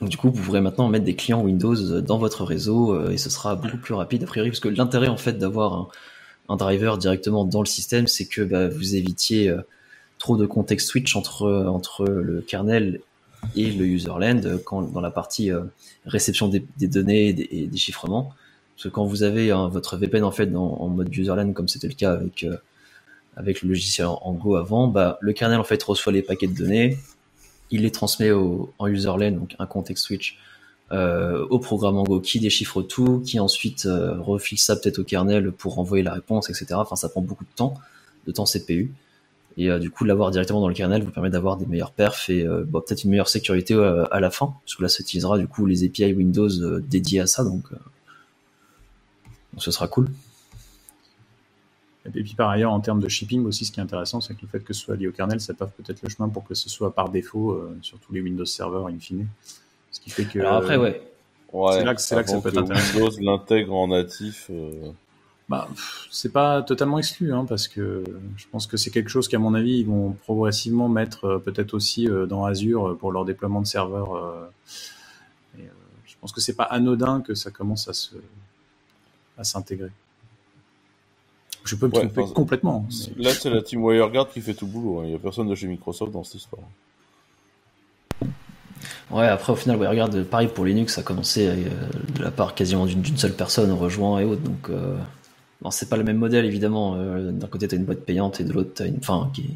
Donc 0.00 0.10
du 0.10 0.16
coup, 0.16 0.30
vous 0.30 0.42
pourrez 0.42 0.60
maintenant 0.60 0.88
mettre 0.88 1.04
des 1.04 1.16
clients 1.16 1.40
Windows 1.40 2.00
dans 2.00 2.18
votre 2.18 2.44
réseau 2.44 3.08
et 3.10 3.16
ce 3.16 3.30
sera 3.30 3.54
beaucoup 3.54 3.78
plus 3.78 3.94
rapide 3.94 4.24
a 4.24 4.26
priori, 4.26 4.50
parce 4.50 4.60
que 4.60 4.68
l'intérêt 4.68 5.08
en 5.08 5.16
fait 5.16 5.38
d'avoir 5.38 5.72
un 5.74 5.88
un 6.48 6.56
driver 6.56 6.98
directement 6.98 7.44
dans 7.44 7.60
le 7.60 7.66
système, 7.66 8.06
c'est 8.06 8.26
que 8.26 8.42
bah, 8.42 8.68
vous 8.68 8.96
évitiez 8.96 9.48
euh, 9.48 9.62
trop 10.18 10.36
de 10.36 10.46
contexte 10.46 10.88
switch 10.88 11.16
entre, 11.16 11.46
entre 11.66 12.04
le 12.04 12.40
kernel 12.40 13.00
et 13.56 13.70
le 13.70 13.86
userland 13.86 14.58
quand, 14.64 14.82
dans 14.82 15.00
la 15.00 15.10
partie 15.10 15.50
euh, 15.50 15.62
réception 16.06 16.48
des, 16.48 16.64
des 16.78 16.88
données 16.88 17.28
et 17.28 17.32
des, 17.32 17.48
et 17.50 17.66
des, 17.66 17.76
chiffrements. 17.76 18.32
Parce 18.74 18.84
que 18.84 18.88
quand 18.88 19.04
vous 19.04 19.22
avez 19.22 19.50
hein, 19.50 19.68
votre 19.68 19.96
VPN 19.96 20.24
en 20.24 20.30
fait 20.30 20.46
dans, 20.46 20.74
en 20.80 20.88
mode 20.88 21.14
userland, 21.14 21.52
comme 21.54 21.68
c'était 21.68 21.88
le 21.88 21.94
cas 21.94 22.12
avec, 22.12 22.44
euh, 22.44 22.56
avec 23.36 23.62
le 23.62 23.68
logiciel 23.68 24.06
en, 24.06 24.32
Go 24.32 24.56
avant, 24.56 24.88
bah, 24.88 25.18
le 25.20 25.32
kernel 25.32 25.58
en 25.58 25.64
fait 25.64 25.82
reçoit 25.82 26.12
les 26.12 26.22
paquets 26.22 26.46
de 26.46 26.54
données, 26.54 26.98
il 27.70 27.82
les 27.82 27.90
transmet 27.90 28.30
au, 28.30 28.72
en 28.78 28.86
userland, 28.86 29.38
donc 29.38 29.56
un 29.58 29.66
context 29.66 30.04
switch, 30.04 30.38
euh, 30.92 31.46
au 31.50 31.58
programme 31.58 31.96
en 31.96 32.04
Go 32.04 32.20
qui 32.20 32.40
déchiffre 32.40 32.82
tout, 32.82 33.20
qui 33.24 33.40
ensuite 33.40 33.86
euh, 33.86 34.20
refile 34.20 34.58
ça 34.58 34.76
peut-être 34.76 34.98
au 34.98 35.04
kernel 35.04 35.50
pour 35.52 35.78
envoyer 35.78 36.04
la 36.04 36.12
réponse, 36.12 36.50
etc. 36.50 36.74
Enfin, 36.74 36.96
ça 36.96 37.08
prend 37.08 37.22
beaucoup 37.22 37.44
de 37.44 37.54
temps, 37.56 37.74
de 38.26 38.32
temps 38.32 38.44
CPU. 38.44 38.92
Et 39.56 39.70
euh, 39.70 39.78
du 39.78 39.90
coup, 39.90 40.04
l'avoir 40.04 40.30
directement 40.30 40.60
dans 40.60 40.68
le 40.68 40.74
kernel 40.74 41.02
vous 41.02 41.10
permet 41.10 41.30
d'avoir 41.30 41.56
des 41.56 41.66
meilleurs 41.66 41.92
perfs 41.92 42.28
et 42.28 42.44
euh, 42.44 42.64
bon, 42.66 42.80
peut-être 42.80 43.04
une 43.04 43.10
meilleure 43.10 43.28
sécurité 43.28 43.74
euh, 43.74 44.04
à 44.10 44.20
la 44.20 44.30
fin, 44.30 44.54
parce 44.64 44.74
que 44.74 44.82
là, 44.82 44.88
ça 44.88 45.00
utilisera 45.00 45.38
du 45.38 45.46
coup 45.46 45.66
les 45.66 45.84
API 45.84 46.12
Windows 46.12 46.48
euh, 46.48 46.80
dédiés 46.80 47.20
à 47.20 47.26
ça, 47.26 47.44
donc, 47.44 47.70
donc 47.70 49.62
ce 49.62 49.70
sera 49.70 49.86
cool. 49.86 50.08
Et 52.06 52.22
puis 52.22 52.34
par 52.34 52.50
ailleurs, 52.50 52.72
en 52.72 52.80
termes 52.80 53.00
de 53.00 53.08
shipping 53.08 53.44
aussi, 53.46 53.64
ce 53.64 53.72
qui 53.72 53.80
est 53.80 53.82
intéressant, 53.82 54.20
c'est 54.20 54.34
que 54.34 54.42
le 54.42 54.48
fait 54.48 54.60
que 54.60 54.74
ce 54.74 54.80
soit 54.80 54.96
lié 54.96 55.08
au 55.08 55.12
kernel, 55.12 55.40
ça 55.40 55.54
passe 55.54 55.70
peut-être 55.70 56.02
le 56.02 56.08
chemin 56.10 56.28
pour 56.28 56.44
que 56.44 56.54
ce 56.54 56.68
soit 56.68 56.94
par 56.94 57.08
défaut 57.08 57.58
sur 57.80 57.98
tous 57.98 58.12
les 58.12 58.20
Windows 58.20 58.44
serveurs 58.44 58.88
in 58.88 58.98
fine. 58.98 59.26
Ce 59.90 60.00
qui 60.00 60.10
fait 60.10 60.24
que. 60.24 60.40
Alors 60.40 60.56
après, 60.56 60.76
ouais. 60.76 61.00
ouais 61.52 61.72
c'est 61.72 61.84
là 61.84 61.94
que, 61.94 62.00
c'est 62.00 62.14
là 62.16 62.24
que 62.24 62.30
ça 62.30 62.40
peut 62.40 62.48
être 62.50 62.58
intéressant. 62.58 62.98
Windows 62.98 63.16
l'intègre 63.20 63.74
en 63.74 63.88
natif. 63.88 64.50
Euh... 64.50 64.92
Bah, 65.48 65.68
c'est 66.10 66.32
pas 66.32 66.62
totalement 66.62 66.98
exclu, 66.98 67.32
hein, 67.32 67.44
parce 67.46 67.68
que 67.68 68.02
je 68.36 68.46
pense 68.50 68.66
que 68.66 68.76
c'est 68.78 68.90
quelque 68.90 69.10
chose 69.10 69.28
qu'à 69.28 69.38
mon 69.38 69.54
avis, 69.54 69.78
ils 69.78 69.86
vont 69.86 70.12
progressivement 70.12 70.88
mettre 70.88 71.26
euh, 71.26 71.38
peut-être 71.38 71.74
aussi 71.74 72.08
euh, 72.08 72.24
dans 72.24 72.46
Azure 72.46 72.96
pour 72.98 73.12
leur 73.12 73.26
déploiement 73.26 73.60
de 73.60 73.66
serveurs. 73.66 74.16
Euh, 74.16 74.50
et, 75.58 75.68
je 76.06 76.14
pense 76.20 76.32
que 76.32 76.40
c'est 76.40 76.56
pas 76.56 76.64
anodin 76.64 77.20
que 77.20 77.34
ça 77.34 77.50
commence 77.50 77.88
à 77.88 77.92
se 77.92 78.16
à 79.36 79.44
s'intégrer. 79.44 79.90
Je 81.64 81.76
peux 81.76 81.86
me 81.86 81.92
tromper 81.92 82.20
ouais, 82.20 82.32
complètement. 82.32 82.86
Mais... 83.16 83.24
Là, 83.24 83.30
c'est 83.30 83.50
la 83.50 83.62
team 83.62 83.82
WireGuard 83.82 84.28
qui 84.28 84.40
fait 84.40 84.54
tout 84.54 84.66
le 84.66 84.72
boulot. 84.72 85.00
Hein. 85.00 85.04
Il 85.04 85.10
n'y 85.10 85.14
a 85.14 85.18
personne 85.18 85.48
de 85.48 85.54
chez 85.54 85.66
Microsoft 85.66 86.12
dans 86.12 86.22
cette 86.22 86.36
histoire. 86.36 86.62
Ouais, 89.10 89.26
après 89.26 89.52
au 89.52 89.56
final, 89.56 89.76
ouais, 89.76 89.86
regarde, 89.86 90.24
pareil 90.24 90.48
pour 90.48 90.64
Linux, 90.64 90.94
ça 90.94 91.00
a 91.00 91.04
commencé 91.04 91.46
euh, 91.46 91.54
de 92.16 92.22
la 92.22 92.30
part 92.30 92.54
quasiment 92.54 92.86
d'une 92.86 93.16
seule 93.16 93.34
personne 93.34 93.70
rejoint 93.72 94.18
et 94.20 94.24
autres, 94.24 94.42
donc 94.42 94.70
euh, 94.70 94.96
c'est 95.70 95.88
pas 95.88 95.96
le 95.96 96.04
même 96.04 96.16
modèle 96.16 96.44
évidemment. 96.44 96.96
Euh, 96.96 97.30
D'un 97.30 97.46
côté, 97.46 97.68
t'as 97.68 97.76
une 97.76 97.84
boîte 97.84 98.00
payante 98.00 98.40
et 98.40 98.44
de 98.44 98.52
l'autre, 98.52 98.72
t'as 98.74 98.86
une, 98.86 98.96
enfin, 98.98 99.30
qui, 99.32 99.50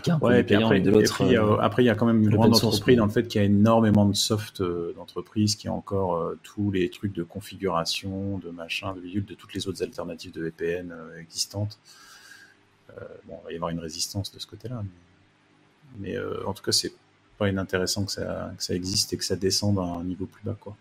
qui 0.00 0.10
est 0.10 0.12
un 0.12 0.18
ouais, 0.18 0.42
peu 0.42 0.48
payant 0.48 0.66
après, 0.66 0.78
et 0.78 0.80
de 0.80 0.90
l'autre. 0.90 1.22
Euh, 1.22 1.58
après, 1.58 1.82
il 1.82 1.86
y 1.86 1.90
a 1.90 1.94
quand 1.94 2.06
même 2.06 2.22
une 2.22 2.30
grande 2.30 2.54
entreprise 2.54 2.96
dans 2.96 3.06
le 3.06 3.10
fait 3.10 3.26
qu'il 3.26 3.40
y 3.40 3.44
a 3.44 3.46
énormément 3.46 4.06
de 4.06 4.14
soft 4.14 4.60
euh, 4.60 4.92
d'entreprise 4.96 5.56
qui 5.56 5.68
a 5.68 5.72
encore 5.72 6.16
euh, 6.16 6.38
tous 6.42 6.70
les 6.70 6.88
trucs 6.90 7.12
de 7.12 7.22
configuration, 7.22 8.38
de 8.38 8.50
machin, 8.50 8.94
de 8.94 9.00
bidule, 9.00 9.24
de 9.24 9.34
toutes 9.34 9.54
les 9.54 9.68
autres 9.68 9.82
alternatives 9.82 10.32
de 10.32 10.42
VPN 10.42 10.94
existantes. 11.18 11.78
bon, 13.26 13.38
il 13.40 13.44
va 13.44 13.52
y 13.52 13.56
avoir 13.56 13.70
une 13.70 13.80
résistance 13.80 14.32
de 14.32 14.38
ce 14.38 14.46
côté-là, 14.46 14.82
mais, 15.98 16.14
mais 16.14 16.44
en 16.46 16.52
tout 16.52 16.62
cas, 16.62 16.72
c'est 16.72 16.92
pas 17.38 17.48
inintéressant 17.48 18.04
que 18.04 18.12
ça, 18.12 18.52
que 18.56 18.62
ça 18.62 18.74
existe 18.74 19.12
et 19.12 19.16
que 19.16 19.24
ça 19.24 19.36
descende 19.36 19.78
à 19.78 19.82
un 19.82 20.04
niveau 20.04 20.26
plus 20.26 20.42
bas, 20.44 20.56
quoi. 20.58 20.76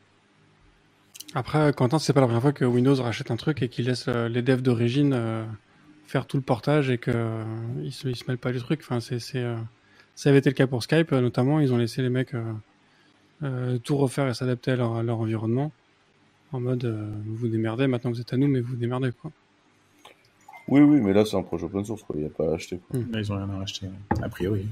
Après, 1.34 1.72
Quentin, 1.74 1.99
c'est 1.99 2.14
pas 2.14 2.20
la 2.20 2.28
première 2.28 2.41
fois 2.41 2.51
que 2.51 2.66
Windows 2.66 2.95
rachète 2.95 3.32
un 3.32 3.38
truc 3.38 3.62
et 3.62 3.70
qu'il 3.70 3.86
laisse 3.86 4.05
euh, 4.07 4.28
les 4.28 4.41
devs 4.41 4.62
d'origine 4.62 5.14
euh, 5.14 5.45
faire 6.12 6.26
tout 6.28 6.38
le 6.38 6.43
portage 6.43 6.89
et 6.89 6.97
que 6.97 7.12
euh, 7.14 7.43
ils 7.84 7.93
se, 7.93 8.07
mêlent 8.28 8.38
pas 8.38 8.51
du 8.51 8.59
truc. 8.59 8.82
Enfin, 8.82 8.99
c'est, 8.99 9.20
c'est, 9.20 9.43
euh, 9.43 9.55
ça 10.16 10.30
avait 10.30 10.39
été 10.39 10.49
le 10.49 10.55
cas 10.55 10.68
pour 10.68 10.84
Skype, 10.84 11.12
notamment. 11.12 11.59
Ils 11.59 11.74
ont 11.74 11.78
laissé 11.78 12.01
les 12.01 12.09
mecs 12.09 12.36
tout 13.84 13.97
refaire 13.97 14.28
et 14.28 14.34
s'adapter 14.34 14.72
à 14.72 14.76
leur, 14.76 14.95
à 14.97 15.03
leur 15.03 15.20
environnement. 15.20 15.72
En 16.51 16.59
mode, 16.59 16.86
vous 17.26 17.36
vous 17.36 17.47
démerdez, 17.47 17.88
maintenant 17.88 18.12
vous 18.12 18.20
êtes 18.20 18.34
à 18.34 18.38
nous, 18.38 18.47
mais 18.47 18.59
vous 18.59 18.72
vous 18.72 18.76
démerdez, 18.76 19.12
quoi. 19.14 19.32
Oui, 20.68 20.82
oui, 20.82 20.99
mais 21.01 21.14
là, 21.14 21.26
c'est 21.26 21.38
un 21.38 21.41
projet 21.41 21.66
open 21.66 21.84
source, 21.84 22.03
quoi. 22.03 22.16
Il 22.18 22.22
n'y 22.22 22.28
a 22.28 22.30
pas 22.30 22.51
à 22.51 22.55
acheter, 22.55 22.78
quoi. 22.78 22.99
Là, 23.12 23.20
ils 23.20 23.32
ont 23.32 23.36
rien 23.38 23.49
à 23.49 23.57
racheter, 23.57 23.88
a 24.22 24.30
priori. 24.30 24.68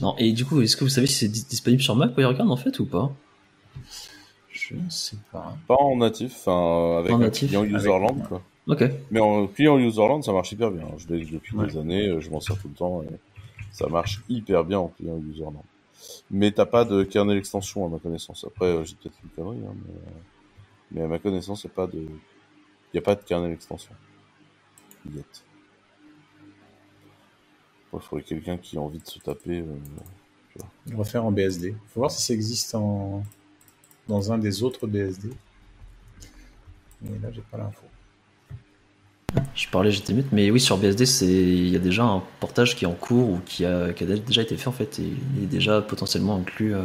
Non, 0.00 0.14
et 0.18 0.32
du 0.32 0.44
coup, 0.44 0.60
est-ce 0.60 0.76
que 0.76 0.84
vous 0.84 0.90
savez 0.90 1.06
si 1.06 1.14
c'est 1.14 1.28
disponible 1.28 1.82
sur 1.82 1.96
Mac 1.96 2.16
WireGuard 2.16 2.50
en 2.50 2.56
fait 2.56 2.78
ou 2.80 2.86
pas? 2.86 3.12
Je 4.50 4.74
sais 4.88 5.16
pas. 5.32 5.56
Pas 5.68 5.76
en 5.76 5.96
natif, 5.96 6.32
enfin 6.36 6.98
avec 6.98 7.12
En 7.12 7.16
un 7.16 7.20
natif. 7.20 7.48
client 7.48 7.64
userland 7.64 8.22
quoi. 8.28 8.42
Ok. 8.66 8.82
Mais 9.10 9.20
en 9.20 9.46
client 9.46 9.78
userland, 9.78 10.22
ça 10.24 10.32
marche 10.32 10.52
hyper 10.52 10.70
bien. 10.70 10.86
Je 10.98 11.06
l'ai 11.08 11.24
depuis 11.24 11.56
Ouais. 11.56 11.66
des 11.66 11.76
années, 11.78 12.20
je 12.20 12.30
m'en 12.30 12.40
sers 12.40 12.58
tout 12.60 12.68
le 12.68 12.74
temps 12.74 13.02
et 13.02 13.08
ça 13.70 13.86
marche 13.88 14.22
hyper 14.28 14.64
bien 14.64 14.78
en 14.80 14.88
client 14.88 15.18
userland. 15.30 15.62
Mais 16.30 16.50
t'as 16.50 16.66
pas 16.66 16.84
de 16.84 17.04
kernel 17.04 17.38
extension 17.38 17.86
à 17.86 17.88
ma 17.88 17.98
connaissance. 17.98 18.44
Après, 18.44 18.66
euh, 18.66 18.84
j'ai 18.84 18.96
peut-être 18.96 19.18
une 19.22 19.30
connerie, 19.30 19.64
hein, 19.66 19.74
mais, 19.86 19.94
euh, 19.94 20.10
mais 20.92 21.02
à 21.02 21.06
ma 21.08 21.18
connaissance, 21.18 21.64
il 21.64 21.68
n'y 21.68 21.72
a 21.72 21.74
pas 21.76 21.86
de, 21.86 21.98
il 21.98 22.96
y 22.96 22.98
a 22.98 23.02
pas 23.02 23.14
de 23.14 23.22
kernel 23.22 23.52
extension. 23.52 23.92
Yet. 25.14 25.24
Il 27.94 28.00
faudrait 28.00 28.24
quelqu'un 28.24 28.58
qui 28.58 28.76
a 28.76 28.80
envie 28.80 28.98
de 28.98 29.06
se 29.06 29.18
taper. 29.20 29.60
euh, 29.60 30.62
On 30.92 30.96
va 30.98 31.04
faire 31.04 31.24
en 31.24 31.32
BSD. 31.32 31.74
Faut 31.88 32.00
voir 32.00 32.10
si 32.10 32.22
ça 32.22 32.34
existe 32.34 32.74
en... 32.74 33.22
dans 34.08 34.32
un 34.32 34.38
des 34.38 34.62
autres 34.62 34.86
BSD. 34.86 35.30
Mais 37.02 37.18
là, 37.20 37.30
j'ai 37.32 37.40
pas 37.42 37.56
l'info. 37.58 37.86
Je 39.54 39.68
parlais, 39.68 39.90
j'étais 39.90 40.12
mute, 40.12 40.32
mais 40.32 40.50
oui, 40.50 40.60
sur 40.60 40.76
BSD, 40.76 41.06
c'est 41.06 41.26
il 41.26 41.68
y 41.68 41.76
a 41.76 41.78
déjà 41.78 42.04
un 42.04 42.22
portage 42.40 42.76
qui 42.76 42.84
est 42.84 42.88
en 42.88 42.92
cours 42.92 43.30
ou 43.30 43.40
qui 43.46 43.64
a, 43.64 43.92
qui 43.92 44.04
a 44.04 44.06
déjà 44.06 44.42
été 44.42 44.56
fait 44.56 44.68
en 44.68 44.72
fait, 44.72 44.98
et 44.98 45.10
il 45.36 45.44
est 45.44 45.46
déjà 45.46 45.80
potentiellement 45.80 46.36
inclus 46.36 46.74
euh, 46.74 46.82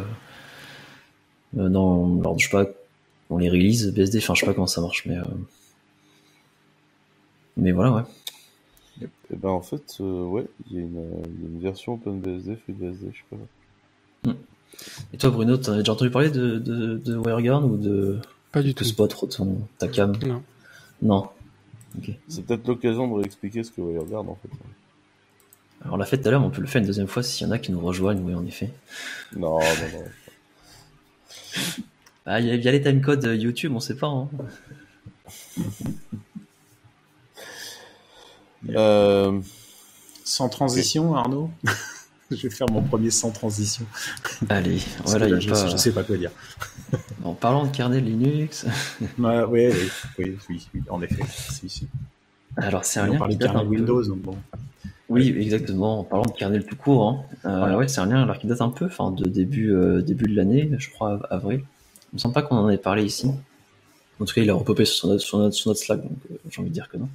euh, 1.58 1.68
dans, 1.68 2.18
alors, 2.20 2.38
je 2.38 2.48
sais 2.48 2.50
pas, 2.50 2.70
dans 3.30 3.38
les 3.38 3.50
releases 3.50 3.92
BSD. 3.92 4.18
Enfin, 4.18 4.34
je 4.34 4.40
sais 4.40 4.46
pas 4.46 4.54
comment 4.54 4.66
ça 4.66 4.80
marche, 4.80 5.04
mais 5.06 5.18
euh, 5.18 5.24
mais 7.56 7.72
voilà, 7.72 7.92
ouais. 7.92 8.02
Et 9.02 9.36
ben 9.36 9.48
en 9.48 9.62
fait, 9.62 9.96
euh, 10.00 10.24
ouais, 10.24 10.46
il 10.70 10.76
y, 10.76 10.78
a 10.78 10.82
une, 10.82 11.24
il 11.24 11.42
y 11.42 11.46
a 11.46 11.48
une 11.48 11.60
version 11.60 11.94
OpenBSD, 11.94 12.56
FreeBSD, 12.56 13.12
je 13.12 13.18
sais 13.18 13.24
pas. 14.24 14.32
Et 15.12 15.18
toi, 15.18 15.30
Bruno, 15.30 15.56
t'en 15.56 15.72
as 15.72 15.78
déjà 15.78 15.92
entendu 15.92 16.10
parler 16.10 16.30
de, 16.30 16.58
de, 16.58 16.96
de 16.98 17.16
WireGuard 17.16 17.64
ou 17.66 17.76
de, 17.76 18.18
Pas 18.52 18.62
du 18.62 18.68
de 18.68 18.72
tout. 18.74 18.84
Spot, 18.84 19.28
ton, 19.30 19.58
ta 19.78 19.88
cam 19.88 20.12
Non. 20.24 20.42
Non. 21.02 21.28
C'est 22.28 22.44
peut-être 22.44 22.66
l'occasion 22.66 23.08
de 23.08 23.14
réexpliquer 23.14 23.62
ce 23.64 23.70
que 23.70 23.80
WireGuard 23.80 24.28
en 24.28 24.36
fait. 24.36 24.48
Alors, 25.82 25.94
on 25.94 25.96
l'a 25.96 26.06
fait 26.06 26.18
tout 26.18 26.28
à 26.28 26.30
l'heure, 26.30 26.40
mais 26.40 26.46
on 26.46 26.50
peut 26.50 26.60
le 26.60 26.66
faire 26.66 26.80
une 26.80 26.86
deuxième 26.86 27.08
fois 27.08 27.22
s'il 27.22 27.46
y 27.46 27.50
en 27.50 27.52
a 27.52 27.58
qui 27.58 27.72
nous 27.72 27.80
rejoignent, 27.80 28.22
oui, 28.22 28.34
en 28.34 28.46
effet. 28.46 28.70
Non, 29.36 29.58
non, 29.58 29.64
non. 29.92 30.04
Ah, 32.24 32.38
il 32.38 32.46
y 32.46 32.50
a, 32.52 32.54
il 32.54 32.62
y 32.62 32.68
a 32.68 32.70
les 32.70 32.80
timecodes 32.80 33.24
YouTube, 33.24 33.72
on 33.74 33.80
sait 33.80 33.96
pas. 33.96 34.06
Hein. 34.06 34.28
Euh, 38.68 39.40
Sans 40.24 40.48
transition, 40.48 41.16
Arnaud? 41.16 41.50
Je 42.30 42.48
vais 42.48 42.50
faire 42.50 42.68
mon 42.70 42.80
premier 42.80 43.10
sans 43.10 43.30
transition. 43.30 43.84
Allez, 44.48 44.78
voilà, 45.04 45.28
il 45.28 45.40
je, 45.40 45.50
pas... 45.50 45.76
sais 45.76 45.92
pas 45.92 46.02
quoi 46.02 46.16
dire. 46.16 46.30
En 47.24 47.34
parlant 47.34 47.66
de 47.66 47.70
kernel 47.70 48.04
Linux. 48.04 48.66
oui, 49.18 49.68
oui, 50.18 50.38
oui, 50.48 50.68
en 50.88 51.00
effet. 51.02 51.22
Alors, 52.56 52.84
c'est 52.84 53.00
un 53.00 53.06
lien. 53.06 53.18
On 53.20 53.36
kernel 53.36 53.66
Windows, 53.66 54.02
bon. 54.16 54.36
Oui, 55.08 55.34
exactement. 55.38 56.00
En 56.00 56.04
parlant 56.04 56.24
de 56.24 56.32
kernel 56.32 56.64
tout 56.64 56.76
court, 56.76 57.08
hein. 57.08 57.24
Euh, 57.44 57.76
ouais, 57.76 57.88
c'est 57.88 58.00
un 58.00 58.06
lien 58.06 58.22
alors 58.22 58.38
qui 58.38 58.46
date 58.46 58.60
un 58.60 58.70
peu, 58.70 58.86
enfin, 58.86 59.10
de 59.10 59.28
début, 59.28 59.72
euh, 59.72 60.00
début 60.00 60.24
de 60.24 60.34
l'année, 60.36 60.70
je 60.78 60.90
crois, 60.90 61.20
avril. 61.30 61.60
Il 62.12 62.16
me 62.16 62.18
semble 62.18 62.34
pas 62.34 62.42
qu'on 62.42 62.56
en 62.56 62.68
ait 62.68 62.78
parlé 62.78 63.04
ici. 63.04 63.30
En 64.20 64.24
tout 64.24 64.34
cas, 64.34 64.42
il 64.42 64.50
a 64.50 64.54
repopé 64.54 64.84
sur 64.84 65.08
notre, 65.08 65.22
sur 65.22 65.38
notre, 65.38 65.74
Slack, 65.74 66.02
donc 66.02 66.18
euh, 66.30 66.36
j'ai 66.48 66.60
envie 66.60 66.70
de 66.70 66.74
dire 66.74 66.88
que 66.88 66.96
non. 66.96 67.08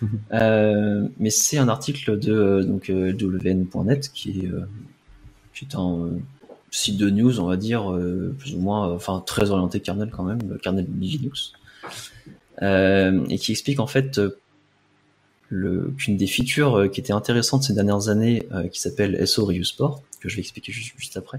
Mais 1.18 1.30
c'est 1.30 1.58
un 1.58 1.68
article 1.68 2.18
de 2.18 2.62
donc 2.62 2.88
WN.net 2.88 4.10
qui 4.12 4.40
est, 4.40 4.50
qui 5.52 5.64
est 5.64 5.74
un 5.74 6.10
site 6.70 6.96
de 6.96 7.10
news, 7.10 7.40
on 7.40 7.46
va 7.46 7.56
dire, 7.56 7.92
plus 8.38 8.54
ou 8.54 8.58
moins, 8.58 8.92
enfin 8.92 9.22
très 9.26 9.50
orienté 9.50 9.80
kernel 9.80 10.10
quand 10.10 10.22
même, 10.22 10.58
kernel 10.62 10.86
Linux, 11.00 11.52
et 12.60 13.38
qui 13.38 13.52
explique 13.52 13.80
en 13.80 13.86
fait 13.86 14.20
qu'une 15.48 16.16
des 16.16 16.26
features 16.26 16.90
qui 16.90 17.00
était 17.00 17.12
intéressante 17.12 17.62
ces 17.62 17.74
dernières 17.74 18.08
années, 18.08 18.46
qui 18.72 18.80
s'appelle 18.80 19.26
SO 19.26 19.46
Reuse 19.46 19.72
Port, 19.72 20.02
que 20.20 20.28
je 20.28 20.36
vais 20.36 20.42
expliquer 20.42 20.72
juste, 20.72 21.16
après, 21.16 21.38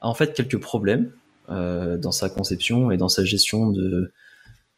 a 0.00 0.08
en 0.08 0.14
fait 0.14 0.34
quelques 0.34 0.58
problèmes 0.58 1.10
dans 1.48 2.12
sa 2.12 2.28
conception 2.28 2.90
et 2.90 2.96
dans 2.96 3.08
sa 3.08 3.24
gestion 3.24 3.70
de 3.70 4.12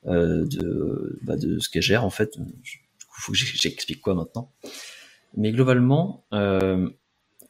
euh, 0.07 0.47
de, 0.47 1.19
bah, 1.23 1.37
de 1.37 1.59
ce 1.59 1.69
qu'elle 1.69 1.83
gère 1.83 2.05
en 2.05 2.11
fait. 2.11 2.37
Il 2.37 2.79
faut 3.11 3.33
que 3.33 3.39
j'explique 3.39 4.01
quoi 4.01 4.15
maintenant. 4.15 4.53
Mais 5.37 5.51
globalement, 5.51 6.25
euh, 6.33 6.89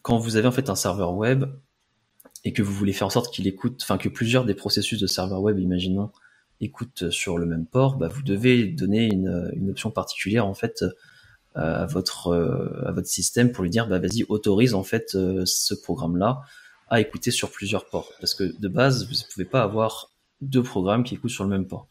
quand 0.02 0.16
vous 0.18 0.36
avez 0.36 0.48
en 0.48 0.52
fait 0.52 0.70
un 0.70 0.74
serveur 0.74 1.14
web 1.14 1.44
et 2.44 2.52
que 2.52 2.62
vous 2.62 2.72
voulez 2.72 2.92
faire 2.92 3.06
en 3.06 3.10
sorte 3.10 3.32
qu'il 3.32 3.46
écoute, 3.46 3.80
enfin 3.82 3.98
que 3.98 4.08
plusieurs 4.08 4.44
des 4.44 4.54
processus 4.54 5.00
de 5.00 5.06
serveur 5.06 5.42
web, 5.42 5.58
imaginons, 5.58 6.10
écoutent 6.60 7.10
sur 7.10 7.38
le 7.38 7.46
même 7.46 7.66
port, 7.66 7.96
bah, 7.96 8.08
vous 8.08 8.22
devez 8.22 8.66
donner 8.66 9.06
une, 9.06 9.50
une, 9.54 9.70
option 9.70 9.90
particulière 9.90 10.46
en 10.46 10.54
fait 10.54 10.82
euh, 10.82 11.82
à 11.82 11.86
votre 11.86 12.32
à 12.84 12.92
votre 12.92 13.06
système 13.06 13.52
pour 13.52 13.64
lui 13.64 13.70
dire 13.70 13.88
bah 13.88 13.98
vas-y 13.98 14.24
autorise 14.28 14.74
en 14.74 14.82
fait 14.82 15.10
ce 15.10 15.74
programme 15.74 16.16
là 16.16 16.40
à 16.88 17.00
écouter 17.00 17.30
sur 17.30 17.50
plusieurs 17.50 17.86
ports 17.86 18.12
parce 18.20 18.34
que 18.34 18.58
de 18.60 18.68
base 18.68 19.06
vous 19.06 19.14
ne 19.14 19.32
pouvez 19.32 19.44
pas 19.44 19.62
avoir 19.62 20.10
deux 20.40 20.62
programmes 20.62 21.04
qui 21.04 21.14
écoutent 21.14 21.30
sur 21.30 21.44
le 21.44 21.50
même 21.50 21.66
port 21.66 21.88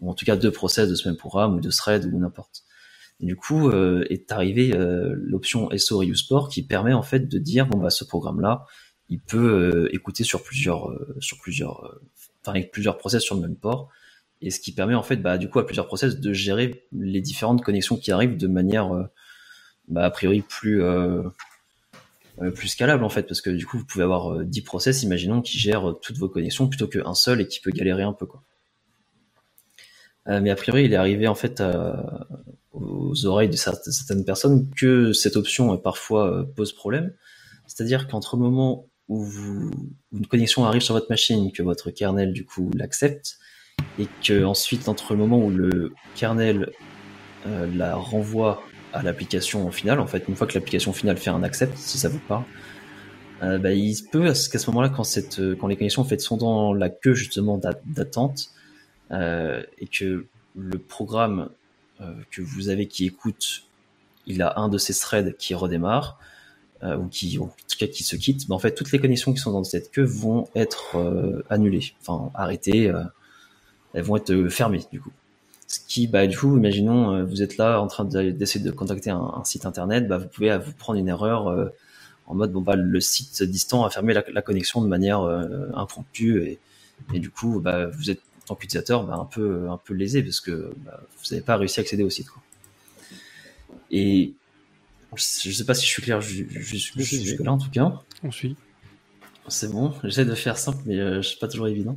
ou 0.00 0.10
en 0.10 0.14
tout 0.14 0.24
cas 0.24 0.36
deux 0.36 0.50
process 0.50 0.88
de 0.88 0.94
ce 0.94 1.08
même 1.08 1.16
programme 1.16 1.54
ou 1.54 1.60
de 1.60 1.70
thread 1.70 2.06
ou 2.12 2.18
n'importe. 2.18 2.64
Et 3.20 3.26
du 3.26 3.36
coup 3.36 3.68
euh, 3.68 4.04
est 4.08 4.32
arrivé 4.32 4.74
euh, 4.74 5.14
l'option 5.14 5.68
SO 5.76 5.98
Reuse 5.98 6.22
Port 6.22 6.48
qui 6.48 6.62
permet 6.62 6.94
en 6.94 7.02
fait 7.02 7.28
de 7.28 7.38
dire 7.38 7.66
bon 7.66 7.78
bah 7.78 7.90
ce 7.90 8.04
programme 8.04 8.40
là 8.40 8.64
il 9.10 9.20
peut 9.20 9.36
euh, 9.38 9.94
écouter 9.94 10.24
sur 10.24 10.42
plusieurs 10.42 10.92
sur 11.20 11.38
plusieurs 11.38 11.98
enfin 12.42 12.52
avec 12.52 12.70
plusieurs 12.70 12.96
process 12.96 13.22
sur 13.22 13.34
le 13.34 13.42
même 13.42 13.56
port 13.56 13.88
et 14.40 14.50
ce 14.50 14.60
qui 14.60 14.72
permet 14.72 14.94
en 14.94 15.02
fait 15.02 15.16
bah 15.16 15.36
du 15.36 15.48
coup 15.50 15.58
à 15.58 15.66
plusieurs 15.66 15.86
process 15.86 16.18
de 16.18 16.32
gérer 16.32 16.86
les 16.92 17.20
différentes 17.20 17.62
connexions 17.62 17.96
qui 17.96 18.12
arrivent 18.12 18.36
de 18.36 18.46
manière 18.46 18.90
bah, 19.88 20.04
a 20.04 20.10
priori 20.10 20.40
plus 20.40 20.82
plus 22.54 22.68
scalable 22.68 23.04
en 23.04 23.10
fait 23.10 23.24
parce 23.24 23.42
que 23.42 23.50
du 23.50 23.66
coup 23.66 23.78
vous 23.78 23.84
pouvez 23.84 24.04
avoir 24.04 24.44
10 24.44 24.62
process 24.62 25.02
imaginons 25.02 25.42
qui 25.42 25.58
gèrent 25.58 25.96
toutes 26.00 26.16
vos 26.16 26.28
connexions 26.28 26.68
plutôt 26.68 26.86
qu'un 26.86 27.14
seul 27.14 27.42
et 27.42 27.48
qui 27.48 27.60
peut 27.60 27.70
galérer 27.70 28.04
un 28.04 28.14
peu 28.14 28.24
quoi. 28.24 28.42
Euh, 30.28 30.40
mais 30.40 30.50
a 30.50 30.54
priori, 30.56 30.84
il 30.84 30.92
est 30.92 30.96
arrivé 30.96 31.26
en 31.28 31.34
fait 31.34 31.62
aux 32.72 33.26
oreilles 33.26 33.48
de 33.48 33.56
certaines 33.56 34.24
personnes 34.24 34.68
que 34.76 35.12
cette 35.12 35.36
option 35.36 35.72
euh, 35.72 35.76
parfois 35.76 36.30
euh, 36.30 36.44
pose 36.44 36.72
problème. 36.72 37.12
C'est-à-dire 37.66 38.08
qu'entre 38.08 38.36
le 38.36 38.42
moment 38.42 38.88
où, 39.10 39.28
une 40.12 40.26
connexion 40.26 40.64
arrive 40.64 40.80
sur 40.80 40.94
votre 40.94 41.10
machine, 41.10 41.52
que 41.52 41.62
votre 41.62 41.90
kernel 41.90 42.32
du 42.32 42.46
coup 42.46 42.70
l'accepte, 42.74 43.38
et 43.98 44.06
que 44.22 44.44
ensuite 44.44 44.88
entre 44.88 45.12
le 45.12 45.18
moment 45.18 45.38
où 45.38 45.50
le 45.50 45.92
kernel 46.14 46.70
la 47.46 47.96
renvoie 47.96 48.62
à 48.92 49.02
l'application 49.02 49.70
finale, 49.70 50.00
en 50.00 50.06
fait, 50.06 50.24
une 50.28 50.36
fois 50.36 50.46
que 50.46 50.54
l'application 50.54 50.92
finale 50.92 51.16
fait 51.16 51.30
un 51.30 51.42
accept, 51.42 51.76
si 51.76 51.98
ça 51.98 52.08
vous 52.08 52.20
parle, 52.20 52.44
bah, 53.40 53.72
il 53.72 53.96
peut 54.12 54.24
qu'à 54.24 54.34
ce 54.34 54.70
moment-là, 54.70 54.90
quand, 54.90 55.04
cette, 55.04 55.40
quand 55.58 55.66
les 55.66 55.76
connexions 55.76 56.02
en 56.02 56.04
fait, 56.04 56.20
sont 56.20 56.36
dans 56.36 56.74
la 56.74 56.90
queue 56.90 57.14
justement 57.14 57.58
d'attente, 57.86 58.50
euh, 59.12 59.62
et 59.78 59.86
que 59.86 60.26
le 60.56 60.78
programme 60.78 61.48
euh, 62.00 62.14
que 62.30 62.42
vous 62.42 62.68
avez 62.68 62.86
qui 62.86 63.06
écoute, 63.06 63.64
il 64.26 64.40
a 64.42 64.54
un 64.56 64.68
de 64.68 64.78
ces 64.78 64.94
threads 64.94 65.34
qui 65.36 65.54
redémarre, 65.54 66.18
euh, 66.82 66.96
ou 66.96 67.08
qui, 67.08 67.38
en 67.38 67.46
tout 67.46 67.78
cas, 67.78 67.86
qui 67.86 68.04
se 68.04 68.16
quitte, 68.16 68.48
mais 68.48 68.54
en 68.54 68.58
fait, 68.58 68.74
toutes 68.74 68.92
les 68.92 68.98
connexions 68.98 69.32
qui 69.32 69.40
sont 69.40 69.52
dans 69.52 69.64
cette 69.64 69.90
queue 69.90 70.04
vont 70.04 70.48
être 70.54 70.96
annulées, 71.50 71.92
enfin 72.00 72.30
arrêtées, 72.34 72.92
elles 73.94 74.02
vont 74.02 74.16
être 74.16 74.48
fermées 74.48 74.84
du 74.92 75.00
coup. 75.00 75.12
Ce 75.66 75.78
qui, 75.86 76.08
bah, 76.08 76.26
du 76.26 76.36
coup, 76.36 76.56
imaginons, 76.56 77.24
vous 77.24 77.42
êtes 77.42 77.56
là 77.56 77.80
en 77.80 77.86
train 77.86 78.04
d'essayer 78.04 78.64
de 78.64 78.70
contacter 78.72 79.10
un, 79.10 79.42
site 79.44 79.66
internet, 79.66 80.08
bah, 80.08 80.18
vous 80.18 80.26
pouvez 80.26 80.56
vous 80.58 80.72
prendre 80.72 80.98
une 80.98 81.08
erreur 81.08 81.70
en 82.26 82.34
mode, 82.34 82.52
bon, 82.52 82.60
bah, 82.60 82.76
le 82.76 83.00
site 83.00 83.42
distant 83.42 83.84
a 83.84 83.90
fermé 83.90 84.14
la, 84.14 84.42
connexion 84.42 84.82
de 84.82 84.88
manière 84.88 85.20
impromptue 85.74 86.42
et, 86.42 86.58
et, 87.14 87.20
du 87.20 87.30
coup, 87.30 87.60
bah, 87.60 87.86
vous 87.86 88.10
êtes 88.10 88.20
tant 88.50 88.56
qu'utilisateur 88.56 89.04
bah, 89.04 89.14
un 89.14 89.24
peu 89.24 89.68
un 89.70 89.76
peu 89.76 89.94
lésé 89.94 90.22
parce 90.22 90.40
que 90.40 90.72
bah, 90.78 91.00
vous 91.08 91.30
n'avez 91.30 91.42
pas 91.42 91.56
réussi 91.56 91.78
à 91.78 91.82
accéder 91.82 92.02
au 92.02 92.10
site. 92.10 92.26
Et 93.92 94.34
je 95.16 95.48
ne 95.48 95.54
sais 95.54 95.64
pas 95.64 95.74
si 95.74 95.86
je 95.86 95.90
suis 95.90 96.02
clair 96.02 96.20
jusque 96.20 97.40
là 97.40 97.52
en 97.52 97.58
tout 97.58 97.70
cas. 97.70 97.92
On 98.22 98.30
suit. 98.30 98.56
C'est 99.48 99.70
bon. 99.70 99.92
J'essaie 100.04 100.24
de 100.24 100.34
faire 100.34 100.58
simple, 100.58 100.78
mais 100.86 100.98
euh, 100.98 101.22
c'est 101.22 101.38
pas 101.38 101.48
toujours 101.48 101.66
évident. 101.66 101.96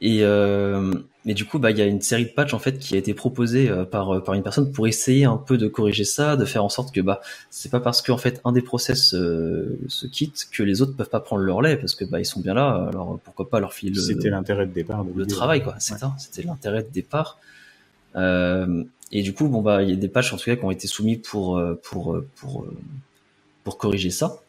Et 0.00 0.20
euh, 0.22 0.94
mais 1.26 1.34
du 1.34 1.44
coup, 1.44 1.58
bah, 1.58 1.70
il 1.70 1.76
y 1.78 1.82
a 1.82 1.86
une 1.86 2.00
série 2.00 2.24
de 2.24 2.30
patchs 2.30 2.54
en 2.54 2.58
fait 2.58 2.78
qui 2.78 2.94
a 2.94 2.98
été 2.98 3.12
proposée 3.12 3.68
euh, 3.68 3.84
par 3.84 4.14
euh, 4.14 4.20
par 4.20 4.34
une 4.34 4.42
personne 4.42 4.72
pour 4.72 4.86
essayer 4.88 5.26
un 5.26 5.36
peu 5.36 5.58
de 5.58 5.68
corriger 5.68 6.04
ça, 6.04 6.36
de 6.36 6.44
faire 6.46 6.64
en 6.64 6.70
sorte 6.70 6.94
que 6.94 7.00
bah 7.02 7.20
c'est 7.50 7.70
pas 7.70 7.80
parce 7.80 8.00
qu'en 8.00 8.16
fait 8.16 8.40
un 8.44 8.52
des 8.52 8.62
process 8.62 9.12
euh, 9.14 9.78
se 9.88 10.06
quitte 10.06 10.46
que 10.50 10.62
les 10.62 10.80
autres 10.80 10.96
peuvent 10.96 11.10
pas 11.10 11.20
prendre 11.20 11.42
leur 11.42 11.60
lait 11.60 11.76
parce 11.76 11.94
que 11.94 12.06
bah 12.06 12.20
ils 12.20 12.24
sont 12.24 12.40
bien 12.40 12.54
là. 12.54 12.88
Alors 12.88 13.18
pourquoi 13.24 13.50
pas 13.50 13.60
leur 13.60 13.74
filer 13.74 13.92
le 13.92 14.00
C'était 14.00 14.30
l'intérêt 14.30 14.66
de 14.66 14.72
départ. 14.72 15.04
le 15.14 15.26
travail 15.26 15.62
quoi. 15.62 15.74
C'est 15.78 15.98
ça. 15.98 16.14
C'était 16.18 16.46
l'intérêt 16.46 16.82
de 16.82 16.90
départ. 16.90 17.38
Euh, 18.16 18.84
et 19.12 19.22
du 19.22 19.32
coup, 19.34 19.48
bon 19.48 19.62
bah 19.62 19.82
il 19.82 19.90
y 19.90 19.92
a 19.92 19.96
des 19.96 20.08
patchs 20.08 20.32
en 20.32 20.36
tout 20.36 20.44
cas 20.44 20.56
qui 20.56 20.64
ont 20.64 20.70
été 20.70 20.86
soumis 20.86 21.16
pour 21.16 21.60
pour 21.82 22.22
pour 22.36 22.66
pour 23.64 23.78
corriger 23.78 24.10
ça. 24.10 24.40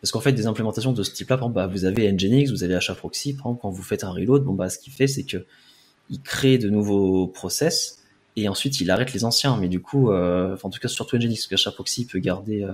Parce 0.00 0.12
qu'en 0.12 0.20
fait, 0.20 0.32
des 0.32 0.46
implémentations 0.46 0.92
de 0.92 1.02
ce 1.02 1.12
type-là, 1.12 1.38
bah, 1.48 1.66
vous 1.66 1.86
avez 1.86 2.12
Nginx, 2.12 2.50
vous 2.50 2.62
avez 2.62 2.74
HAProxy, 2.74 3.32
par 3.32 3.46
exemple, 3.46 3.62
quand 3.62 3.70
vous 3.70 3.82
faites 3.82 4.04
un 4.04 4.10
reload, 4.10 4.44
bon 4.44 4.52
bah 4.52 4.68
ce 4.68 4.78
qu'il 4.78 4.92
fait, 4.92 5.06
c'est 5.06 5.22
que 5.22 5.46
il 6.10 6.20
crée 6.20 6.58
de 6.58 6.68
nouveaux 6.68 7.26
process 7.26 8.02
et 8.36 8.48
ensuite 8.48 8.82
il 8.82 8.90
arrête 8.90 9.14
les 9.14 9.24
anciens. 9.24 9.56
Mais 9.56 9.68
du 9.68 9.80
coup, 9.80 10.10
euh, 10.10 10.56
en 10.62 10.68
tout 10.68 10.78
cas 10.78 10.88
surtout 10.88 11.16
Nginx, 11.16 11.46
parce 11.46 11.64
que 11.64 11.70
Proxy 11.70 12.04
peut 12.04 12.18
garder 12.18 12.62
euh, 12.62 12.72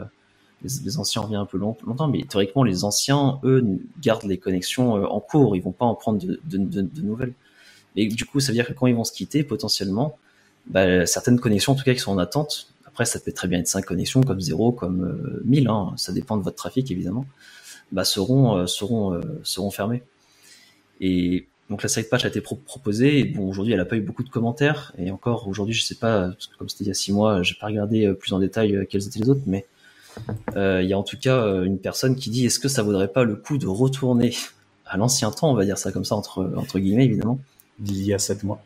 les, 0.65 0.99
anciens 0.99 1.23
reviennent 1.23 1.41
un 1.41 1.47
peu 1.47 1.57
longtemps, 1.57 2.09
mais 2.09 2.25
théoriquement 2.25 2.65
les 2.65 2.85
anciens, 2.85 3.39
eux, 3.45 3.65
gardent 4.03 4.25
les 4.25 4.39
connexions 4.39 4.97
euh, 4.97 5.07
en 5.07 5.21
cours, 5.21 5.57
ils 5.57 5.63
vont 5.63 5.73
pas 5.73 5.87
en 5.87 5.95
prendre 5.95 6.19
de, 6.19 6.41
de, 6.45 6.59
de, 6.83 7.03
nouvelles. 7.03 7.35
Et 7.97 8.09
du 8.09 8.25
coup, 8.25 8.41
ça 8.41 8.49
veut 8.49 8.55
dire 8.55 8.67
que 8.67 8.73
quand 8.73 8.87
ils 8.87 8.95
vont 8.95 9.05
se 9.05 9.13
quitter, 9.13 9.43
potentiellement, 9.43 10.19
bah, 10.67 11.07
certaines 11.07 11.41
connexions, 11.41 11.73
en 11.73 11.77
tout 11.77 11.85
cas, 11.85 11.95
qui 11.95 12.01
sont 12.01 12.13
en 12.13 12.19
attente, 12.19 12.73
après, 12.87 13.05
ça 13.05 13.21
peut 13.21 13.33
très 13.33 13.49
bien 13.49 13.61
être 13.61 13.69
5 13.69 13.85
connexions, 13.85 14.21
comme 14.23 14.41
0, 14.41 14.73
comme 14.73 15.41
1000, 15.45 15.69
hein, 15.69 15.93
ça 15.97 16.13
dépend 16.13 16.37
de 16.37 16.43
votre 16.43 16.57
trafic, 16.57 16.91
évidemment, 16.91 17.25
bah, 17.93 18.05
seront, 18.05 18.67
seront, 18.67 19.21
seront 19.43 19.71
fermées. 19.71 20.03
Et 21.01 21.47
donc 21.71 21.85
la 21.85 21.89
side 21.89 22.09
patch 22.09 22.25
a 22.25 22.29
été 22.29 22.41
proposée. 22.41 23.21
Et 23.21 23.25
bon 23.25 23.49
aujourd'hui 23.49 23.73
elle 23.73 23.81
a 23.81 23.85
pas 23.85 23.97
eu 23.97 24.01
beaucoup 24.01 24.25
de 24.25 24.29
commentaires. 24.29 24.93
Et 24.99 25.11
encore 25.11 25.49
aujourd'hui 25.49 25.75
je 25.75 25.85
sais 25.85 25.95
pas 25.95 26.31
comme 26.59 26.69
c'était 26.69 26.85
il 26.85 26.89
y 26.89 26.91
a 26.91 26.95
six 26.95 27.13
mois 27.13 27.43
j'ai 27.43 27.55
pas 27.55 27.67
regardé 27.67 28.07
euh, 28.07 28.15
plus 28.15 28.33
en 28.33 28.41
détail 28.41 28.77
euh, 28.77 28.85
quels 28.89 29.07
étaient 29.07 29.21
les 29.21 29.31
autres 29.31 29.43
mais 29.47 29.67
euh, 30.57 30.83
il 30.83 30.89
y 30.89 30.93
a 30.93 30.99
en 30.99 31.05
tout 31.05 31.17
cas 31.17 31.63
une 31.63 31.79
personne 31.79 32.17
qui 32.17 32.31
dit 32.31 32.45
est-ce 32.47 32.59
que 32.59 32.69
ça 32.69 32.83
vaudrait 32.83 33.13
pas 33.13 33.23
le 33.23 33.37
coup 33.37 33.57
de 33.57 33.69
retourner 33.69 34.35
à 34.85 34.97
l'ancien 34.97 35.31
temps 35.31 35.51
on 35.51 35.55
va 35.55 35.65
dire 35.65 35.79
ça 35.79 35.93
comme 35.93 36.05
ça 36.05 36.17
entre 36.17 36.53
entre 36.57 36.79
guillemets 36.79 37.05
évidemment. 37.05 37.39
D'il 37.79 38.05
y 38.05 38.13
a 38.13 38.19
sept 38.19 38.43
mois 38.43 38.61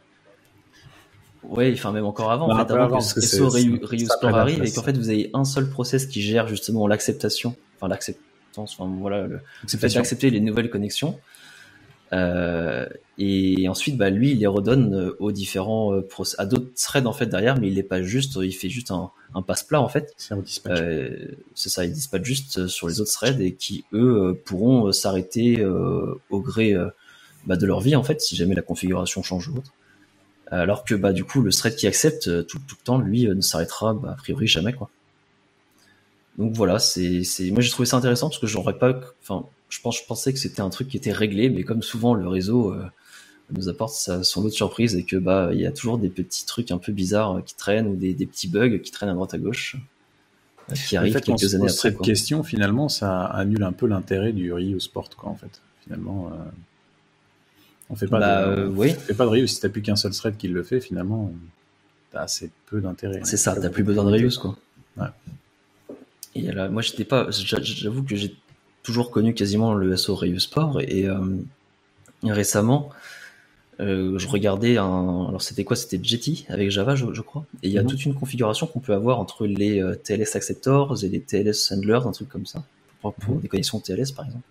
oui, 1.51 1.73
enfin 1.73 1.93
même 1.93 2.05
encore 2.05 2.31
avant, 2.31 2.47
en 2.47 2.57
bah, 2.57 2.67
fait, 2.67 2.75
avant, 2.75 2.99
que, 2.99 3.21
SO 3.21 3.49
Reuse 3.49 4.09
arrive 4.23 4.65
et 4.65 4.73
qu'en 4.73 4.83
fait 4.83 4.97
vous 4.97 5.11
avez 5.11 5.31
un 5.35 5.45
seul 5.45 5.69
process 5.69 6.07
qui 6.07 6.23
gère 6.23 6.49
justement 6.49 6.87
l'acceptation, 6.87 7.55
enfin 7.77 7.89
l'acceptance, 7.89 8.77
enfin 8.79 8.91
voilà, 9.01 9.27
le, 9.27 9.41
d'accepter 9.73 10.31
les 10.31 10.41
nouvelles 10.41 10.71
connexions. 10.71 11.19
Euh, 12.13 12.87
et 13.19 13.69
ensuite, 13.69 13.97
bah, 13.97 14.11
lui, 14.11 14.33
il 14.33 14.41
les 14.41 14.47
redonne 14.47 14.95
euh, 14.95 15.17
aux 15.21 15.33
différents 15.33 15.95
euh, 15.95 16.07
à 16.39 16.47
d'autres 16.47 16.73
threads 16.75 17.07
en 17.07 17.13
fait 17.13 17.27
derrière, 17.27 17.59
mais 17.61 17.69
il 17.69 17.75
n'est 17.75 17.83
pas 17.83 18.03
juste, 18.03 18.39
il 18.43 18.53
fait 18.53 18.69
juste 18.69 18.91
un, 18.91 19.11
un 19.35 19.43
passe-plat 19.43 19.81
en 19.81 19.89
fait. 19.89 20.13
C'est 20.17 20.35
euh, 20.67 21.35
ça, 21.55 21.85
il 21.85 21.93
dispatch 21.93 22.25
juste 22.25 22.67
sur 22.67 22.89
les 22.89 23.01
autres 23.01 23.13
threads 23.13 23.41
et 23.41 23.55
qui 23.55 23.85
eux 23.93 24.41
pourront 24.45 24.91
s'arrêter 24.93 25.65
au 25.65 26.41
gré 26.41 26.75
bah, 27.47 27.57
de 27.57 27.67
leur 27.67 27.81
vie 27.81 27.97
en 27.97 28.03
fait, 28.03 28.21
si 28.21 28.37
jamais 28.37 28.55
la 28.55 28.63
configuration 28.63 29.23
change 29.23 29.49
ou 29.49 29.59
autre. 29.59 29.73
Alors 30.51 30.85
que 30.85 30.95
bah 30.95 31.13
du 31.13 31.25
coup, 31.25 31.41
le 31.41 31.53
thread 31.53 31.75
qui 31.75 31.87
accepte 31.87 32.47
tout, 32.47 32.59
tout 32.59 32.77
le 32.79 32.85
temps, 32.85 32.99
lui, 32.99 33.27
ne 33.27 33.41
s'arrêtera 33.41 33.95
bah, 33.95 34.13
a 34.13 34.15
priori 34.15 34.47
jamais 34.47 34.73
quoi. 34.73 34.91
donc 36.39 36.53
voilà, 36.53 36.79
c'est, 36.79 37.25
c'est, 37.25 37.51
moi 37.51 37.61
j'ai 37.61 37.71
trouvé 37.71 37.87
ça 37.87 37.97
intéressant 37.97 38.29
parce 38.29 38.41
que 38.41 38.47
j'aurais 38.47 38.79
pas, 38.79 39.01
enfin, 39.23 39.47
je 39.69 39.81
pense, 39.81 39.99
je 39.99 40.05
pensais 40.07 40.33
que 40.33 40.39
c'était 40.39 40.61
un 40.61 40.71
truc 40.71 40.89
qui 40.89 40.97
était 40.97 41.13
réglé, 41.13 41.49
mais 41.49 41.63
comme 41.65 41.83
souvent 41.83 42.15
le 42.15 42.29
réseau 42.29 42.73
euh, 42.73 42.85
nous 43.51 43.69
apporte 43.69 43.95
sa, 43.95 44.23
son 44.23 44.43
lot 44.43 44.49
de 44.49 44.55
surprises 44.55 44.95
et 44.97 45.05
que 45.05 45.17
bah 45.17 45.51
il 45.53 45.61
y 45.61 45.67
a 45.67 45.73
toujours 45.73 45.99
des 45.99 46.09
petits 46.09 46.47
trucs 46.47 46.71
un 46.71 46.79
peu 46.79 46.93
bizarres 46.93 47.43
qui 47.45 47.55
traînent 47.55 47.89
ou 47.89 47.97
des, 47.97 48.15
des 48.15 48.27
petits 48.27 48.49
bugs 48.49 48.79
qui 48.79 48.91
traînent 48.91 49.09
à 49.09 49.15
droite 49.15 49.35
à 49.35 49.39
gauche 49.39 49.77
euh, 50.71 50.75
qui 50.75 50.97
arrivent 50.97 51.21
quelques 51.21 51.55
années 51.55 51.65
après. 51.65 51.91
Cette 51.91 52.01
question 52.01 52.43
finalement, 52.43 52.89
ça 52.89 53.25
annule 53.25 53.63
un 53.63 53.73
peu 53.73 53.87
l'intérêt 53.87 54.33
du 54.33 54.53
Rio 54.53 54.79
Sport 54.79 55.11
quoi 55.17 55.31
en 55.31 55.35
fait. 55.35 55.61
Finalement, 55.83 56.31
euh, 56.33 56.37
on 57.95 57.97
fait 57.97 58.09
pas 58.09 58.19
bah, 58.19 58.57
de, 58.57 58.67
oui. 58.67 58.91
fait 58.91 59.15
pas 59.15 59.25
de 59.25 59.31
Rio 59.31 59.47
si 59.47 59.61
t'as 59.61 59.69
plus 59.69 59.83
qu'un 59.83 59.95
seul 59.95 60.13
thread 60.13 60.37
qui 60.37 60.49
le 60.49 60.65
fait 60.65 60.81
finalement, 60.81 61.33
t'as 62.11 62.23
assez 62.23 62.51
peu 62.67 62.81
d'intérêt. 62.81 63.21
C'est 63.23 63.37
ça, 63.37 63.55
t'as 63.55 63.71
plus 63.71 63.85
besoin 63.85 64.05
de 64.05 64.11
Reuse 64.11 64.37
quoi. 64.37 64.57
Ouais. 64.97 65.07
Et 66.35 66.51
là, 66.53 66.69
moi, 66.69 66.83
j'étais 66.83 67.05
pas. 67.05 67.29
J'avoue 67.31 68.03
que 68.03 68.17
j'ai 68.17 68.35
toujours 68.83 69.11
connu 69.11 69.35
quasiment 69.35 69.75
le 69.75 69.97
SO 69.97 70.15
Rayu 70.15 70.41
Sport 70.41 70.81
et, 70.81 71.07
euh, 71.07 71.21
récemment, 72.25 72.91
euh, 73.81 74.19
je 74.19 74.29
regardais 74.29 74.77
un. 74.77 75.27
Alors, 75.29 75.43
c'était 75.43 75.65
quoi? 75.65 75.77
C'était 75.77 76.03
Jetty 76.03 76.47
avec 76.49 76.71
Java, 76.71 76.97
je, 76.97 77.21
crois. 77.21 77.45
Et 77.63 77.69
il 77.69 77.73
y 77.73 77.79
a 77.79 77.83
mhm. 77.83 77.89
toute 77.89 78.05
une 78.05 78.15
configuration 78.15 78.67
qu'on 78.67 78.81
peut 78.81 78.95
avoir 78.95 79.21
entre 79.21 79.47
les 79.47 79.81
euh, 79.81 79.95
TLS 79.95 80.35
Acceptors 80.35 81.05
et 81.05 81.09
les 81.09 81.21
TLS 81.21 81.73
Handlers, 81.73 82.07
un 82.07 82.13
truc 82.13 82.29
comme 82.29 82.47
ça, 82.47 82.65
pour, 83.01 83.15
pour 83.15 83.37
mhm. 83.37 83.41
des 83.41 83.49
connexions 83.49 83.79
TLS 83.81 84.13
par 84.13 84.27
exemple. 84.27 84.45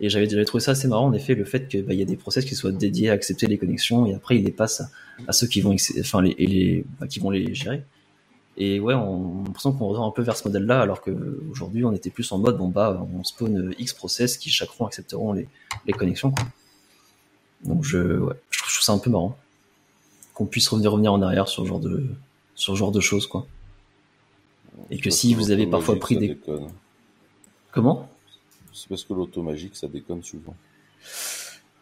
Et 0.00 0.08
j'avais 0.08 0.44
trouvé 0.44 0.60
ça 0.60 0.72
assez 0.72 0.88
marrant, 0.88 1.06
en 1.06 1.12
effet, 1.12 1.34
le 1.34 1.44
fait 1.44 1.68
qu'il 1.68 1.84
bah, 1.84 1.94
y 1.94 2.02
a 2.02 2.04
des 2.04 2.16
process 2.16 2.44
qui 2.44 2.54
soient 2.56 2.72
dédiés 2.72 3.10
à 3.10 3.12
accepter 3.12 3.46
les 3.46 3.58
connexions 3.58 4.06
et 4.06 4.14
après 4.14 4.36
ils 4.36 4.44
les 4.44 4.50
passent 4.50 4.82
à, 5.28 5.32
ceux 5.32 5.46
qui 5.46 5.60
vont, 5.60 5.76
enfin, 6.00 6.20
les, 6.20 6.34
les 6.34 6.84
bah, 6.98 7.06
qui 7.06 7.20
vont 7.20 7.30
les 7.30 7.54
gérer. 7.54 7.84
Et 8.56 8.80
ouais, 8.80 8.94
on, 8.94 9.42
a 9.42 9.44
l'impression 9.46 9.72
qu'on 9.72 9.88
revient 9.88 10.04
un 10.04 10.10
peu 10.10 10.22
vers 10.22 10.36
ce 10.36 10.46
modèle-là, 10.46 10.80
alors 10.80 11.00
qu'aujourd'hui, 11.00 11.84
on 11.84 11.92
était 11.92 12.10
plus 12.10 12.30
en 12.32 12.38
mode, 12.38 12.56
bon 12.56 12.68
bah, 12.68 13.06
on 13.14 13.22
spawn 13.24 13.74
X 13.78 13.92
process 13.92 14.36
qui 14.36 14.50
chaque 14.50 14.70
fois 14.70 14.88
accepteront 14.88 15.32
les, 15.32 15.48
les 15.86 15.92
connexions. 15.92 16.30
Quoi. 16.32 16.44
Donc 17.64 17.84
je, 17.84 18.18
ouais, 18.18 18.34
je, 18.50 18.58
trouve, 18.58 18.72
ça 18.72 18.92
un 18.92 18.98
peu 18.98 19.10
marrant 19.10 19.36
qu'on 20.34 20.46
puisse 20.46 20.68
revenir, 20.68 20.92
revenir 20.92 21.12
en 21.12 21.22
arrière 21.22 21.48
sur 21.48 21.62
ce 21.62 21.68
genre 21.68 21.80
de, 21.80 22.04
sur 22.54 22.74
ce 22.74 22.78
genre 22.78 22.92
de 22.92 23.00
choses, 23.00 23.26
quoi. 23.26 23.46
Et 24.90 24.98
que 24.98 25.10
si 25.10 25.34
vous 25.34 25.52
avez 25.52 25.66
parfois 25.66 25.98
pris 25.98 26.16
des... 26.16 26.36
Comment? 27.70 28.08
C'est 28.74 28.88
parce 28.88 29.04
que 29.04 29.14
l'automagique, 29.14 29.76
ça 29.76 29.86
déconne 29.86 30.22
souvent. 30.24 30.56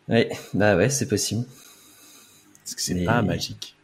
Ouais, 0.09 0.31
bah 0.53 0.77
ouais, 0.77 0.91
c'est 0.91 1.09
possible. 1.09 1.45
Parce 2.63 2.75
que 2.75 2.83
c'est 2.83 3.05
pas 3.05 3.23
magique. 3.23 3.77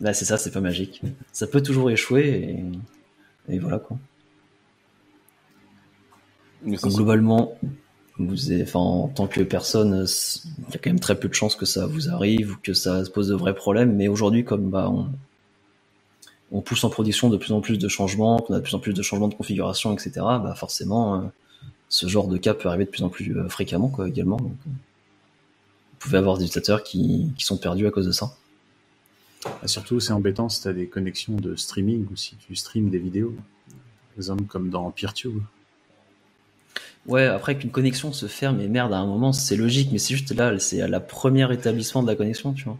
Là, 0.00 0.12
c'est 0.12 0.24
ça, 0.24 0.36
c'est 0.36 0.50
pas 0.50 0.60
magique. 0.60 1.00
Ça 1.32 1.46
peut 1.46 1.62
toujours 1.62 1.90
échouer 1.90 2.64
et, 3.48 3.58
voilà 3.60 3.78
quoi. 3.78 3.96
globalement, 6.64 7.56
vous 8.18 8.52
enfin, 8.60 8.80
en 8.80 9.08
tant 9.08 9.28
que 9.28 9.42
personne, 9.42 10.04
il 10.58 10.72
y 10.72 10.76
a 10.76 10.78
quand 10.78 10.90
même 10.90 11.00
très 11.00 11.18
peu 11.18 11.28
de 11.28 11.34
chances 11.34 11.54
que 11.54 11.66
ça 11.66 11.86
vous 11.86 12.10
arrive 12.10 12.52
ou 12.52 12.56
que 12.60 12.74
ça 12.74 13.04
pose 13.14 13.28
de 13.28 13.36
vrais 13.36 13.54
problèmes. 13.54 13.94
Mais 13.94 14.08
aujourd'hui, 14.08 14.44
comme 14.44 14.70
bah, 14.70 14.90
on, 14.90 15.08
on, 16.50 16.60
pousse 16.62 16.82
en 16.82 16.90
production 16.90 17.30
de 17.30 17.36
plus 17.36 17.52
en 17.52 17.60
plus 17.60 17.78
de 17.78 17.88
changements, 17.88 18.38
qu'on 18.38 18.54
a 18.54 18.58
de 18.58 18.62
plus 18.62 18.74
en 18.74 18.80
plus 18.80 18.92
de 18.92 19.02
changements 19.02 19.28
de 19.28 19.34
configuration, 19.34 19.92
etc., 19.94 20.10
bah 20.16 20.54
forcément, 20.56 21.20
euh, 21.20 21.26
ce 21.88 22.06
genre 22.06 22.28
de 22.28 22.36
cas 22.36 22.54
peut 22.54 22.68
arriver 22.68 22.84
de 22.84 22.90
plus 22.90 23.02
en 23.02 23.08
plus 23.08 23.36
euh, 23.36 23.48
fréquemment 23.48 23.88
quoi, 23.88 24.08
également. 24.08 24.36
Donc, 24.36 24.56
euh, 24.66 24.70
vous 24.70 25.98
pouvez 25.98 26.18
avoir 26.18 26.38
des 26.38 26.44
utilisateurs 26.44 26.82
qui, 26.82 27.32
qui 27.36 27.44
sont 27.44 27.56
perdus 27.56 27.86
à 27.86 27.90
cause 27.90 28.06
de 28.06 28.12
ça. 28.12 28.36
Ah, 29.62 29.68
surtout, 29.68 30.00
c'est 30.00 30.12
embêtant 30.12 30.48
si 30.48 30.60
tu 30.62 30.68
as 30.68 30.72
des 30.72 30.86
connexions 30.86 31.34
de 31.34 31.56
streaming 31.56 32.06
ou 32.10 32.16
si 32.16 32.36
tu 32.36 32.54
streams 32.56 32.90
des 32.90 32.98
vidéos. 32.98 33.34
Par 33.68 34.18
exemple, 34.18 34.44
comme 34.44 34.70
dans 34.70 34.90
PeerTube. 34.90 35.38
Ouais, 37.06 37.26
après 37.26 37.56
qu'une 37.56 37.70
connexion 37.70 38.12
se 38.12 38.26
ferme, 38.26 38.60
et 38.60 38.66
merde, 38.66 38.92
à 38.92 38.98
un 38.98 39.06
moment, 39.06 39.32
c'est 39.32 39.56
logique, 39.56 39.90
mais 39.92 39.98
c'est 39.98 40.14
juste 40.14 40.34
là, 40.34 40.58
c'est 40.58 40.80
à 40.80 40.88
la 40.88 40.98
première 40.98 41.52
établissement 41.52 42.02
de 42.02 42.08
la 42.08 42.16
connexion, 42.16 42.52
tu 42.52 42.64
vois. 42.64 42.78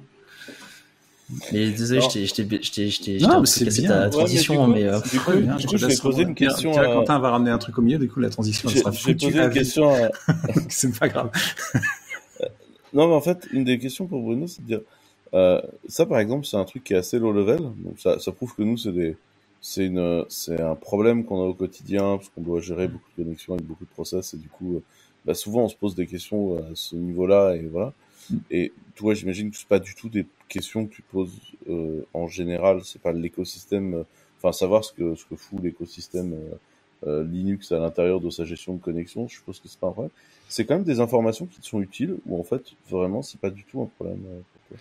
Mais 1.53 1.71
désolé, 1.71 2.01
je 2.01 3.01
t'ai 3.03 3.19
cassé 3.19 3.83
ta 3.83 4.09
transition, 4.09 4.67
mais. 4.69 4.85
Euh, 4.85 5.01
du 5.01 5.19
coup, 5.19 5.33
je 5.77 5.87
vais 5.87 5.97
poser 5.97 6.23
une 6.23 6.35
question. 6.35 6.77
à... 6.77 6.87
Quentin 6.87 7.19
va 7.19 7.31
ramener 7.31 7.51
un 7.51 7.59
truc 7.59 7.79
au 7.79 7.83
milieu, 7.83 7.99
du 7.99 8.09
coup, 8.09 8.21
la 8.21 8.31
transition 8.31 8.69
sera 8.69 8.93
foutue. 8.93 9.37
une 9.37 9.51
question. 9.51 9.91
c'est 10.69 10.97
pas 10.97 11.09
grave. 11.09 11.31
non, 12.93 13.09
mais 13.09 13.15
en 13.15 13.21
fait, 13.21 13.49
une 13.53 13.65
des 13.65 13.79
questions 13.79 14.07
pour 14.07 14.23
Bruno, 14.23 14.47
c'est 14.47 14.63
de 14.63 14.67
dire 14.67 14.81
euh, 15.35 15.61
ça, 15.89 16.07
par 16.07 16.19
exemple, 16.19 16.47
c'est 16.47 16.57
un 16.57 16.65
truc 16.65 16.85
qui 16.85 16.95
est 16.95 16.97
assez 16.97 17.19
low 17.19 17.33
level. 17.33 17.61
Donc 17.61 17.99
ça, 17.99 18.19
ça 18.19 18.33
prouve 18.33 18.55
que 18.55 18.63
nous, 18.63 18.77
c'est 18.77 18.93
des, 18.93 19.17
c'est 19.61 19.87
une, 19.87 20.25
c'est 20.29 20.61
un 20.61 20.75
problème 20.75 21.25
qu'on 21.25 21.43
a 21.43 21.45
au 21.45 21.55
quotidien 21.55 22.17
parce 22.17 22.29
qu'on 22.31 22.43
doit 22.43 22.61
gérer 22.61 22.89
beaucoup 22.89 23.11
de 23.17 23.25
connexions 23.25 23.55
avec 23.55 23.67
beaucoup 23.67 23.85
de 23.85 23.91
process 23.91 24.35
et 24.35 24.37
du 24.37 24.49
coup, 24.49 24.77
euh, 24.77 24.83
bah, 25.25 25.35
souvent, 25.35 25.65
on 25.65 25.69
se 25.69 25.77
pose 25.77 25.95
des 25.95 26.07
questions 26.07 26.57
à 26.59 26.75
ce 26.75 26.95
niveau-là 26.95 27.57
et 27.57 27.67
voilà. 27.67 27.93
Et 28.51 28.73
toi, 28.95 29.15
j'imagine 29.15 29.51
que 29.51 29.57
c'est 29.57 29.69
pas 29.69 29.79
du 29.79 29.95
tout 29.95 30.09
des 30.09 30.27
questions 30.49 30.87
que 30.87 30.93
tu 30.93 31.03
poses 31.03 31.39
euh, 31.69 32.03
en 32.15 32.27
général. 32.27 32.83
C'est 32.85 33.01
pas 33.01 33.13
l'écosystème. 33.13 33.95
Euh, 33.95 34.03
enfin, 34.39 34.53
savoir 34.53 34.85
ce 34.85 34.93
que 34.93 35.15
ce 35.15 35.25
que 35.25 35.37
fout 35.37 35.63
l'écosystème 35.63 36.35
euh, 37.07 37.25
Linux 37.25 37.73
à 37.73 37.79
l'intérieur 37.79 38.21
de 38.21 38.31
sa 38.31 38.45
gestion 38.45 38.75
de 38.75 38.81
connexion. 38.81 39.29
Je 39.29 39.35
suppose 39.35 39.61
que 39.61 39.69
c'est 39.69 39.81
pas 39.81 39.91
vrai. 39.91 40.09
C'est 40.49 40.65
quand 40.65 40.75
même 40.75 40.85
des 40.85 41.01
informations 41.01 41.47
qui 41.47 41.61
te 41.61 41.67
sont 41.67 41.81
utiles 41.81 42.17
ou 42.27 42.39
en 42.39 42.45
fait 42.45 42.63
vraiment 42.91 43.23
c'est 43.23 43.41
pas 43.41 43.51
du 43.51 43.65
tout 43.65 43.83
un 43.83 43.87
problème 43.87 44.23
toi? 44.69 44.79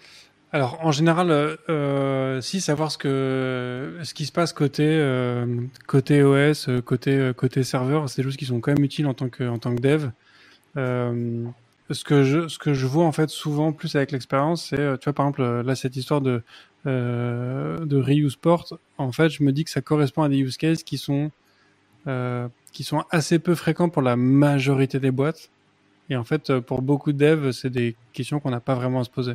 Alors 0.52 0.78
en 0.82 0.92
général, 0.92 1.32
euh, 1.32 1.58
euh, 1.70 2.42
si 2.42 2.62
savoir 2.62 2.92
ce 2.92 2.98
que 2.98 4.00
ce 4.04 4.14
qui 4.14 4.26
se 4.26 4.32
passe 4.32 4.54
côté 4.54 4.86
euh, 4.88 5.46
côté 5.88 6.24
OS, 6.24 6.70
euh, 6.70 6.82
côté 6.82 7.12
euh, 7.12 7.34
côté 7.34 7.64
serveur, 7.64 8.10
c'est 8.10 8.22
des 8.22 8.24
choses 8.24 8.38
qui 8.38 8.46
sont 8.46 8.60
quand 8.62 8.74
même 8.74 8.84
utiles 8.84 9.08
en 9.08 9.14
tant 9.14 9.30
que 9.30 9.44
en 9.48 9.58
tant 9.58 9.76
que 9.76 9.82
dev. 9.82 10.10
Ce 11.92 12.04
que 12.04 12.24
je 12.24 12.48
ce 12.48 12.58
que 12.58 12.74
je 12.74 12.88
vois 12.88 13.06
en 13.06 13.12
fait 13.12 13.30
souvent 13.30 13.72
plus 13.72 13.96
avec 13.96 14.12
l'expérience, 14.12 14.68
c'est 14.70 14.98
tu 15.00 15.06
vois 15.06 15.14
par 15.14 15.28
exemple 15.28 15.62
là 15.62 15.76
cette 15.76 15.96
histoire 15.96 16.22
de 16.22 16.42
de 16.86 17.98
reuse 17.98 18.36
port. 18.36 18.80
En 18.98 19.12
fait, 19.12 19.30
je 19.30 19.44
me 19.44 19.52
dis 19.52 19.64
que 19.64 19.72
ça 19.72 19.82
correspond 19.82 20.24
à 20.24 20.30
des 20.30 20.38
use 20.38 20.58
cases 20.58 20.84
qui 20.84 20.98
sont 20.98 21.32
qui 22.72 22.84
sont 22.84 23.04
assez 23.12 23.40
peu 23.40 23.56
fréquents 23.56 23.90
pour 23.90 24.02
la 24.02 24.16
majorité 24.16 25.00
des 25.00 25.12
boîtes. 25.12 25.50
Et 26.10 26.16
en 26.16 26.24
fait, 26.24 26.60
pour 26.60 26.82
beaucoup 26.82 27.14
de 27.14 27.18
devs, 27.18 27.52
c'est 27.52 27.72
des 27.72 27.96
questions 28.14 28.40
qu'on 28.40 28.52
n'a 28.52 28.60
pas 28.60 28.76
vraiment 28.76 29.00
à 29.00 29.04
se 29.04 29.10
poser. 29.10 29.34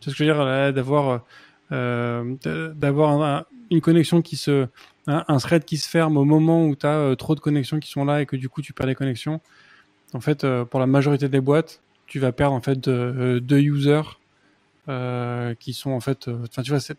Sais 0.00 0.10
ce 0.10 0.16
que 0.16 0.24
je 0.24 0.30
veux 0.30 0.34
dire 0.34 0.72
D'avoir 0.72 1.24
euh, 1.72 2.34
d'avoir 2.74 3.44
une 3.70 3.80
connexion 3.80 4.22
qui 4.22 4.36
se 4.36 4.66
un, 5.06 5.38
thread 5.38 5.64
qui 5.64 5.76
se 5.76 5.88
ferme 5.88 6.16
au 6.16 6.24
moment 6.24 6.66
où 6.66 6.74
tu 6.74 6.86
as 6.86 6.96
euh, 6.96 7.14
trop 7.14 7.34
de 7.34 7.40
connexions 7.40 7.78
qui 7.78 7.88
sont 7.88 8.04
là 8.04 8.20
et 8.20 8.26
que 8.26 8.36
du 8.36 8.48
coup 8.48 8.60
tu 8.60 8.72
perds 8.72 8.86
les 8.86 8.94
connexions. 8.94 9.40
En 10.14 10.20
fait, 10.20 10.44
euh, 10.44 10.64
pour 10.64 10.80
la 10.80 10.86
majorité 10.86 11.28
des 11.28 11.40
boîtes, 11.40 11.80
tu 12.06 12.18
vas 12.18 12.32
perdre 12.32 12.54
en 12.54 12.60
fait 12.60 12.78
deux 12.80 13.60
users 13.60 14.18
qui 15.60 15.72
sont 15.72 15.90
en 15.90 16.00
fait. 16.00 16.28
Enfin, 16.28 16.62
tu 16.62 16.70
vois, 16.70 16.80
c'est 16.80 16.96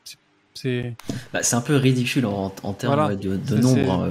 c'est 0.54 0.96
bah, 1.34 1.40
un 1.52 1.62
peu 1.62 1.76
ridicule 1.76 2.26
en, 2.26 2.54
en 2.64 2.74
termes 2.74 3.16
de, 3.16 3.36
de 3.36 3.58
nombre. 3.58 4.08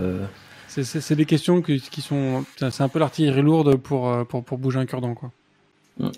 C'est 0.69 1.15
des 1.15 1.25
questions 1.25 1.63
qui, 1.63 1.81
qui 1.81 2.03
sont. 2.03 2.45
C'est 2.59 2.83
un 2.83 2.89
peu 2.89 2.99
l'artillerie 2.99 3.43
lourde 3.43 3.77
pour, 3.77 4.27
pour, 4.27 4.45
pour 4.45 4.59
bouger 4.59 4.79
un 4.79 4.87
cure-dent, 4.87 5.15
quoi. 5.15 5.33
Mm. 5.99 6.11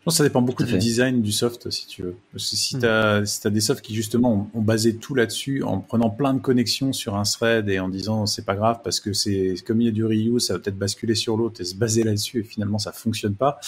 Je 0.00 0.04
pense 0.06 0.14
que 0.14 0.18
ça 0.18 0.24
dépend 0.24 0.40
beaucoup 0.40 0.64
du 0.64 0.78
design 0.78 1.20
du 1.20 1.30
soft, 1.30 1.68
si 1.68 1.86
tu 1.86 2.02
veux. 2.02 2.16
si 2.38 2.74
hmm. 2.74 2.80
tu 2.80 2.86
as, 2.86 3.26
si 3.26 3.50
des 3.50 3.60
softs 3.60 3.84
qui, 3.84 3.94
justement, 3.94 4.50
ont, 4.54 4.62
basé 4.62 4.96
tout 4.96 5.14
là-dessus, 5.14 5.62
en 5.62 5.80
prenant 5.80 6.08
plein 6.08 6.32
de 6.32 6.38
connexions 6.38 6.94
sur 6.94 7.16
un 7.16 7.24
thread 7.24 7.68
et 7.68 7.80
en 7.80 7.90
disant 7.90 8.24
c'est 8.24 8.46
pas 8.46 8.54
grave 8.54 8.80
parce 8.82 8.98
que 8.98 9.12
c'est 9.12 9.56
comme 9.66 9.82
il 9.82 9.84
y 9.84 9.88
a 9.88 9.92
du 9.92 10.06
reuse, 10.06 10.46
ça 10.46 10.54
va 10.54 10.58
peut-être 10.58 10.78
basculer 10.78 11.14
sur 11.14 11.36
l'autre 11.36 11.60
et 11.60 11.64
se 11.64 11.74
baser 11.74 12.02
là-dessus 12.02 12.40
et 12.40 12.44
finalement 12.44 12.78
ça 12.78 12.92
fonctionne 12.92 13.34
pas. 13.34 13.60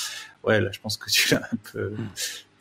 Ouais, 0.42 0.58
là, 0.58 0.70
je 0.72 0.80
pense 0.80 0.96
que 0.96 1.10
tu 1.10 1.34
es 1.34 1.36
un 1.36 1.58
peu, 1.70 1.92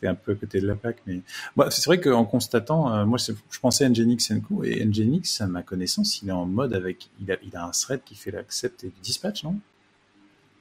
un 0.03 0.15
peu 0.15 0.33
à 0.33 0.35
côté 0.35 0.59
de 0.59 0.67
la 0.67 0.75
plaque. 0.75 1.01
Mais 1.07 1.21
bah, 1.55 1.69
c'est 1.71 1.85
vrai 1.85 2.01
qu'en 2.01 2.25
constatant, 2.25 2.93
euh, 2.93 3.05
moi, 3.05 3.17
je 3.19 3.59
pensais 3.59 3.85
à 3.85 3.89
Nginx 3.89 4.33
coup 4.45 4.65
et 4.65 4.83
Nginx, 4.85 5.39
à 5.39 5.47
ma 5.47 5.63
connaissance, 5.63 6.21
il 6.21 6.27
est 6.29 6.33
en 6.33 6.45
mode 6.45 6.73
avec, 6.73 7.09
il 7.21 7.31
a, 7.31 7.37
il 7.41 7.55
a 7.55 7.65
un 7.65 7.71
thread 7.71 8.01
qui 8.03 8.15
fait 8.15 8.31
l'accept 8.31 8.83
et 8.83 8.87
le 8.87 9.01
dispatch, 9.01 9.43
non? 9.43 9.55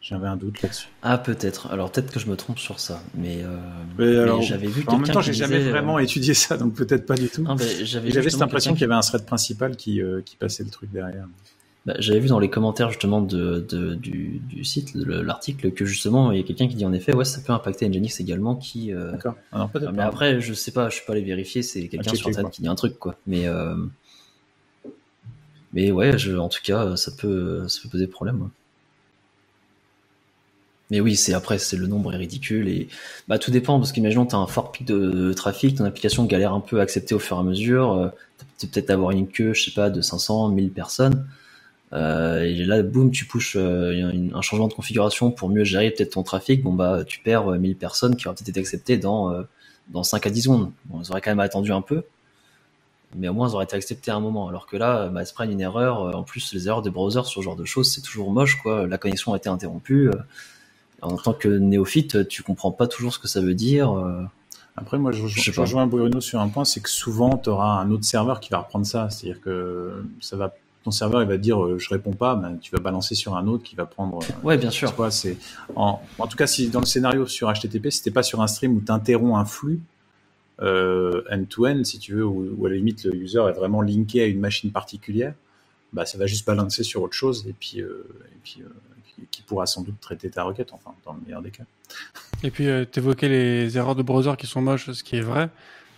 J'avais 0.00 0.28
un 0.28 0.36
doute 0.36 0.62
là-dessus. 0.62 0.88
Ah 1.02 1.18
peut-être. 1.18 1.70
Alors 1.70 1.92
peut-être 1.92 2.10
que 2.10 2.18
je 2.18 2.26
me 2.26 2.36
trompe 2.36 2.58
sur 2.58 2.80
ça, 2.80 3.02
mais, 3.14 3.42
euh, 3.42 4.40
j'avais 4.40 4.66
vu. 4.66 4.82
En 4.86 4.98
même 4.98 5.12
temps, 5.12 5.20
j'ai 5.20 5.34
jamais 5.34 5.58
vraiment 5.58 5.98
euh, 5.98 6.00
étudié 6.00 6.32
ça, 6.32 6.56
donc 6.56 6.74
peut-être 6.74 7.04
pas 7.04 7.16
du 7.16 7.28
tout. 7.28 7.46
J'avais 7.82 8.30
cette 8.30 8.42
impression 8.42 8.72
qu'il 8.72 8.82
y 8.82 8.84
avait 8.84 8.94
un 8.94 9.00
thread 9.00 9.26
principal 9.26 9.76
qui, 9.76 10.00
euh, 10.00 10.22
qui 10.24 10.36
passait 10.36 10.64
le 10.64 10.70
truc 10.70 10.90
derrière. 10.90 11.26
Bah, 11.86 11.94
j'avais 11.98 12.20
vu 12.20 12.28
dans 12.28 12.38
les 12.38 12.50
commentaires 12.50 12.90
justement 12.90 13.22
de, 13.22 13.66
de 13.70 13.94
du, 13.94 14.40
du, 14.48 14.64
site, 14.64 14.94
l'article, 14.94 15.70
que 15.72 15.86
justement 15.86 16.30
il 16.30 16.38
y 16.38 16.40
a 16.40 16.44
quelqu'un 16.44 16.68
qui 16.68 16.74
dit 16.74 16.84
en 16.84 16.92
effet 16.92 17.14
ouais 17.14 17.24
ça 17.24 17.40
peut 17.40 17.54
impacter 17.54 17.88
Nginx 17.88 18.20
également 18.20 18.54
qui. 18.54 18.92
Euh, 18.92 19.12
D'accord. 19.12 19.34
Ah 19.52 19.70
mais 19.92 20.02
après 20.02 20.42
je 20.42 20.52
sais 20.52 20.72
pas, 20.72 20.90
je 20.90 20.96
suis 20.96 21.06
pas 21.06 21.12
allé 21.12 21.22
vérifier, 21.22 21.62
c'est 21.62 21.88
quelqu'un 21.88 22.14
sur 22.14 22.28
internet 22.28 22.52
qui 22.52 22.62
dit 22.62 22.68
un 22.68 22.74
truc 22.74 22.98
quoi. 22.98 23.16
Mais 23.26 23.46
mais 25.72 25.90
ouais, 25.92 26.18
je, 26.18 26.36
en 26.36 26.48
tout 26.48 26.60
cas 26.62 26.96
ça 26.96 27.12
peut 27.18 27.66
ça 27.68 27.80
peut 27.82 27.88
poser 27.90 28.06
problème. 28.06 28.50
Mais 30.90 31.00
oui, 31.00 31.16
c'est 31.16 31.34
après, 31.34 31.58
c'est 31.58 31.76
le 31.76 31.86
nombre 31.86 32.12
est 32.12 32.16
ridicule 32.16 32.68
et 32.68 32.88
bah 33.28 33.38
tout 33.38 33.50
dépend 33.50 33.78
parce 33.78 33.92
qu'imaginons 33.92 34.26
tu 34.26 34.34
as 34.34 34.38
un 34.38 34.46
fort 34.46 34.72
pic 34.72 34.86
de, 34.86 35.32
trafic, 35.32 35.76
ton 35.76 35.84
application 35.84 36.24
galère 36.24 36.52
un 36.52 36.60
peu 36.60 36.80
à 36.80 36.82
accepter 36.82 37.14
au 37.14 37.20
fur 37.20 37.36
et 37.36 37.40
à 37.40 37.42
mesure, 37.44 37.92
euh, 37.92 38.08
peut-être 38.60 38.90
avoir 38.90 39.12
une 39.12 39.28
queue, 39.28 39.54
je 39.54 39.64
sais 39.64 39.70
pas, 39.70 39.88
de 39.90 40.00
500, 40.00 40.48
1000 40.48 40.70
personnes. 40.72 41.26
et 41.92 42.64
là, 42.64 42.82
boum, 42.82 43.10
tu 43.10 43.24
pushes 43.26 43.56
un 43.56 44.42
changement 44.42 44.68
de 44.68 44.74
configuration 44.74 45.30
pour 45.30 45.48
mieux 45.48 45.64
gérer 45.64 45.90
peut-être 45.90 46.14
ton 46.14 46.22
trafic. 46.22 46.62
Bon 46.62 46.72
bah, 46.72 47.04
tu 47.06 47.20
perds 47.20 47.46
1000 47.46 47.76
personnes 47.76 48.16
qui 48.16 48.26
auraient 48.26 48.34
peut-être 48.36 48.50
été 48.50 48.60
acceptées 48.60 48.96
dans 48.96 49.44
dans 49.90 50.02
5 50.02 50.26
à 50.26 50.30
10 50.30 50.42
secondes. 50.42 50.72
Bon, 50.86 51.00
ils 51.02 51.10
auraient 51.10 51.20
quand 51.20 51.30
même 51.30 51.40
attendu 51.40 51.72
un 51.72 51.82
peu, 51.82 52.04
mais 53.16 53.28
au 53.28 53.34
moins 53.34 53.48
ils 53.48 53.54
auraient 53.54 53.64
été 53.64 53.76
acceptés 53.76 54.10
à 54.10 54.16
un 54.16 54.20
moment. 54.20 54.48
Alors 54.48 54.66
que 54.66 54.76
là, 54.76 55.08
bah, 55.08 55.24
se 55.24 55.34
prennent 55.34 55.52
une 55.52 55.60
erreur. 55.60 56.16
En 56.16 56.22
plus, 56.22 56.52
les 56.54 56.68
erreurs 56.68 56.82
des 56.82 56.90
browsers 56.90 57.26
sur 57.26 57.40
ce 57.40 57.44
genre 57.44 57.56
de 57.56 57.64
choses, 57.64 57.92
c'est 57.92 58.02
toujours 58.02 58.30
moche, 58.30 58.56
quoi. 58.62 58.86
La 58.86 58.98
connexion 58.98 59.34
a 59.34 59.36
été 59.36 59.48
interrompue. 59.48 60.10
En 61.02 61.16
tant 61.16 61.32
que 61.32 61.48
néophyte, 61.48 62.28
tu 62.28 62.42
comprends 62.42 62.72
pas 62.72 62.86
toujours 62.86 63.12
ce 63.12 63.18
que 63.18 63.28
ça 63.28 63.40
veut 63.40 63.54
dire. 63.54 63.94
Après, 64.76 64.98
moi, 64.98 65.12
je, 65.12 65.26
je, 65.26 65.60
rejoins 65.60 65.86
Bruno 65.86 66.20
sur 66.20 66.40
un 66.40 66.48
point, 66.48 66.64
c'est 66.64 66.80
que 66.80 66.88
souvent, 66.88 67.36
tu 67.36 67.50
auras 67.50 67.80
un 67.80 67.90
autre 67.90 68.04
serveur 68.04 68.40
qui 68.40 68.50
va 68.50 68.58
reprendre 68.58 68.86
ça. 68.86 69.10
C'est-à-dire 69.10 69.40
que 69.40 70.04
ça 70.20 70.36
va, 70.36 70.54
ton 70.84 70.90
serveur, 70.90 71.22
il 71.22 71.28
va 71.28 71.36
dire, 71.36 71.62
euh, 71.62 71.78
je 71.78 71.88
réponds 71.90 72.12
pas, 72.12 72.34
ben, 72.34 72.56
tu 72.60 72.70
vas 72.74 72.80
balancer 72.80 73.14
sur 73.14 73.36
un 73.36 73.46
autre 73.46 73.62
qui 73.62 73.76
va 73.76 73.84
prendre. 73.84 74.18
Euh, 74.18 74.46
ouais, 74.46 74.56
bien 74.56 74.70
sûr. 74.70 74.94
Quoi, 74.94 75.10
c'est, 75.10 75.36
en, 75.76 76.00
en, 76.18 76.26
tout 76.26 76.36
cas, 76.36 76.46
si 76.46 76.68
dans 76.68 76.80
le 76.80 76.86
scénario 76.86 77.26
sur 77.26 77.52
HTTP, 77.52 77.90
si 77.90 78.02
t'es 78.02 78.10
pas 78.10 78.22
sur 78.22 78.40
un 78.40 78.46
stream 78.46 78.76
où 78.76 78.80
tu 78.80 78.92
interromps 78.92 79.38
un 79.38 79.44
flux, 79.44 79.80
euh, 80.62 81.22
end-to-end, 81.30 81.82
si 81.84 81.98
tu 81.98 82.14
veux, 82.14 82.24
où, 82.24 82.64
à 82.66 82.68
la 82.68 82.76
limite, 82.76 83.04
le 83.04 83.16
user 83.16 83.42
est 83.48 83.52
vraiment 83.52 83.82
linké 83.82 84.22
à 84.22 84.26
une 84.26 84.40
machine 84.40 84.70
particulière, 84.70 85.34
bah, 85.92 86.06
ça 86.06 86.18
va 86.18 86.26
juste 86.26 86.46
balancer 86.46 86.84
sur 86.84 87.02
autre 87.02 87.14
chose 87.14 87.46
et 87.48 87.54
puis, 87.58 87.80
euh, 87.80 88.06
et 88.32 88.38
puis 88.42 88.62
qui 89.30 89.42
pourra 89.42 89.66
sans 89.66 89.82
doute 89.82 90.00
traiter 90.00 90.30
ta 90.30 90.44
requête, 90.44 90.72
enfin, 90.72 90.94
dans 91.04 91.12
le 91.12 91.20
meilleur 91.20 91.42
des 91.42 91.50
cas. 91.50 91.64
Et 92.42 92.50
puis, 92.50 92.68
euh, 92.68 92.84
tu 92.90 93.00
évoquais 93.00 93.28
les 93.28 93.76
erreurs 93.76 93.94
de 93.94 94.02
browser 94.02 94.36
qui 94.38 94.46
sont 94.46 94.62
moches, 94.62 94.90
ce 94.90 95.02
qui 95.02 95.16
est 95.16 95.22
vrai. 95.22 95.50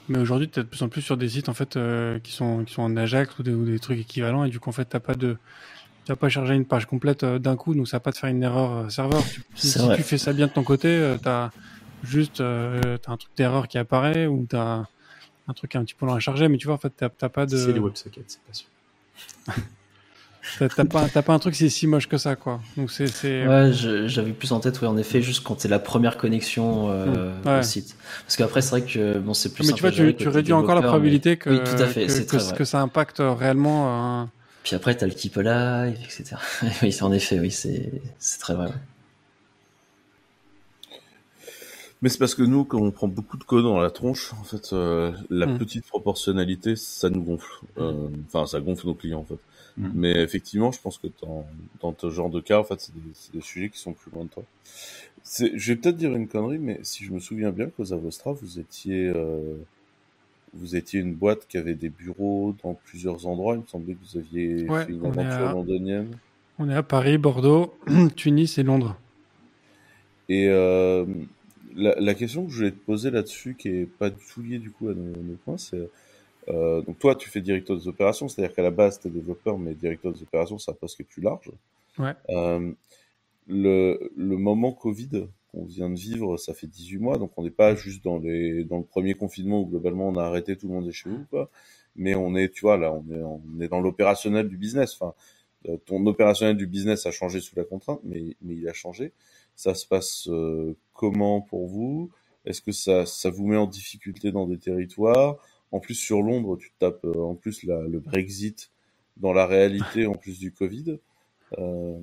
Mais 0.08 0.18
aujourd'hui, 0.18 0.48
tu 0.48 0.60
es 0.60 0.62
de 0.62 0.68
plus 0.68 0.82
en 0.82 0.88
plus 0.88 1.02
sur 1.02 1.16
des 1.16 1.28
sites 1.28 1.48
en 1.48 1.54
fait 1.54 1.76
euh, 1.76 2.18
qui 2.18 2.32
sont 2.32 2.64
qui 2.64 2.74
sont 2.74 2.82
en 2.82 2.96
Ajax 2.96 3.38
ou 3.38 3.44
des, 3.44 3.78
trucs 3.78 4.00
équivalents 4.00 4.42
et 4.42 4.50
du 4.50 4.58
coup 4.58 4.68
en 4.68 4.72
fait 4.72 4.84
t'as 4.84 4.98
pas 4.98 5.14
de 5.14 5.36
tu 6.04 6.10
vas 6.10 6.16
pas 6.16 6.28
charger 6.28 6.54
une 6.54 6.64
page 6.64 6.86
complète 6.86 7.22
euh, 7.22 7.38
d'un 7.38 7.54
coup, 7.54 7.72
donc 7.76 7.86
ça 7.86 7.98
va 7.98 8.00
pas 8.00 8.10
te 8.10 8.18
faire 8.18 8.28
une 8.28 8.42
erreur 8.42 8.90
serveur. 8.90 9.22
Si, 9.54 9.78
tu 9.94 10.02
fais 10.02 10.18
ça 10.18 10.32
bien 10.32 10.48
de 10.48 10.52
ton 10.52 10.64
côté, 10.64 11.16
tu 11.22 11.28
as 11.28 11.52
juste 12.02 12.40
as 12.40 12.80
un 13.06 13.16
truc 13.16 13.30
d'erreur 13.36 13.68
qui 13.68 13.78
apparaît 13.78 14.26
ou 14.26 14.44
tu 14.50 14.56
as 14.56 14.88
un 15.46 15.52
truc 15.52 15.76
un 15.76 15.84
petit 15.84 15.94
peu 15.94 16.04
long 16.04 16.14
à 16.14 16.20
charger, 16.20 16.48
mais 16.48 16.58
tu 16.58 16.66
vois 16.66 16.74
en 16.74 16.78
fait 16.78 16.92
t'as 16.96 17.28
pas 17.28 17.46
de. 17.46 17.56
C'est 17.56 17.72
les 17.72 17.78
WebSockets, 17.78 18.24
c'est 18.26 18.42
pas 18.42 18.52
sûr. 18.52 18.66
T'as 20.58 20.84
pas, 20.84 21.06
pas 21.08 21.32
un 21.32 21.38
truc 21.38 21.54
c'est 21.54 21.68
si 21.68 21.86
moche 21.86 22.08
que 22.08 22.18
ça, 22.18 22.34
quoi. 22.34 22.60
Donc 22.76 22.90
c'est. 22.90 23.46
Ouais, 23.46 23.70
j'avais 23.72 24.32
plus 24.32 24.52
en 24.52 24.60
tête, 24.60 24.80
oui, 24.80 24.88
en 24.88 24.96
effet, 24.96 25.22
juste 25.22 25.44
quand 25.44 25.60
c'est 25.60 25.68
la 25.68 25.78
première 25.78 26.16
connexion 26.16 26.90
euh, 26.90 27.32
mmh. 27.44 27.60
au 27.60 27.62
site. 27.62 27.96
Parce 28.24 28.36
qu'après, 28.36 28.60
c'est 28.60 28.70
vrai 28.70 28.82
que 28.82 29.18
bon, 29.18 29.34
c'est 29.34 29.54
plus. 29.54 29.66
Mais 29.66 29.72
tu 29.72 29.82
vois, 29.82 29.92
tu, 29.92 30.14
tu 30.14 30.28
réduis 30.28 30.52
encore 30.52 30.74
la 30.74 30.82
probabilité 30.82 31.36
que, 31.36 31.50
oui, 31.50 31.60
tout 31.64 31.80
à 31.80 31.86
fait, 31.86 32.06
que, 32.06 32.22
que, 32.22 32.56
que, 32.56 32.64
ça 32.64 32.80
impacte 32.80 33.18
réellement. 33.20 34.28
Puis 34.64 34.76
après, 34.76 34.96
t'as 34.96 35.06
le 35.06 35.12
keep 35.12 35.36
alive, 35.38 35.98
etc. 36.04 36.36
oui, 36.82 36.96
en 37.00 37.12
effet, 37.12 37.38
oui, 37.38 37.50
c'est 37.50 38.38
très 38.40 38.54
vrai. 38.54 38.70
Mais 42.00 42.08
c'est 42.08 42.18
parce 42.18 42.34
que 42.34 42.42
nous, 42.42 42.64
quand 42.64 42.80
on 42.80 42.90
prend 42.90 43.06
beaucoup 43.06 43.36
de 43.36 43.44
code 43.44 43.62
dans 43.62 43.80
la 43.80 43.90
tronche, 43.90 44.32
en 44.40 44.42
fait, 44.42 44.72
euh, 44.72 45.12
la 45.30 45.46
mmh. 45.46 45.58
petite 45.58 45.86
proportionnalité, 45.86 46.74
ça 46.74 47.08
nous 47.10 47.22
gonfle. 47.22 47.60
Euh, 47.78 48.08
enfin, 48.26 48.44
ça 48.46 48.60
gonfle 48.60 48.88
nos 48.88 48.94
clients, 48.94 49.20
en 49.20 49.24
fait. 49.24 49.38
Mm. 49.76 49.90
Mais 49.94 50.22
effectivement, 50.22 50.72
je 50.72 50.80
pense 50.80 50.98
que 50.98 51.08
dans, 51.22 51.46
dans 51.80 51.94
ce 51.98 52.10
genre 52.10 52.30
de 52.30 52.40
cas, 52.40 52.58
en 52.58 52.64
fait, 52.64 52.80
c'est 52.80 52.94
des, 52.94 53.00
des, 53.38 53.40
sujets 53.40 53.68
qui 53.68 53.78
sont 53.78 53.92
plus 53.92 54.10
loin 54.10 54.24
de 54.24 54.28
toi. 54.28 54.44
Je 55.24 55.72
vais 55.72 55.76
peut-être 55.76 55.96
dire 55.96 56.14
une 56.14 56.28
connerie, 56.28 56.58
mais 56.58 56.80
si 56.82 57.04
je 57.04 57.12
me 57.12 57.18
souviens 57.18 57.50
bien, 57.50 57.66
qu'aux 57.66 57.92
Avostra, 57.92 58.32
vous 58.32 58.58
étiez, 58.58 59.08
euh, 59.14 59.54
vous 60.54 60.76
étiez 60.76 61.00
une 61.00 61.14
boîte 61.14 61.46
qui 61.48 61.56
avait 61.56 61.74
des 61.74 61.88
bureaux 61.88 62.54
dans 62.62 62.74
plusieurs 62.74 63.26
endroits. 63.26 63.54
Il 63.54 63.60
me 63.60 63.66
semblait 63.66 63.94
que 63.94 64.00
vous 64.10 64.18
aviez 64.18 64.66
fait 64.66 64.92
une 64.92 65.06
aventure 65.06 65.52
londonienne. 65.52 66.10
On 66.58 66.68
est 66.68 66.74
à 66.74 66.82
Paris, 66.82 67.18
Bordeaux, 67.18 67.74
Tunis 68.16 68.58
et 68.58 68.62
Londres. 68.62 68.96
Et 70.28 70.48
euh, 70.48 71.04
la, 71.74 71.94
la, 71.98 72.14
question 72.14 72.44
que 72.44 72.52
je 72.52 72.56
voulais 72.56 72.70
te 72.70 72.84
poser 72.84 73.10
là-dessus, 73.10 73.56
qui 73.58 73.68
est 73.68 73.86
pas 73.86 74.10
du 74.10 74.16
tout 74.32 74.42
liée 74.42 74.58
du 74.58 74.70
coup 74.70 74.88
à 74.88 74.94
nos, 74.94 75.12
nos 75.22 75.34
points, 75.44 75.58
c'est 75.58 75.88
euh, 76.48 76.82
donc 76.82 76.98
toi, 76.98 77.14
tu 77.14 77.28
fais 77.28 77.40
directeur 77.40 77.76
des 77.76 77.88
opérations, 77.88 78.28
c'est-à-dire 78.28 78.54
qu'à 78.54 78.62
la 78.62 78.70
base, 78.70 79.00
tu 79.00 79.08
es 79.08 79.10
développeur, 79.10 79.58
mais 79.58 79.74
directeur 79.74 80.12
des 80.12 80.22
opérations, 80.22 80.58
c'est 80.58 80.70
un 80.70 80.74
poste 80.74 80.96
qui 80.96 81.02
est 81.02 81.06
plus 81.06 81.22
large. 81.22 81.50
Ouais. 81.98 82.14
Euh, 82.30 82.72
le, 83.46 84.12
le 84.16 84.36
moment 84.36 84.72
Covid 84.72 85.26
qu'on 85.52 85.64
vient 85.64 85.90
de 85.90 85.98
vivre, 85.98 86.36
ça 86.36 86.54
fait 86.54 86.66
18 86.66 86.98
mois, 86.98 87.18
donc 87.18 87.32
on 87.36 87.42
n'est 87.42 87.50
pas 87.50 87.74
juste 87.74 88.02
dans, 88.02 88.18
les, 88.18 88.64
dans 88.64 88.78
le 88.78 88.84
premier 88.84 89.14
confinement 89.14 89.60
où 89.60 89.66
globalement 89.66 90.08
on 90.08 90.16
a 90.16 90.24
arrêté, 90.24 90.56
tout 90.56 90.68
le 90.68 90.74
monde 90.74 90.88
est 90.88 90.92
chez 90.92 91.10
vous, 91.10 91.24
quoi. 91.30 91.50
mais 91.94 92.14
on 92.14 92.34
est, 92.34 92.50
tu 92.50 92.62
vois, 92.62 92.76
là, 92.76 92.92
on 92.92 93.04
est, 93.12 93.22
on 93.22 93.60
est 93.60 93.68
dans 93.68 93.80
l'opérationnel 93.80 94.48
du 94.48 94.56
business. 94.56 94.94
Enfin, 94.94 95.14
euh, 95.68 95.76
ton 95.84 96.04
opérationnel 96.06 96.56
du 96.56 96.66
business 96.66 97.06
a 97.06 97.10
changé 97.10 97.40
sous 97.40 97.54
la 97.56 97.64
contrainte, 97.64 98.00
mais, 98.04 98.36
mais 98.40 98.54
il 98.54 98.68
a 98.68 98.72
changé. 98.72 99.12
Ça 99.54 99.74
se 99.74 99.86
passe 99.86 100.28
euh, 100.28 100.74
comment 100.94 101.42
pour 101.42 101.66
vous? 101.68 102.10
Est-ce 102.44 102.62
que 102.62 102.72
ça, 102.72 103.06
ça 103.06 103.30
vous 103.30 103.46
met 103.46 103.56
en 103.56 103.66
difficulté 103.66 104.32
dans 104.32 104.46
des 104.46 104.58
territoires? 104.58 105.36
En 105.72 105.80
plus, 105.80 105.94
sur 105.94 106.22
Londres, 106.22 106.56
tu 106.56 106.72
tapes 106.78 107.04
euh, 107.04 107.22
en 107.22 107.34
plus 107.34 107.64
la, 107.64 107.80
le 107.82 107.98
Brexit 107.98 108.70
dans 109.16 109.32
la 109.32 109.46
réalité, 109.46 110.06
en 110.06 110.14
plus 110.14 110.38
du 110.38 110.52
Covid. 110.52 110.98
Euh, 111.58 111.98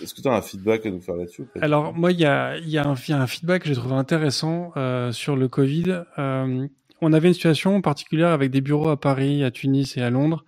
Est-ce 0.00 0.14
que 0.14 0.22
tu 0.22 0.28
as 0.28 0.34
un 0.34 0.42
feedback 0.42 0.86
à 0.86 0.90
nous 0.90 1.00
faire 1.00 1.16
là-dessus 1.16 1.44
Alors, 1.60 1.92
moi, 1.94 2.12
il 2.12 2.20
y 2.20 2.24
a, 2.24 2.58
y, 2.58 2.78
a 2.78 2.86
un 2.86 3.26
feedback 3.26 3.62
que 3.62 3.68
j'ai 3.68 3.74
trouvé 3.74 3.94
intéressant 3.94 4.72
euh, 4.76 5.12
sur 5.12 5.36
le 5.36 5.48
Covid. 5.48 6.04
Euh, 6.18 6.66
on 7.00 7.12
avait 7.12 7.28
une 7.28 7.34
situation 7.34 7.80
particulière 7.80 8.30
avec 8.30 8.50
des 8.50 8.60
bureaux 8.60 8.90
à 8.90 9.00
Paris, 9.00 9.42
à 9.44 9.50
Tunis 9.50 9.96
et 9.96 10.02
à 10.02 10.10
Londres. 10.10 10.44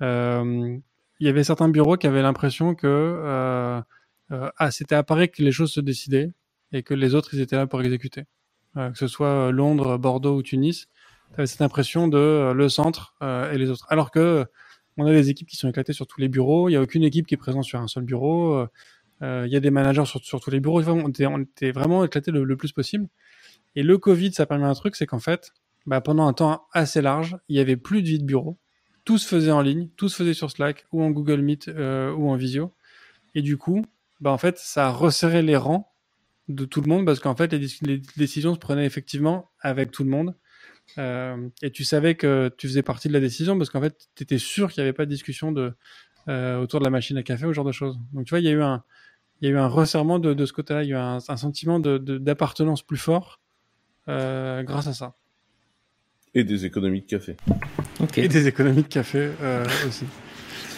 Il 0.00 1.26
y 1.26 1.28
avait 1.28 1.44
certains 1.44 1.68
bureaux 1.68 1.96
qui 1.96 2.08
avaient 2.08 2.22
l'impression 2.22 2.74
que 2.74 3.82
ah, 4.30 4.70
c'était 4.72 4.96
à 4.96 5.04
Paris 5.04 5.30
que 5.30 5.42
les 5.42 5.52
choses 5.52 5.70
se 5.70 5.80
décidaient 5.80 6.32
et 6.72 6.82
que 6.82 6.94
les 6.94 7.14
autres, 7.14 7.34
ils 7.34 7.40
étaient 7.40 7.54
là 7.54 7.68
pour 7.68 7.80
exécuter. 7.82 8.24
que 8.74 8.98
ce 8.98 9.06
soit 9.06 9.52
Londres, 9.52 9.96
Bordeaux 9.96 10.34
ou 10.34 10.42
Tunis 10.42 10.88
tu 11.36 11.46
cette 11.46 11.62
impression 11.62 12.08
de 12.08 12.18
euh, 12.18 12.54
le 12.54 12.68
centre 12.68 13.14
euh, 13.22 13.52
et 13.52 13.58
les 13.58 13.70
autres. 13.70 13.86
Alors 13.88 14.10
que 14.10 14.46
on 14.96 15.06
a 15.06 15.10
des 15.10 15.30
équipes 15.30 15.48
qui 15.48 15.56
sont 15.56 15.68
éclatées 15.68 15.94
sur 15.94 16.06
tous 16.06 16.20
les 16.20 16.28
bureaux, 16.28 16.68
il 16.68 16.72
n'y 16.72 16.76
a 16.76 16.82
aucune 16.82 17.02
équipe 17.02 17.26
qui 17.26 17.34
est 17.34 17.38
présente 17.38 17.64
sur 17.64 17.80
un 17.80 17.88
seul 17.88 18.04
bureau, 18.04 18.66
euh, 19.22 19.44
il 19.46 19.52
y 19.52 19.56
a 19.56 19.60
des 19.60 19.70
managers 19.70 20.04
sur, 20.04 20.40
tous 20.40 20.50
les 20.50 20.60
bureaux, 20.60 20.82
on 20.86 21.08
était, 21.08 21.70
vraiment 21.70 22.04
éclaté 22.04 22.30
le, 22.30 22.56
plus 22.56 22.72
possible. 22.72 23.08
Et 23.76 23.82
le 23.82 23.96
Covid, 23.96 24.32
ça 24.32 24.46
permet 24.46 24.66
un 24.66 24.74
truc, 24.74 24.96
c'est 24.96 25.06
qu'en 25.06 25.20
fait, 25.20 25.52
bah, 25.86 26.00
pendant 26.00 26.26
un 26.26 26.32
temps 26.32 26.66
assez 26.72 27.00
large, 27.00 27.36
il 27.48 27.56
y 27.56 27.60
avait 27.60 27.76
plus 27.76 28.02
de 28.02 28.08
vie 28.08 28.18
de 28.18 28.24
bureau. 28.24 28.58
Tout 29.04 29.18
se 29.18 29.26
faisait 29.26 29.52
en 29.52 29.62
ligne, 29.62 29.88
tout 29.96 30.08
se 30.08 30.16
faisait 30.16 30.34
sur 30.34 30.50
Slack 30.50 30.86
ou 30.92 31.02
en 31.02 31.10
Google 31.10 31.40
Meet 31.40 31.68
euh, 31.68 32.12
ou 32.12 32.30
en 32.30 32.36
Visio. 32.36 32.74
Et 33.34 33.42
du 33.42 33.56
coup, 33.56 33.84
bah, 34.20 34.30
en 34.30 34.38
fait, 34.38 34.58
ça 34.58 34.88
a 34.88 34.90
resserré 34.90 35.42
les 35.42 35.56
rangs 35.56 35.92
de 36.48 36.64
tout 36.64 36.80
le 36.80 36.88
monde 36.88 37.06
parce 37.06 37.20
qu'en 37.20 37.36
fait, 37.36 37.52
les, 37.52 38.02
décisions 38.16 38.54
se 38.54 38.58
prenaient 38.58 38.86
effectivement 38.86 39.50
avec 39.60 39.92
tout 39.92 40.04
le 40.04 40.10
monde. 40.10 40.36
Euh, 40.98 41.48
et 41.62 41.70
tu 41.70 41.84
savais 41.84 42.14
que 42.14 42.50
tu 42.56 42.68
faisais 42.68 42.82
partie 42.82 43.08
de 43.08 43.12
la 43.12 43.20
décision 43.20 43.56
parce 43.56 43.70
qu'en 43.70 43.80
fait, 43.80 44.08
tu 44.14 44.22
étais 44.22 44.38
sûr 44.38 44.70
qu'il 44.70 44.82
n'y 44.82 44.88
avait 44.88 44.92
pas 44.92 45.06
de 45.06 45.10
discussion 45.10 45.52
de, 45.52 45.72
euh, 46.28 46.60
autour 46.60 46.80
de 46.80 46.84
la 46.84 46.90
machine 46.90 47.16
à 47.16 47.22
café 47.22 47.46
ou 47.46 47.50
ce 47.50 47.54
genre 47.54 47.64
de 47.64 47.72
choses. 47.72 47.98
Donc 48.12 48.26
tu 48.26 48.30
vois, 48.30 48.40
il 48.40 48.44
y 48.44 48.48
a 48.48 48.52
eu 48.52 48.62
un, 48.62 48.82
il 49.40 49.48
y 49.48 49.50
a 49.50 49.54
eu 49.54 49.58
un 49.58 49.68
resserrement 49.68 50.18
de, 50.18 50.34
de 50.34 50.46
ce 50.46 50.52
côté-là, 50.52 50.82
il 50.84 50.90
y 50.90 50.92
a 50.92 50.96
eu 50.96 50.98
un, 50.98 51.18
un 51.26 51.36
sentiment 51.36 51.80
d'appartenance 51.80 52.82
de, 52.82 52.86
plus 52.86 52.98
fort 52.98 53.40
euh, 54.08 54.62
grâce 54.62 54.86
à 54.86 54.92
ça. 54.92 55.14
Et 56.34 56.44
des 56.44 56.64
économies 56.64 57.02
de 57.02 57.06
café. 57.06 57.36
Okay. 58.00 58.24
Et 58.24 58.28
des 58.28 58.46
économies 58.46 58.82
de 58.82 58.88
café 58.88 59.30
euh, 59.42 59.64
aussi. 59.86 60.06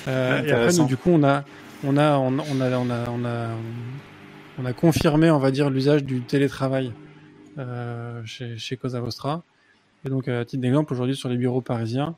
Euh, 0.08 0.42
et 0.42 0.52
après, 0.52 0.72
nous, 0.76 0.86
du 0.86 0.96
coup, 0.96 1.10
on 1.10 1.22
a, 1.22 1.44
on 1.84 1.96
a, 1.96 2.18
on, 2.18 2.38
on 2.38 2.60
a, 2.60 2.76
on 2.76 2.90
a, 2.90 3.08
on 3.10 3.24
a, 3.24 3.50
on 4.58 4.64
a 4.64 4.72
confirmé, 4.72 5.30
on 5.30 5.38
va 5.38 5.50
dire, 5.50 5.70
l'usage 5.70 6.04
du 6.04 6.22
télétravail 6.22 6.92
euh, 7.58 8.20
chez, 8.24 8.56
chez 8.58 8.76
Cosa 8.76 9.00
Vostra. 9.00 9.44
Et 10.04 10.10
donc, 10.10 10.28
à 10.28 10.44
titre 10.44 10.60
d'exemple, 10.60 10.92
aujourd'hui, 10.92 11.16
sur 11.16 11.28
les 11.28 11.36
bureaux 11.36 11.60
parisiens, 11.60 12.14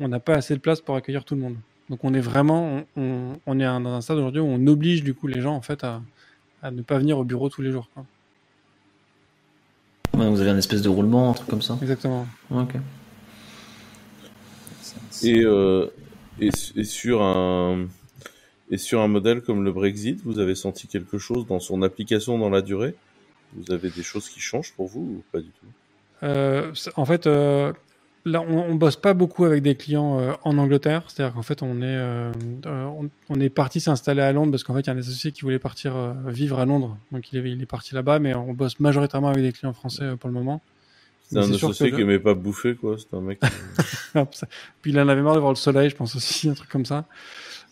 on 0.00 0.08
n'a 0.08 0.20
pas 0.20 0.34
assez 0.34 0.54
de 0.54 0.60
place 0.60 0.80
pour 0.80 0.96
accueillir 0.96 1.24
tout 1.24 1.34
le 1.34 1.40
monde. 1.40 1.56
Donc, 1.88 2.04
on 2.04 2.14
est 2.14 2.20
vraiment, 2.20 2.82
on, 2.96 3.38
on 3.46 3.60
est 3.60 3.64
dans 3.64 3.94
un 3.94 4.00
stade 4.00 4.18
aujourd'hui 4.18 4.40
où 4.40 4.46
on 4.46 4.66
oblige 4.66 5.02
du 5.02 5.14
coup 5.14 5.26
les 5.26 5.40
gens 5.40 5.54
en 5.54 5.62
fait 5.62 5.82
à, 5.84 6.02
à 6.62 6.70
ne 6.70 6.82
pas 6.82 6.98
venir 6.98 7.18
au 7.18 7.24
bureau 7.24 7.48
tous 7.48 7.62
les 7.62 7.72
jours. 7.72 7.88
Quoi. 7.94 8.04
Ouais, 10.14 10.28
vous 10.28 10.40
avez 10.40 10.50
un 10.50 10.58
espèce 10.58 10.82
de 10.82 10.88
roulement, 10.88 11.30
un 11.30 11.32
truc 11.34 11.48
comme 11.48 11.62
ça? 11.62 11.78
Exactement. 11.80 12.26
Ok. 12.50 12.74
Et, 15.22 15.42
euh, 15.44 15.86
et, 16.38 16.50
et, 16.76 16.84
sur 16.84 17.22
un 17.22 17.86
et 18.70 18.76
sur 18.76 19.00
un 19.00 19.08
modèle 19.08 19.40
comme 19.40 19.64
le 19.64 19.72
Brexit, 19.72 20.20
vous 20.24 20.38
avez 20.38 20.54
senti 20.54 20.86
quelque 20.86 21.18
chose 21.18 21.46
dans 21.46 21.60
son 21.60 21.82
application 21.82 22.38
dans 22.38 22.50
la 22.50 22.60
durée? 22.60 22.94
Vous 23.54 23.72
avez 23.72 23.90
des 23.90 24.02
choses 24.02 24.28
qui 24.28 24.40
changent 24.40 24.72
pour 24.74 24.88
vous 24.88 25.00
ou 25.00 25.24
pas 25.32 25.40
du 25.40 25.48
tout? 25.48 25.66
euh, 25.66 25.81
en 26.22 27.04
fait, 27.04 27.26
euh, 27.26 27.72
là, 28.24 28.42
on, 28.42 28.58
on, 28.70 28.74
bosse 28.74 28.96
pas 28.96 29.14
beaucoup 29.14 29.44
avec 29.44 29.62
des 29.62 29.74
clients 29.74 30.20
euh, 30.20 30.32
en 30.42 30.56
Angleterre. 30.58 31.02
C'est-à-dire 31.08 31.34
qu'en 31.34 31.42
fait, 31.42 31.62
on 31.62 31.82
est, 31.82 31.96
euh, 31.96 32.32
on, 32.64 33.10
on, 33.28 33.40
est 33.40 33.48
parti 33.48 33.80
s'installer 33.80 34.22
à 34.22 34.32
Londres 34.32 34.52
parce 34.52 34.62
qu'en 34.62 34.74
fait, 34.74 34.82
il 34.82 34.86
y 34.86 34.90
a 34.90 34.92
un 34.92 34.98
associé 34.98 35.32
qui 35.32 35.42
voulait 35.42 35.58
partir 35.58 35.94
vivre 36.26 36.60
à 36.60 36.64
Londres. 36.64 36.96
Donc, 37.10 37.32
il 37.32 37.38
est, 37.38 37.50
il 37.50 37.62
est 37.62 37.66
parti 37.66 37.94
là-bas, 37.94 38.18
mais 38.18 38.34
on 38.34 38.52
bosse 38.54 38.78
majoritairement 38.78 39.28
avec 39.28 39.42
des 39.42 39.52
clients 39.52 39.72
français 39.72 40.16
pour 40.18 40.28
le 40.28 40.34
moment. 40.34 40.62
C'est 41.22 41.38
un 41.38 41.50
associé 41.50 41.90
qui 41.90 42.02
aimait 42.02 42.18
pas 42.18 42.34
bouffer, 42.34 42.74
quoi. 42.74 42.96
C'est 42.98 43.16
un 43.16 43.20
mec. 43.20 43.40
Puis 44.82 44.92
il 44.92 45.00
en 45.00 45.08
avait 45.08 45.22
marre 45.22 45.34
de 45.34 45.40
voir 45.40 45.52
le 45.52 45.56
soleil, 45.56 45.88
je 45.88 45.96
pense 45.96 46.14
aussi, 46.14 46.48
un 46.50 46.54
truc 46.54 46.68
comme 46.68 46.84
ça. 46.84 47.06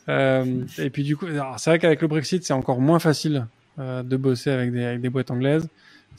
et 0.09 0.90
puis 0.90 1.05
du 1.05 1.16
coup, 1.16 1.27
c'est 1.59 1.70
vrai 1.70 1.78
qu'avec 1.78 2.01
le 2.02 2.09
Brexit, 2.09 2.43
c'est 2.43 2.52
encore 2.52 2.81
moins 2.81 2.98
facile 2.98 3.47
de 3.78 4.16
bosser 4.16 4.51
avec 4.51 4.72
des, 4.72 4.85
avec 4.85 5.01
des 5.02 5.10
boîtes 5.10 5.31
anglaises. 5.31 5.68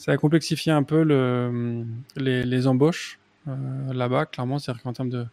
Ça 0.01 0.11
a 0.13 0.17
complexifié 0.17 0.71
un 0.71 0.81
peu 0.81 1.03
le, 1.03 1.85
les, 2.15 2.43
les 2.43 2.65
embauches 2.65 3.19
là-bas, 3.45 4.25
clairement. 4.25 4.57
C'est-à-dire 4.57 4.81
qu'en 4.81 4.93
termes 4.93 5.09
de, 5.09 5.25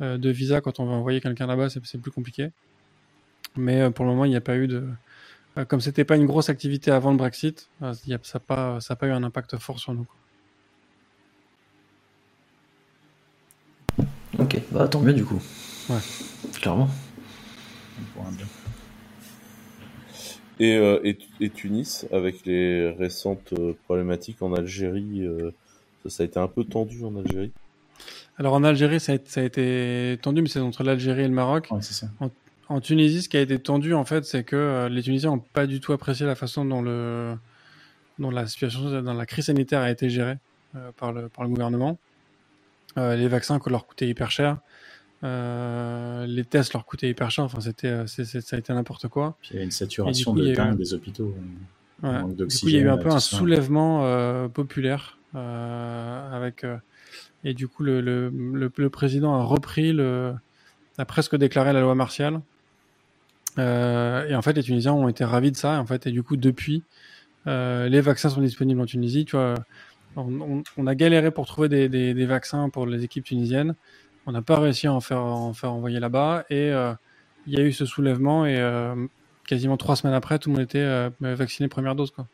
de 0.00 0.30
visa, 0.30 0.60
quand 0.60 0.78
on 0.78 0.86
veut 0.86 0.92
envoyer 0.92 1.20
quelqu'un 1.20 1.46
là-bas, 1.46 1.68
c'est 1.68 1.98
plus 1.98 2.12
compliqué. 2.12 2.52
Mais 3.56 3.90
pour 3.90 4.04
le 4.04 4.12
moment, 4.12 4.24
il 4.24 4.30
n'y 4.30 4.36
a 4.36 4.40
pas 4.40 4.56
eu 4.56 4.68
de, 4.68 4.84
euh, 5.56 5.64
comme 5.64 5.80
c'était 5.80 6.04
pas 6.04 6.16
une 6.16 6.26
grosse 6.26 6.48
activité 6.48 6.90
avant 6.90 7.10
le 7.12 7.16
Brexit, 7.16 7.68
euh, 7.82 7.94
ça 7.94 8.38
n'a 8.38 8.40
pas, 8.40 8.80
ça 8.80 8.96
pas 8.96 9.06
eu 9.06 9.10
un 9.10 9.22
impact 9.22 9.56
fort 9.58 9.78
sur 9.78 9.94
nous. 9.94 10.06
Ok, 14.38 14.60
bah 14.72 14.88
tant 14.88 15.00
mieux 15.00 15.14
du 15.14 15.24
coup. 15.24 15.40
Ouais. 15.88 16.00
Clairement. 16.60 16.90
Et, 20.60 20.76
euh, 20.76 21.00
et, 21.02 21.18
et, 21.40 21.50
Tunis, 21.50 22.06
avec 22.12 22.46
les 22.46 22.90
récentes 22.90 23.54
problématiques 23.84 24.40
en 24.40 24.54
Algérie, 24.54 25.26
ça, 26.06 26.22
a 26.22 26.26
été 26.26 26.38
un 26.38 26.48
peu 26.48 26.64
tendu 26.64 27.04
en 27.04 27.16
Algérie 27.16 27.52
Alors 28.38 28.54
en 28.54 28.62
Algérie, 28.62 29.00
ça 29.00 29.14
a, 29.14 29.16
ça 29.24 29.40
a 29.40 29.44
été 29.44 30.18
tendu, 30.22 30.42
mais 30.42 30.48
c'est 30.48 30.60
entre 30.60 30.84
l'Algérie 30.84 31.22
et 31.22 31.28
le 31.28 31.34
Maroc. 31.34 31.68
Ouais, 31.70 31.82
c'est 31.82 31.94
ça. 31.94 32.08
En 32.68 32.80
Tunisie, 32.80 33.22
ce 33.22 33.28
qui 33.28 33.36
a 33.36 33.40
été 33.40 33.58
tendu, 33.58 33.94
en 33.94 34.04
fait, 34.04 34.24
c'est 34.24 34.42
que 34.42 34.56
euh, 34.56 34.88
les 34.88 35.02
Tunisiens 35.02 35.30
n'ont 35.30 35.38
pas 35.38 35.66
du 35.66 35.80
tout 35.80 35.92
apprécié 35.92 36.24
la 36.24 36.34
façon 36.34 36.64
dont, 36.64 36.80
le, 36.80 37.36
dont 38.18 38.30
la 38.30 38.46
situation, 38.46 39.02
dans 39.02 39.12
la 39.12 39.26
crise 39.26 39.46
sanitaire 39.46 39.80
a 39.80 39.90
été 39.90 40.08
gérée 40.08 40.38
euh, 40.76 40.90
par, 40.96 41.12
le, 41.12 41.28
par 41.28 41.44
le 41.44 41.50
gouvernement. 41.50 41.98
Euh, 42.96 43.16
les 43.16 43.28
vaccins 43.28 43.60
leur 43.66 43.86
coûtaient 43.86 44.08
hyper 44.08 44.30
cher. 44.30 44.58
Les 45.24 46.44
tests 46.44 46.72
leur 46.72 46.84
coûtaient 46.84 47.08
hyper 47.08 47.30
cher. 47.30 47.44
Enfin, 47.44 47.60
c'était, 47.60 48.06
ça 48.06 48.56
a 48.56 48.58
été 48.58 48.72
n'importe 48.72 49.08
quoi. 49.08 49.36
Puis 49.40 49.50
il 49.52 49.56
y 49.56 49.60
a 49.60 49.64
une 49.64 49.70
saturation 49.70 50.34
de 50.34 50.52
dingue 50.52 50.76
des 50.76 50.94
hôpitaux. 50.94 51.34
Ouais. 52.02 52.22
Du 52.34 52.46
coup, 52.46 52.68
il 52.68 52.70
y 52.70 52.76
a 52.76 52.80
eu 52.80 52.88
un 52.88 52.98
peu 52.98 53.10
un 53.10 53.20
soulèvement 53.20 54.48
populaire 54.50 55.18
avec. 55.34 56.66
et 57.44 57.54
du 57.54 57.68
coup, 57.68 57.82
le, 57.82 58.00
le, 58.00 58.30
le, 58.76 58.90
président 58.90 59.34
a 59.34 59.42
repris 59.42 59.92
le, 59.92 60.34
a 60.98 61.04
presque 61.04 61.36
déclaré 61.36 61.72
la 61.72 61.80
loi 61.80 61.94
martiale. 61.94 62.40
Euh, 63.58 64.28
et 64.28 64.34
en 64.34 64.42
fait, 64.42 64.52
les 64.52 64.62
Tunisiens 64.62 64.92
ont 64.92 65.08
été 65.08 65.24
ravis 65.24 65.52
de 65.52 65.56
ça. 65.56 65.80
En 65.80 65.86
fait, 65.86 66.06
et 66.06 66.10
du 66.10 66.22
coup, 66.22 66.36
depuis, 66.36 66.82
euh, 67.46 67.88
les 67.88 68.00
vaccins 68.00 68.28
sont 68.28 68.40
disponibles 68.40 68.80
en 68.80 68.86
Tunisie. 68.86 69.24
Tu 69.24 69.36
vois, 69.36 69.54
on, 70.16 70.62
on 70.76 70.86
a 70.86 70.94
galéré 70.94 71.30
pour 71.30 71.46
trouver 71.46 71.68
des, 71.68 71.88
des, 71.88 72.14
des, 72.14 72.26
vaccins 72.26 72.68
pour 72.68 72.86
les 72.86 73.04
équipes 73.04 73.24
tunisiennes. 73.24 73.74
On 74.26 74.32
n'a 74.32 74.42
pas 74.42 74.58
réussi 74.58 74.86
à 74.86 74.92
en 74.92 75.00
faire, 75.00 75.20
en 75.20 75.52
faire 75.52 75.72
envoyer 75.72 76.00
là-bas. 76.00 76.44
Et 76.50 76.70
euh, 76.70 76.92
il 77.46 77.54
y 77.54 77.60
a 77.60 77.62
eu 77.62 77.72
ce 77.72 77.84
soulèvement. 77.84 78.46
Et 78.46 78.58
euh, 78.58 78.94
quasiment 79.46 79.76
trois 79.76 79.96
semaines 79.96 80.14
après, 80.14 80.38
tout 80.38 80.50
le 80.50 80.56
monde 80.56 80.64
était 80.64 80.78
euh, 80.78 81.10
vacciné 81.20 81.68
première 81.68 81.94
dose. 81.94 82.10
Quoi. 82.10 82.26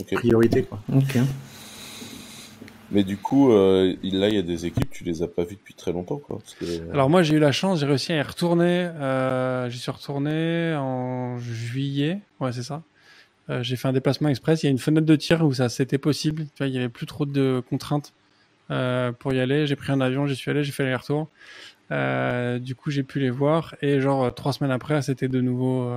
Okay. 0.00 0.16
Priorité, 0.16 0.62
quoi. 0.62 0.80
Ok. 0.94 1.18
Mais 2.90 3.04
du 3.04 3.18
coup, 3.18 3.52
euh, 3.52 3.94
là, 4.02 4.28
il 4.28 4.34
y 4.34 4.38
a 4.38 4.42
des 4.42 4.64
équipes, 4.64 4.90
tu 4.90 5.04
les 5.04 5.22
as 5.22 5.28
pas 5.28 5.44
vues 5.44 5.56
depuis 5.56 5.74
très 5.74 5.92
longtemps, 5.92 6.16
quoi. 6.16 6.38
Parce 6.38 6.54
que... 6.54 6.90
Alors 6.90 7.10
moi, 7.10 7.22
j'ai 7.22 7.34
eu 7.34 7.38
la 7.38 7.52
chance, 7.52 7.80
j'ai 7.80 7.86
réussi 7.86 8.12
à 8.12 8.16
y 8.16 8.22
retourner. 8.22 8.64
Euh, 8.64 9.68
j'y 9.68 9.78
suis 9.78 9.90
retourné 9.90 10.74
en 10.74 11.38
juillet, 11.38 12.20
ouais, 12.40 12.52
c'est 12.52 12.62
ça. 12.62 12.82
Euh, 13.50 13.62
j'ai 13.62 13.76
fait 13.76 13.88
un 13.88 13.92
déplacement 13.92 14.28
express. 14.28 14.62
Il 14.62 14.66
y 14.66 14.68
a 14.68 14.70
une 14.70 14.78
fenêtre 14.78 15.06
de 15.06 15.16
tir 15.16 15.44
où 15.44 15.52
ça 15.54 15.68
c'était 15.68 15.98
possible. 15.98 16.44
Tu 16.54 16.58
vois, 16.58 16.66
il 16.66 16.74
y 16.74 16.78
avait 16.78 16.88
plus 16.88 17.06
trop 17.06 17.24
de 17.26 17.62
contraintes 17.68 18.12
euh, 18.70 19.12
pour 19.12 19.32
y 19.32 19.40
aller. 19.40 19.66
J'ai 19.66 19.76
pris 19.76 19.92
un 19.92 20.00
avion, 20.00 20.26
j'y 20.26 20.36
suis 20.36 20.50
allé, 20.50 20.64
j'ai 20.64 20.72
fait 20.72 20.84
l'aller-retour. 20.84 21.28
Euh, 21.90 22.58
du 22.58 22.74
coup, 22.74 22.90
j'ai 22.90 23.02
pu 23.02 23.20
les 23.20 23.30
voir. 23.30 23.74
Et 23.80 24.00
genre 24.00 24.34
trois 24.34 24.52
semaines 24.52 24.72
après, 24.72 25.00
c'était 25.02 25.28
de 25.28 25.40
nouveau, 25.40 25.90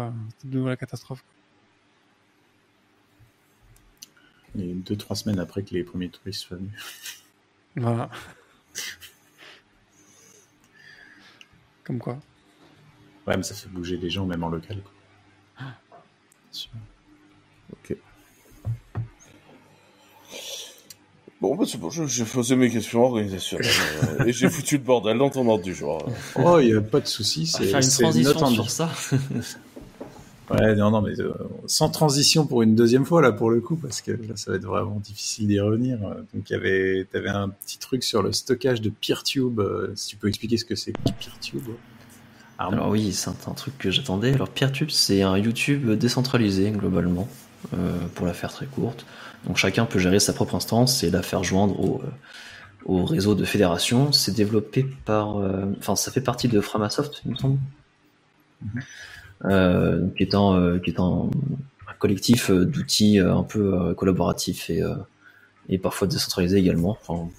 de 0.45 0.57
nouveau 0.57 0.69
la 0.69 0.78
catastrophe. 0.78 1.23
Et 4.57 4.73
deux, 4.73 4.95
trois 4.95 5.15
semaines 5.15 5.40
après 5.40 5.64
que 5.64 5.73
les 5.73 5.84
premiers 5.84 6.10
touristes 6.10 6.41
soient 6.41 6.57
venus. 6.57 6.72
Voilà. 7.78 8.10
Comme 11.86 11.99
quoi. 11.99 12.19
Ouais, 13.26 13.38
mais 13.38 13.44
ça 13.44 13.56
fait 13.56 13.69
bouger 13.69 13.95
les 13.95 14.10
gens, 14.10 14.26
même 14.26 14.44
en 14.44 14.49
local. 14.49 14.82
Quoi. 14.82 15.65
Ok. 16.53 16.69
Bon, 21.42 21.56
bah, 21.56 21.64
c'est 21.68 21.80
bon, 21.80 21.90
j'ai 21.90 22.24
posé 22.24 22.56
mes 22.56 22.70
questions 22.70 23.04
organisationnelles 23.04 23.68
et 24.28 24.32
j'ai 24.32 24.48
foutu 24.52 24.78
le 24.78 24.84
bordel 24.84 25.18
dans 25.18 25.32
ton 25.32 25.50
ordre 25.50 25.64
du 25.64 25.74
jour. 25.74 26.08
Oh, 26.36 26.60
il 26.60 26.68
n'y 26.68 26.76
a 26.76 26.82
pas 26.82 27.00
de 27.00 27.08
souci. 27.08 27.48
C'est 27.48 27.64
faire 27.66 27.82
une 27.82 27.90
transition 27.90 28.48
sur 28.48 28.70
ça. 28.70 28.90
Ouais, 30.50 30.76
non, 30.76 30.92
non, 30.92 31.02
mais 31.02 31.18
euh, 31.18 31.32
sans 31.66 31.90
transition 31.90 32.46
pour 32.46 32.62
une 32.62 32.76
deuxième 32.76 33.06
fois, 33.06 33.22
là, 33.22 33.32
pour 33.32 33.50
le 33.50 33.62
coup, 33.62 33.78
parce 33.78 34.02
que 34.02 34.12
là, 34.12 34.36
ça 34.36 34.52
va 34.52 34.58
être 34.58 34.66
vraiment 34.66 35.00
difficile 35.00 35.48
d'y 35.48 35.62
revenir. 35.62 35.98
Donc, 36.00 36.50
il 36.50 36.52
y 36.52 36.56
avait, 36.58 37.08
t'avais 37.10 37.30
un 37.30 37.48
petit 37.48 37.78
truc 37.78 38.04
sur 38.04 38.22
le 38.22 38.34
stockage 38.34 38.82
de 38.82 38.90
PeerTube. 38.90 39.62
Euh, 39.62 39.94
si 39.96 40.10
tu 40.10 40.16
peux 40.18 40.28
expliquer 40.28 40.58
ce 40.58 40.66
que 40.66 40.76
c'est 40.76 40.92
que 40.92 41.12
PeerTube? 41.24 41.70
Alors, 42.60 42.90
oui, 42.90 43.14
c'est 43.14 43.30
un, 43.30 43.54
truc 43.54 43.78
que 43.78 43.92
j'attendais. 43.92 44.34
Alors, 44.34 44.50
PeerTube, 44.50 44.90
c'est 44.90 45.22
un 45.22 45.38
YouTube 45.38 45.90
décentralisé, 45.92 46.70
globalement, 46.72 47.30
euh, 47.74 47.98
pour 48.16 48.26
la 48.26 48.34
faire 48.34 48.52
très 48.52 48.66
courte. 48.66 49.06
Donc, 49.46 49.58
chacun 49.58 49.86
peut 49.86 50.00
gérer 50.00 50.20
sa 50.20 50.34
propre 50.34 50.56
instance 50.56 51.04
et 51.04 51.12
la 51.12 51.22
faire 51.22 51.44
joindre 51.44 51.80
au, 51.80 52.02
au 52.86 53.06
réseau 53.06 53.36
de 53.36 53.46
fédération. 53.46 54.12
C'est 54.12 54.34
développé 54.34 54.86
par, 55.06 55.38
euh, 55.38 55.66
enfin, 55.80 55.96
ça 55.96 56.12
fait 56.12 56.22
partie 56.22 56.48
de 56.48 56.62
Framasoft, 56.62 57.22
il 57.26 57.32
me 57.32 57.36
semble. 57.38 57.60
Mm-hmm 58.64 58.82
euh, 59.46 60.08
qui 60.18 60.24
est 60.24 60.36
un, 60.36 60.56
euh, 60.56 60.80
qui 60.80 60.92
est 60.92 61.00
un, 61.00 61.30
collectif 62.00 62.50
euh, 62.50 62.66
d'outils 62.66 63.20
euh, 63.20 63.36
un 63.36 63.44
peu 63.44 63.94
collaboratifs 63.96 64.70
et, 64.70 64.82
et 65.70 65.78
parfois 65.78 66.08
décentralisés 66.08 66.58
également. 66.58 66.98
Enfin, 67.02 67.30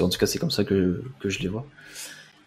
en 0.00 0.08
tout 0.08 0.18
cas, 0.18 0.26
c'est 0.26 0.38
comme 0.38 0.50
ça 0.50 0.64
que, 0.64 1.02
que 1.18 1.28
je 1.28 1.40
les 1.40 1.48
vois. 1.48 1.66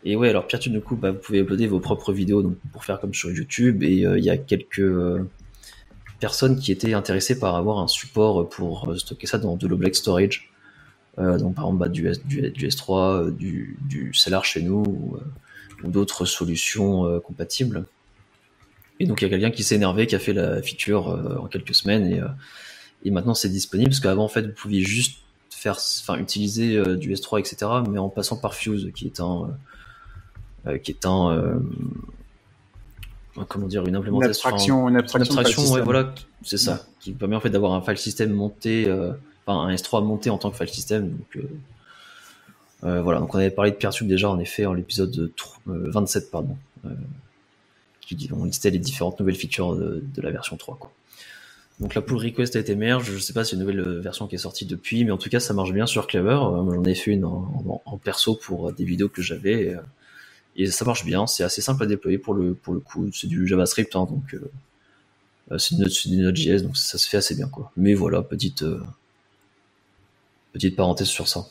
Et 0.06 0.15
ouais, 0.15 0.30
alors 0.30 0.48
Pierre, 0.48 0.60
du 0.60 0.82
coup, 0.82 0.95
bah, 0.95 1.11
vous 1.11 1.20
pouvez 1.20 1.40
uploader 1.40 1.68
vos 1.68 1.80
propres 1.80 2.11
vidéos 2.11 2.41
donc, 2.41 2.57
pour 2.72 2.84
faire 2.84 2.99
comme 2.99 3.14
sur 3.14 3.32
YouTube. 3.32 3.84
Et 3.84 3.99
il 4.02 4.24
y 4.24 4.30
a 4.30 4.38
quelques 4.38 4.82
personnes 6.23 6.57
qui 6.57 6.71
étaient 6.71 6.93
intéressées 6.93 7.37
par 7.37 7.57
avoir 7.57 7.79
un 7.79 7.89
support 7.89 8.47
pour 8.47 8.93
stocker 8.97 9.27
ça 9.27 9.39
dans 9.39 9.57
de 9.57 9.67
l'Oblex 9.67 9.99
Storage. 9.99 10.53
Euh, 11.19 11.37
donc 11.37 11.55
par 11.55 11.65
exemple 11.65 11.79
bah, 11.79 11.89
du, 11.89 12.07
S, 12.07 12.25
du, 12.25 12.49
du, 12.49 12.69
S3, 12.69 13.29
du, 13.35 14.11
CLR 14.13 14.45
chez 14.45 14.61
nous 14.61 14.83
ou, 14.87 15.17
d'autres 15.89 16.23
solutions 16.23 17.19
compatibles. 17.19 17.85
Et 19.01 19.05
donc 19.05 19.21
il 19.21 19.25
y 19.25 19.27
a 19.27 19.29
quelqu'un 19.29 19.51
qui 19.51 19.63
s'est 19.63 19.75
énervé, 19.75 20.07
qui 20.07 20.15
a 20.15 20.19
fait 20.19 20.31
la 20.31 20.61
feature 20.61 21.09
euh, 21.09 21.35
en 21.39 21.47
quelques 21.47 21.75
semaines 21.75 22.07
et, 22.07 22.21
euh, 22.21 22.27
et 23.03 23.11
maintenant 23.11 23.33
c'est 23.33 23.49
disponible 23.49 23.89
parce 23.89 23.99
qu'avant 23.99 24.23
en 24.23 24.29
fait 24.29 24.43
vous 24.43 24.53
pouviez 24.53 24.81
juste 24.81 25.19
faire, 25.49 25.77
enfin 25.77 26.17
utiliser 26.17 26.77
euh, 26.77 26.95
du 26.95 27.13
S3 27.13 27.41
etc. 27.41 27.69
Mais 27.89 27.99
en 27.99 28.07
passant 28.07 28.37
par 28.37 28.53
Fuse 28.53 28.91
qui 28.95 29.07
est 29.07 29.19
un, 29.19 29.49
qui 30.83 30.91
est 30.91 31.05
un 31.05 31.59
comment 33.47 33.68
dire 33.68 33.85
une 33.85 33.95
implémentation 33.95 34.27
une 34.27 34.30
abstraction, 34.30 34.89
une 34.89 34.97
abstraction, 34.97 35.34
une 35.34 35.39
abstraction 35.39 35.73
ouais, 35.73 35.81
voilà 35.81 36.14
c'est 36.43 36.57
ça 36.57 36.85
qui 36.99 37.11
permet 37.11 37.35
en 37.35 37.39
fait 37.39 37.49
d'avoir 37.49 37.73
un 37.73 37.81
file 37.81 37.97
system 37.97 38.31
monté 38.31 38.91
enfin 39.45 39.60
un 39.68 39.73
S3 39.73 40.05
monté 40.05 40.30
en 40.30 40.38
tant 40.38 40.51
que 40.51 40.57
file 40.57 40.69
system 40.69 41.10
donc 41.10 41.45
euh, 42.84 43.01
voilà 43.01 43.19
donc 43.19 43.34
on 43.34 43.39
avait 43.39 43.49
parlé 43.49 43.72
de 43.72 43.76
PeerTube 43.76 44.07
déjà 44.07 44.30
en 44.30 44.39
effet 44.39 44.65
en 44.65 44.73
l'épisode 44.73 45.31
27 45.65 46.31
pardon 46.31 46.57
qui 48.01 48.30
on 48.34 48.45
listait 48.45 48.69
les 48.69 48.80
différentes 48.80 49.19
nouvelles 49.19 49.35
features 49.35 49.76
de, 49.76 50.03
de, 50.14 50.22
la 50.22 50.31
version 50.31 50.57
3 50.57 50.77
quoi. 50.80 50.91
Donc 51.80 51.95
la 51.95 52.01
pull 52.01 52.18
request 52.18 52.55
a 52.55 52.60
été 52.60 52.76
merge, 52.76 53.11
je 53.11 53.18
sais 53.18 53.34
pas 53.34 53.43
si 53.43 53.55
une 53.55 53.61
nouvelle 53.61 53.80
euh, 53.80 53.99
version 53.99 54.27
qui 54.27 54.35
est 54.35 54.39
sortie 54.39 54.65
depuis, 54.65 55.03
mais 55.05 55.11
en 55.11 55.18
tout 55.18 55.30
cas 55.30 55.39
ça 55.39 55.53
marche 55.53 55.72
bien 55.72 55.88
sur 55.88 56.05
Clever. 56.05 56.30
Euh, 56.30 56.73
j'en 56.76 56.84
ai 56.84 56.93
fait 56.93 57.11
une 57.11 57.26
en, 57.26 57.51
en, 57.68 57.81
en, 57.85 57.97
perso 57.97 58.35
pour 58.35 58.72
des 58.72 58.85
vidéos 58.85 59.10
que 59.10 59.22
j'avais 59.22 59.76
et, 60.55 60.67
ça 60.71 60.85
marche 60.85 61.05
bien. 61.05 61.27
C'est 61.27 61.43
assez 61.43 61.61
simple 61.61 61.84
à 61.84 61.85
déployer 61.85 62.17
pour 62.17 62.34
le 62.34 62.53
pour 62.53 62.73
le 62.73 62.80
coup. 62.80 63.09
C'est 63.13 63.27
du 63.27 63.47
JavaScript 63.47 63.95
hein, 63.95 64.05
donc 64.09 64.35
euh, 64.35 65.57
c'est 65.57 65.75
du 65.75 66.17
Node.js 66.17 66.61
donc 66.63 66.77
ça 66.77 66.97
se 66.97 67.07
fait 67.07 67.17
assez 67.17 67.35
bien 67.35 67.47
quoi. 67.47 67.71
Mais 67.77 67.93
voilà 67.93 68.21
petite 68.21 68.63
euh, 68.63 68.81
petite 70.53 70.75
parenthèse 70.75 71.07
sur 71.07 71.27
ça. 71.27 71.47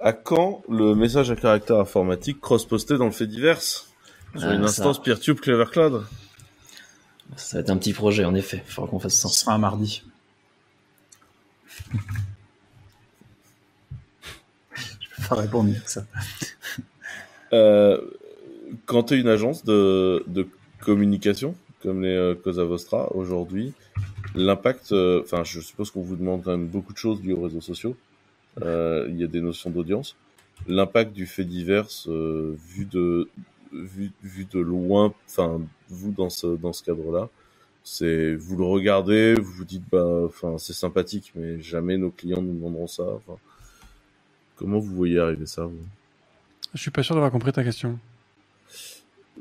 À 0.00 0.12
quand 0.12 0.62
le 0.68 0.94
message 0.94 1.30
à 1.30 1.36
caractère 1.36 1.78
informatique 1.78 2.38
cross-posté 2.38 2.98
dans 2.98 3.06
le 3.06 3.10
fait 3.10 3.26
divers? 3.26 3.62
Sur 3.62 4.48
ah, 4.48 4.54
une 4.54 4.64
instance 4.64 5.00
PeerTube 5.00 5.40
Clever 5.40 5.64
Cloud 5.70 6.04
Ça 7.36 7.56
va 7.56 7.60
être 7.62 7.70
un 7.70 7.78
petit 7.78 7.94
projet, 7.94 8.24
en 8.26 8.34
effet. 8.34 8.62
Il 8.66 8.70
faudra 8.70 8.90
qu'on 8.90 8.98
fasse 8.98 9.14
ça. 9.14 9.28
Ce 9.28 9.40
sera 9.40 9.54
un 9.54 9.58
mardi. 9.58 10.02
Pas 15.28 15.36
répondre 15.36 15.70
à 15.74 15.88
ça. 15.88 16.06
Euh, 17.52 18.00
quand 18.86 19.04
tu 19.04 19.14
es 19.14 19.20
une 19.20 19.28
agence 19.28 19.64
de, 19.64 20.24
de 20.26 20.46
communication, 20.80 21.54
comme 21.82 22.02
les 22.02 22.14
euh, 22.14 22.34
Cosa 22.34 22.64
Vostra 22.64 23.14
aujourd'hui, 23.14 23.72
l'impact, 24.34 24.92
euh, 24.92 25.22
enfin, 25.22 25.44
je 25.44 25.60
suppose 25.60 25.90
qu'on 25.90 26.02
vous 26.02 26.16
demande 26.16 26.42
quand 26.42 26.50
même 26.52 26.66
beaucoup 26.66 26.92
de 26.92 26.98
choses 26.98 27.22
liées 27.22 27.32
aux 27.34 27.42
réseaux 27.42 27.60
sociaux. 27.60 27.96
Euh, 28.62 29.06
il 29.10 29.18
y 29.18 29.24
a 29.24 29.26
des 29.26 29.40
notions 29.40 29.70
d'audience. 29.70 30.16
l'impact 30.68 31.12
du 31.12 31.26
fait 31.26 31.44
divers 31.44 31.88
vu 32.06 32.86
de 32.86 33.28
vu, 33.72 34.12
vu 34.22 34.46
de 34.46 34.60
loin, 34.60 35.12
enfin 35.26 35.60
vous 35.88 36.12
dans 36.12 36.30
ce 36.30 36.46
dans 36.46 36.72
ce 36.72 36.82
cadre-là, 36.84 37.28
c'est 37.84 38.34
vous 38.36 38.56
le 38.56 38.64
regardez, 38.64 39.34
vous 39.34 39.52
vous 39.52 39.64
dites 39.64 39.84
bah 39.90 40.06
enfin 40.26 40.58
c'est 40.58 40.72
sympathique, 40.74 41.32
mais 41.36 41.60
jamais 41.60 41.98
nos 41.98 42.10
clients 42.10 42.42
nous 42.42 42.54
demanderont 42.54 42.86
ça. 42.86 43.04
Comment 44.56 44.78
vous 44.78 44.94
voyez 44.94 45.18
arriver 45.18 45.46
ça 45.46 45.64
vous? 45.64 45.78
Je 46.74 46.80
suis 46.80 46.90
pas 46.90 47.02
sûr 47.02 47.14
d'avoir 47.14 47.30
compris 47.30 47.52
ta 47.52 47.62
question. 47.62 47.98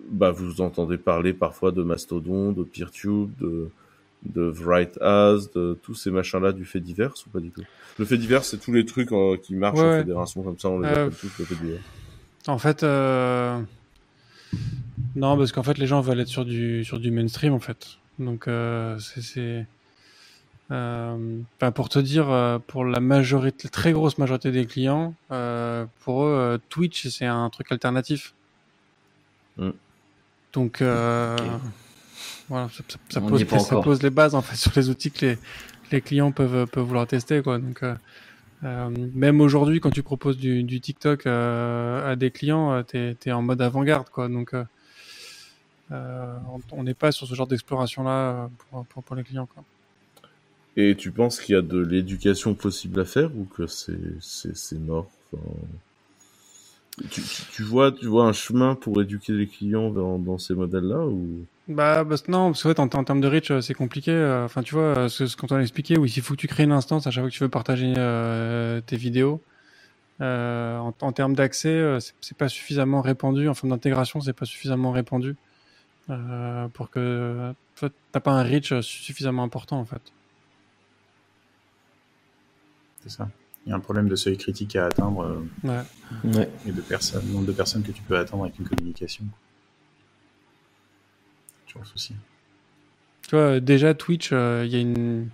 Bah 0.10 0.32
vous 0.32 0.62
entendez 0.62 0.98
parler 0.98 1.34
parfois 1.34 1.72
de 1.72 1.84
Mastodon, 1.84 2.52
de 2.52 2.64
PeerTube, 2.64 3.32
de 3.40 3.70
de 4.26 4.54
Write 4.64 4.98
As, 5.02 5.52
de 5.54 5.78
tous 5.84 5.96
ces 5.96 6.10
machins-là 6.10 6.54
du 6.54 6.66
fait 6.66 6.80
divers 6.80 7.14
ou 7.26 7.30
pas 7.30 7.40
du 7.40 7.50
tout? 7.52 7.64
Le 8.00 8.06
fait 8.06 8.18
divers, 8.18 8.46
c'est 8.46 8.58
tous 8.58 8.72
les 8.72 8.86
trucs 8.86 9.12
euh, 9.12 9.38
qui 9.38 9.54
marchent 9.54 9.80
en 9.80 9.98
fédération 10.00 10.44
comme 10.44 10.58
ça, 10.58 10.70
on 10.70 10.80
les 10.80 10.88
euh, 10.88 10.92
appelle 11.08 11.18
tous 11.20 11.38
le 11.40 11.46
fait 11.46 11.56
divers. 11.56 11.82
En 12.48 12.58
fait, 12.58 12.84
euh... 12.84 13.60
non, 15.16 15.38
parce 15.38 15.52
qu'en 15.52 15.64
fait, 15.64 15.78
les 15.78 15.88
gens 15.88 16.02
veulent 16.02 16.22
être 16.22 16.28
sur 16.28 16.46
du 16.46 16.84
sur 16.84 17.00
du 17.00 17.12
mainstream 17.12 17.54
en 17.54 17.60
fait. 17.60 17.98
Donc 18.20 18.48
c'est 19.00 19.68
euh, 20.72 21.42
pour 21.76 21.90
te 21.90 22.00
dire, 22.00 22.30
euh, 22.30 22.58
pour 22.58 22.86
la 22.86 23.00
majorité, 23.00 23.68
très 23.68 23.92
grosse 23.92 24.18
majorité 24.18 24.52
des 24.52 24.66
clients, 24.66 25.14
euh, 25.32 25.86
pour 26.00 26.24
eux, 26.24 26.60
Twitch 26.70 27.08
c'est 27.10 27.26
un 27.26 27.50
truc 27.50 27.72
alternatif. 27.72 28.34
Mm. 29.58 29.70
Donc 30.54 30.82
voilà, 32.50 32.70
ça, 32.70 32.84
ça, 33.10 33.22
pose, 33.22 33.48
ça, 33.48 33.82
pose, 33.82 34.04
les 34.04 34.10
bases 34.10 34.36
en 34.36 34.42
fait 34.42 34.56
sur 34.64 34.72
les 34.76 34.90
outils 34.90 35.12
que 35.12 35.26
les, 35.26 35.38
les 35.92 36.02
clients 36.02 36.32
peuvent 36.32 36.68
peuvent 36.68 36.86
vouloir 36.86 37.08
tester 37.08 37.42
quoi. 37.42 37.60
Donc 37.60 37.84
même 38.62 39.42
aujourd'hui, 39.42 39.80
quand 39.82 39.90
tu 39.90 40.04
proposes 40.04 40.38
du, 40.38 40.64
du 40.64 40.80
TikTok 40.80 41.28
à 41.28 42.16
des 42.16 42.32
clients, 42.32 42.84
t'es 42.84 43.18
es 43.26 43.32
en 43.32 43.42
mode 43.42 43.62
avant-garde 43.62 44.10
quoi. 44.10 44.30
Donc 44.30 44.56
on 45.92 46.84
n'est 46.84 46.94
pas 46.94 47.12
sur 47.12 47.28
ce 47.28 47.36
genre 47.36 47.48
d'exploration-là 47.48 48.50
pour, 48.70 49.04
pour, 49.04 49.16
les 49.16 49.24
clients. 49.24 49.48
Quoi. 49.48 49.64
Et 50.76 50.96
tu 50.96 51.12
penses 51.12 51.40
qu'il 51.40 51.54
y 51.54 51.58
a 51.58 51.62
de 51.62 51.80
l'éducation 51.80 52.56
possible 52.56 53.00
à 53.00 53.06
faire 53.06 53.30
ou 53.38 53.46
que 53.46 53.68
c'est 53.68 54.80
mort 54.80 55.10
tu, 57.10 57.22
tu, 57.52 57.64
vois, 57.64 57.92
tu 57.92 58.06
vois 58.06 58.26
un 58.26 58.34
chemin 58.34 58.76
pour 58.76 59.02
éduquer 59.02 59.34
les 59.34 59.48
clients 59.48 59.90
dans, 59.90 60.38
ces 60.38 60.54
modèles-là 60.54 61.08
ou? 61.08 61.46
Bah, 61.68 62.04
bah, 62.04 62.16
non, 62.28 62.52
parce 62.52 62.64
que 62.64 62.80
en, 62.80 62.88
termes 62.88 63.22
de 63.22 63.28
reach, 63.28 63.50
euh, 63.50 63.62
c'est 63.62 63.74
compliqué. 63.74 64.14
Enfin, 64.46 64.62
tu 64.62 64.76
vois, 64.76 65.10
ce, 65.10 65.26
ce 65.26 65.36
qu'on 65.36 65.48
t'a 65.48 65.60
expliqué, 65.60 65.98
oui, 65.98 66.14
il 66.16 66.22
faut 66.22 66.36
que 66.36 66.40
tu 66.40 66.48
crées 66.48 66.64
une 66.64 66.72
instance 66.72 67.08
à 67.08 67.12
chaque 67.12 67.24
fois 67.24 67.30
que 67.32 67.36
tu 67.36 67.44
veux 67.44 67.50
partager 67.50 67.94
tes 68.86 68.98
vidéos. 68.98 69.42
Euh, 70.22 70.78
en, 70.78 71.12
termes 71.12 71.36
d'accès, 71.36 71.98
c'est 72.22 72.38
pas 72.38 72.50
suffisamment 72.50 73.02
répandu. 73.02 73.50
En 73.50 73.54
forme 73.54 73.72
d'intégration, 73.72 74.22
c'est 74.22 74.34
pas 74.34 74.46
suffisamment 74.46 74.92
répandu. 74.92 75.36
Euh, 76.10 76.68
pour 76.68 76.90
que 76.90 77.54
tu 77.78 77.86
n'as 77.86 78.20
pas 78.20 78.32
un 78.32 78.44
reach 78.44 78.80
suffisamment 78.82 79.44
important 79.44 79.80
en 79.80 79.86
fait. 79.86 80.02
C'est 83.04 83.12
ça. 83.12 83.30
Il 83.66 83.70
y 83.70 83.74
a 83.74 83.76
un 83.76 83.80
problème 83.80 84.10
de 84.10 84.16
seuil 84.16 84.38
critique 84.38 84.76
à 84.76 84.88
atteindre 84.88 85.22
euh, 85.66 85.86
ouais. 86.24 86.50
et 86.66 86.72
de 86.72 86.82
personnes, 86.82 87.26
nombre 87.32 87.46
de 87.46 87.52
personnes 87.54 87.84
que 87.84 87.92
tu 87.92 88.02
peux 88.02 88.18
atteindre 88.18 88.44
avec 88.44 88.60
une 88.60 88.68
communication. 88.68 89.24
Tu 91.66 91.78
vois 91.78 91.86
souci. 91.86 92.14
Tu 93.28 93.36
vois, 93.36 93.60
déjà 93.60 93.94
Twitch, 93.94 94.32
euh, 94.34 94.64
il 94.66 94.72
y 94.72 94.76
a 94.76 94.80
une 94.80 95.30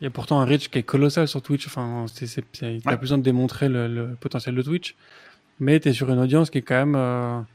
il 0.00 0.04
y 0.04 0.06
a 0.06 0.10
pourtant 0.10 0.40
un 0.40 0.44
reach 0.44 0.68
qui 0.68 0.78
est 0.78 0.84
colossal 0.84 1.26
sur 1.26 1.42
Twitch. 1.42 1.66
Enfin, 1.66 2.06
tu 2.14 2.24
n'as 2.84 2.96
besoin 2.96 3.18
de 3.18 3.22
démontrer 3.22 3.68
le, 3.68 4.16
potentiel 4.20 4.54
de 4.54 4.62
Twitch, 4.62 4.94
mais 5.58 5.80
tu 5.80 5.88
es 5.88 5.92
sur 5.92 6.08
une 6.10 6.20
audience 6.20 6.50
qui 6.50 6.58
est 6.58 6.62
quand 6.62 6.86
même 6.86 7.46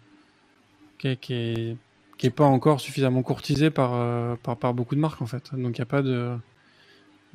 qui, 0.97 1.17
qui, 1.17 1.33
est, 1.33 1.77
qui 2.17 2.27
est 2.27 2.31
pas 2.31 2.45
encore 2.45 2.79
suffisamment 2.79 3.21
courtisé 3.21 3.69
par, 3.69 3.91
euh, 3.93 4.35
par, 4.41 4.57
par, 4.57 4.73
beaucoup 4.73 4.95
de 4.95 4.99
marques 4.99 5.21
en 5.21 5.25
fait. 5.25 5.51
Donc 5.53 5.77
il 5.77 5.81
n'y 5.81 5.83
a 5.83 5.85
pas 5.85 6.01
de. 6.01 6.35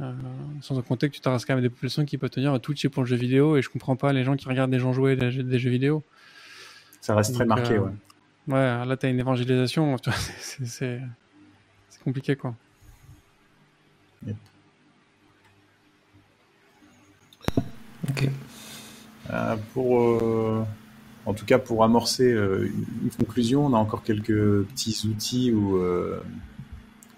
Euh, 0.00 0.12
sans 0.60 0.80
compter 0.82 1.08
que 1.08 1.14
tu 1.14 1.20
t'arrases 1.20 1.44
quand 1.44 1.54
même 1.54 1.62
des 1.62 1.70
populations 1.70 2.04
qui 2.04 2.18
peuvent 2.18 2.30
tenir 2.30 2.52
à 2.52 2.60
Twitch 2.60 2.84
et 2.84 2.88
pour 2.88 3.02
le 3.02 3.08
jeu 3.08 3.16
vidéo 3.16 3.56
et 3.56 3.62
je 3.62 3.68
comprends 3.68 3.96
pas 3.96 4.12
les 4.12 4.22
gens 4.22 4.36
qui 4.36 4.48
regardent 4.48 4.70
des 4.70 4.78
gens 4.78 4.92
jouer 4.92 5.16
des, 5.16 5.42
des 5.42 5.58
jeux 5.58 5.70
vidéo. 5.70 6.04
Ça 7.00 7.16
reste 7.16 7.34
très 7.34 7.44
marqué, 7.44 7.74
euh, 7.74 7.80
ouais. 7.80 7.90
Ouais, 8.46 8.86
là 8.86 8.96
tu 8.96 9.06
as 9.06 9.08
une 9.08 9.18
évangélisation, 9.18 9.96
c'est 10.62 11.00
compliqué 12.04 12.36
quoi. 12.36 12.54
Ok. 18.08 18.30
pour 19.74 20.66
en 21.28 21.34
tout 21.34 21.44
cas, 21.44 21.58
pour 21.58 21.84
amorcer 21.84 22.32
euh, 22.32 22.72
une 23.02 23.10
conclusion, 23.10 23.66
on 23.66 23.74
a 23.74 23.76
encore 23.76 24.02
quelques 24.02 24.64
petits 24.64 25.06
outils 25.06 25.52
où, 25.52 25.76
euh, 25.76 26.22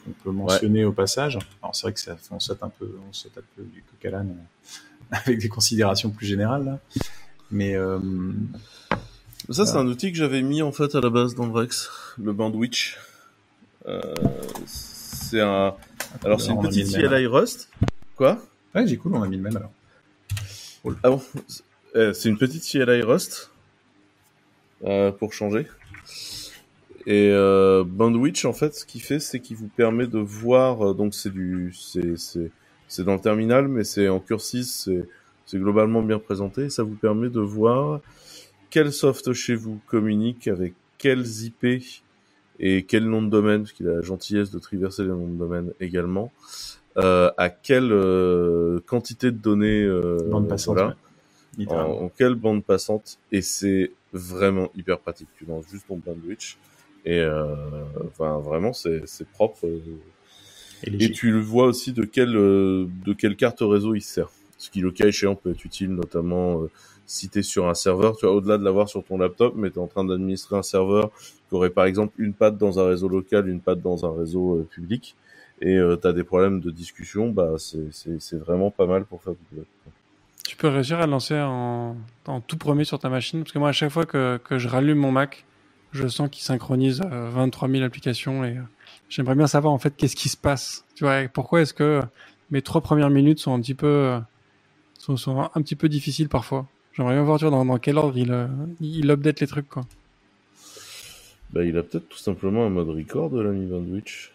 qu'on 0.05 0.11
peut 0.25 0.33
mentionner 0.33 0.85
au 0.85 0.91
passage. 0.91 1.39
Alors 1.71 1.77
c'est 1.77 1.83
vrai 1.83 1.93
que 1.93 2.01
ça, 2.01 2.17
on 2.33 2.41
saute 2.41 2.65
un 2.65 2.69
peu, 2.69 2.91
on 3.09 3.13
saute 3.13 3.39
un 3.39 3.43
peu 3.55 3.63
du 3.63 3.85
coq 3.85 4.05
à 4.05 4.11
l'âne 4.11 4.37
avec 5.13 5.39
des 5.39 5.49
considérations 5.49 6.11
plus 6.11 6.27
générales. 6.27 6.81
Mais 7.53 7.77
euh, 7.77 8.01
ça, 9.51 9.65
c'est 9.67 9.77
un 9.77 9.87
outil 9.87 10.11
que 10.11 10.19
j'avais 10.19 10.43
mis 10.43 10.63
en 10.63 10.73
fait 10.73 10.97
à 10.97 11.01
la 11.01 11.11
base 11.11 11.37
dans 11.37 11.47
Vrex, 11.47 11.89
le 12.19 12.33
Bandwitch. 12.33 12.99
c'est 14.67 15.41
un, 15.41 15.77
alors 16.25 16.41
c'est 16.41 16.51
une 16.51 16.61
petite 16.61 16.93
CLI 16.93 17.27
Rust. 17.27 17.69
Quoi? 18.17 18.43
Ouais, 18.75 18.85
j'ai 18.89 18.97
cool, 18.97 19.15
on 19.15 19.23
a 19.23 19.29
mis 19.29 19.37
le 19.37 19.43
même 19.43 19.57
alors. 19.57 19.71
Ah 21.05 21.11
bon 21.11 21.23
C'est 21.95 22.29
une 22.29 22.37
petite 22.37 22.65
CLI 22.69 23.03
Rust 23.03 23.53
euh, 24.83 25.13
pour 25.13 25.33
changer. 25.33 25.69
Et 27.07 27.31
euh, 27.33 27.85
Bandwitch, 27.85 28.45
en 28.45 28.53
fait, 28.53 28.75
ce 28.75 28.85
qu'il 28.85 29.03
fait, 29.03 29.21
c'est 29.21 29.41
qu'il 29.41 29.57
vous 29.57 29.69
permet 29.69 30.07
de 30.07 30.19
voir. 30.19 30.91
Euh, 30.91 30.95
donc, 30.95 31.15
c'est 31.15 31.31
du, 31.33 31.73
c'est, 31.75 32.17
c'est, 32.19 32.51
c'est 32.89 33.05
dans 33.05 33.15
le 33.15 33.21
terminal, 33.21 33.69
mais 33.69 33.85
c'est 33.85 34.09
en 34.09 34.21
cursis, 34.21 34.85
c'est, 34.85 35.09
c'est 35.47 35.59
globalement 35.59 36.03
bien 36.03 36.19
présenté. 36.19 36.71
ça 36.71 36.83
vous 36.83 36.95
permet 36.95 37.31
de 37.31 37.41
voir 37.41 38.01
quel 38.71 38.93
soft 38.93 39.33
chez 39.33 39.55
vous 39.55 39.81
communique 39.87 40.49
avec 40.49 40.75
quels 40.99 41.27
IP 41.45 41.83
et 42.61 42.85
quel 42.85 43.05
nom 43.05 43.23
de 43.23 43.29
domaine, 43.31 43.63
parce 43.63 43.73
qu'il 43.73 43.89
a 43.89 43.95
la 43.95 44.03
gentillesse 44.03 44.51
de 44.51 44.59
traverser 44.59 45.03
les 45.03 45.09
noms 45.09 45.27
de 45.27 45.39
domaine 45.39 45.73
également, 45.81 46.31
euh, 46.99 47.31
à 47.39 47.49
quelle 47.49 47.91
euh, 47.93 48.81
quantité 48.87 49.31
de 49.31 49.39
données 49.39 49.83
euh, 49.83 50.19
bande 50.29 50.49
passante, 50.49 50.79
en, 50.79 51.75
en, 51.75 52.09
quelle 52.11 52.35
bande 52.35 52.63
passante. 52.63 53.19
Et 53.33 53.43
c'est 53.43 53.93
vraiment 54.13 54.71
hyper 54.77 54.99
pratique. 54.99 55.29
Tu 55.37 55.47
lances 55.47 55.65
juste 55.71 55.87
ton 55.89 55.97
bandwidth 55.97 56.59
et 57.05 57.19
euh, 57.19 57.55
enfin 58.07 58.39
vraiment 58.39 58.73
c'est 58.73 59.05
propre. 59.33 59.67
Euh, 59.67 59.81
et, 60.85 61.11
tu 61.11 61.31
le 61.31 61.41
vois 61.41 61.67
aussi 61.67 61.93
de 61.93 62.05
quelle 62.05 62.37
euh, 62.37 62.87
de 63.05 63.13
quelle 63.13 63.37
carte 63.37 63.59
réseau 63.61 63.95
il 63.95 64.03
sert. 64.03 64.31
Ce 64.59 64.71
qui 64.71 64.81
le 64.81 64.91
cas 64.91 65.07
échéant 65.07 65.35
peut 65.35 65.51
être 65.51 65.65
utile 65.65 65.91
notamment 65.91 66.67
si 67.07 67.29
tu 67.29 67.41
es 67.41 67.43
sur 67.43 67.69
un 67.69 67.75
serveur, 67.75 68.17
tu 68.17 68.27
vois, 68.27 68.35
au-delà 68.35 68.57
de 68.57 68.65
l'avoir 68.65 68.89
sur 68.89 69.03
ton 69.03 69.19
laptop, 69.19 69.55
mais 69.57 69.71
tu 69.71 69.77
es 69.77 69.83
en 69.83 69.89
train 69.89 70.05
d'administrer 70.05 70.57
un 70.57 70.63
serveur 70.63 71.11
qui 71.49 71.55
aurait 71.55 71.71
par 71.71 71.87
exemple 71.87 72.15
une 72.19 72.35
patte 72.35 72.57
dans 72.57 72.79
un 72.79 72.87
réseau 72.87 73.09
local, 73.09 73.49
une 73.49 73.61
patte 73.61 73.81
dans 73.81 74.05
un 74.05 74.17
réseau 74.17 74.69
public, 74.71 75.17
et 75.61 75.77
euh, 75.77 75.97
tu 75.97 76.07
as 76.07 76.13
des 76.13 76.25
problèmes 76.25 76.61
de 76.61 76.71
discussion, 76.71 77.31
bah 77.31 77.55
c'est 77.59 78.39
vraiment 78.39 78.71
pas 78.71 78.87
mal 78.87 79.05
pour 79.05 79.23
faire 79.23 79.35
du 79.35 79.59
web. 79.59 79.67
Tu 80.47 80.57
peux 80.57 80.69
réussir 80.69 81.01
à 81.01 81.07
lancer 81.07 81.39
en, 81.39 81.97
en, 82.27 82.41
tout 82.41 82.57
premier 82.57 82.85
sur 82.85 82.99
ta 82.99 83.09
machine 83.09 83.41
Parce 83.41 83.53
que 83.53 83.59
moi, 83.59 83.69
à 83.69 83.73
chaque 83.73 83.91
fois 83.91 84.07
que, 84.07 84.39
que 84.43 84.59
je 84.59 84.69
rallume 84.69 84.99
mon 84.99 85.13
Mac, 85.13 85.45
je 85.93 86.07
sens 86.09 86.29
qu'il 86.31 86.43
synchronise 86.43 87.01
23 87.01 87.69
euh, 87.69 87.73
000 87.73 87.85
applications 87.85 88.45
et 88.45 88.57
euh, 88.57 88.63
j'aimerais 89.09 89.35
bien 89.35 89.47
savoir 89.47 89.73
en 89.73 89.79
fait 89.79 89.95
qu'est-ce 89.97 90.17
qui 90.17 90.29
se 90.29 90.37
passe. 90.37 90.85
Tu 90.95 91.05
vois, 91.05 91.29
pourquoi 91.29 91.63
est-ce 91.63 91.75
que 91.75 92.01
mes 92.51 92.63
trois 92.63 92.81
premières 92.81 93.11
minutes 93.11 93.39
sont 93.39 93.55
un 93.55 93.61
petit 93.61 93.75
peu, 93.75 93.87
euh, 93.87 94.21
sont, 94.99 95.17
sont 95.17 95.51
un 95.55 95.63
petit 95.63 95.77
peu 95.77 95.89
difficiles 95.89 96.29
parfois? 96.29 96.67
J'aimerais 96.93 97.15
bien 97.15 97.25
voir 97.25 97.39
tu 97.39 97.45
vois, 97.45 97.51
dans, 97.51 97.65
dans 97.65 97.79
quel 97.79 97.99
ordre 97.99 98.17
il, 98.17 98.49
il 98.81 99.11
update 99.11 99.41
les 99.41 99.47
trucs 99.47 99.69
quoi. 99.69 99.85
Bah, 101.53 101.65
il 101.65 101.77
a 101.77 101.83
peut-être 101.83 102.09
tout 102.09 102.19
simplement 102.19 102.65
un 102.65 102.71
mode 102.71 102.89
record 102.89 103.31
de 103.31 103.41
l'ami 103.41 103.67
Bandwich. 103.67 104.33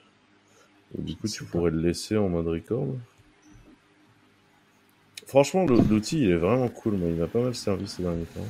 Du 0.97 1.15
coup, 1.15 1.27
tu 1.27 1.43
pourrais 1.45 1.71
le 1.71 1.79
laisser 1.79 2.17
en 2.17 2.29
mode 2.29 2.47
record. 2.47 2.87
Franchement, 5.25 5.65
l'outil, 5.65 6.21
il 6.21 6.31
est 6.31 6.37
vraiment 6.37 6.67
cool, 6.67 6.97
mais 6.97 7.13
il 7.13 7.21
a 7.21 7.27
pas 7.27 7.41
mal 7.41 7.55
servi 7.55 7.87
ces 7.87 8.03
derniers 8.03 8.25
temps. 8.25 8.45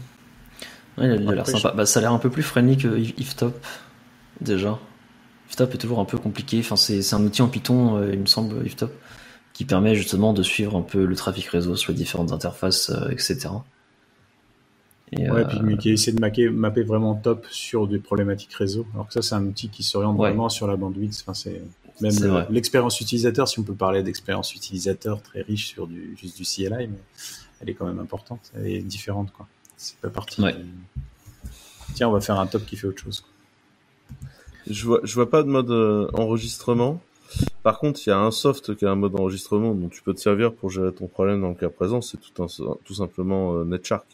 Ouais, 0.98 1.16
il 1.16 1.30
a, 1.30 1.36
l'air 1.36 1.48
sympa. 1.48 1.74
Bah, 1.76 1.86
ça 1.86 2.00
a 2.00 2.02
l'air 2.02 2.14
un 2.14 2.20
peu 2.20 2.30
plus 2.30 2.44
friendly 2.44 2.78
que 2.78 2.98
Iftop, 2.98 3.54
déjà. 4.42 4.80
Iftop 5.50 5.74
est 5.74 5.78
toujours 5.78 6.00
un 6.00 6.06
peu 6.06 6.18
compliqué. 6.18 6.60
Enfin, 6.60 6.76
c'est 6.76 7.14
un 7.14 7.24
outil 7.24 7.42
en 7.42 7.48
Python, 7.48 7.98
euh, 7.98 8.14
il 8.14 8.20
me 8.20 8.26
semble, 8.26 8.66
Iftop, 8.66 8.92
qui 9.54 9.66
permet 9.66 9.96
justement 9.96 10.34
de 10.34 10.44
suivre 10.44 10.76
un 10.76 10.82
peu 10.82 11.06
le 11.06 11.16
trafic 11.16 11.46
réseau 11.48 11.76
sur 11.76 11.92
les 11.92 11.98
différentes 11.98 12.32
interfaces, 12.32 12.90
euh, 12.90 13.10
etc. 13.10 13.50
Et, 15.12 15.30
ouais, 15.30 15.46
puis 15.46 15.60
euh, 15.60 15.78
qui 15.78 15.92
essaie 15.92 16.12
de 16.14 16.20
mapper, 16.20 16.50
mapper, 16.50 16.82
vraiment 16.82 17.14
top 17.14 17.46
sur 17.52 17.88
des 17.88 18.00
problématiques 18.00 18.54
réseau. 18.54 18.88
Alors 18.94 19.08
que 19.08 19.14
ça, 19.14 19.22
c'est 19.22 19.36
un 19.36 19.46
outil 19.46 19.70
qui 19.70 19.84
s'oriente 19.84 20.18
vraiment 20.18 20.50
sur 20.50 20.68
la 20.68 20.78
bandwidth. 20.78 21.24
Enfin, 21.26 21.34
c'est 21.34 21.62
même 22.02 22.46
l'expérience 22.50 23.00
utilisateur, 23.00 23.48
si 23.48 23.60
on 23.60 23.64
peut 23.64 23.76
parler 23.76 24.04
d'expérience 24.04 24.54
utilisateur 24.56 25.22
très 25.22 25.42
riche 25.42 25.68
sur 25.68 25.88
du, 25.88 26.16
juste 26.20 26.38
du 26.38 26.44
CLI, 26.44 26.88
mais 26.88 27.00
elle 27.62 27.70
est 27.70 27.74
quand 27.74 27.86
même 27.86 28.00
importante, 28.00 28.52
elle 28.56 28.68
est 28.68 28.80
différente. 28.82 29.32
Quoi. 29.32 29.48
C'est 29.78 29.98
pas 29.98 30.10
parti. 30.10 30.44
Tiens, 31.94 32.10
on 32.10 32.12
va 32.12 32.22
faire 32.22 32.40
un 32.40 32.48
top 32.48 32.66
qui 32.66 32.76
fait 32.76 32.88
autre 32.88 33.02
chose. 33.02 33.26
Je 34.68 34.86
vois, 34.86 35.00
je 35.04 35.14
vois 35.14 35.30
pas 35.30 35.44
de 35.44 35.48
mode 35.48 35.70
euh, 35.70 36.08
enregistrement. 36.14 37.02
Par 37.64 37.80
contre, 37.80 38.00
il 38.06 38.10
y 38.10 38.14
a 38.14 38.20
un 38.20 38.32
soft 38.32 38.76
qui 38.76 38.86
a 38.86 38.92
un 38.92 38.96
mode 38.96 39.16
enregistrement 39.16 39.76
dont 39.76 39.90
tu 39.90 40.02
peux 40.02 40.14
te 40.14 40.20
servir 40.20 40.54
pour 40.54 40.70
gérer 40.70 40.92
ton 40.92 41.08
problème 41.08 41.42
dans 41.42 41.50
le 41.50 41.56
cas 41.56 41.70
présent. 41.70 42.02
C'est 42.02 42.18
tout, 42.18 42.44
un, 42.44 42.48
tout 42.84 42.94
simplement 42.94 43.58
euh, 43.58 43.64
NetShark. 43.64 44.06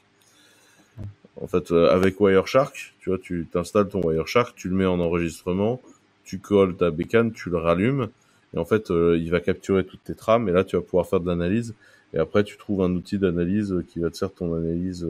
En 1.41 1.47
fait, 1.47 1.71
euh, 1.71 1.89
avec 1.89 2.19
Wireshark, 2.19 2.93
tu 2.99 3.09
vois, 3.09 3.17
tu 3.17 3.47
t'installes 3.51 3.87
ton 3.87 4.01
Wireshark, 4.01 4.55
tu 4.55 4.67
le 4.69 4.75
mets 4.75 4.85
en 4.85 4.99
enregistrement, 4.99 5.81
tu 6.23 6.39
colles 6.39 6.75
ta 6.75 6.91
bécane, 6.91 7.31
tu 7.31 7.49
le 7.49 7.57
rallumes, 7.57 8.09
et 8.53 8.59
en 8.59 8.65
fait, 8.65 8.89
il 8.89 9.29
va 9.31 9.39
capturer 9.39 9.85
toutes 9.85 10.03
tes 10.03 10.13
trames, 10.13 10.49
et 10.49 10.51
là, 10.51 10.65
tu 10.65 10.75
vas 10.75 10.81
pouvoir 10.81 11.07
faire 11.07 11.21
de 11.21 11.27
l'analyse. 11.27 11.73
Et 12.13 12.19
après, 12.19 12.43
tu 12.43 12.57
trouves 12.57 12.81
un 12.81 12.91
outil 12.91 13.17
d'analyse 13.17 13.73
qui 13.87 13.99
va 13.99 14.09
te 14.09 14.17
faire 14.17 14.33
ton 14.33 14.53
analyse 14.53 15.07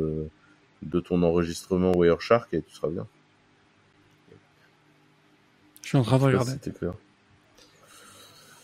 de 0.84 1.00
ton 1.00 1.22
enregistrement 1.24 1.92
Wireshark, 1.96 2.54
et 2.54 2.62
tu 2.62 2.74
seras 2.74 2.90
bien. 2.90 3.08
Je 5.82 5.88
suis 5.90 5.98
en 5.98 6.04
train 6.04 6.18
de 6.18 6.24
regarder. 6.24 6.54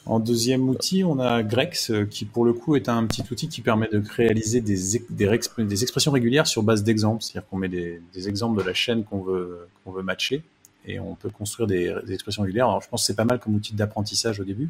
En 0.07 0.22
deuxième 0.22 0.69
outil, 0.69 1.03
on 1.03 1.19
a 1.19 1.44
Grex, 1.44 1.91
euh, 1.91 2.06
qui 2.06 2.23
pour 2.23 2.45
le 2.45 2.53
coup 2.53 2.77
est 2.77 2.88
un 2.88 3.06
petit 3.06 3.23
outil 3.30 3.49
qui 3.49 3.60
permet 3.60 3.89
de 3.89 4.02
réaliser 4.15 4.61
des, 4.61 5.02
des, 5.10 5.84
expressions 5.84 6.11
régulières 6.14 6.48
sur 6.48 6.64
base 6.64 6.84
d'exemples. 6.84 7.22
C'est-à-dire 7.22 7.48
qu'on 7.49 7.57
met 7.57 7.68
des, 7.68 8.02
exemples 8.30 8.57
de 8.57 8.65
la 8.65 8.73
chaîne 8.73 9.03
qu'on 9.03 9.22
veut, 9.22 9.68
qu'on 9.84 9.91
veut 9.91 10.03
matcher 10.03 10.44
et 10.85 10.98
on 11.02 11.15
peut 11.15 11.30
construire 11.30 11.68
des, 11.68 11.94
expressions 12.10 12.44
régulières. 12.44 12.69
Alors 12.69 12.81
je 12.81 12.88
pense 12.88 13.02
que 13.02 13.07
c'est 13.07 13.18
pas 13.18 13.26
mal 13.26 13.39
comme 13.39 13.56
outil 13.56 13.73
d'apprentissage 13.73 14.39
au 14.39 14.45
début. 14.45 14.69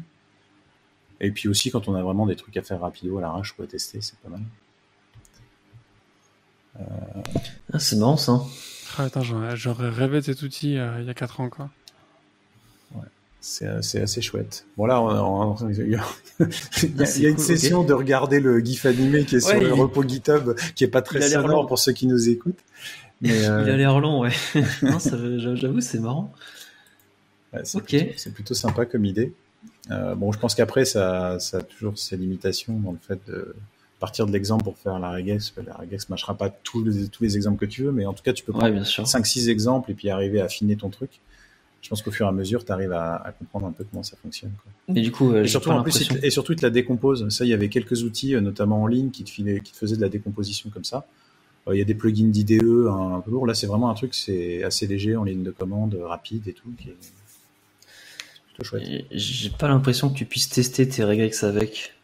Et 1.20 1.30
puis 1.30 1.48
aussi 1.48 1.70
quand 1.70 1.86
on 1.86 1.94
a 1.94 2.02
vraiment 2.02 2.26
des 2.26 2.34
trucs 2.34 2.56
à 2.56 2.62
faire 2.62 2.80
rapido 2.80 3.18
à 3.18 3.20
l'arrache 3.20 3.54
ou 3.58 3.62
à 3.62 3.66
tester, 3.68 4.00
c'est 4.00 4.18
pas 4.18 4.28
mal. 4.28 4.40
Ah, 7.72 7.78
c'est 7.78 7.96
marrant 7.96 8.16
ça. 8.16 8.40
Ah, 8.96 9.04
attends, 9.04 9.22
j'aurais 9.22 9.90
rêvé 9.90 10.20
de 10.20 10.24
cet 10.24 10.42
outil 10.42 10.76
euh, 10.76 11.00
il 11.00 11.06
y 11.06 11.10
a 11.10 11.14
4 11.14 11.40
ans 11.40 11.48
quoi. 11.48 11.70
C'est 13.40 13.66
assez 13.68 14.20
chouette. 14.20 14.66
Bon 14.76 14.86
là, 14.86 15.00
il 15.70 15.88
y 15.88 15.94
a, 15.94 17.28
une 17.28 17.38
session 17.38 17.84
de 17.84 17.92
regarder 17.92 18.40
le 18.40 18.58
GIF 18.58 18.84
animé 18.84 19.24
qui 19.24 19.36
est 19.36 19.40
sur 19.40 19.60
le 19.60 19.72
repos 19.72 20.02
GitHub, 20.02 20.54
qui 20.74 20.84
est 20.84 20.88
pas 20.88 21.02
très 21.02 21.20
sonore 21.22 21.66
pour 21.66 21.78
ceux 21.78 21.92
qui 21.92 22.08
nous 22.08 22.28
écoutent. 22.28 22.58
Mais 23.20 23.28
Il 23.38 23.44
a 23.44 23.58
euh, 23.58 23.76
l'air 23.76 24.00
long, 24.00 24.20
ouais. 24.20 24.32
J'avoue, 24.54 25.80
c'est 25.80 26.00
marrant. 26.00 26.32
c'est 27.62 28.32
plutôt, 28.34 28.54
sympa 28.54 28.86
comme 28.86 29.04
idée. 29.04 29.32
Euh, 29.90 30.14
bon, 30.14 30.32
je 30.32 30.38
pense 30.38 30.54
qu'après, 30.54 30.84
ça, 30.84 31.38
ça 31.38 31.58
a 31.58 31.62
toujours 31.62 31.96
ses 31.96 32.16
limitations 32.16 32.78
dans 32.78 32.92
le 32.92 32.98
fait 33.00 33.20
de 33.28 33.54
partir 33.98 34.26
de 34.26 34.32
l'exemple 34.32 34.64
pour 34.64 34.78
faire 34.78 34.98
la 34.98 35.10
regex. 35.10 35.54
La 35.66 35.74
regex 35.74 36.08
ne 36.08 36.12
marchera 36.12 36.36
pas 36.36 36.50
tous 36.50 36.84
les, 36.84 37.08
tous 37.08 37.22
les 37.22 37.36
exemples 37.36 37.58
que 37.58 37.66
tu 37.66 37.84
veux, 37.84 37.92
mais 37.92 38.06
en 38.06 38.12
tout 38.12 38.22
cas, 38.22 38.32
tu 38.32 38.44
peux 38.44 38.52
prendre 38.52 38.82
5-6 38.82 39.48
exemples 39.48 39.90
et 39.90 39.94
puis 39.94 40.10
arriver 40.10 40.40
à 40.40 40.44
affiner 40.44 40.76
ton 40.76 40.90
truc 40.90 41.20
je 41.80 41.88
pense 41.88 42.02
qu'au 42.02 42.10
fur 42.10 42.26
et 42.26 42.28
à 42.28 42.32
mesure, 42.32 42.64
tu 42.64 42.72
arrives 42.72 42.92
à, 42.92 43.32
comprendre 43.38 43.66
un 43.66 43.72
peu 43.72 43.84
comment 43.84 44.02
ça 44.02 44.16
fonctionne. 44.16 44.52
Mais 44.88 45.00
du 45.00 45.12
coup, 45.12 45.32
euh, 45.32 45.44
et, 45.44 45.48
surtout, 45.48 45.70
en 45.70 45.82
plus, 45.82 46.00
il 46.00 46.24
et 46.24 46.30
surtout, 46.30 46.52
il 46.52 46.56
te 46.56 46.66
la 46.66 46.70
décompose. 46.70 47.28
Ça, 47.28 47.44
il 47.44 47.48
y 47.48 47.54
avait 47.54 47.68
quelques 47.68 48.02
outils, 48.02 48.34
euh, 48.34 48.40
notamment 48.40 48.82
en 48.82 48.86
ligne, 48.86 49.10
qui 49.10 49.24
te, 49.24 49.30
filaient, 49.30 49.60
qui 49.60 49.72
te 49.72 49.76
faisaient 49.76 49.96
de 49.96 50.00
la 50.00 50.08
décomposition 50.08 50.70
comme 50.70 50.84
ça. 50.84 51.06
Euh, 51.68 51.76
il 51.76 51.78
y 51.78 51.80
a 51.80 51.84
des 51.84 51.94
plugins 51.94 52.28
d'IDE 52.28 52.62
un, 52.62 53.20
peu 53.24 53.30
lourds. 53.30 53.46
Là, 53.46 53.54
c'est 53.54 53.66
vraiment 53.66 53.90
un 53.90 53.94
truc, 53.94 54.14
c'est 54.14 54.64
assez 54.64 54.86
léger 54.86 55.14
en 55.14 55.24
ligne 55.24 55.44
de 55.44 55.50
commande, 55.52 55.96
rapide 56.02 56.48
et 56.48 56.52
tout. 56.52 56.68
Qui 56.78 56.88
est 56.88 56.96
plutôt 58.48 58.64
chouette. 58.64 59.06
J'ai 59.12 59.50
pas 59.50 59.68
l'impression 59.68 60.10
que 60.10 60.18
tu 60.18 60.24
puisses 60.24 60.48
tester 60.48 60.88
tes 60.88 61.04
regex 61.04 61.44
avec. 61.44 61.94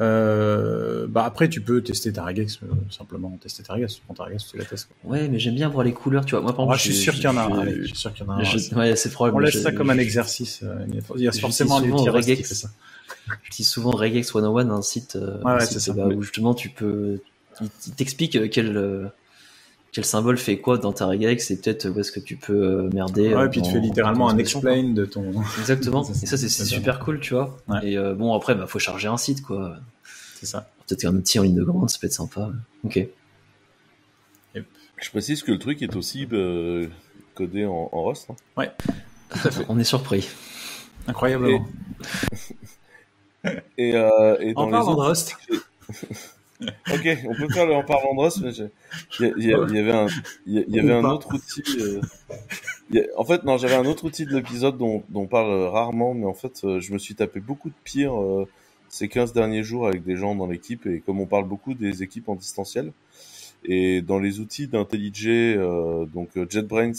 Euh, 0.00 1.06
bah 1.08 1.24
après, 1.24 1.48
tu 1.48 1.60
peux 1.60 1.82
tester 1.82 2.12
ta 2.12 2.24
regex, 2.24 2.60
euh, 2.62 2.66
simplement 2.90 3.36
tester 3.42 3.62
ta 3.62 3.74
regex, 3.74 3.96
tu 3.96 4.02
prends 4.02 4.14
tu 4.14 4.56
la 4.56 4.64
testes. 4.64 4.88
Ouais, 5.04 5.28
mais 5.28 5.38
j'aime 5.38 5.54
bien 5.54 5.68
voir 5.68 5.84
les 5.84 5.92
couleurs, 5.92 6.24
tu 6.24 6.34
vois. 6.34 6.40
Moi, 6.40 6.54
par 6.54 6.64
exemple, 6.64 6.78
je 6.78 6.82
suis 6.84 6.94
sûr 6.94 7.14
qu'il 7.14 7.24
y 7.24 7.28
en 7.28 7.36
a 7.36 7.42
un. 7.42 7.66
Je 7.66 7.84
suis 7.84 7.96
sûr 7.96 8.12
qu'il 8.14 8.24
y 8.24 8.28
en 8.28 8.32
a 8.32 8.36
un. 8.36 8.78
ouais, 8.78 8.96
c'est 8.96 9.12
probable. 9.12 9.36
On 9.36 9.40
laisse 9.40 9.62
ça 9.62 9.72
comme 9.72 9.90
un 9.90 9.98
exercice. 9.98 10.60
Euh, 10.62 10.86
il 11.16 11.22
y 11.22 11.28
a 11.28 11.32
forcément 11.32 11.78
un 11.78 12.10
regex. 12.10 12.40
qui 12.40 12.48
fait 12.48 12.54
ça. 12.54 12.70
dis 13.50 13.64
souvent 13.64 13.90
regex 13.90 14.28
101, 14.30 14.70
un 14.70 14.82
site, 14.82 15.18
ouais, 15.44 15.52
ouais, 15.52 15.66
c'est 15.66 15.80
ça. 15.80 15.92
Bah, 15.92 16.06
où 16.06 16.22
justement 16.22 16.54
tu 16.54 16.70
peux, 16.70 17.20
il 17.60 17.92
t'explique 17.92 18.50
quel 18.50 19.10
quel 19.92 20.04
symbole 20.04 20.38
fait 20.38 20.58
quoi 20.58 20.78
dans 20.78 20.92
ta 20.92 21.06
regex 21.06 21.50
et 21.50 21.60
peut-être 21.60 21.88
où 21.88 21.98
est-ce 21.98 22.12
que 22.12 22.20
tu 22.20 22.36
peux 22.36 22.88
merder. 22.92 23.34
Ouais, 23.34 23.46
et 23.46 23.48
puis 23.48 23.60
tu 23.60 23.72
fais 23.72 23.80
littéralement 23.80 24.28
un 24.28 24.38
explain 24.38 24.84
de 24.84 25.04
ton. 25.04 25.32
Exactement. 25.58 26.04
et 26.22 26.26
ça, 26.26 26.36
c'est 26.36 26.48
super 26.48 27.00
cool, 27.00 27.20
tu 27.20 27.34
vois. 27.34 27.56
Et 27.82 27.96
bon, 28.14 28.34
après, 28.34 28.54
bah, 28.54 28.66
faut 28.66 28.78
charger 28.78 29.08
un 29.08 29.16
site, 29.16 29.42
quoi. 29.42 29.76
C'est 30.38 30.46
ça. 30.46 30.70
Peut-être 30.86 31.04
un 31.04 31.14
outil 31.14 31.38
en 31.38 31.42
ligne 31.42 31.54
de 31.54 31.64
commande, 31.64 31.90
ça 31.90 31.98
peut 32.00 32.06
être 32.06 32.12
sympa. 32.12 32.50
Ok. 32.84 33.06
Je 35.00 35.08
précise 35.08 35.42
que 35.42 35.50
le 35.50 35.58
truc 35.58 35.82
est 35.82 35.96
aussi 35.96 36.28
euh, 36.32 36.86
codé 37.34 37.64
en, 37.64 37.88
Rust. 38.04 38.28
Hein. 38.30 38.36
Ouais. 38.56 38.70
On 39.68 39.78
est 39.78 39.84
surpris. 39.84 40.28
Incroyablement. 41.06 41.66
Et, 43.78 43.94
euh, 43.96 44.36
et 44.40 44.52
dans 44.52 44.62
en 44.62 44.70
parlant 44.70 44.94
de 44.94 45.00
Rust. 45.00 45.36
Ok, 46.92 47.18
on 47.28 47.34
peut 47.34 47.48
faire 47.48 47.66
le 47.66 47.74
en 47.74 47.82
parlant 47.82 48.14
de 48.14 48.20
Rust, 48.20 48.40
mais 48.42 48.52
il 49.38 49.44
y, 49.44 49.54
avait 49.54 49.92
un, 49.92 50.06
il 50.46 50.64
y, 50.68 50.78
avait 50.78 50.92
un 50.92 51.04
autre 51.04 51.34
outil. 51.34 51.62
Euh, 51.80 53.06
en 53.16 53.24
fait, 53.24 53.44
non, 53.44 53.56
j'avais 53.58 53.76
un 53.76 53.86
autre 53.86 54.04
outil 54.04 54.26
de 54.26 54.34
l'épisode 54.34 54.76
dont, 54.76 55.02
dont, 55.08 55.22
on 55.22 55.26
parle 55.26 55.52
rarement, 55.68 56.14
mais 56.14 56.26
en 56.26 56.34
fait, 56.34 56.60
je 56.62 56.92
me 56.92 56.98
suis 56.98 57.14
tapé 57.14 57.40
beaucoup 57.40 57.68
de 57.68 57.74
pires 57.84 58.14
ces 58.88 59.08
15 59.08 59.32
derniers 59.32 59.62
jours 59.62 59.86
avec 59.86 60.02
des 60.02 60.16
gens 60.16 60.34
dans 60.34 60.46
l'équipe 60.46 60.86
et 60.86 61.00
comme 61.00 61.20
on 61.20 61.26
parle 61.26 61.46
beaucoup 61.46 61.74
des 61.74 62.02
équipes 62.02 62.28
en 62.28 62.34
distanciel 62.34 62.92
et 63.64 64.02
dans 64.02 64.18
les 64.18 64.40
outils 64.40 64.66
d'IntelliJ, 64.66 65.26
euh, 65.28 66.06
donc 66.06 66.30
euh, 66.36 66.46
JetBrains, 66.48 66.92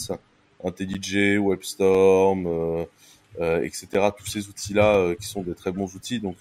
IntelliJ, 0.64 1.38
WebStorm, 1.38 2.46
euh, 2.46 2.84
euh, 3.40 3.62
etc. 3.62 3.88
Tous 4.16 4.26
ces 4.26 4.48
outils-là 4.48 4.96
euh, 4.96 5.14
qui 5.14 5.26
sont 5.26 5.42
des 5.42 5.54
très 5.54 5.72
bons 5.72 5.94
outils. 5.94 6.20
Donc 6.20 6.36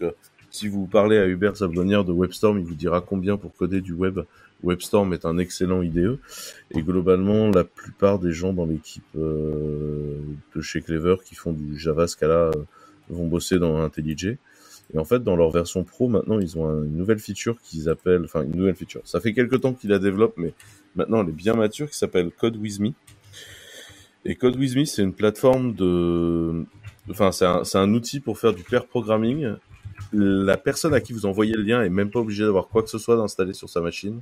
si 0.52 0.68
vous 0.68 0.86
parlez 0.86 1.18
à 1.18 1.28
Hubert 1.28 1.58
Sablonnière 1.58 2.04
de 2.04 2.12
WebStorm, 2.12 2.60
il 2.60 2.66
vous 2.66 2.76
dira 2.76 3.02
combien 3.02 3.38
pour 3.38 3.56
coder 3.56 3.82
du 3.82 3.94
web. 3.94 4.20
WebStorm 4.64 5.12
est 5.14 5.26
un 5.26 5.40
excellent 5.40 5.82
IDE 5.82 6.20
et 6.70 6.82
globalement 6.84 7.50
la 7.50 7.64
plupart 7.64 8.20
des 8.20 8.32
gens 8.32 8.54
dans 8.54 8.68
l'équipe 8.68 9.04
de 9.16 10.62
chez 10.62 10.82
Clever 10.82 11.16
qui 11.26 11.34
font 11.34 11.52
du 11.52 11.80
Java 11.80 12.08
Scala 12.08 12.52
vont 13.10 13.28
bosser 13.28 13.60
dans 13.60 13.82
IntelliJ. 13.82 14.38
Et 14.94 14.98
en 14.98 15.06
fait, 15.06 15.24
dans 15.24 15.36
leur 15.36 15.52
version 15.52 15.84
pro, 15.84 16.10
maintenant, 16.10 16.40
ils 16.40 16.58
ont 16.58 16.84
une 16.84 16.98
nouvelle 16.98 17.20
feature 17.20 17.58
qu'ils 17.62 17.88
appellent, 17.88 18.26
enfin, 18.26 18.44
une 18.44 18.56
nouvelle 18.56 18.76
feature. 18.76 19.02
Ça 19.06 19.22
fait 19.22 19.34
quelques 19.34 19.62
temps 19.62 19.74
qu'ils 19.74 19.90
la 19.90 20.00
développent, 20.00 20.38
mais 20.38 20.54
maintenant, 20.96 21.24
elle 21.24 21.30
est 21.30 21.34
bien 21.34 21.54
mature, 21.54 21.90
qui 21.90 21.98
s'appelle 21.98 22.30
Code. 22.32 22.60
Et 24.26 24.36
Code 24.36 24.58
c'est 24.86 25.02
une 25.02 25.14
plateforme 25.14 25.74
de, 25.74 26.66
enfin, 27.10 27.32
c'est 27.32 27.46
un, 27.46 27.64
un, 27.74 27.94
outil 27.94 28.20
pour 28.20 28.38
faire 28.38 28.54
du 28.54 28.64
pair 28.64 28.86
programming. 28.86 29.54
La 30.14 30.58
personne 30.58 30.94
à 30.94 31.02
qui 31.02 31.14
vous 31.14 31.26
envoyez 31.26 31.54
le 31.54 31.64
lien 31.64 31.84
est 31.84 31.90
même 31.90 32.10
pas 32.10 32.20
obligée 32.20 32.44
d'avoir 32.44 32.68
quoi 32.68 32.84
que 32.84 32.90
ce 32.90 32.98
soit 32.98 33.16
d'installer 33.16 33.54
sur 33.54 33.70
sa 33.70 33.82
machine. 33.82 34.20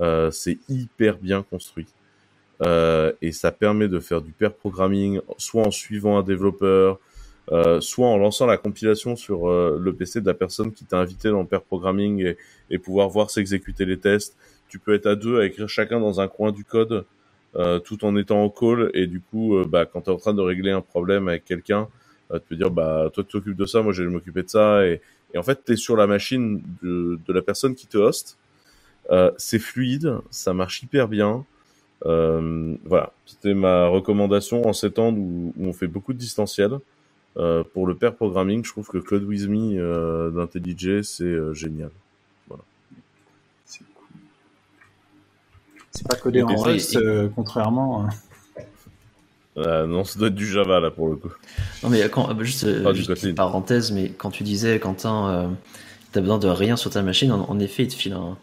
Euh, 0.00 0.30
c'est 0.30 0.58
hyper 0.68 1.18
bien 1.18 1.42
construit. 1.42 1.86
Euh, 2.62 3.12
et 3.20 3.32
ça 3.32 3.50
permet 3.52 3.88
de 3.88 3.98
faire 4.00 4.22
du 4.22 4.32
pair 4.32 4.52
programming, 4.52 5.20
soit 5.36 5.66
en 5.66 5.70
suivant 5.70 6.18
un 6.18 6.22
développeur, 6.22 6.98
euh, 7.50 7.80
soit 7.80 8.06
en 8.06 8.18
lançant 8.18 8.46
la 8.46 8.56
compilation 8.56 9.16
sur 9.16 9.50
euh, 9.50 9.78
le 9.80 9.92
PC 9.92 10.20
de 10.20 10.26
la 10.26 10.34
personne 10.34 10.72
qui 10.72 10.84
t'a 10.84 10.98
invité 10.98 11.28
dans 11.28 11.40
le 11.40 11.46
pair 11.46 11.62
programming 11.62 12.34
et, 12.70 12.78
pouvoir 12.78 13.08
voir 13.08 13.30
s'exécuter 13.30 13.84
les 13.84 13.98
tests. 13.98 14.36
Tu 14.68 14.78
peux 14.78 14.94
être 14.94 15.06
à 15.06 15.16
deux 15.16 15.40
à 15.40 15.46
écrire 15.46 15.68
chacun 15.68 15.98
dans 15.98 16.20
un 16.20 16.28
coin 16.28 16.52
du 16.52 16.64
code 16.64 17.04
euh, 17.56 17.80
tout 17.80 18.04
en 18.04 18.16
étant 18.16 18.44
en 18.44 18.48
call 18.48 18.90
et 18.94 19.06
du 19.06 19.20
coup, 19.20 19.56
bah, 19.66 19.86
quand 19.86 20.02
tu 20.02 20.10
es 20.10 20.12
en 20.12 20.16
train 20.16 20.34
de 20.34 20.40
régler 20.40 20.70
un 20.70 20.80
problème 20.80 21.28
avec 21.28 21.44
quelqu'un, 21.44 21.88
tu 22.38 22.46
peux 22.48 22.56
dire 22.56 22.70
bah 22.70 23.10
toi 23.12 23.24
tu 23.24 23.30
t'occupes 23.32 23.56
de 23.56 23.66
ça, 23.66 23.82
moi 23.82 23.92
je 23.92 24.02
vais 24.02 24.10
m'occuper 24.10 24.42
de 24.42 24.48
ça 24.48 24.86
et, 24.86 25.00
et 25.34 25.38
en 25.38 25.42
fait 25.42 25.64
tu 25.64 25.72
es 25.72 25.76
sur 25.76 25.96
la 25.96 26.06
machine 26.06 26.62
de, 26.82 27.18
de, 27.26 27.32
la 27.32 27.42
personne 27.42 27.74
qui 27.74 27.86
te 27.86 27.98
host. 27.98 28.38
c'est 29.36 29.58
fluide, 29.58 30.18
ça 30.30 30.54
marche 30.54 30.82
hyper 30.82 31.08
bien. 31.08 31.44
Euh, 32.06 32.74
voilà, 32.84 33.12
c'était 33.26 33.54
ma 33.54 33.86
recommandation 33.86 34.66
en 34.66 34.72
ces 34.72 34.90
temps 34.90 35.10
où, 35.10 35.52
où, 35.56 35.66
on 35.66 35.72
fait 35.72 35.86
beaucoup 35.86 36.12
de 36.12 36.18
distanciel. 36.18 36.78
Euh, 37.38 37.64
pour 37.72 37.86
le 37.86 37.94
pair 37.94 38.14
programming, 38.14 38.64
je 38.64 38.70
trouve 38.70 38.88
que 38.88 38.98
Code 38.98 39.24
With 39.24 39.48
Me 39.48 39.78
euh, 39.78 40.30
d'IntelliJ, 40.30 41.02
c'est 41.02 41.24
euh, 41.24 41.54
génial. 41.54 41.90
Voilà. 42.48 42.62
C'est 43.64 43.84
cool. 43.94 44.06
C'est 45.90 46.06
pas 46.06 46.16
codé 46.16 46.42
en 46.42 46.54
Rust, 46.54 46.96
euh, 46.96 47.28
contrairement. 47.34 48.08
Euh, 49.58 49.86
non, 49.86 50.04
ça 50.04 50.18
doit 50.18 50.28
être 50.28 50.34
du 50.34 50.46
Java 50.46 50.80
là 50.80 50.90
pour 50.90 51.08
le 51.08 51.16
coup. 51.16 51.32
Non 51.82 51.90
mais 51.90 52.08
quand, 52.08 52.38
juste, 52.42 52.66
juste 52.94 53.34
parenthèse, 53.34 53.92
mais 53.92 54.08
quand 54.08 54.30
tu 54.30 54.44
disais 54.44 54.78
Quentin, 54.78 55.50
t'as 56.12 56.20
besoin 56.20 56.38
de 56.38 56.48
rien 56.48 56.76
sur 56.76 56.90
ta 56.90 57.02
machine, 57.02 57.32
en, 57.32 57.48
en 57.50 57.58
effet, 57.58 57.82
il 57.82 57.88
te 57.88 57.94
file 57.94 58.14
un, 58.14 58.36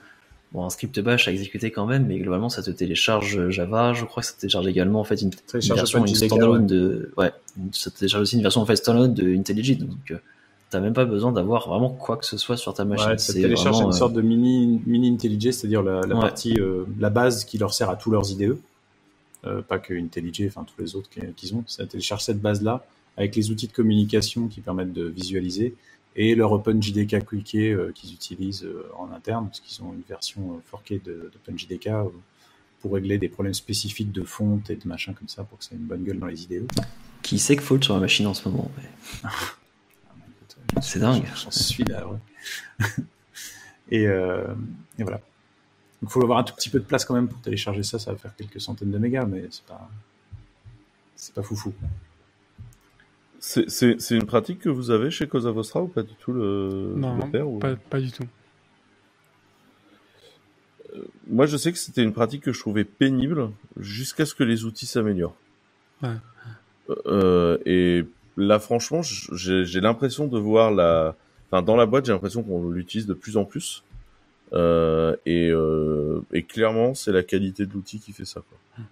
Bon, 0.52 0.66
un 0.66 0.70
script 0.72 1.00
bash 1.00 1.28
à 1.28 1.32
exécuter 1.32 1.70
quand 1.70 1.86
même, 1.86 2.08
mais 2.08 2.18
globalement, 2.18 2.50
ça 2.50 2.64
te 2.64 2.72
télécharge 2.72 3.50
Java. 3.50 3.94
Je 3.94 4.04
crois 4.06 4.22
que 4.22 4.28
ça 4.30 4.34
télécharge 4.40 4.66
également 4.66 5.00
en 5.00 5.04
fait 5.04 5.22
une, 5.22 5.30
version 5.54 6.04
une 6.04 6.16
standalone 6.16 6.66
de, 6.66 7.12
ouais, 7.18 7.32
ça 7.72 7.92
télécharge 7.92 8.24
aussi 8.24 8.36
une 8.36 8.42
version 8.42 8.62
en 8.62 8.66
fait 8.66 8.76
standalone 8.76 9.14
de 9.14 9.32
IntelliJ. 9.36 9.78
Donc, 9.78 10.10
euh, 10.10 10.16
t'as 10.72 10.80
même 10.80 10.94
pas 10.94 11.06
besoin 11.06 11.32
d'avoir 11.32 11.70
vraiment 11.70 11.92
quoi 11.92 12.18
que 12.18 12.26
ce 12.26 12.38
soit 12.38 12.58
sur 12.58 12.74
ta 12.74 12.84
machine. 12.84 13.12
Ouais, 13.12 13.18
ça 13.20 13.34
télécharge 13.34 13.80
une 13.80 13.92
sorte 13.92 14.14
de 14.14 14.22
mini 14.22 14.82
mini 14.88 15.12
IntelliJ, 15.12 15.52
c'est-à-dire 15.52 15.84
la, 15.84 16.02
la 16.02 16.16
partie, 16.16 16.58
la 17.00 17.12
base 17.12 17.46
qui 17.46 17.60
leur 17.60 17.72
sert 17.72 17.92
à 17.92 17.96
tous 17.96 18.10
leurs 18.10 18.32
IDE. 18.32 18.58
Pas 19.68 19.80
que 19.80 19.94
IntelliJ, 19.94 20.48
enfin 20.48 20.66
tous 20.66 20.82
les 20.82 20.96
autres 20.96 21.10
qu'ils 21.10 21.56
ont. 21.56 21.64
Ça 21.68 21.86
télécharge 21.86 22.24
cette 22.24 22.42
base-là 22.42 22.86
avec 23.18 23.36
les 23.36 23.52
outils 23.52 23.68
de 23.68 23.74
communication 23.74 24.48
qui 24.48 24.62
permettent 24.62 24.94
de 24.94 25.06
visualiser 25.06 25.76
et 26.16 26.36
leur 26.36 26.52
OpenJDK 26.52 27.26
Quickie 27.26 27.72
euh, 27.72 27.92
qu'ils 27.94 28.14
utilisent 28.14 28.66
euh, 28.66 28.92
en 28.98 29.12
interne, 29.12 29.48
parce 29.48 29.60
qu'ils 29.60 29.84
ont 29.84 29.94
une 29.94 30.02
version 30.08 30.54
euh, 30.54 30.62
forkée 30.66 31.00
d'OpenJDK 31.00 31.90
pour 32.82 32.94
régler 32.94 33.18
des 33.18 33.30
problèmes 33.30 33.54
spécifiques 33.54 34.12
de 34.12 34.24
fonte 34.24 34.70
et 34.70 34.76
de 34.76 34.88
machin 34.88 35.14
comme 35.14 35.28
ça, 35.28 35.44
pour 35.44 35.60
que 35.60 35.64
ça 35.64 35.76
ait 35.76 35.78
une 35.78 35.86
bonne 35.86 36.04
gueule 36.04 36.20
dans 36.20 36.28
les 36.28 36.44
IDE. 36.44 36.70
Qui 37.22 37.40
sait 37.40 37.56
que 37.56 37.62
faute 37.62 37.84
sur 37.84 37.94
la 37.94 38.00
machine 38.00 38.28
en 38.28 38.34
ce 38.34 38.48
moment 38.48 38.72
C'est 40.82 41.00
dingue. 41.00 41.24
J'en 41.36 41.52
suis 41.52 41.84
là, 41.84 42.08
ouais. 42.08 42.18
et, 43.92 44.04
et, 44.04 45.04
voilà. 45.04 45.20
Il 46.02 46.10
faut 46.10 46.22
avoir 46.24 46.40
un 46.40 46.44
tout 46.44 46.54
petit 46.56 46.70
peu 46.70 46.80
de 46.80 46.86
place 46.86 47.06
quand 47.06 47.14
même 47.14 47.28
pour 47.28 47.42
télécharger 47.42 47.84
ça, 47.84 48.00
ça 48.00 48.12
va 48.12 48.18
faire 48.18 48.36
quelques 48.36 48.62
centaines 48.62 48.92
de 48.92 48.98
mégas, 48.98 49.26
mais 49.26 49.46
c'est 49.50 49.66
pas, 49.66 49.90
c'est 51.16 51.34
pas 51.34 51.44
foufou. 51.44 51.74
C'est 53.40 54.12
une 54.12 54.26
pratique 54.26 54.60
que 54.60 54.70
vous 54.70 54.92
avez 54.92 55.12
chez 55.12 55.28
Cosa 55.28 55.52
Vostra 55.52 55.82
ou 55.82 55.88
pas 55.88 56.04
du 56.04 56.14
tout 56.16 56.34
le, 56.34 56.94
non, 56.96 57.18
ou... 57.44 57.60
pas, 57.60 57.76
pas, 57.76 58.02
du 58.02 58.12
tout. 58.12 58.26
Euh, 60.94 61.04
moi, 61.28 61.46
je 61.46 61.56
sais 61.56 61.72
que 61.72 61.78
c'était 61.78 62.04
une 62.04 62.12
pratique 62.12 62.44
que 62.44 62.52
je 62.52 62.60
trouvais 62.60 62.84
pénible 62.84 63.50
jusqu'à 63.78 64.26
ce 64.26 64.36
que 64.36 64.44
les 64.44 64.66
outils 64.66 64.88
s'améliorent. 64.88 65.38
Ouais. 66.04 66.16
Euh, 67.06 67.58
et 67.66 68.06
là, 68.36 68.60
franchement, 68.60 69.02
j'ai 69.04 69.82
l'impression 69.82 70.28
de 70.28 70.38
voir 70.38 70.72
la. 70.72 71.16
Enfin, 71.50 71.62
dans 71.62 71.78
la 71.78 71.86
boîte, 71.86 72.06
j'ai 72.06 72.12
l'impression 72.12 72.44
qu'on 72.44 72.70
l'utilise 72.70 73.08
de 73.08 73.14
plus 73.14 73.38
en 73.38 73.46
plus. 73.46 73.84
Euh, 74.54 75.16
et, 75.26 75.50
euh, 75.50 76.22
et, 76.34 76.44
clairement, 76.44 76.94
c'est 76.94 77.12
la 77.12 77.24
qualité 77.24 77.66
de 77.66 77.74
l'outil 77.74 78.00
qui 78.00 78.14
fait 78.14 78.26
ça. 78.26 78.42
Quoi. 78.48 78.86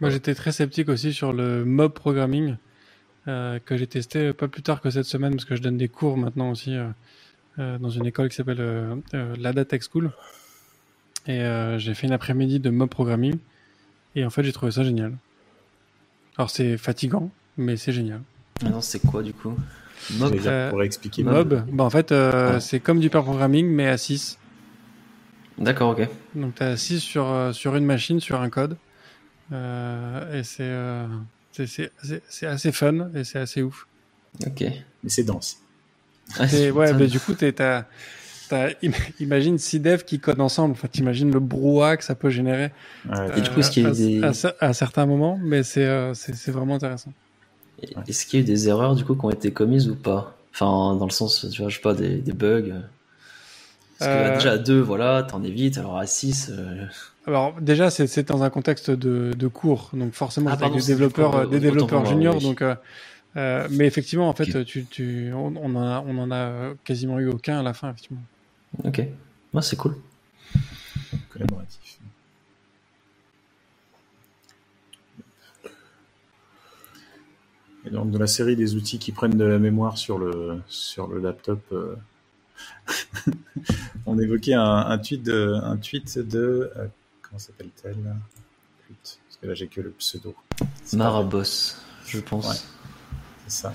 Moi, 0.00 0.10
j'étais 0.10 0.34
très 0.34 0.52
sceptique 0.52 0.88
aussi 0.88 1.12
sur 1.12 1.32
le 1.32 1.64
mob 1.64 1.92
programming. 1.92 2.56
Euh, 3.28 3.58
que 3.58 3.76
j'ai 3.76 3.86
testé 3.86 4.32
pas 4.32 4.48
plus 4.48 4.62
tard 4.62 4.80
que 4.80 4.88
cette 4.88 5.04
semaine 5.04 5.32
parce 5.32 5.44
que 5.44 5.54
je 5.54 5.60
donne 5.60 5.76
des 5.76 5.88
cours 5.88 6.16
maintenant 6.16 6.50
aussi 6.50 6.74
dans 7.58 7.90
une 7.90 8.06
école 8.06 8.30
qui 8.30 8.36
s'appelle 8.36 9.02
l'ADA 9.12 9.64
Tech 9.66 9.82
School. 9.90 10.10
Et 11.26 11.40
j'ai 11.76 11.94
fait 11.94 12.06
une 12.06 12.14
après-midi 12.14 12.60
de 12.60 12.70
mob 12.70 12.88
programming 12.88 13.36
et 14.16 14.24
en 14.24 14.30
fait 14.30 14.42
j'ai 14.42 14.52
trouvé 14.52 14.72
ça 14.72 14.84
génial. 14.84 15.12
Alors 16.38 16.48
c'est 16.48 16.78
fatigant, 16.78 17.30
mais 17.58 17.76
c'est 17.76 17.92
génial. 17.92 18.22
Ah 18.64 18.70
non, 18.70 18.80
c'est 18.80 19.00
quoi 19.00 19.22
du 19.22 19.34
coup? 19.34 19.54
Mob? 20.12 20.70
Pour 20.70 20.82
expliquer. 20.82 21.22
Mob, 21.22 21.62
bah, 21.70 21.84
en 21.84 21.90
fait 21.90 22.14
c'est 22.60 22.80
comme 22.80 23.00
du 23.00 23.10
pair 23.10 23.22
programming 23.22 23.66
mais 23.66 23.86
à 23.86 23.98
6. 23.98 24.39
D'accord, 25.60 25.90
ok. 25.90 26.08
Donc 26.34 26.54
tu 26.54 26.62
as 26.62 26.76
6 26.76 27.00
sur, 27.00 27.50
sur 27.52 27.76
une 27.76 27.84
machine, 27.84 28.18
sur 28.20 28.40
un 28.40 28.50
code. 28.50 28.76
et 29.52 30.42
c'est 30.42 30.72
c'est 31.52 32.46
assez 32.46 32.72
fun 32.72 33.10
et 33.14 33.24
c'est 33.24 33.38
assez 33.38 33.62
ouf. 33.62 33.86
Ok. 34.46 34.60
Mais 34.60 35.08
c'est 35.08 35.24
dense. 35.24 35.58
Ah, 36.38 36.44
ouais, 36.74 36.92
mais 36.94 37.08
du 37.08 37.18
coup, 37.18 37.34
t'as, 37.34 37.84
imagine 39.20 39.58
six 39.58 39.80
devs 39.80 40.04
qui 40.04 40.20
codent 40.20 40.40
ensemble. 40.40 40.72
Enfin, 40.72 40.88
t'imagines 40.88 41.32
le 41.32 41.40
brouhaha 41.40 41.96
que 41.96 42.04
ça 42.04 42.14
peut 42.14 42.30
générer. 42.30 42.70
et 43.36 43.40
du 43.40 43.50
coup, 43.50 43.62
ce 43.62 43.70
qui 43.70 43.84
à, 43.84 43.90
des... 43.90 44.22
à, 44.60 44.72
certains 44.72 45.06
moments, 45.06 45.38
mais 45.42 45.62
euh, 45.78 46.14
c'est, 46.14 46.34
c'est, 46.34 46.52
vraiment 46.52 46.76
intéressant. 46.76 47.12
Est-ce 48.06 48.26
qu'il 48.26 48.40
y 48.40 48.42
a 48.42 48.44
eu 48.44 48.46
des 48.46 48.68
erreurs 48.68 48.94
du 48.94 49.04
coup 49.04 49.14
qui 49.14 49.24
ont 49.24 49.30
été 49.30 49.50
commises 49.50 49.88
ou 49.88 49.96
pas? 49.96 50.36
Enfin, 50.52 50.96
dans 50.96 51.06
le 51.06 51.12
sens, 51.12 51.46
tu 51.50 51.62
vois, 51.62 51.70
je 51.70 51.76
sais 51.76 51.82
pas, 51.82 51.94
des, 51.94 52.16
des 52.16 52.32
bugs. 52.32 52.82
Parce 54.00 54.12
que 54.12 54.16
euh, 54.16 54.34
déjà 54.34 54.52
à 54.52 54.58
deux, 54.58 54.80
voilà, 54.80 55.22
t'en 55.22 55.42
évites. 55.42 55.76
Alors 55.76 55.98
à 55.98 56.06
6 56.06 56.50
euh, 56.50 56.86
Alors 57.26 57.54
déjà, 57.60 57.90
c'est 57.90 58.28
dans 58.28 58.42
un 58.42 58.48
contexte 58.48 58.90
de, 58.90 59.34
de 59.36 59.46
cours, 59.46 59.90
donc 59.92 60.14
forcément, 60.14 60.48
ah, 60.50 60.54
avec 60.54 60.72
des 60.72 60.86
développeurs, 60.86 61.46
des 61.46 61.60
développeurs 61.60 62.06
juniors, 62.06 62.40
donc. 62.40 62.62
Euh, 63.36 63.68
mais 63.70 63.86
effectivement, 63.86 64.28
en 64.28 64.32
fait, 64.32 64.64
tu, 64.64 64.86
tu, 64.86 65.30
on, 65.34 65.54
on, 65.54 65.76
en 65.76 65.86
a, 65.86 66.04
on 66.04 66.18
en 66.18 66.32
a 66.32 66.72
quasiment 66.82 67.20
eu 67.20 67.28
aucun 67.28 67.60
à 67.60 67.62
la 67.62 67.74
fin, 67.74 67.90
effectivement. 67.90 68.22
Ok, 68.82 69.06
moi 69.52 69.62
c'est 69.62 69.76
cool. 69.76 69.96
Collaboratif. 71.28 71.98
Et 77.86 77.90
donc, 77.90 78.10
de 78.10 78.18
la 78.18 78.26
série 78.26 78.56
des 78.56 78.74
outils 78.74 78.98
qui 78.98 79.12
prennent 79.12 79.36
de 79.36 79.44
la 79.44 79.58
mémoire 79.58 79.98
sur 79.98 80.18
le, 80.18 80.60
sur 80.68 81.06
le 81.06 81.20
laptop, 81.20 81.60
on 84.06 84.18
évoquait 84.18 84.54
un, 84.54 84.98
tweet 84.98 85.22
de, 85.22 85.54
un 85.62 85.76
tweet 85.76 86.18
de 86.18 86.72
euh, 86.76 86.86
comment 87.22 87.38
s'appelle-t-elle? 87.38 87.96
Parce 89.02 89.36
que 89.40 89.46
là 89.46 89.54
j'ai 89.54 89.68
que 89.68 89.80
le 89.80 89.90
pseudo. 89.90 90.34
Marabos, 90.92 91.76
je 92.06 92.20
pense. 92.20 92.66
c'est 93.46 93.62
ça. 93.62 93.74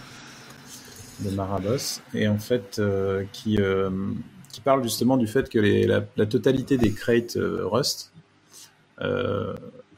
De 1.22 1.30
Marabos 1.30 2.02
et 2.14 2.28
en 2.28 2.38
fait 2.38 2.78
euh, 2.80 3.24
qui 3.32 3.58
euh, 3.58 3.90
qui 4.52 4.60
parle 4.60 4.84
justement 4.84 5.16
du 5.16 5.28
fait 5.28 5.50
que 5.50 5.60
les, 5.60 5.88
la, 5.88 6.26
totalité 6.26 6.78
des 6.78 6.92
crates 6.92 7.38
Rust 7.38 8.12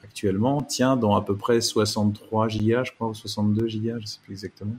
actuellement 0.03 0.61
tient 0.61 0.95
dans 0.95 1.15
à 1.15 1.23
peu 1.23 1.35
près 1.35 1.61
63 1.61 2.48
gigas, 2.48 2.84
je 2.84 2.91
crois, 2.91 3.07
ou 3.07 3.14
62 3.14 3.68
gigas, 3.68 3.98
je 3.99 4.07
sais 4.07 4.19
plus 4.23 4.34
exactement. 4.34 4.76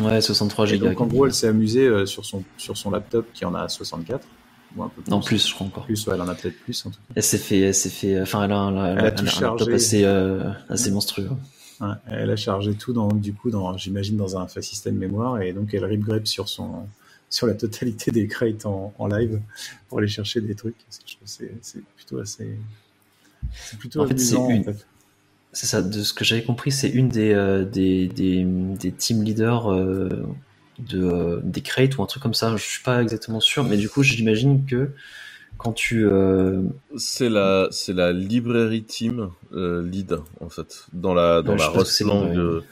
Ouais, 0.00 0.20
63 0.20 0.66
Go. 0.66 0.76
Donc 0.88 1.00
en 1.00 1.06
gros, 1.06 1.26
elle 1.26 1.34
s'est 1.34 1.48
amusée 1.48 1.86
euh, 1.86 2.06
sur, 2.06 2.24
son, 2.24 2.44
sur 2.56 2.76
son 2.76 2.90
laptop 2.90 3.26
qui 3.32 3.44
en 3.44 3.54
a 3.54 3.68
64. 3.68 4.26
Ou 4.76 4.82
un 4.82 4.88
peu 4.88 5.02
plus. 5.02 5.10
Non, 5.10 5.20
plus, 5.20 5.48
je 5.48 5.54
crois 5.54 5.66
encore. 5.66 5.84
Plus, 5.84 6.06
ouais, 6.06 6.14
elle 6.14 6.20
en 6.20 6.28
a 6.28 6.34
peut-être 6.34 6.58
plus 6.60 6.84
en 6.84 6.90
tout 6.90 6.96
cas. 6.96 7.14
Elle 7.14 7.22
s'est 7.22 7.38
fait, 7.38 7.60
elle 7.60 7.74
s'est 7.74 7.88
fait, 7.88 8.20
enfin, 8.20 8.44
elle 8.44 8.52
a 8.52 8.58
un, 8.58 8.96
elle, 8.96 9.04
a 9.06 9.10
tout 9.12 9.24
un 9.24 9.40
laptop 9.40 9.68
assez, 9.68 10.04
euh, 10.04 10.50
assez 10.68 10.90
monstrueux. 10.90 11.30
Ouais, 11.80 11.88
elle 12.08 12.30
a 12.30 12.36
chargé 12.36 12.74
tout 12.74 12.92
dans, 12.92 13.08
du 13.08 13.32
coup, 13.32 13.50
dans, 13.50 13.76
j'imagine, 13.78 14.16
dans 14.16 14.36
un 14.36 14.46
système 14.48 14.96
mémoire 14.96 15.40
et 15.40 15.52
donc 15.52 15.72
elle 15.72 15.84
rip 15.84 16.26
sur 16.26 16.48
son, 16.48 16.86
sur 17.30 17.46
la 17.46 17.54
totalité 17.54 18.10
des 18.10 18.26
crates 18.26 18.66
en, 18.66 18.92
en 18.98 19.06
live 19.06 19.40
pour 19.88 19.98
aller 19.98 20.08
chercher 20.08 20.40
des 20.40 20.54
trucs. 20.54 20.76
C'est 21.24 21.84
plutôt 21.96 22.18
assez, 22.18 22.58
c'est 23.52 23.78
plutôt 23.78 24.00
en 24.00 24.08
amusant, 24.08 24.48
fait, 24.48 24.58
en 24.58 24.64
fait. 24.64 24.86
C'est 25.52 25.66
ça, 25.66 25.82
de 25.82 26.02
ce 26.02 26.12
que 26.12 26.24
j'avais 26.24 26.42
compris, 26.42 26.70
c'est 26.70 26.90
une 26.90 27.08
des, 27.08 27.32
euh, 27.32 27.64
des, 27.64 28.06
des, 28.06 28.44
des, 28.44 28.92
team 28.92 29.22
leaders 29.22 29.72
euh, 29.72 30.08
de, 30.78 31.02
euh, 31.02 31.40
des 31.42 31.62
crates 31.62 31.96
ou 31.96 32.02
un 32.02 32.06
truc 32.06 32.22
comme 32.22 32.34
ça. 32.34 32.54
Je 32.56 32.62
suis 32.62 32.82
pas 32.82 33.02
exactement 33.02 33.40
sûr, 33.40 33.64
mais 33.64 33.78
du 33.78 33.88
coup, 33.88 34.02
j'imagine 34.02 34.66
que 34.66 34.90
quand 35.56 35.72
tu. 35.72 36.06
C'est 36.96 37.30
la, 37.30 37.68
c'est 37.70 37.94
la 37.94 38.12
librairie 38.12 38.84
team 38.84 39.30
lead, 39.52 40.18
en 40.40 40.50
fait. 40.50 40.84
Dans 40.92 41.14
la, 41.14 41.42
dans 41.42 41.54
la 41.54 41.68
Rust 41.68 42.02
lang, 42.02 42.62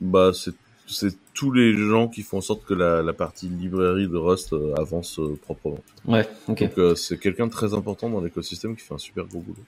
bah, 0.00 0.30
c'est, 0.32 0.54
c'est 0.86 1.16
tous 1.34 1.50
les 1.50 1.76
gens 1.76 2.06
qui 2.06 2.22
font 2.22 2.38
en 2.38 2.42
sorte 2.42 2.64
que 2.64 2.74
la, 2.74 3.02
la 3.02 3.12
partie 3.12 3.48
librairie 3.48 4.06
de 4.06 4.16
Rust 4.16 4.54
avance 4.78 5.20
proprement. 5.42 5.82
Ouais, 6.06 6.28
ok. 6.46 6.76
Donc, 6.76 6.96
c'est 6.96 7.18
quelqu'un 7.18 7.48
de 7.48 7.52
très 7.52 7.74
important 7.74 8.08
dans 8.08 8.20
l'écosystème 8.20 8.76
qui 8.76 8.82
fait 8.82 8.94
un 8.94 8.98
super 8.98 9.24
gros 9.24 9.40
boulot. 9.40 9.64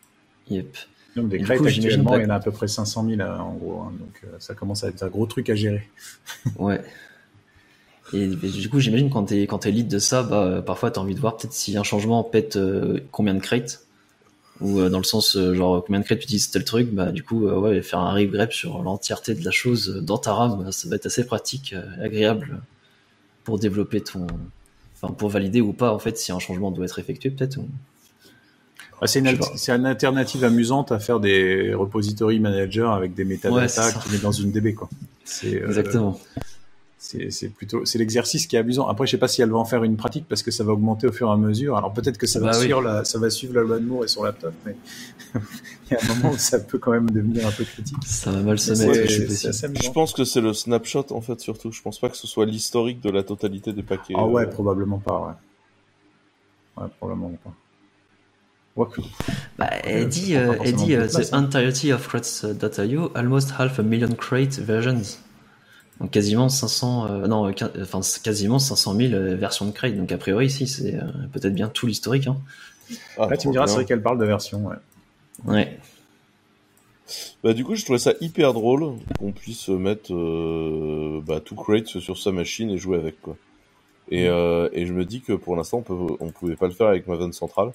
Yep. 0.49 0.77
Donc 1.17 1.31
des 1.31 1.51
actuellement, 1.51 2.17
il 2.17 2.23
y 2.23 2.27
en 2.27 2.31
a 2.31 2.35
à 2.35 2.41
peu 2.41 2.51
près 2.51 2.69
500 2.69 3.07
000 3.09 3.21
euh, 3.21 3.39
en 3.39 3.55
gros, 3.55 3.81
hein. 3.81 3.93
donc 3.99 4.21
euh, 4.25 4.37
ça 4.39 4.55
commence 4.55 4.85
à 4.85 4.89
être 4.89 5.03
un 5.03 5.09
gros 5.09 5.25
truc 5.25 5.49
à 5.49 5.55
gérer. 5.55 5.89
ouais. 6.59 6.83
Et, 8.13 8.29
du 8.29 8.69
coup, 8.69 8.79
j'imagine 8.79 9.11
quand 9.11 9.25
t'es 9.25 9.47
quand 9.47 9.65
es 9.67 9.71
lead 9.71 9.89
de 9.89 9.99
ça, 9.99 10.23
bah, 10.23 10.63
parfois 10.65 10.91
t'as 10.91 11.01
envie 11.01 11.15
de 11.15 11.21
voir 11.21 11.39
peut-être 11.39 11.55
si 11.55 11.77
un 11.77 11.83
changement 11.83 12.23
pète 12.23 12.57
euh, 12.57 13.01
combien 13.11 13.35
de 13.35 13.41
crates 13.41 13.83
ou 14.61 14.81
dans 14.89 14.99
le 14.99 15.05
sens 15.05 15.37
genre 15.37 15.85
combien 15.85 16.01
de 16.01 16.05
crates 16.05 16.21
tu 16.21 16.25
utilises 16.25 16.51
tel 16.51 16.65
truc, 16.65 16.91
bah 16.91 17.13
du 17.13 17.23
coup 17.23 17.47
ouais 17.47 17.83
faire 17.83 17.99
un 17.99 18.15
regrep 18.15 18.53
sur 18.53 18.83
l'entièreté 18.83 19.35
de 19.35 19.45
la 19.45 19.51
chose 19.51 20.03
dans 20.03 20.17
ta 20.17 20.33
RAM, 20.33 20.65
bah, 20.65 20.73
ça 20.73 20.89
va 20.89 20.97
être 20.97 21.07
assez 21.07 21.27
pratique, 21.27 21.75
agréable 22.01 22.63
pour 23.45 23.59
développer 23.59 24.01
ton, 24.01 24.27
enfin 24.95 25.13
pour 25.13 25.29
valider 25.29 25.61
ou 25.61 25.75
pas 25.75 25.93
en 25.93 25.99
fait 25.99 26.17
si 26.17 26.33
un 26.33 26.39
changement 26.39 26.71
doit 26.71 26.87
être 26.87 26.99
effectué 26.99 27.31
peut-être. 27.31 27.59
C'est 29.05 29.19
une, 29.19 29.27
une, 29.29 29.87
alternative 29.87 30.45
amusante 30.45 30.91
à 30.91 30.99
faire 30.99 31.21
des 31.21 31.75
repository 31.75 32.41
managers 32.41 32.89
avec 32.91 33.15
des 33.15 33.25
metadata 33.25 33.93
qui 33.93 34.11
met 34.11 34.19
dans 34.19 34.33
une 34.33 34.53
DB 34.53 34.75
quoi. 34.75 34.89
Euh, 35.45 35.67
Exactement. 35.67 36.19
C'est 36.99 37.51
plutôt 37.51 37.85
c'est 37.85 37.99
l'exercice 37.99 38.47
qui 38.47 38.57
est 38.57 38.59
amusant. 38.59 38.89
Après, 38.89 39.07
je 39.07 39.13
sais 39.13 39.19
pas 39.19 39.29
si 39.29 39.41
elle 39.41 39.51
va 39.51 39.59
en 39.59 39.65
faire 39.65 39.85
une 39.85 39.97
pratique 39.97 40.27
parce 40.29 40.43
que 40.43 40.51
ça 40.51 40.65
va 40.65 40.73
augmenter 40.73 41.07
au 41.07 41.13
fur 41.13 41.29
et 41.29 41.33
à 41.33 41.37
mesure. 41.37 41.77
Alors 41.77 41.93
peut-être 41.93 42.19
que 42.19 42.27
ça 42.27 42.41
va 42.41 42.47
bah 42.47 42.53
suivre 42.55 42.81
la 42.81 43.05
ça 43.05 43.19
va 43.21 43.31
suivre 43.31 43.55
la 43.55 43.63
loi 43.63 43.79
de 43.79 43.85
Moore 43.85 44.05
et 44.05 44.09
son 44.09 44.25
laptop, 44.25 44.53
mais 44.65 44.75
il 45.35 45.93
y 45.93 45.95
a 45.95 45.99
un 46.03 46.15
moment 46.15 46.35
où 46.35 46.39
ça 46.39 46.59
peut 46.59 46.79
quand 46.79 46.91
même 46.91 47.09
devenir 47.11 47.47
un 47.47 47.53
peu 47.53 47.65
critique. 47.65 47.99
Ça 48.05 48.33
va 48.33 48.43
mal 48.43 48.59
se 48.59 48.73
mettre. 48.73 49.09
Je, 49.09 49.83
je 49.85 49.91
pense 49.91 50.15
que 50.15 50.25
c'est 50.25 50.41
le 50.41 50.53
snapshot 50.53 51.07
en 51.11 51.21
fait 51.21 51.39
surtout. 51.39 51.71
Je 51.71 51.81
pense 51.81 52.01
pas 52.01 52.09
que 52.09 52.17
ce 52.17 52.27
soit 52.27 52.47
l'historique 52.47 53.01
de 53.03 53.11
la 53.11 53.23
totalité 53.23 53.73
des 53.73 53.85
paquets. 53.85 54.15
Ah 54.17 54.27
ouais, 54.27 54.43
euh, 54.43 54.47
probablement 54.47 54.99
pas. 54.99 55.39
Ouais, 56.77 56.83
ouais 56.83 56.91
probablement 56.99 57.39
pas. 57.45 57.53
Bah, 59.59 59.71
elle 59.85 60.09
dit, 60.09 60.37
euh, 60.37 60.55
dit 60.73 60.93
uh, 60.93 61.07
the 61.09 61.33
entirety 61.33 61.93
of 61.93 62.07
crates.io, 62.07 63.11
almost 63.15 63.53
half 63.59 63.79
a 63.79 63.83
million 63.83 64.15
crate 64.15 64.59
versions. 64.59 65.19
Donc 66.01 66.11
quasiment 66.11 66.51
500, 66.51 67.27
non, 67.27 67.51
enfin 67.81 68.01
quasiment 68.23 68.59
500 68.59 68.95
000 68.97 69.37
versions 69.37 69.65
de 69.65 69.71
Crate. 69.71 69.97
Donc 69.97 70.13
a 70.13 70.19
priori 70.19 70.45
ici 70.45 70.67
c'est 70.67 71.01
peut-être 71.33 71.55
bien 71.55 71.69
tout 71.69 71.87
l'historique. 71.87 72.27
Hein. 72.27 72.37
Ah, 73.17 73.35
tu 73.37 73.49
me 73.49 73.53
diras, 73.53 73.67
c'est 73.67 73.77
vrai 73.77 73.85
qu'elle 73.87 74.03
parle 74.03 74.19
de 74.19 74.27
version. 74.27 74.67
Ouais. 74.67 74.77
ouais. 75.47 75.79
Bah, 77.43 77.53
du 77.53 77.65
coup, 77.65 77.75
je 77.75 77.85
trouvais 77.85 77.99
ça 77.99 78.13
hyper 78.21 78.53
drôle 78.53 78.95
qu'on 79.19 79.33
puisse 79.33 79.69
mettre 79.69 80.13
euh, 80.13 81.21
bah, 81.25 81.41
tout 81.41 81.55
crate 81.55 81.87
sur 81.87 82.19
sa 82.19 82.33
machine 82.33 82.71
et 82.71 82.79
jouer 82.79 82.97
avec 82.97 83.21
quoi. 83.21 83.37
Et, 84.11 84.25
mm. 84.25 84.33
euh, 84.33 84.69
et 84.73 84.87
je 84.87 84.93
me 84.93 85.05
dis 85.05 85.21
que 85.21 85.33
pour 85.33 85.57
l'instant, 85.57 85.79
on, 85.79 85.83
peut, 85.83 86.17
on 86.21 86.31
pouvait 86.31 86.57
pas 86.57 86.67
le 86.67 86.73
faire 86.73 86.89
avec 86.89 87.07
Maven 87.07 87.33
Central. 87.33 87.73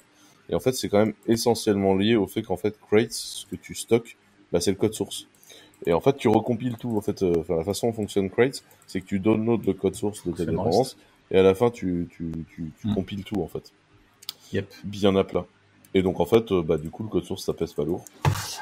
Et 0.52 0.54
en 0.54 0.60
fait, 0.60 0.72
c'est 0.72 0.90
quand 0.90 0.98
même 0.98 1.14
essentiellement 1.26 1.94
lié 1.94 2.14
au 2.14 2.26
fait 2.26 2.42
qu'en 2.42 2.58
fait, 2.58 2.78
crate, 2.78 3.12
ce 3.12 3.46
que 3.46 3.56
tu 3.56 3.74
stockes, 3.74 4.18
bah, 4.52 4.60
c'est 4.60 4.70
le 4.70 4.76
code 4.76 4.92
source. 4.92 5.26
Et 5.86 5.94
en 5.94 6.00
fait, 6.00 6.14
tu 6.18 6.28
recompiles 6.28 6.76
tout. 6.76 6.94
En 6.94 7.00
fait, 7.00 7.22
euh, 7.22 7.42
la 7.48 7.64
façon 7.64 7.86
dont 7.86 7.94
fonctionne 7.94 8.28
crate, 8.28 8.62
c'est 8.86 9.00
que 9.00 9.06
tu 9.06 9.18
downloads 9.18 9.62
le 9.66 9.72
code 9.72 9.94
source 9.94 10.26
de 10.26 10.32
ta 10.32 10.44
dépendance 10.44 10.98
et 11.30 11.38
à 11.38 11.42
la 11.42 11.54
fin, 11.54 11.70
tu, 11.70 12.06
tu, 12.10 12.30
tu, 12.54 12.70
tu 12.78 12.86
mm. 12.86 12.94
compiles 12.94 13.24
tout 13.24 13.40
en 13.42 13.48
fait. 13.48 13.72
Yep. 14.52 14.70
Bien 14.84 15.16
à 15.16 15.24
plat. 15.24 15.46
Et 15.94 16.02
donc 16.02 16.20
en 16.20 16.26
fait, 16.26 16.52
euh, 16.52 16.62
bah, 16.62 16.76
du 16.76 16.90
coup, 16.90 17.02
le 17.02 17.08
code 17.08 17.24
source, 17.24 17.46
ça 17.46 17.54
pèse 17.54 17.72
pas 17.72 17.84
lourd. 17.84 18.04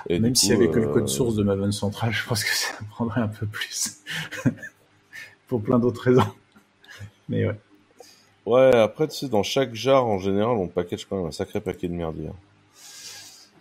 Et 0.08 0.20
Même 0.20 0.36
s'il 0.36 0.50
y 0.50 0.52
avait 0.52 0.70
que 0.70 0.78
le 0.78 0.86
code 0.86 1.02
euh, 1.02 1.08
source 1.08 1.34
de 1.34 1.42
Maven 1.42 1.72
Central, 1.72 2.12
je 2.12 2.24
pense 2.24 2.44
que 2.44 2.54
ça 2.54 2.72
prendrait 2.90 3.20
un 3.20 3.28
peu 3.28 3.46
plus. 3.46 3.98
Pour 5.48 5.60
plein 5.60 5.80
d'autres 5.80 6.02
raisons. 6.02 6.22
Mais 7.28 7.46
ouais. 7.46 7.58
Ouais, 8.46 8.74
après, 8.74 9.06
tu 9.08 9.16
sais, 9.16 9.28
dans 9.28 9.42
chaque 9.42 9.74
jar, 9.74 10.06
en 10.06 10.18
général, 10.18 10.56
on 10.56 10.66
package 10.66 11.04
quand 11.04 11.16
même 11.16 11.26
un 11.26 11.32
sacré 11.32 11.60
paquet 11.60 11.88
de 11.88 11.94
merdier. 11.94 12.28
Hein. 12.28 12.36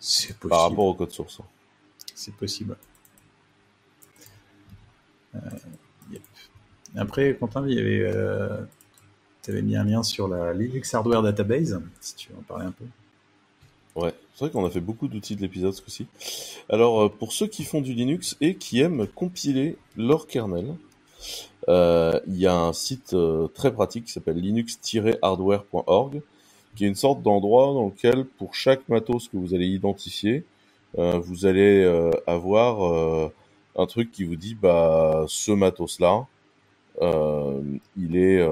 C'est 0.00 0.36
possible. 0.36 0.48
Par 0.48 0.62
rapport 0.62 0.86
au 0.86 0.94
code 0.94 1.10
source. 1.10 1.40
Hein. 1.40 1.46
C'est 2.14 2.34
possible. 2.34 2.76
Euh, 5.34 5.38
yep. 6.10 6.22
Après, 6.96 7.36
Quentin, 7.38 7.66
il 7.68 7.74
y 7.74 7.80
avait, 7.80 8.00
euh, 8.02 8.62
tu 9.42 9.50
avais 9.50 9.62
mis 9.62 9.76
un 9.76 9.84
lien 9.84 10.02
sur 10.02 10.28
la 10.28 10.52
Linux 10.52 10.92
Hardware 10.94 11.22
Database, 11.22 11.80
si 12.00 12.14
tu 12.16 12.32
veux 12.32 12.38
en 12.38 12.42
parler 12.42 12.66
un 12.66 12.72
peu. 12.72 12.84
Ouais, 13.96 14.14
c'est 14.34 14.44
vrai 14.44 14.50
qu'on 14.50 14.64
a 14.64 14.70
fait 14.70 14.80
beaucoup 14.80 15.08
d'outils 15.08 15.36
de 15.36 15.42
l'épisode 15.42 15.74
ce 15.74 15.82
coup-ci. 15.82 16.06
Alors, 16.68 17.02
euh, 17.02 17.08
pour 17.08 17.32
ceux 17.32 17.46
qui 17.46 17.64
font 17.64 17.80
du 17.80 17.92
Linux 17.92 18.36
et 18.40 18.54
qui 18.54 18.80
aiment 18.80 19.06
compiler 19.06 19.76
leur 19.96 20.26
kernel, 20.26 20.74
il 21.68 22.36
y 22.36 22.46
a 22.46 22.54
un 22.54 22.72
site 22.72 23.14
euh, 23.14 23.48
très 23.48 23.72
pratique 23.72 24.06
qui 24.06 24.12
s'appelle 24.12 24.36
linux-hardware.org, 24.36 26.22
qui 26.76 26.84
est 26.84 26.88
une 26.88 26.94
sorte 26.94 27.22
d'endroit 27.22 27.66
dans 27.74 27.86
lequel, 27.86 28.24
pour 28.24 28.54
chaque 28.54 28.88
matos 28.88 29.28
que 29.28 29.36
vous 29.36 29.54
allez 29.54 29.66
identifier, 29.66 30.44
vous 30.96 31.46
allez 31.46 31.84
avoir 32.26 33.30
un 33.76 33.86
truc 33.86 34.10
qui 34.10 34.24
vous 34.24 34.36
dit, 34.36 34.56
bah, 34.60 35.24
ce 35.28 35.52
matos-là, 35.52 36.26
il 37.96 38.16
est, 38.16 38.44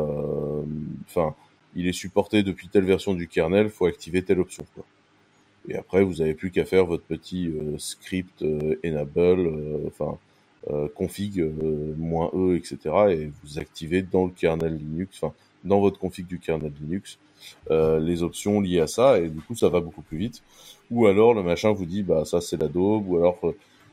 enfin, 1.06 1.34
il 1.74 1.86
est 1.86 1.92
supporté 1.92 2.42
depuis 2.42 2.68
telle 2.68 2.84
version 2.84 3.14
du 3.14 3.28
kernel, 3.28 3.70
faut 3.70 3.86
activer 3.86 4.22
telle 4.22 4.40
option. 4.40 4.64
Et 5.68 5.76
après, 5.76 6.02
vous 6.02 6.22
avez 6.22 6.34
plus 6.34 6.50
qu'à 6.50 6.64
faire 6.64 6.86
votre 6.86 7.04
petit 7.04 7.48
euh, 7.48 7.78
script 7.78 8.42
euh, 8.42 8.78
enable, 8.84 9.46
euh, 9.46 9.86
enfin 9.86 10.18
config 10.94 11.44
moins 11.96 12.30
e, 12.34 12.56
etc. 12.56 12.78
Et 13.10 13.30
vous 13.42 13.58
activez 13.58 14.02
dans 14.02 14.26
le 14.26 14.30
kernel 14.30 14.76
Linux, 14.76 15.18
enfin 15.20 15.34
dans 15.64 15.80
votre 15.80 15.98
config 15.98 16.26
du 16.26 16.38
kernel 16.38 16.72
Linux, 16.80 17.18
les 17.70 18.22
options 18.22 18.60
liées 18.60 18.80
à 18.80 18.86
ça. 18.86 19.18
Et 19.20 19.28
du 19.28 19.40
coup, 19.40 19.54
ça 19.54 19.68
va 19.68 19.80
beaucoup 19.80 20.02
plus 20.02 20.18
vite. 20.18 20.42
Ou 20.90 21.06
alors 21.06 21.34
le 21.34 21.42
machin 21.42 21.72
vous 21.72 21.86
dit, 21.86 22.02
bah 22.02 22.24
ça 22.24 22.40
c'est 22.40 22.60
la 22.60 22.68
daube. 22.68 23.08
Ou 23.08 23.16
alors 23.16 23.40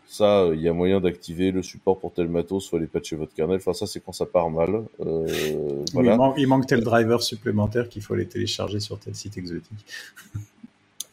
ça, 0.07 0.49
il 0.53 0.61
y 0.61 0.67
a 0.67 0.73
moyen 0.73 1.01
d'activer 1.01 1.51
le 1.51 1.63
support 1.63 1.99
pour 1.99 2.13
tel 2.13 2.29
matos, 2.29 2.65
soit 2.65 2.79
les 2.79 2.85
patcher 2.85 3.15
votre 3.15 3.33
kernel. 3.33 3.57
Enfin, 3.57 3.73
ça, 3.73 3.87
c'est 3.87 4.03
quand 4.03 4.11
ça 4.11 4.25
part 4.25 4.49
mal. 4.49 4.83
Euh, 4.99 5.83
voilà. 5.93 6.13
il, 6.13 6.17
manque, 6.17 6.35
il, 6.37 6.47
manque, 6.47 6.67
tel 6.67 6.81
driver 6.81 7.23
supplémentaire 7.23 7.89
qu'il 7.89 8.01
faut 8.01 8.13
aller 8.13 8.27
télécharger 8.27 8.79
sur 8.79 8.99
tel 8.99 9.15
site 9.15 9.37
exotique. 9.37 9.85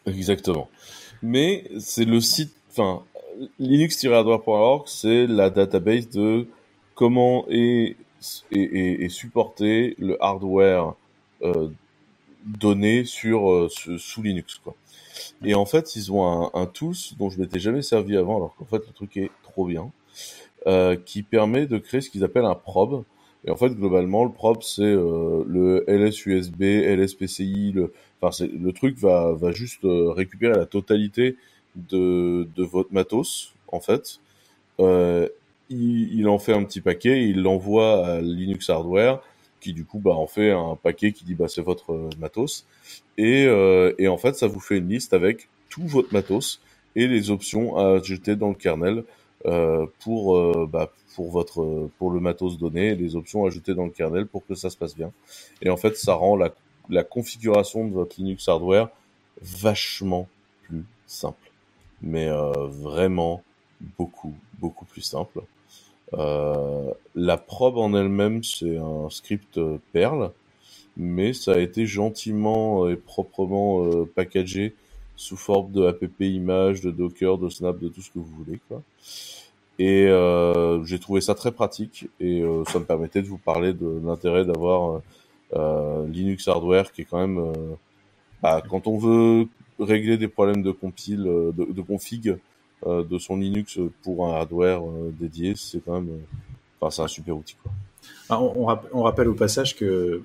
Exactement. 0.06 0.68
Mais 1.22 1.70
c'est 1.78 2.04
le 2.04 2.20
site, 2.20 2.52
enfin, 2.70 3.02
linux-hardware.org, 3.58 4.84
c'est 4.86 5.26
la 5.26 5.50
database 5.50 6.08
de 6.10 6.46
comment 6.94 7.46
est, 7.48 7.96
est, 8.50 9.04
est 9.04 9.08
supporté 9.08 9.94
le 9.98 10.22
hardware 10.22 10.94
euh, 11.42 11.68
donné 12.44 13.04
sur 13.04 13.50
euh, 13.50 13.68
sous 13.68 14.22
Linux, 14.22 14.60
quoi. 14.62 14.74
Et 15.44 15.54
en 15.54 15.66
fait, 15.66 15.96
ils 15.96 16.12
ont 16.12 16.26
un, 16.26 16.50
un 16.54 16.66
tools 16.66 16.94
dont 17.18 17.30
je 17.30 17.40
m'étais 17.40 17.60
jamais 17.60 17.82
servi 17.82 18.16
avant, 18.16 18.36
alors 18.36 18.54
qu'en 18.56 18.64
fait, 18.64 18.86
le 18.86 18.92
truc 18.92 19.16
est 19.16 19.30
trop 19.42 19.66
bien, 19.66 19.90
euh, 20.66 20.96
qui 20.96 21.22
permet 21.22 21.66
de 21.66 21.78
créer 21.78 22.00
ce 22.00 22.10
qu'ils 22.10 22.24
appellent 22.24 22.44
un 22.44 22.54
probe. 22.54 23.04
Et 23.44 23.50
en 23.50 23.56
fait, 23.56 23.70
globalement, 23.70 24.24
le 24.24 24.30
probe, 24.30 24.62
c'est 24.62 24.82
euh, 24.82 25.44
le 25.46 25.84
LS-USB, 25.88 26.62
LS-PCI, 26.62 27.72
le, 27.72 27.92
Enfin, 28.22 28.46
le 28.46 28.72
truc 28.72 28.98
va, 28.98 29.32
va 29.32 29.50
juste 29.50 29.84
euh, 29.84 30.12
récupérer 30.12 30.56
la 30.56 30.66
totalité 30.66 31.36
de, 31.76 32.48
de 32.54 32.62
votre 32.64 32.92
matos, 32.92 33.54
en 33.68 33.80
fait. 33.80 34.20
Euh, 34.80 35.28
il, 35.70 36.28
en 36.28 36.38
fait 36.38 36.52
un 36.52 36.64
petit 36.64 36.80
paquet, 36.80 37.26
il 37.28 37.42
l'envoie 37.42 38.06
à 38.06 38.20
Linux 38.20 38.68
Hardware, 38.68 39.20
qui 39.60 39.72
du 39.72 39.84
coup 39.86 40.00
bah, 40.00 40.10
en 40.10 40.26
fait 40.26 40.50
un 40.50 40.76
paquet 40.76 41.12
qui 41.12 41.24
dit 41.24 41.34
bah, 41.34 41.48
c'est 41.48 41.62
votre 41.62 41.92
euh, 41.92 42.10
matos. 42.18 42.66
Et, 43.16 43.46
euh, 43.46 43.94
et 43.98 44.08
en 44.08 44.18
fait, 44.18 44.34
ça 44.34 44.46
vous 44.46 44.60
fait 44.60 44.78
une 44.78 44.88
liste 44.88 45.14
avec 45.14 45.48
tout 45.70 45.86
votre 45.86 46.12
matos 46.12 46.60
et 46.94 47.06
les 47.06 47.30
options 47.30 47.78
à 47.78 47.96
ajouter 47.96 48.36
dans 48.36 48.48
le 48.48 48.54
kernel 48.54 49.04
euh, 49.46 49.86
pour, 50.00 50.66
bah, 50.66 50.92
pour, 51.16 51.30
votre, 51.30 51.88
pour 51.98 52.10
le 52.10 52.20
matos 52.20 52.58
donné, 52.58 52.94
les 52.94 53.16
options 53.16 53.46
ajoutées 53.46 53.74
dans 53.74 53.86
le 53.86 53.90
kernel 53.90 54.26
pour 54.26 54.46
que 54.46 54.54
ça 54.54 54.68
se 54.68 54.76
passe 54.76 54.94
bien. 54.94 55.10
Et 55.62 55.70
en 55.70 55.78
fait, 55.78 55.96
ça 55.96 56.14
rend 56.14 56.36
la 56.36 56.52
la 56.88 57.04
configuration 57.04 57.86
de 57.86 57.92
votre 57.92 58.16
Linux 58.18 58.48
hardware 58.48 58.88
vachement 59.40 60.28
plus 60.62 60.84
simple. 61.06 61.51
Mais 62.02 62.28
euh, 62.28 62.52
vraiment 62.68 63.42
beaucoup, 63.98 64.34
beaucoup 64.58 64.84
plus 64.84 65.02
simple. 65.02 65.40
Euh, 66.14 66.92
la 67.14 67.36
probe 67.36 67.78
en 67.78 67.94
elle-même, 67.94 68.44
c'est 68.44 68.76
un 68.76 69.08
script 69.10 69.58
Perl, 69.92 70.30
mais 70.96 71.32
ça 71.32 71.52
a 71.52 71.58
été 71.58 71.86
gentiment 71.86 72.88
et 72.88 72.96
proprement 72.96 73.84
euh, 73.84 74.04
packagé 74.04 74.74
sous 75.16 75.36
forme 75.36 75.72
de 75.72 75.86
app 75.86 76.04
image, 76.20 76.80
de 76.80 76.90
Docker, 76.90 77.38
de 77.38 77.48
Snap, 77.48 77.78
de 77.78 77.88
tout 77.88 78.02
ce 78.02 78.10
que 78.10 78.18
vous 78.18 78.44
voulez. 78.44 78.58
Quoi. 78.68 78.82
Et 79.78 80.06
euh, 80.06 80.84
j'ai 80.84 80.98
trouvé 80.98 81.20
ça 81.20 81.34
très 81.34 81.52
pratique 81.52 82.08
et 82.20 82.42
euh, 82.42 82.64
ça 82.66 82.78
me 82.78 82.84
permettait 82.84 83.22
de 83.22 83.26
vous 83.26 83.38
parler 83.38 83.72
de 83.72 84.00
l'intérêt 84.04 84.44
d'avoir 84.44 85.00
euh, 85.54 86.06
Linux 86.08 86.46
hardware 86.48 86.92
qui 86.92 87.02
est 87.02 87.04
quand 87.04 87.18
même, 87.18 87.38
euh, 87.38 87.52
bah, 88.42 88.62
quand 88.68 88.86
on 88.86 88.98
veut 88.98 89.48
régler 89.84 90.16
des 90.16 90.28
problèmes 90.28 90.62
de 90.62 90.70
compile, 90.70 91.26
euh, 91.26 91.52
de, 91.52 91.82
config 91.82 92.36
de 92.86 93.18
son 93.18 93.36
Linux 93.36 93.78
pour 94.02 94.26
un 94.26 94.34
hardware 94.34 94.82
dédié, 95.12 95.54
c'est 95.56 95.78
quand 95.84 96.00
même, 96.00 96.18
enfin, 96.80 96.90
c'est 96.90 97.02
un 97.02 97.08
super 97.08 97.36
outil. 97.36 97.56
Ah, 98.28 98.40
on, 98.40 99.02
rappelle 99.02 99.28
au 99.28 99.34
passage 99.34 99.76
que, 99.76 100.22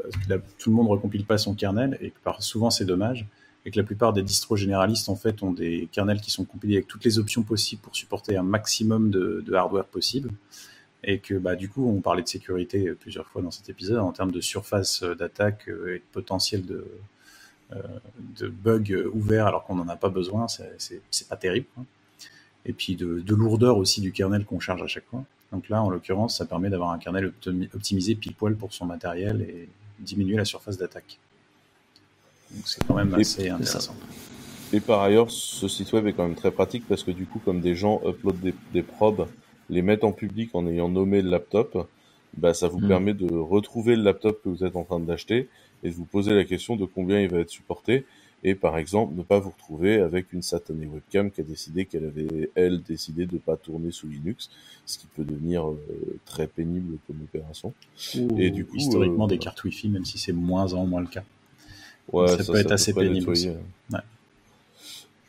tout 0.57 0.69
le 0.71 0.75
monde 0.75 0.87
recompile 0.87 1.23
pas 1.23 1.37
son 1.37 1.53
kernel 1.53 1.97
et 2.01 2.09
que 2.09 2.17
souvent 2.39 2.71
c'est 2.71 2.85
dommage 2.85 3.27
et 3.65 3.71
que 3.71 3.77
la 3.77 3.83
plupart 3.83 4.13
des 4.13 4.23
distros 4.23 4.55
généralistes 4.55 5.09
en 5.09 5.15
fait 5.15 5.43
ont 5.43 5.51
des 5.51 5.89
kernels 5.91 6.21
qui 6.21 6.31
sont 6.31 6.45
compilés 6.45 6.75
avec 6.75 6.87
toutes 6.87 7.03
les 7.03 7.19
options 7.19 7.43
possibles 7.43 7.81
pour 7.81 7.95
supporter 7.95 8.37
un 8.37 8.43
maximum 8.43 9.11
de, 9.11 9.53
hardware 9.53 9.85
possible 9.85 10.31
et 11.03 11.19
que 11.19 11.35
bah, 11.35 11.55
du 11.55 11.69
coup, 11.69 11.87
on 11.87 12.01
parlait 12.01 12.23
de 12.23 12.27
sécurité 12.27 12.91
plusieurs 12.99 13.27
fois 13.27 13.41
dans 13.41 13.51
cet 13.51 13.69
épisode 13.69 13.99
en 13.99 14.11
termes 14.11 14.31
de 14.31 14.41
surface 14.41 15.03
d'attaque 15.03 15.67
euh, 15.69 15.95
et 15.95 15.99
de 15.99 16.03
potentiel 16.11 16.65
de, 16.65 16.75
euh, 16.75 16.85
de 17.71 18.47
bugs 18.47 19.07
ouverts 19.13 19.47
alors 19.47 19.65
qu'on 19.65 19.75
n'en 19.75 19.87
a 19.87 19.95
pas 19.95 20.09
besoin, 20.09 20.47
c'est 20.47 21.27
pas 21.27 21.35
terrible. 21.35 21.67
Et 22.65 22.73
puis 22.73 22.95
de, 22.95 23.19
de, 23.19 23.35
lourdeur 23.35 23.77
aussi 23.77 24.01
du 24.01 24.11
kernel 24.11 24.43
qu'on 24.45 24.59
charge 24.59 24.81
à 24.81 24.87
chaque 24.87 25.05
fois. 25.05 25.23
Donc 25.53 25.69
là, 25.69 25.81
en 25.81 25.89
l'occurrence, 25.89 26.37
ça 26.37 26.45
permet 26.45 26.69
d'avoir 26.69 26.91
un 26.91 26.97
kernel 26.97 27.31
optimisé 27.73 28.15
pile 28.15 28.33
poil 28.33 28.55
pour 28.55 28.73
son 28.73 28.85
matériel 28.85 29.41
et 29.41 29.69
diminuer 29.99 30.35
la 30.35 30.45
surface 30.45 30.77
d'attaque. 30.77 31.17
Donc 32.51 32.67
c'est 32.67 32.85
quand 32.85 32.95
même 32.95 33.13
assez 33.13 33.49
intéressant. 33.49 33.95
Et 34.73 34.81
par 34.81 35.01
ailleurs, 35.01 35.31
ce 35.31 35.67
site 35.69 35.93
web 35.93 36.07
est 36.07 36.13
quand 36.13 36.23
même 36.23 36.35
très 36.35 36.51
pratique 36.51 36.85
parce 36.87 37.03
que 37.03 37.11
du 37.11 37.25
coup, 37.25 37.39
comme 37.39 37.61
des 37.61 37.75
gens 37.75 38.01
uploadent 38.05 38.41
des, 38.41 38.53
des 38.73 38.83
probes 38.83 39.27
les 39.69 39.81
mettre 39.81 40.05
en 40.05 40.11
public 40.11 40.51
en 40.53 40.67
ayant 40.67 40.89
nommé 40.89 41.21
le 41.21 41.29
laptop, 41.29 41.87
bah, 42.37 42.53
ça 42.53 42.67
vous 42.67 42.79
mm. 42.79 42.87
permet 42.87 43.13
de 43.13 43.33
retrouver 43.33 43.95
le 43.95 44.03
laptop 44.03 44.41
que 44.43 44.49
vous 44.49 44.63
êtes 44.63 44.75
en 44.75 44.83
train 44.83 44.99
d'acheter 44.99 45.49
et 45.83 45.89
de 45.89 45.95
vous 45.95 46.05
poser 46.05 46.33
la 46.33 46.43
question 46.43 46.75
de 46.75 46.85
combien 46.85 47.21
il 47.21 47.29
va 47.29 47.39
être 47.39 47.49
supporté 47.49 48.05
et 48.43 48.53
par 48.53 48.77
exemple 48.77 49.15
ne 49.15 49.23
pas 49.23 49.39
vous 49.39 49.49
retrouver 49.49 49.99
avec 49.99 50.31
une 50.31 50.41
satanée 50.41 50.85
webcam 50.85 51.31
qui 51.31 51.41
a 51.41 51.43
décidé 51.43 51.85
qu'elle 51.85 52.05
avait 52.05 52.51
elle 52.55 52.81
décidé 52.83 53.25
de 53.25 53.37
pas 53.37 53.57
tourner 53.57 53.91
sous 53.91 54.07
Linux, 54.07 54.49
ce 54.85 54.99
qui 54.99 55.07
peut 55.07 55.23
devenir 55.23 55.67
euh, 55.67 55.77
très 56.25 56.47
pénible 56.47 56.97
comme 57.07 57.21
opération. 57.23 57.73
et 58.37 58.51
du 58.51 58.65
coup 58.65 58.77
historiquement 58.77 59.25
euh, 59.25 59.29
des 59.29 59.39
cartes 59.39 59.63
Wi-Fi 59.63 59.89
même 59.89 60.05
si 60.05 60.17
c'est 60.17 60.33
moins 60.33 60.73
en 60.73 60.85
moins 60.85 61.01
le 61.01 61.07
cas. 61.07 61.23
Ouais, 62.11 62.27
ça, 62.27 62.43
peut 62.51 62.57
être 62.57 62.71
assez 62.71 62.93
pénible. 62.93 63.29
Aussi. 63.29 63.49
Ouais. 63.91 63.99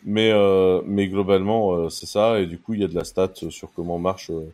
Mais, 0.04 0.30
euh, 0.32 0.80
mais 0.86 1.08
globalement, 1.08 1.74
euh, 1.74 1.88
c'est 1.90 2.06
ça. 2.06 2.40
Et 2.40 2.46
du 2.46 2.58
coup, 2.58 2.74
il 2.74 2.80
y 2.80 2.84
a 2.84 2.88
de 2.88 2.94
la 2.94 3.04
stat 3.04 3.32
sur 3.50 3.72
comment 3.72 3.98
marche 3.98 4.30
euh, 4.30 4.52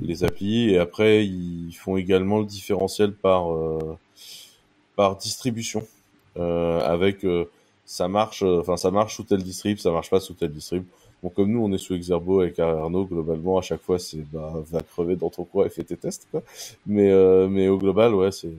les 0.00 0.24
applis. 0.24 0.70
Et 0.70 0.78
après, 0.78 1.26
ils 1.26 1.72
font 1.72 1.96
également 1.96 2.38
le 2.38 2.46
différentiel 2.46 3.12
par 3.12 3.48
par 4.98 5.16
distribution, 5.16 5.86
avec 6.36 7.24
ça 7.86 8.08
marche, 8.08 8.42
enfin 8.42 8.76
ça 8.76 8.90
marche 8.90 9.14
sous 9.16 9.22
tel 9.22 9.42
distrib, 9.42 9.78
ça 9.78 9.90
marche 9.90 10.10
pas 10.10 10.20
sous 10.20 10.34
tel 10.34 10.52
distrib. 10.52 10.84
Bon, 11.22 11.30
comme 11.30 11.50
nous, 11.50 11.60
on 11.60 11.72
est 11.72 11.78
sous 11.78 11.94
Exerbo 11.94 12.40
avec 12.40 12.58
Arnaud, 12.60 13.06
globalement, 13.06 13.58
à 13.58 13.62
chaque 13.62 13.82
fois, 13.82 13.98
c'est 13.98 14.24
bah, 14.32 14.52
va 14.70 14.82
crever 14.82 15.16
dans 15.16 15.30
ton 15.30 15.44
coin 15.44 15.66
et 15.66 15.68
fais 15.68 15.82
tes 15.82 15.96
tests, 15.96 16.28
quoi. 16.30 16.42
Mais, 16.86 17.10
euh, 17.10 17.48
mais 17.48 17.68
au 17.68 17.76
global, 17.76 18.14
ouais, 18.14 18.30
c'est 18.30 18.52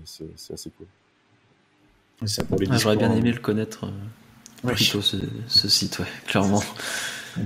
assez 0.54 0.70
cool. 0.72 0.88
Ah, 2.22 2.78
j'aurais 2.78 2.98
bien 2.98 3.14
aimé 3.14 3.32
le 3.32 3.40
connaître 3.40 3.86
euh, 3.86 4.74
plutôt 4.74 5.02
ce, 5.02 5.16
ce, 5.48 5.70
site, 5.70 6.00
ouais, 6.00 6.06
clairement. 6.28 6.62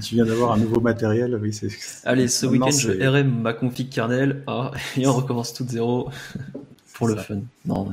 Tu 0.01 0.15
viens 0.15 0.25
d'avoir 0.25 0.53
un 0.53 0.57
nouveau 0.57 0.79
matériel, 0.79 1.37
oui, 1.39 1.53
c'est. 1.53 1.67
Allez, 2.05 2.27
ce 2.27 2.47
week-end, 2.47 2.71
je 2.71 2.91
RM 2.91 3.41
ma 3.41 3.53
config 3.53 3.89
kernel, 3.89 4.43
ah, 4.47 4.71
et 4.97 5.05
on 5.05 5.13
recommence 5.13 5.53
tout 5.53 5.63
de 5.63 5.69
zéro 5.69 6.09
pour 6.93 7.07
le 7.07 7.15
fun. 7.15 7.39
Non, 7.65 7.87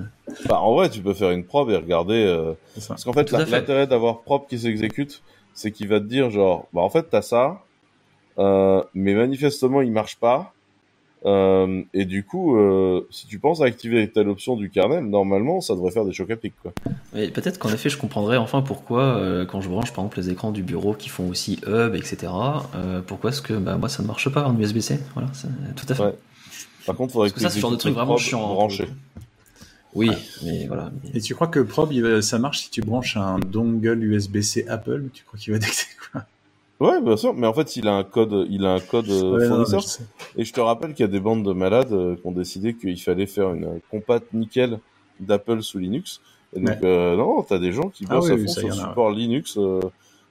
bah, 0.48 0.60
en 0.60 0.74
vrai, 0.74 0.90
tu 0.90 1.00
peux 1.00 1.14
faire 1.14 1.30
une 1.30 1.44
probe 1.44 1.70
et 1.70 1.76
regarder. 1.76 2.24
Euh... 2.24 2.52
Parce 2.88 3.04
qu'en 3.04 3.12
fait, 3.12 3.30
l'intérêt 3.30 3.86
d'avoir 3.86 4.20
probe 4.20 4.46
qui 4.48 4.58
s'exécute, 4.58 5.22
c'est 5.54 5.72
qu'il 5.72 5.88
va 5.88 6.00
te 6.00 6.04
dire 6.04 6.30
genre, 6.30 6.66
bah 6.72 6.80
en 6.80 6.90
fait 6.90 7.06
t'as 7.10 7.22
ça, 7.22 7.62
euh, 8.38 8.82
mais 8.94 9.14
manifestement 9.14 9.82
il 9.82 9.92
marche 9.92 10.16
pas. 10.16 10.52
Euh, 11.26 11.82
et 11.92 12.06
du 12.06 12.24
coup, 12.24 12.56
euh, 12.56 13.06
si 13.10 13.26
tu 13.26 13.38
penses 13.38 13.60
à 13.60 13.66
activer 13.66 14.08
telle 14.10 14.28
option 14.28 14.56
du 14.56 14.70
kernel, 14.70 15.04
normalement, 15.04 15.60
ça 15.60 15.74
devrait 15.74 15.90
faire 15.90 16.06
des 16.06 16.12
chocs 16.12 16.30
à 16.30 16.36
pic, 16.36 16.54
quoi. 16.62 16.72
peut-être 17.12 17.58
qu'en 17.58 17.68
effet, 17.68 17.90
je 17.90 17.98
comprendrais 17.98 18.38
enfin 18.38 18.62
pourquoi, 18.62 19.02
euh, 19.02 19.44
quand 19.44 19.60
je 19.60 19.68
branche 19.68 19.92
par 19.92 20.04
exemple 20.04 20.18
les 20.18 20.30
écrans 20.30 20.50
du 20.50 20.62
bureau 20.62 20.94
qui 20.94 21.10
font 21.10 21.28
aussi 21.28 21.60
hub, 21.66 21.94
etc., 21.94 22.32
euh, 22.74 23.02
pourquoi 23.06 23.30
est-ce 23.30 23.42
que 23.42 23.52
bah, 23.52 23.76
moi 23.76 23.90
ça 23.90 24.02
ne 24.02 24.08
marche 24.08 24.30
pas 24.30 24.46
en 24.46 24.58
USB-C 24.58 24.98
Voilà, 25.14 25.28
tout 25.76 25.86
à 25.90 25.94
fait. 25.94 26.14
Par 26.90 26.96
contre, 26.96 27.12
faudrait 27.12 27.30
que, 27.30 27.38
ça, 27.38 27.50
c'est 27.50 27.60
genre 27.60 27.70
de 27.70 27.76
truc 27.76 27.94
vraiment 27.94 28.16
chiant. 28.16 28.42
Hein, 28.42 28.54
branché. 28.54 28.88
Oui, 29.94 30.10
mais 30.44 30.66
voilà. 30.66 30.90
Et 31.14 31.20
tu 31.20 31.36
crois 31.36 31.46
que 31.46 31.60
Probe, 31.60 32.20
ça 32.20 32.40
marche 32.40 32.58
si 32.58 32.70
tu 32.70 32.80
branches 32.80 33.16
un 33.16 33.38
dongle 33.38 34.02
USB-C 34.02 34.66
Apple? 34.66 35.04
Tu 35.12 35.22
crois 35.22 35.38
qu'il 35.38 35.52
va 35.52 35.58
détecter 35.60 35.86
quoi? 36.10 36.22
Ouais, 36.80 37.00
bien 37.00 37.16
sûr, 37.16 37.32
mais 37.32 37.46
en 37.46 37.54
fait, 37.54 37.76
il 37.76 37.86
a 37.86 37.94
un 37.94 38.02
code, 38.02 38.44
il 38.50 38.66
a 38.66 38.72
un 38.72 38.80
code 38.80 39.08
euh, 39.08 39.48
fournisseur. 39.48 39.84
et 40.36 40.44
je 40.44 40.52
te 40.52 40.58
rappelle 40.58 40.94
qu'il 40.94 41.06
y 41.06 41.08
a 41.08 41.12
des 41.12 41.20
bandes 41.20 41.44
de 41.44 41.52
malades 41.52 41.92
euh, 41.92 42.16
qui 42.16 42.26
ont 42.26 42.32
décidé 42.32 42.74
qu'il 42.74 43.00
fallait 43.00 43.26
faire 43.26 43.54
une 43.54 43.80
compat 43.88 44.18
nickel 44.32 44.80
d'Apple 45.20 45.62
sous 45.62 45.78
Linux. 45.78 46.20
Et 46.56 46.58
donc, 46.58 46.82
euh, 46.82 47.16
non, 47.16 47.40
t'as 47.44 47.60
des 47.60 47.70
gens 47.70 47.88
qui 47.88 48.04
ah 48.08 48.16
bossent 48.16 48.30
à 48.30 48.36
fond 48.36 48.48
sur 48.48 48.66
le 48.66 48.74
support 48.74 49.12
Linux 49.12 49.56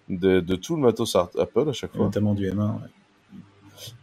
de, 0.09 0.41
de, 0.41 0.55
tout 0.57 0.75
le 0.75 0.81
matos 0.81 1.15
Apple 1.15 1.69
à 1.69 1.71
chaque 1.71 1.95
fois. 1.95 2.03
Notamment 2.03 2.33
du 2.33 2.51
M1, 2.51 2.57
ouais. 2.57 2.89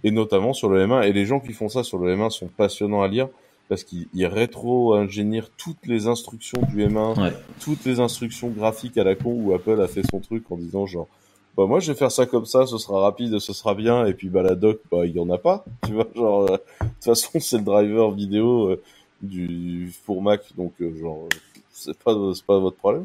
Et 0.05 0.11
notamment 0.11 0.53
sur 0.53 0.69
le 0.69 0.87
M1. 0.87 1.09
Et 1.09 1.13
les 1.13 1.27
gens 1.27 1.41
qui 1.41 1.53
font 1.53 1.69
ça 1.69 1.83
sur 1.83 1.99
le 1.99 2.15
M1 2.15 2.31
sont 2.31 2.49
passionnants 2.49 3.03
à 3.03 3.09
lire 3.09 3.29
parce 3.69 3.83
qu'il 3.83 4.27
rétro-ingénieur 4.27 5.51
toutes 5.57 5.87
les 5.87 6.07
instructions 6.07 6.61
du 6.71 6.87
M1, 6.87 7.33
toutes 7.61 7.85
les 7.85 8.01
instructions 8.01 8.49
graphiques 8.49 8.97
à 8.97 9.05
la 9.05 9.17
con 9.17 9.33
où 9.33 9.55
Apple 9.55 9.81
a 9.81 9.89
fait 9.89 10.03
son 10.09 10.21
truc 10.21 10.45
en 10.51 10.57
disant 10.57 10.87
genre 10.87 11.09
bah 11.57 11.67
moi 11.67 11.81
je 11.81 11.91
vais 11.91 11.99
faire 11.99 12.13
ça 12.13 12.27
comme 12.27 12.45
ça, 12.45 12.67
ce 12.67 12.79
sera 12.79 13.01
rapide, 13.01 13.39
ce 13.39 13.53
sera 13.53 13.75
bien 13.75 14.05
et 14.07 14.15
puis 14.15 14.29
bah 14.29 14.43
la 14.43 14.55
doc 14.55 14.81
bah 14.91 15.07
il 15.07 15.17
y 15.17 15.19
en 15.19 15.31
a 15.31 15.39
pas, 15.39 15.65
tu 15.87 15.95
vois 15.95 16.07
genre 16.15 16.43
euh, 16.43 16.59
de 16.81 16.87
toute 16.87 17.05
façon 17.05 17.41
c'est 17.41 17.59
le 17.59 17.65
driver 17.65 18.13
vidéo 18.13 18.69
euh, 18.69 18.83
du 19.23 19.93
pour 20.05 20.23
Mac. 20.23 20.43
Donc 20.57 20.75
euh, 20.81 20.97
genre 20.99 21.29
c'est 21.73 21.97
pas 21.99 22.15
c'est 22.35 22.45
pas 22.45 22.59
votre 22.59 22.77
problème. 22.77 23.05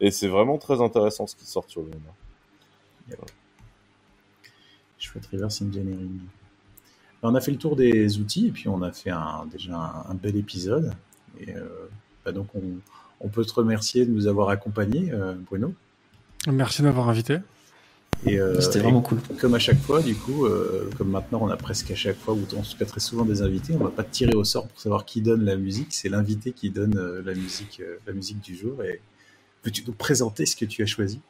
Et 0.00 0.10
c'est 0.10 0.28
vraiment 0.28 0.58
très 0.58 0.80
intéressant 0.80 1.26
ce 1.26 1.36
qui 1.36 1.46
sort 1.46 1.64
sur 1.68 1.82
le 1.82 1.88
M1. 1.88 3.16
Chouette 5.00 5.26
reverse 5.32 5.62
engineering. 5.62 6.20
On 7.22 7.34
a 7.34 7.40
fait 7.40 7.50
le 7.50 7.58
tour 7.58 7.76
des 7.76 8.18
outils 8.18 8.48
et 8.48 8.50
puis 8.50 8.68
on 8.68 8.82
a 8.82 8.92
fait 8.92 9.10
un, 9.10 9.46
déjà 9.50 10.04
un, 10.08 10.14
bel 10.14 10.36
épisode. 10.36 10.92
Et 11.38 11.54
euh, 11.54 11.88
bah 12.24 12.32
donc 12.32 12.48
on, 12.54 13.28
peut 13.28 13.44
te 13.44 13.52
remercier 13.52 14.06
de 14.06 14.10
nous 14.10 14.26
avoir 14.26 14.48
accompagnés, 14.48 15.10
euh, 15.12 15.34
Bruno. 15.34 15.74
Merci 16.50 16.82
de 16.82 16.86
m'avoir 16.86 17.08
invité. 17.08 17.38
Euh, 18.26 18.60
C'était 18.60 18.80
vraiment 18.80 19.00
cool. 19.00 19.18
Comme 19.38 19.54
à 19.54 19.58
chaque 19.58 19.80
fois, 19.80 20.02
du 20.02 20.14
coup, 20.14 20.46
comme 20.96 21.10
maintenant 21.10 21.40
on 21.42 21.48
a 21.48 21.56
presque 21.56 21.90
à 21.90 21.94
chaque 21.94 22.18
fois, 22.18 22.34
ou 22.34 22.42
en 22.42 22.62
tout 22.62 22.76
cas 22.78 22.84
très 22.84 23.00
souvent 23.00 23.24
des 23.24 23.42
invités, 23.42 23.74
on 23.78 23.84
va 23.84 23.90
pas 23.90 24.04
tirer 24.04 24.34
au 24.34 24.44
sort 24.44 24.68
pour 24.68 24.80
savoir 24.80 25.04
qui 25.04 25.22
donne 25.22 25.44
la 25.44 25.56
musique, 25.56 25.94
c'est 25.94 26.08
l'invité 26.08 26.52
qui 26.52 26.70
donne 26.70 27.22
la 27.24 27.34
musique, 27.34 27.82
la 28.06 28.12
musique 28.12 28.40
du 28.40 28.54
jour. 28.54 28.82
Et 28.82 29.00
peux-tu 29.62 29.84
nous 29.86 29.92
présenter 29.92 30.44
ce 30.46 30.56
que 30.56 30.66
tu 30.66 30.82
as 30.82 30.86
choisi? 30.86 31.20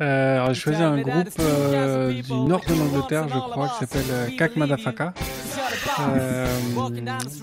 Euh, 0.00 0.48
j'ai 0.48 0.54
choisi 0.54 0.82
un 0.82 1.00
groupe 1.00 1.28
euh, 1.40 2.20
du 2.20 2.32
nord 2.32 2.60
de 2.68 2.74
l'Angleterre, 2.74 3.28
je 3.28 3.38
crois, 3.38 3.68
qui 3.68 3.78
s'appelle 3.80 4.10
euh, 4.10 4.28
Kak 4.36 4.56
Madafaka, 4.56 5.14
euh, 6.00 6.46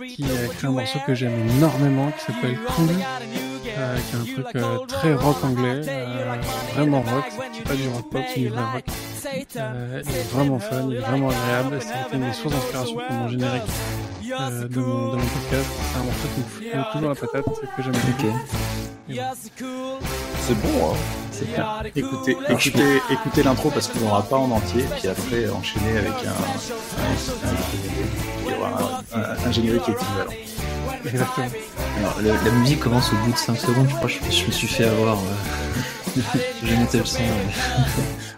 qui 0.08 0.26
a 0.26 0.46
écrit 0.46 0.68
un 0.68 0.72
morceau 0.72 1.00
que 1.06 1.14
j'aime 1.14 1.48
énormément, 1.58 2.12
qui 2.12 2.26
s'appelle 2.26 2.58
Cool, 2.68 2.90
euh, 3.78 3.98
qui 3.98 4.16
est 4.16 4.20
un 4.20 4.42
truc 4.42 4.56
euh, 4.56 4.78
très 4.88 5.14
rock 5.14 5.44
anglais, 5.44 5.82
vraiment 6.76 7.02
rock, 7.02 7.26
c'est 7.54 7.64
pas 7.64 7.76
du 7.76 7.88
rock 7.88 8.10
pop, 8.12 8.22
c'est 8.34 8.40
du 8.42 8.50
vrai 8.50 8.64
rock. 8.74 8.84
il 9.26 10.16
est 10.16 10.32
vraiment 10.34 10.60
fun, 10.60 10.88
il 10.90 10.98
est 10.98 11.00
vraiment 11.00 11.30
agréable, 11.30 11.78
été 11.78 12.18
une 12.18 12.34
source 12.34 12.54
d'inspiration 12.54 12.98
pour 12.98 13.16
mon 13.16 13.30
générique 13.30 13.64
de, 14.32 14.80
mon, 14.80 15.12
de 15.12 15.18
mon 15.18 15.26
podcast. 15.26 15.70
C'est 15.92 15.98
un 16.00 16.04
morceau 16.04 16.28
qui 16.34 16.40
me 16.40 16.46
fout 16.46 16.92
toujours 16.94 17.10
la 17.10 17.16
patate, 17.16 17.46
que 17.76 17.84
j'aime 17.84 17.94
beaucoup. 17.94 18.38
C'est 20.48 20.62
bon, 20.62 20.94
hein 20.94 20.98
C'est 21.32 21.54
bien. 21.54 21.66
Écoutez, 21.96 22.38
écoutez, 22.50 23.02
écoutez 23.10 23.44
l'intro 23.44 23.70
parce 23.72 23.88
qu'on 23.88 24.00
n'aura 24.00 24.24
pas 24.24 24.38
en 24.38 24.52
entier, 24.52 24.86
puis 24.98 25.08
après 25.08 25.50
enchaîner 25.50 25.98
avec 25.98 26.14
un, 26.26 26.36
un, 29.18 29.48
un, 29.48 29.52
générique 29.52 29.90
équivalent. 29.90 30.32
Exactement. 31.06 31.48
Alors, 31.98 32.44
la 32.46 32.52
musique 32.52 32.80
commence 32.80 33.12
au 33.12 33.16
bout 33.18 33.32
de 33.34 33.38
5 33.38 33.58
secondes, 33.58 33.88
je 33.90 33.96
crois 33.96 34.08
que 34.10 34.16
je, 34.32 34.46
me 34.46 34.52
suis 34.52 34.68
fait 34.68 34.86
avoir. 34.86 35.18
Euh... 35.18 36.22
J'ai 36.64 36.76
monté 36.76 37.00
le 37.00 37.06
son. 37.06 37.22
Euh... 37.22 37.26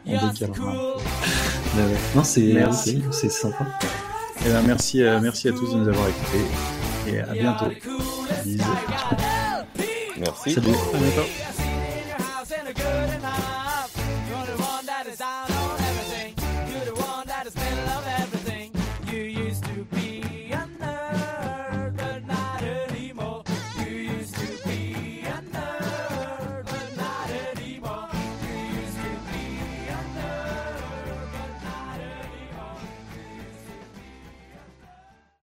Bah 1.75 1.81
ouais. 1.85 1.97
Non, 2.15 2.23
c'est 2.23 2.53
c'est 3.11 3.31
sympa. 3.31 3.65
Eh 4.41 4.49
ben, 4.49 4.61
merci, 4.63 5.03
euh, 5.03 5.19
merci 5.21 5.47
à 5.47 5.51
tous 5.51 5.73
de 5.73 5.79
nous 5.79 5.89
avoir 5.89 6.07
écoutés 6.09 6.45
et 7.07 7.19
à 7.19 7.33
bientôt. 7.33 7.65
Bisous. 8.43 8.63
Merci. 10.17 10.53
Salut. 10.53 10.69
À 10.93 10.97
bientôt. 10.97 11.72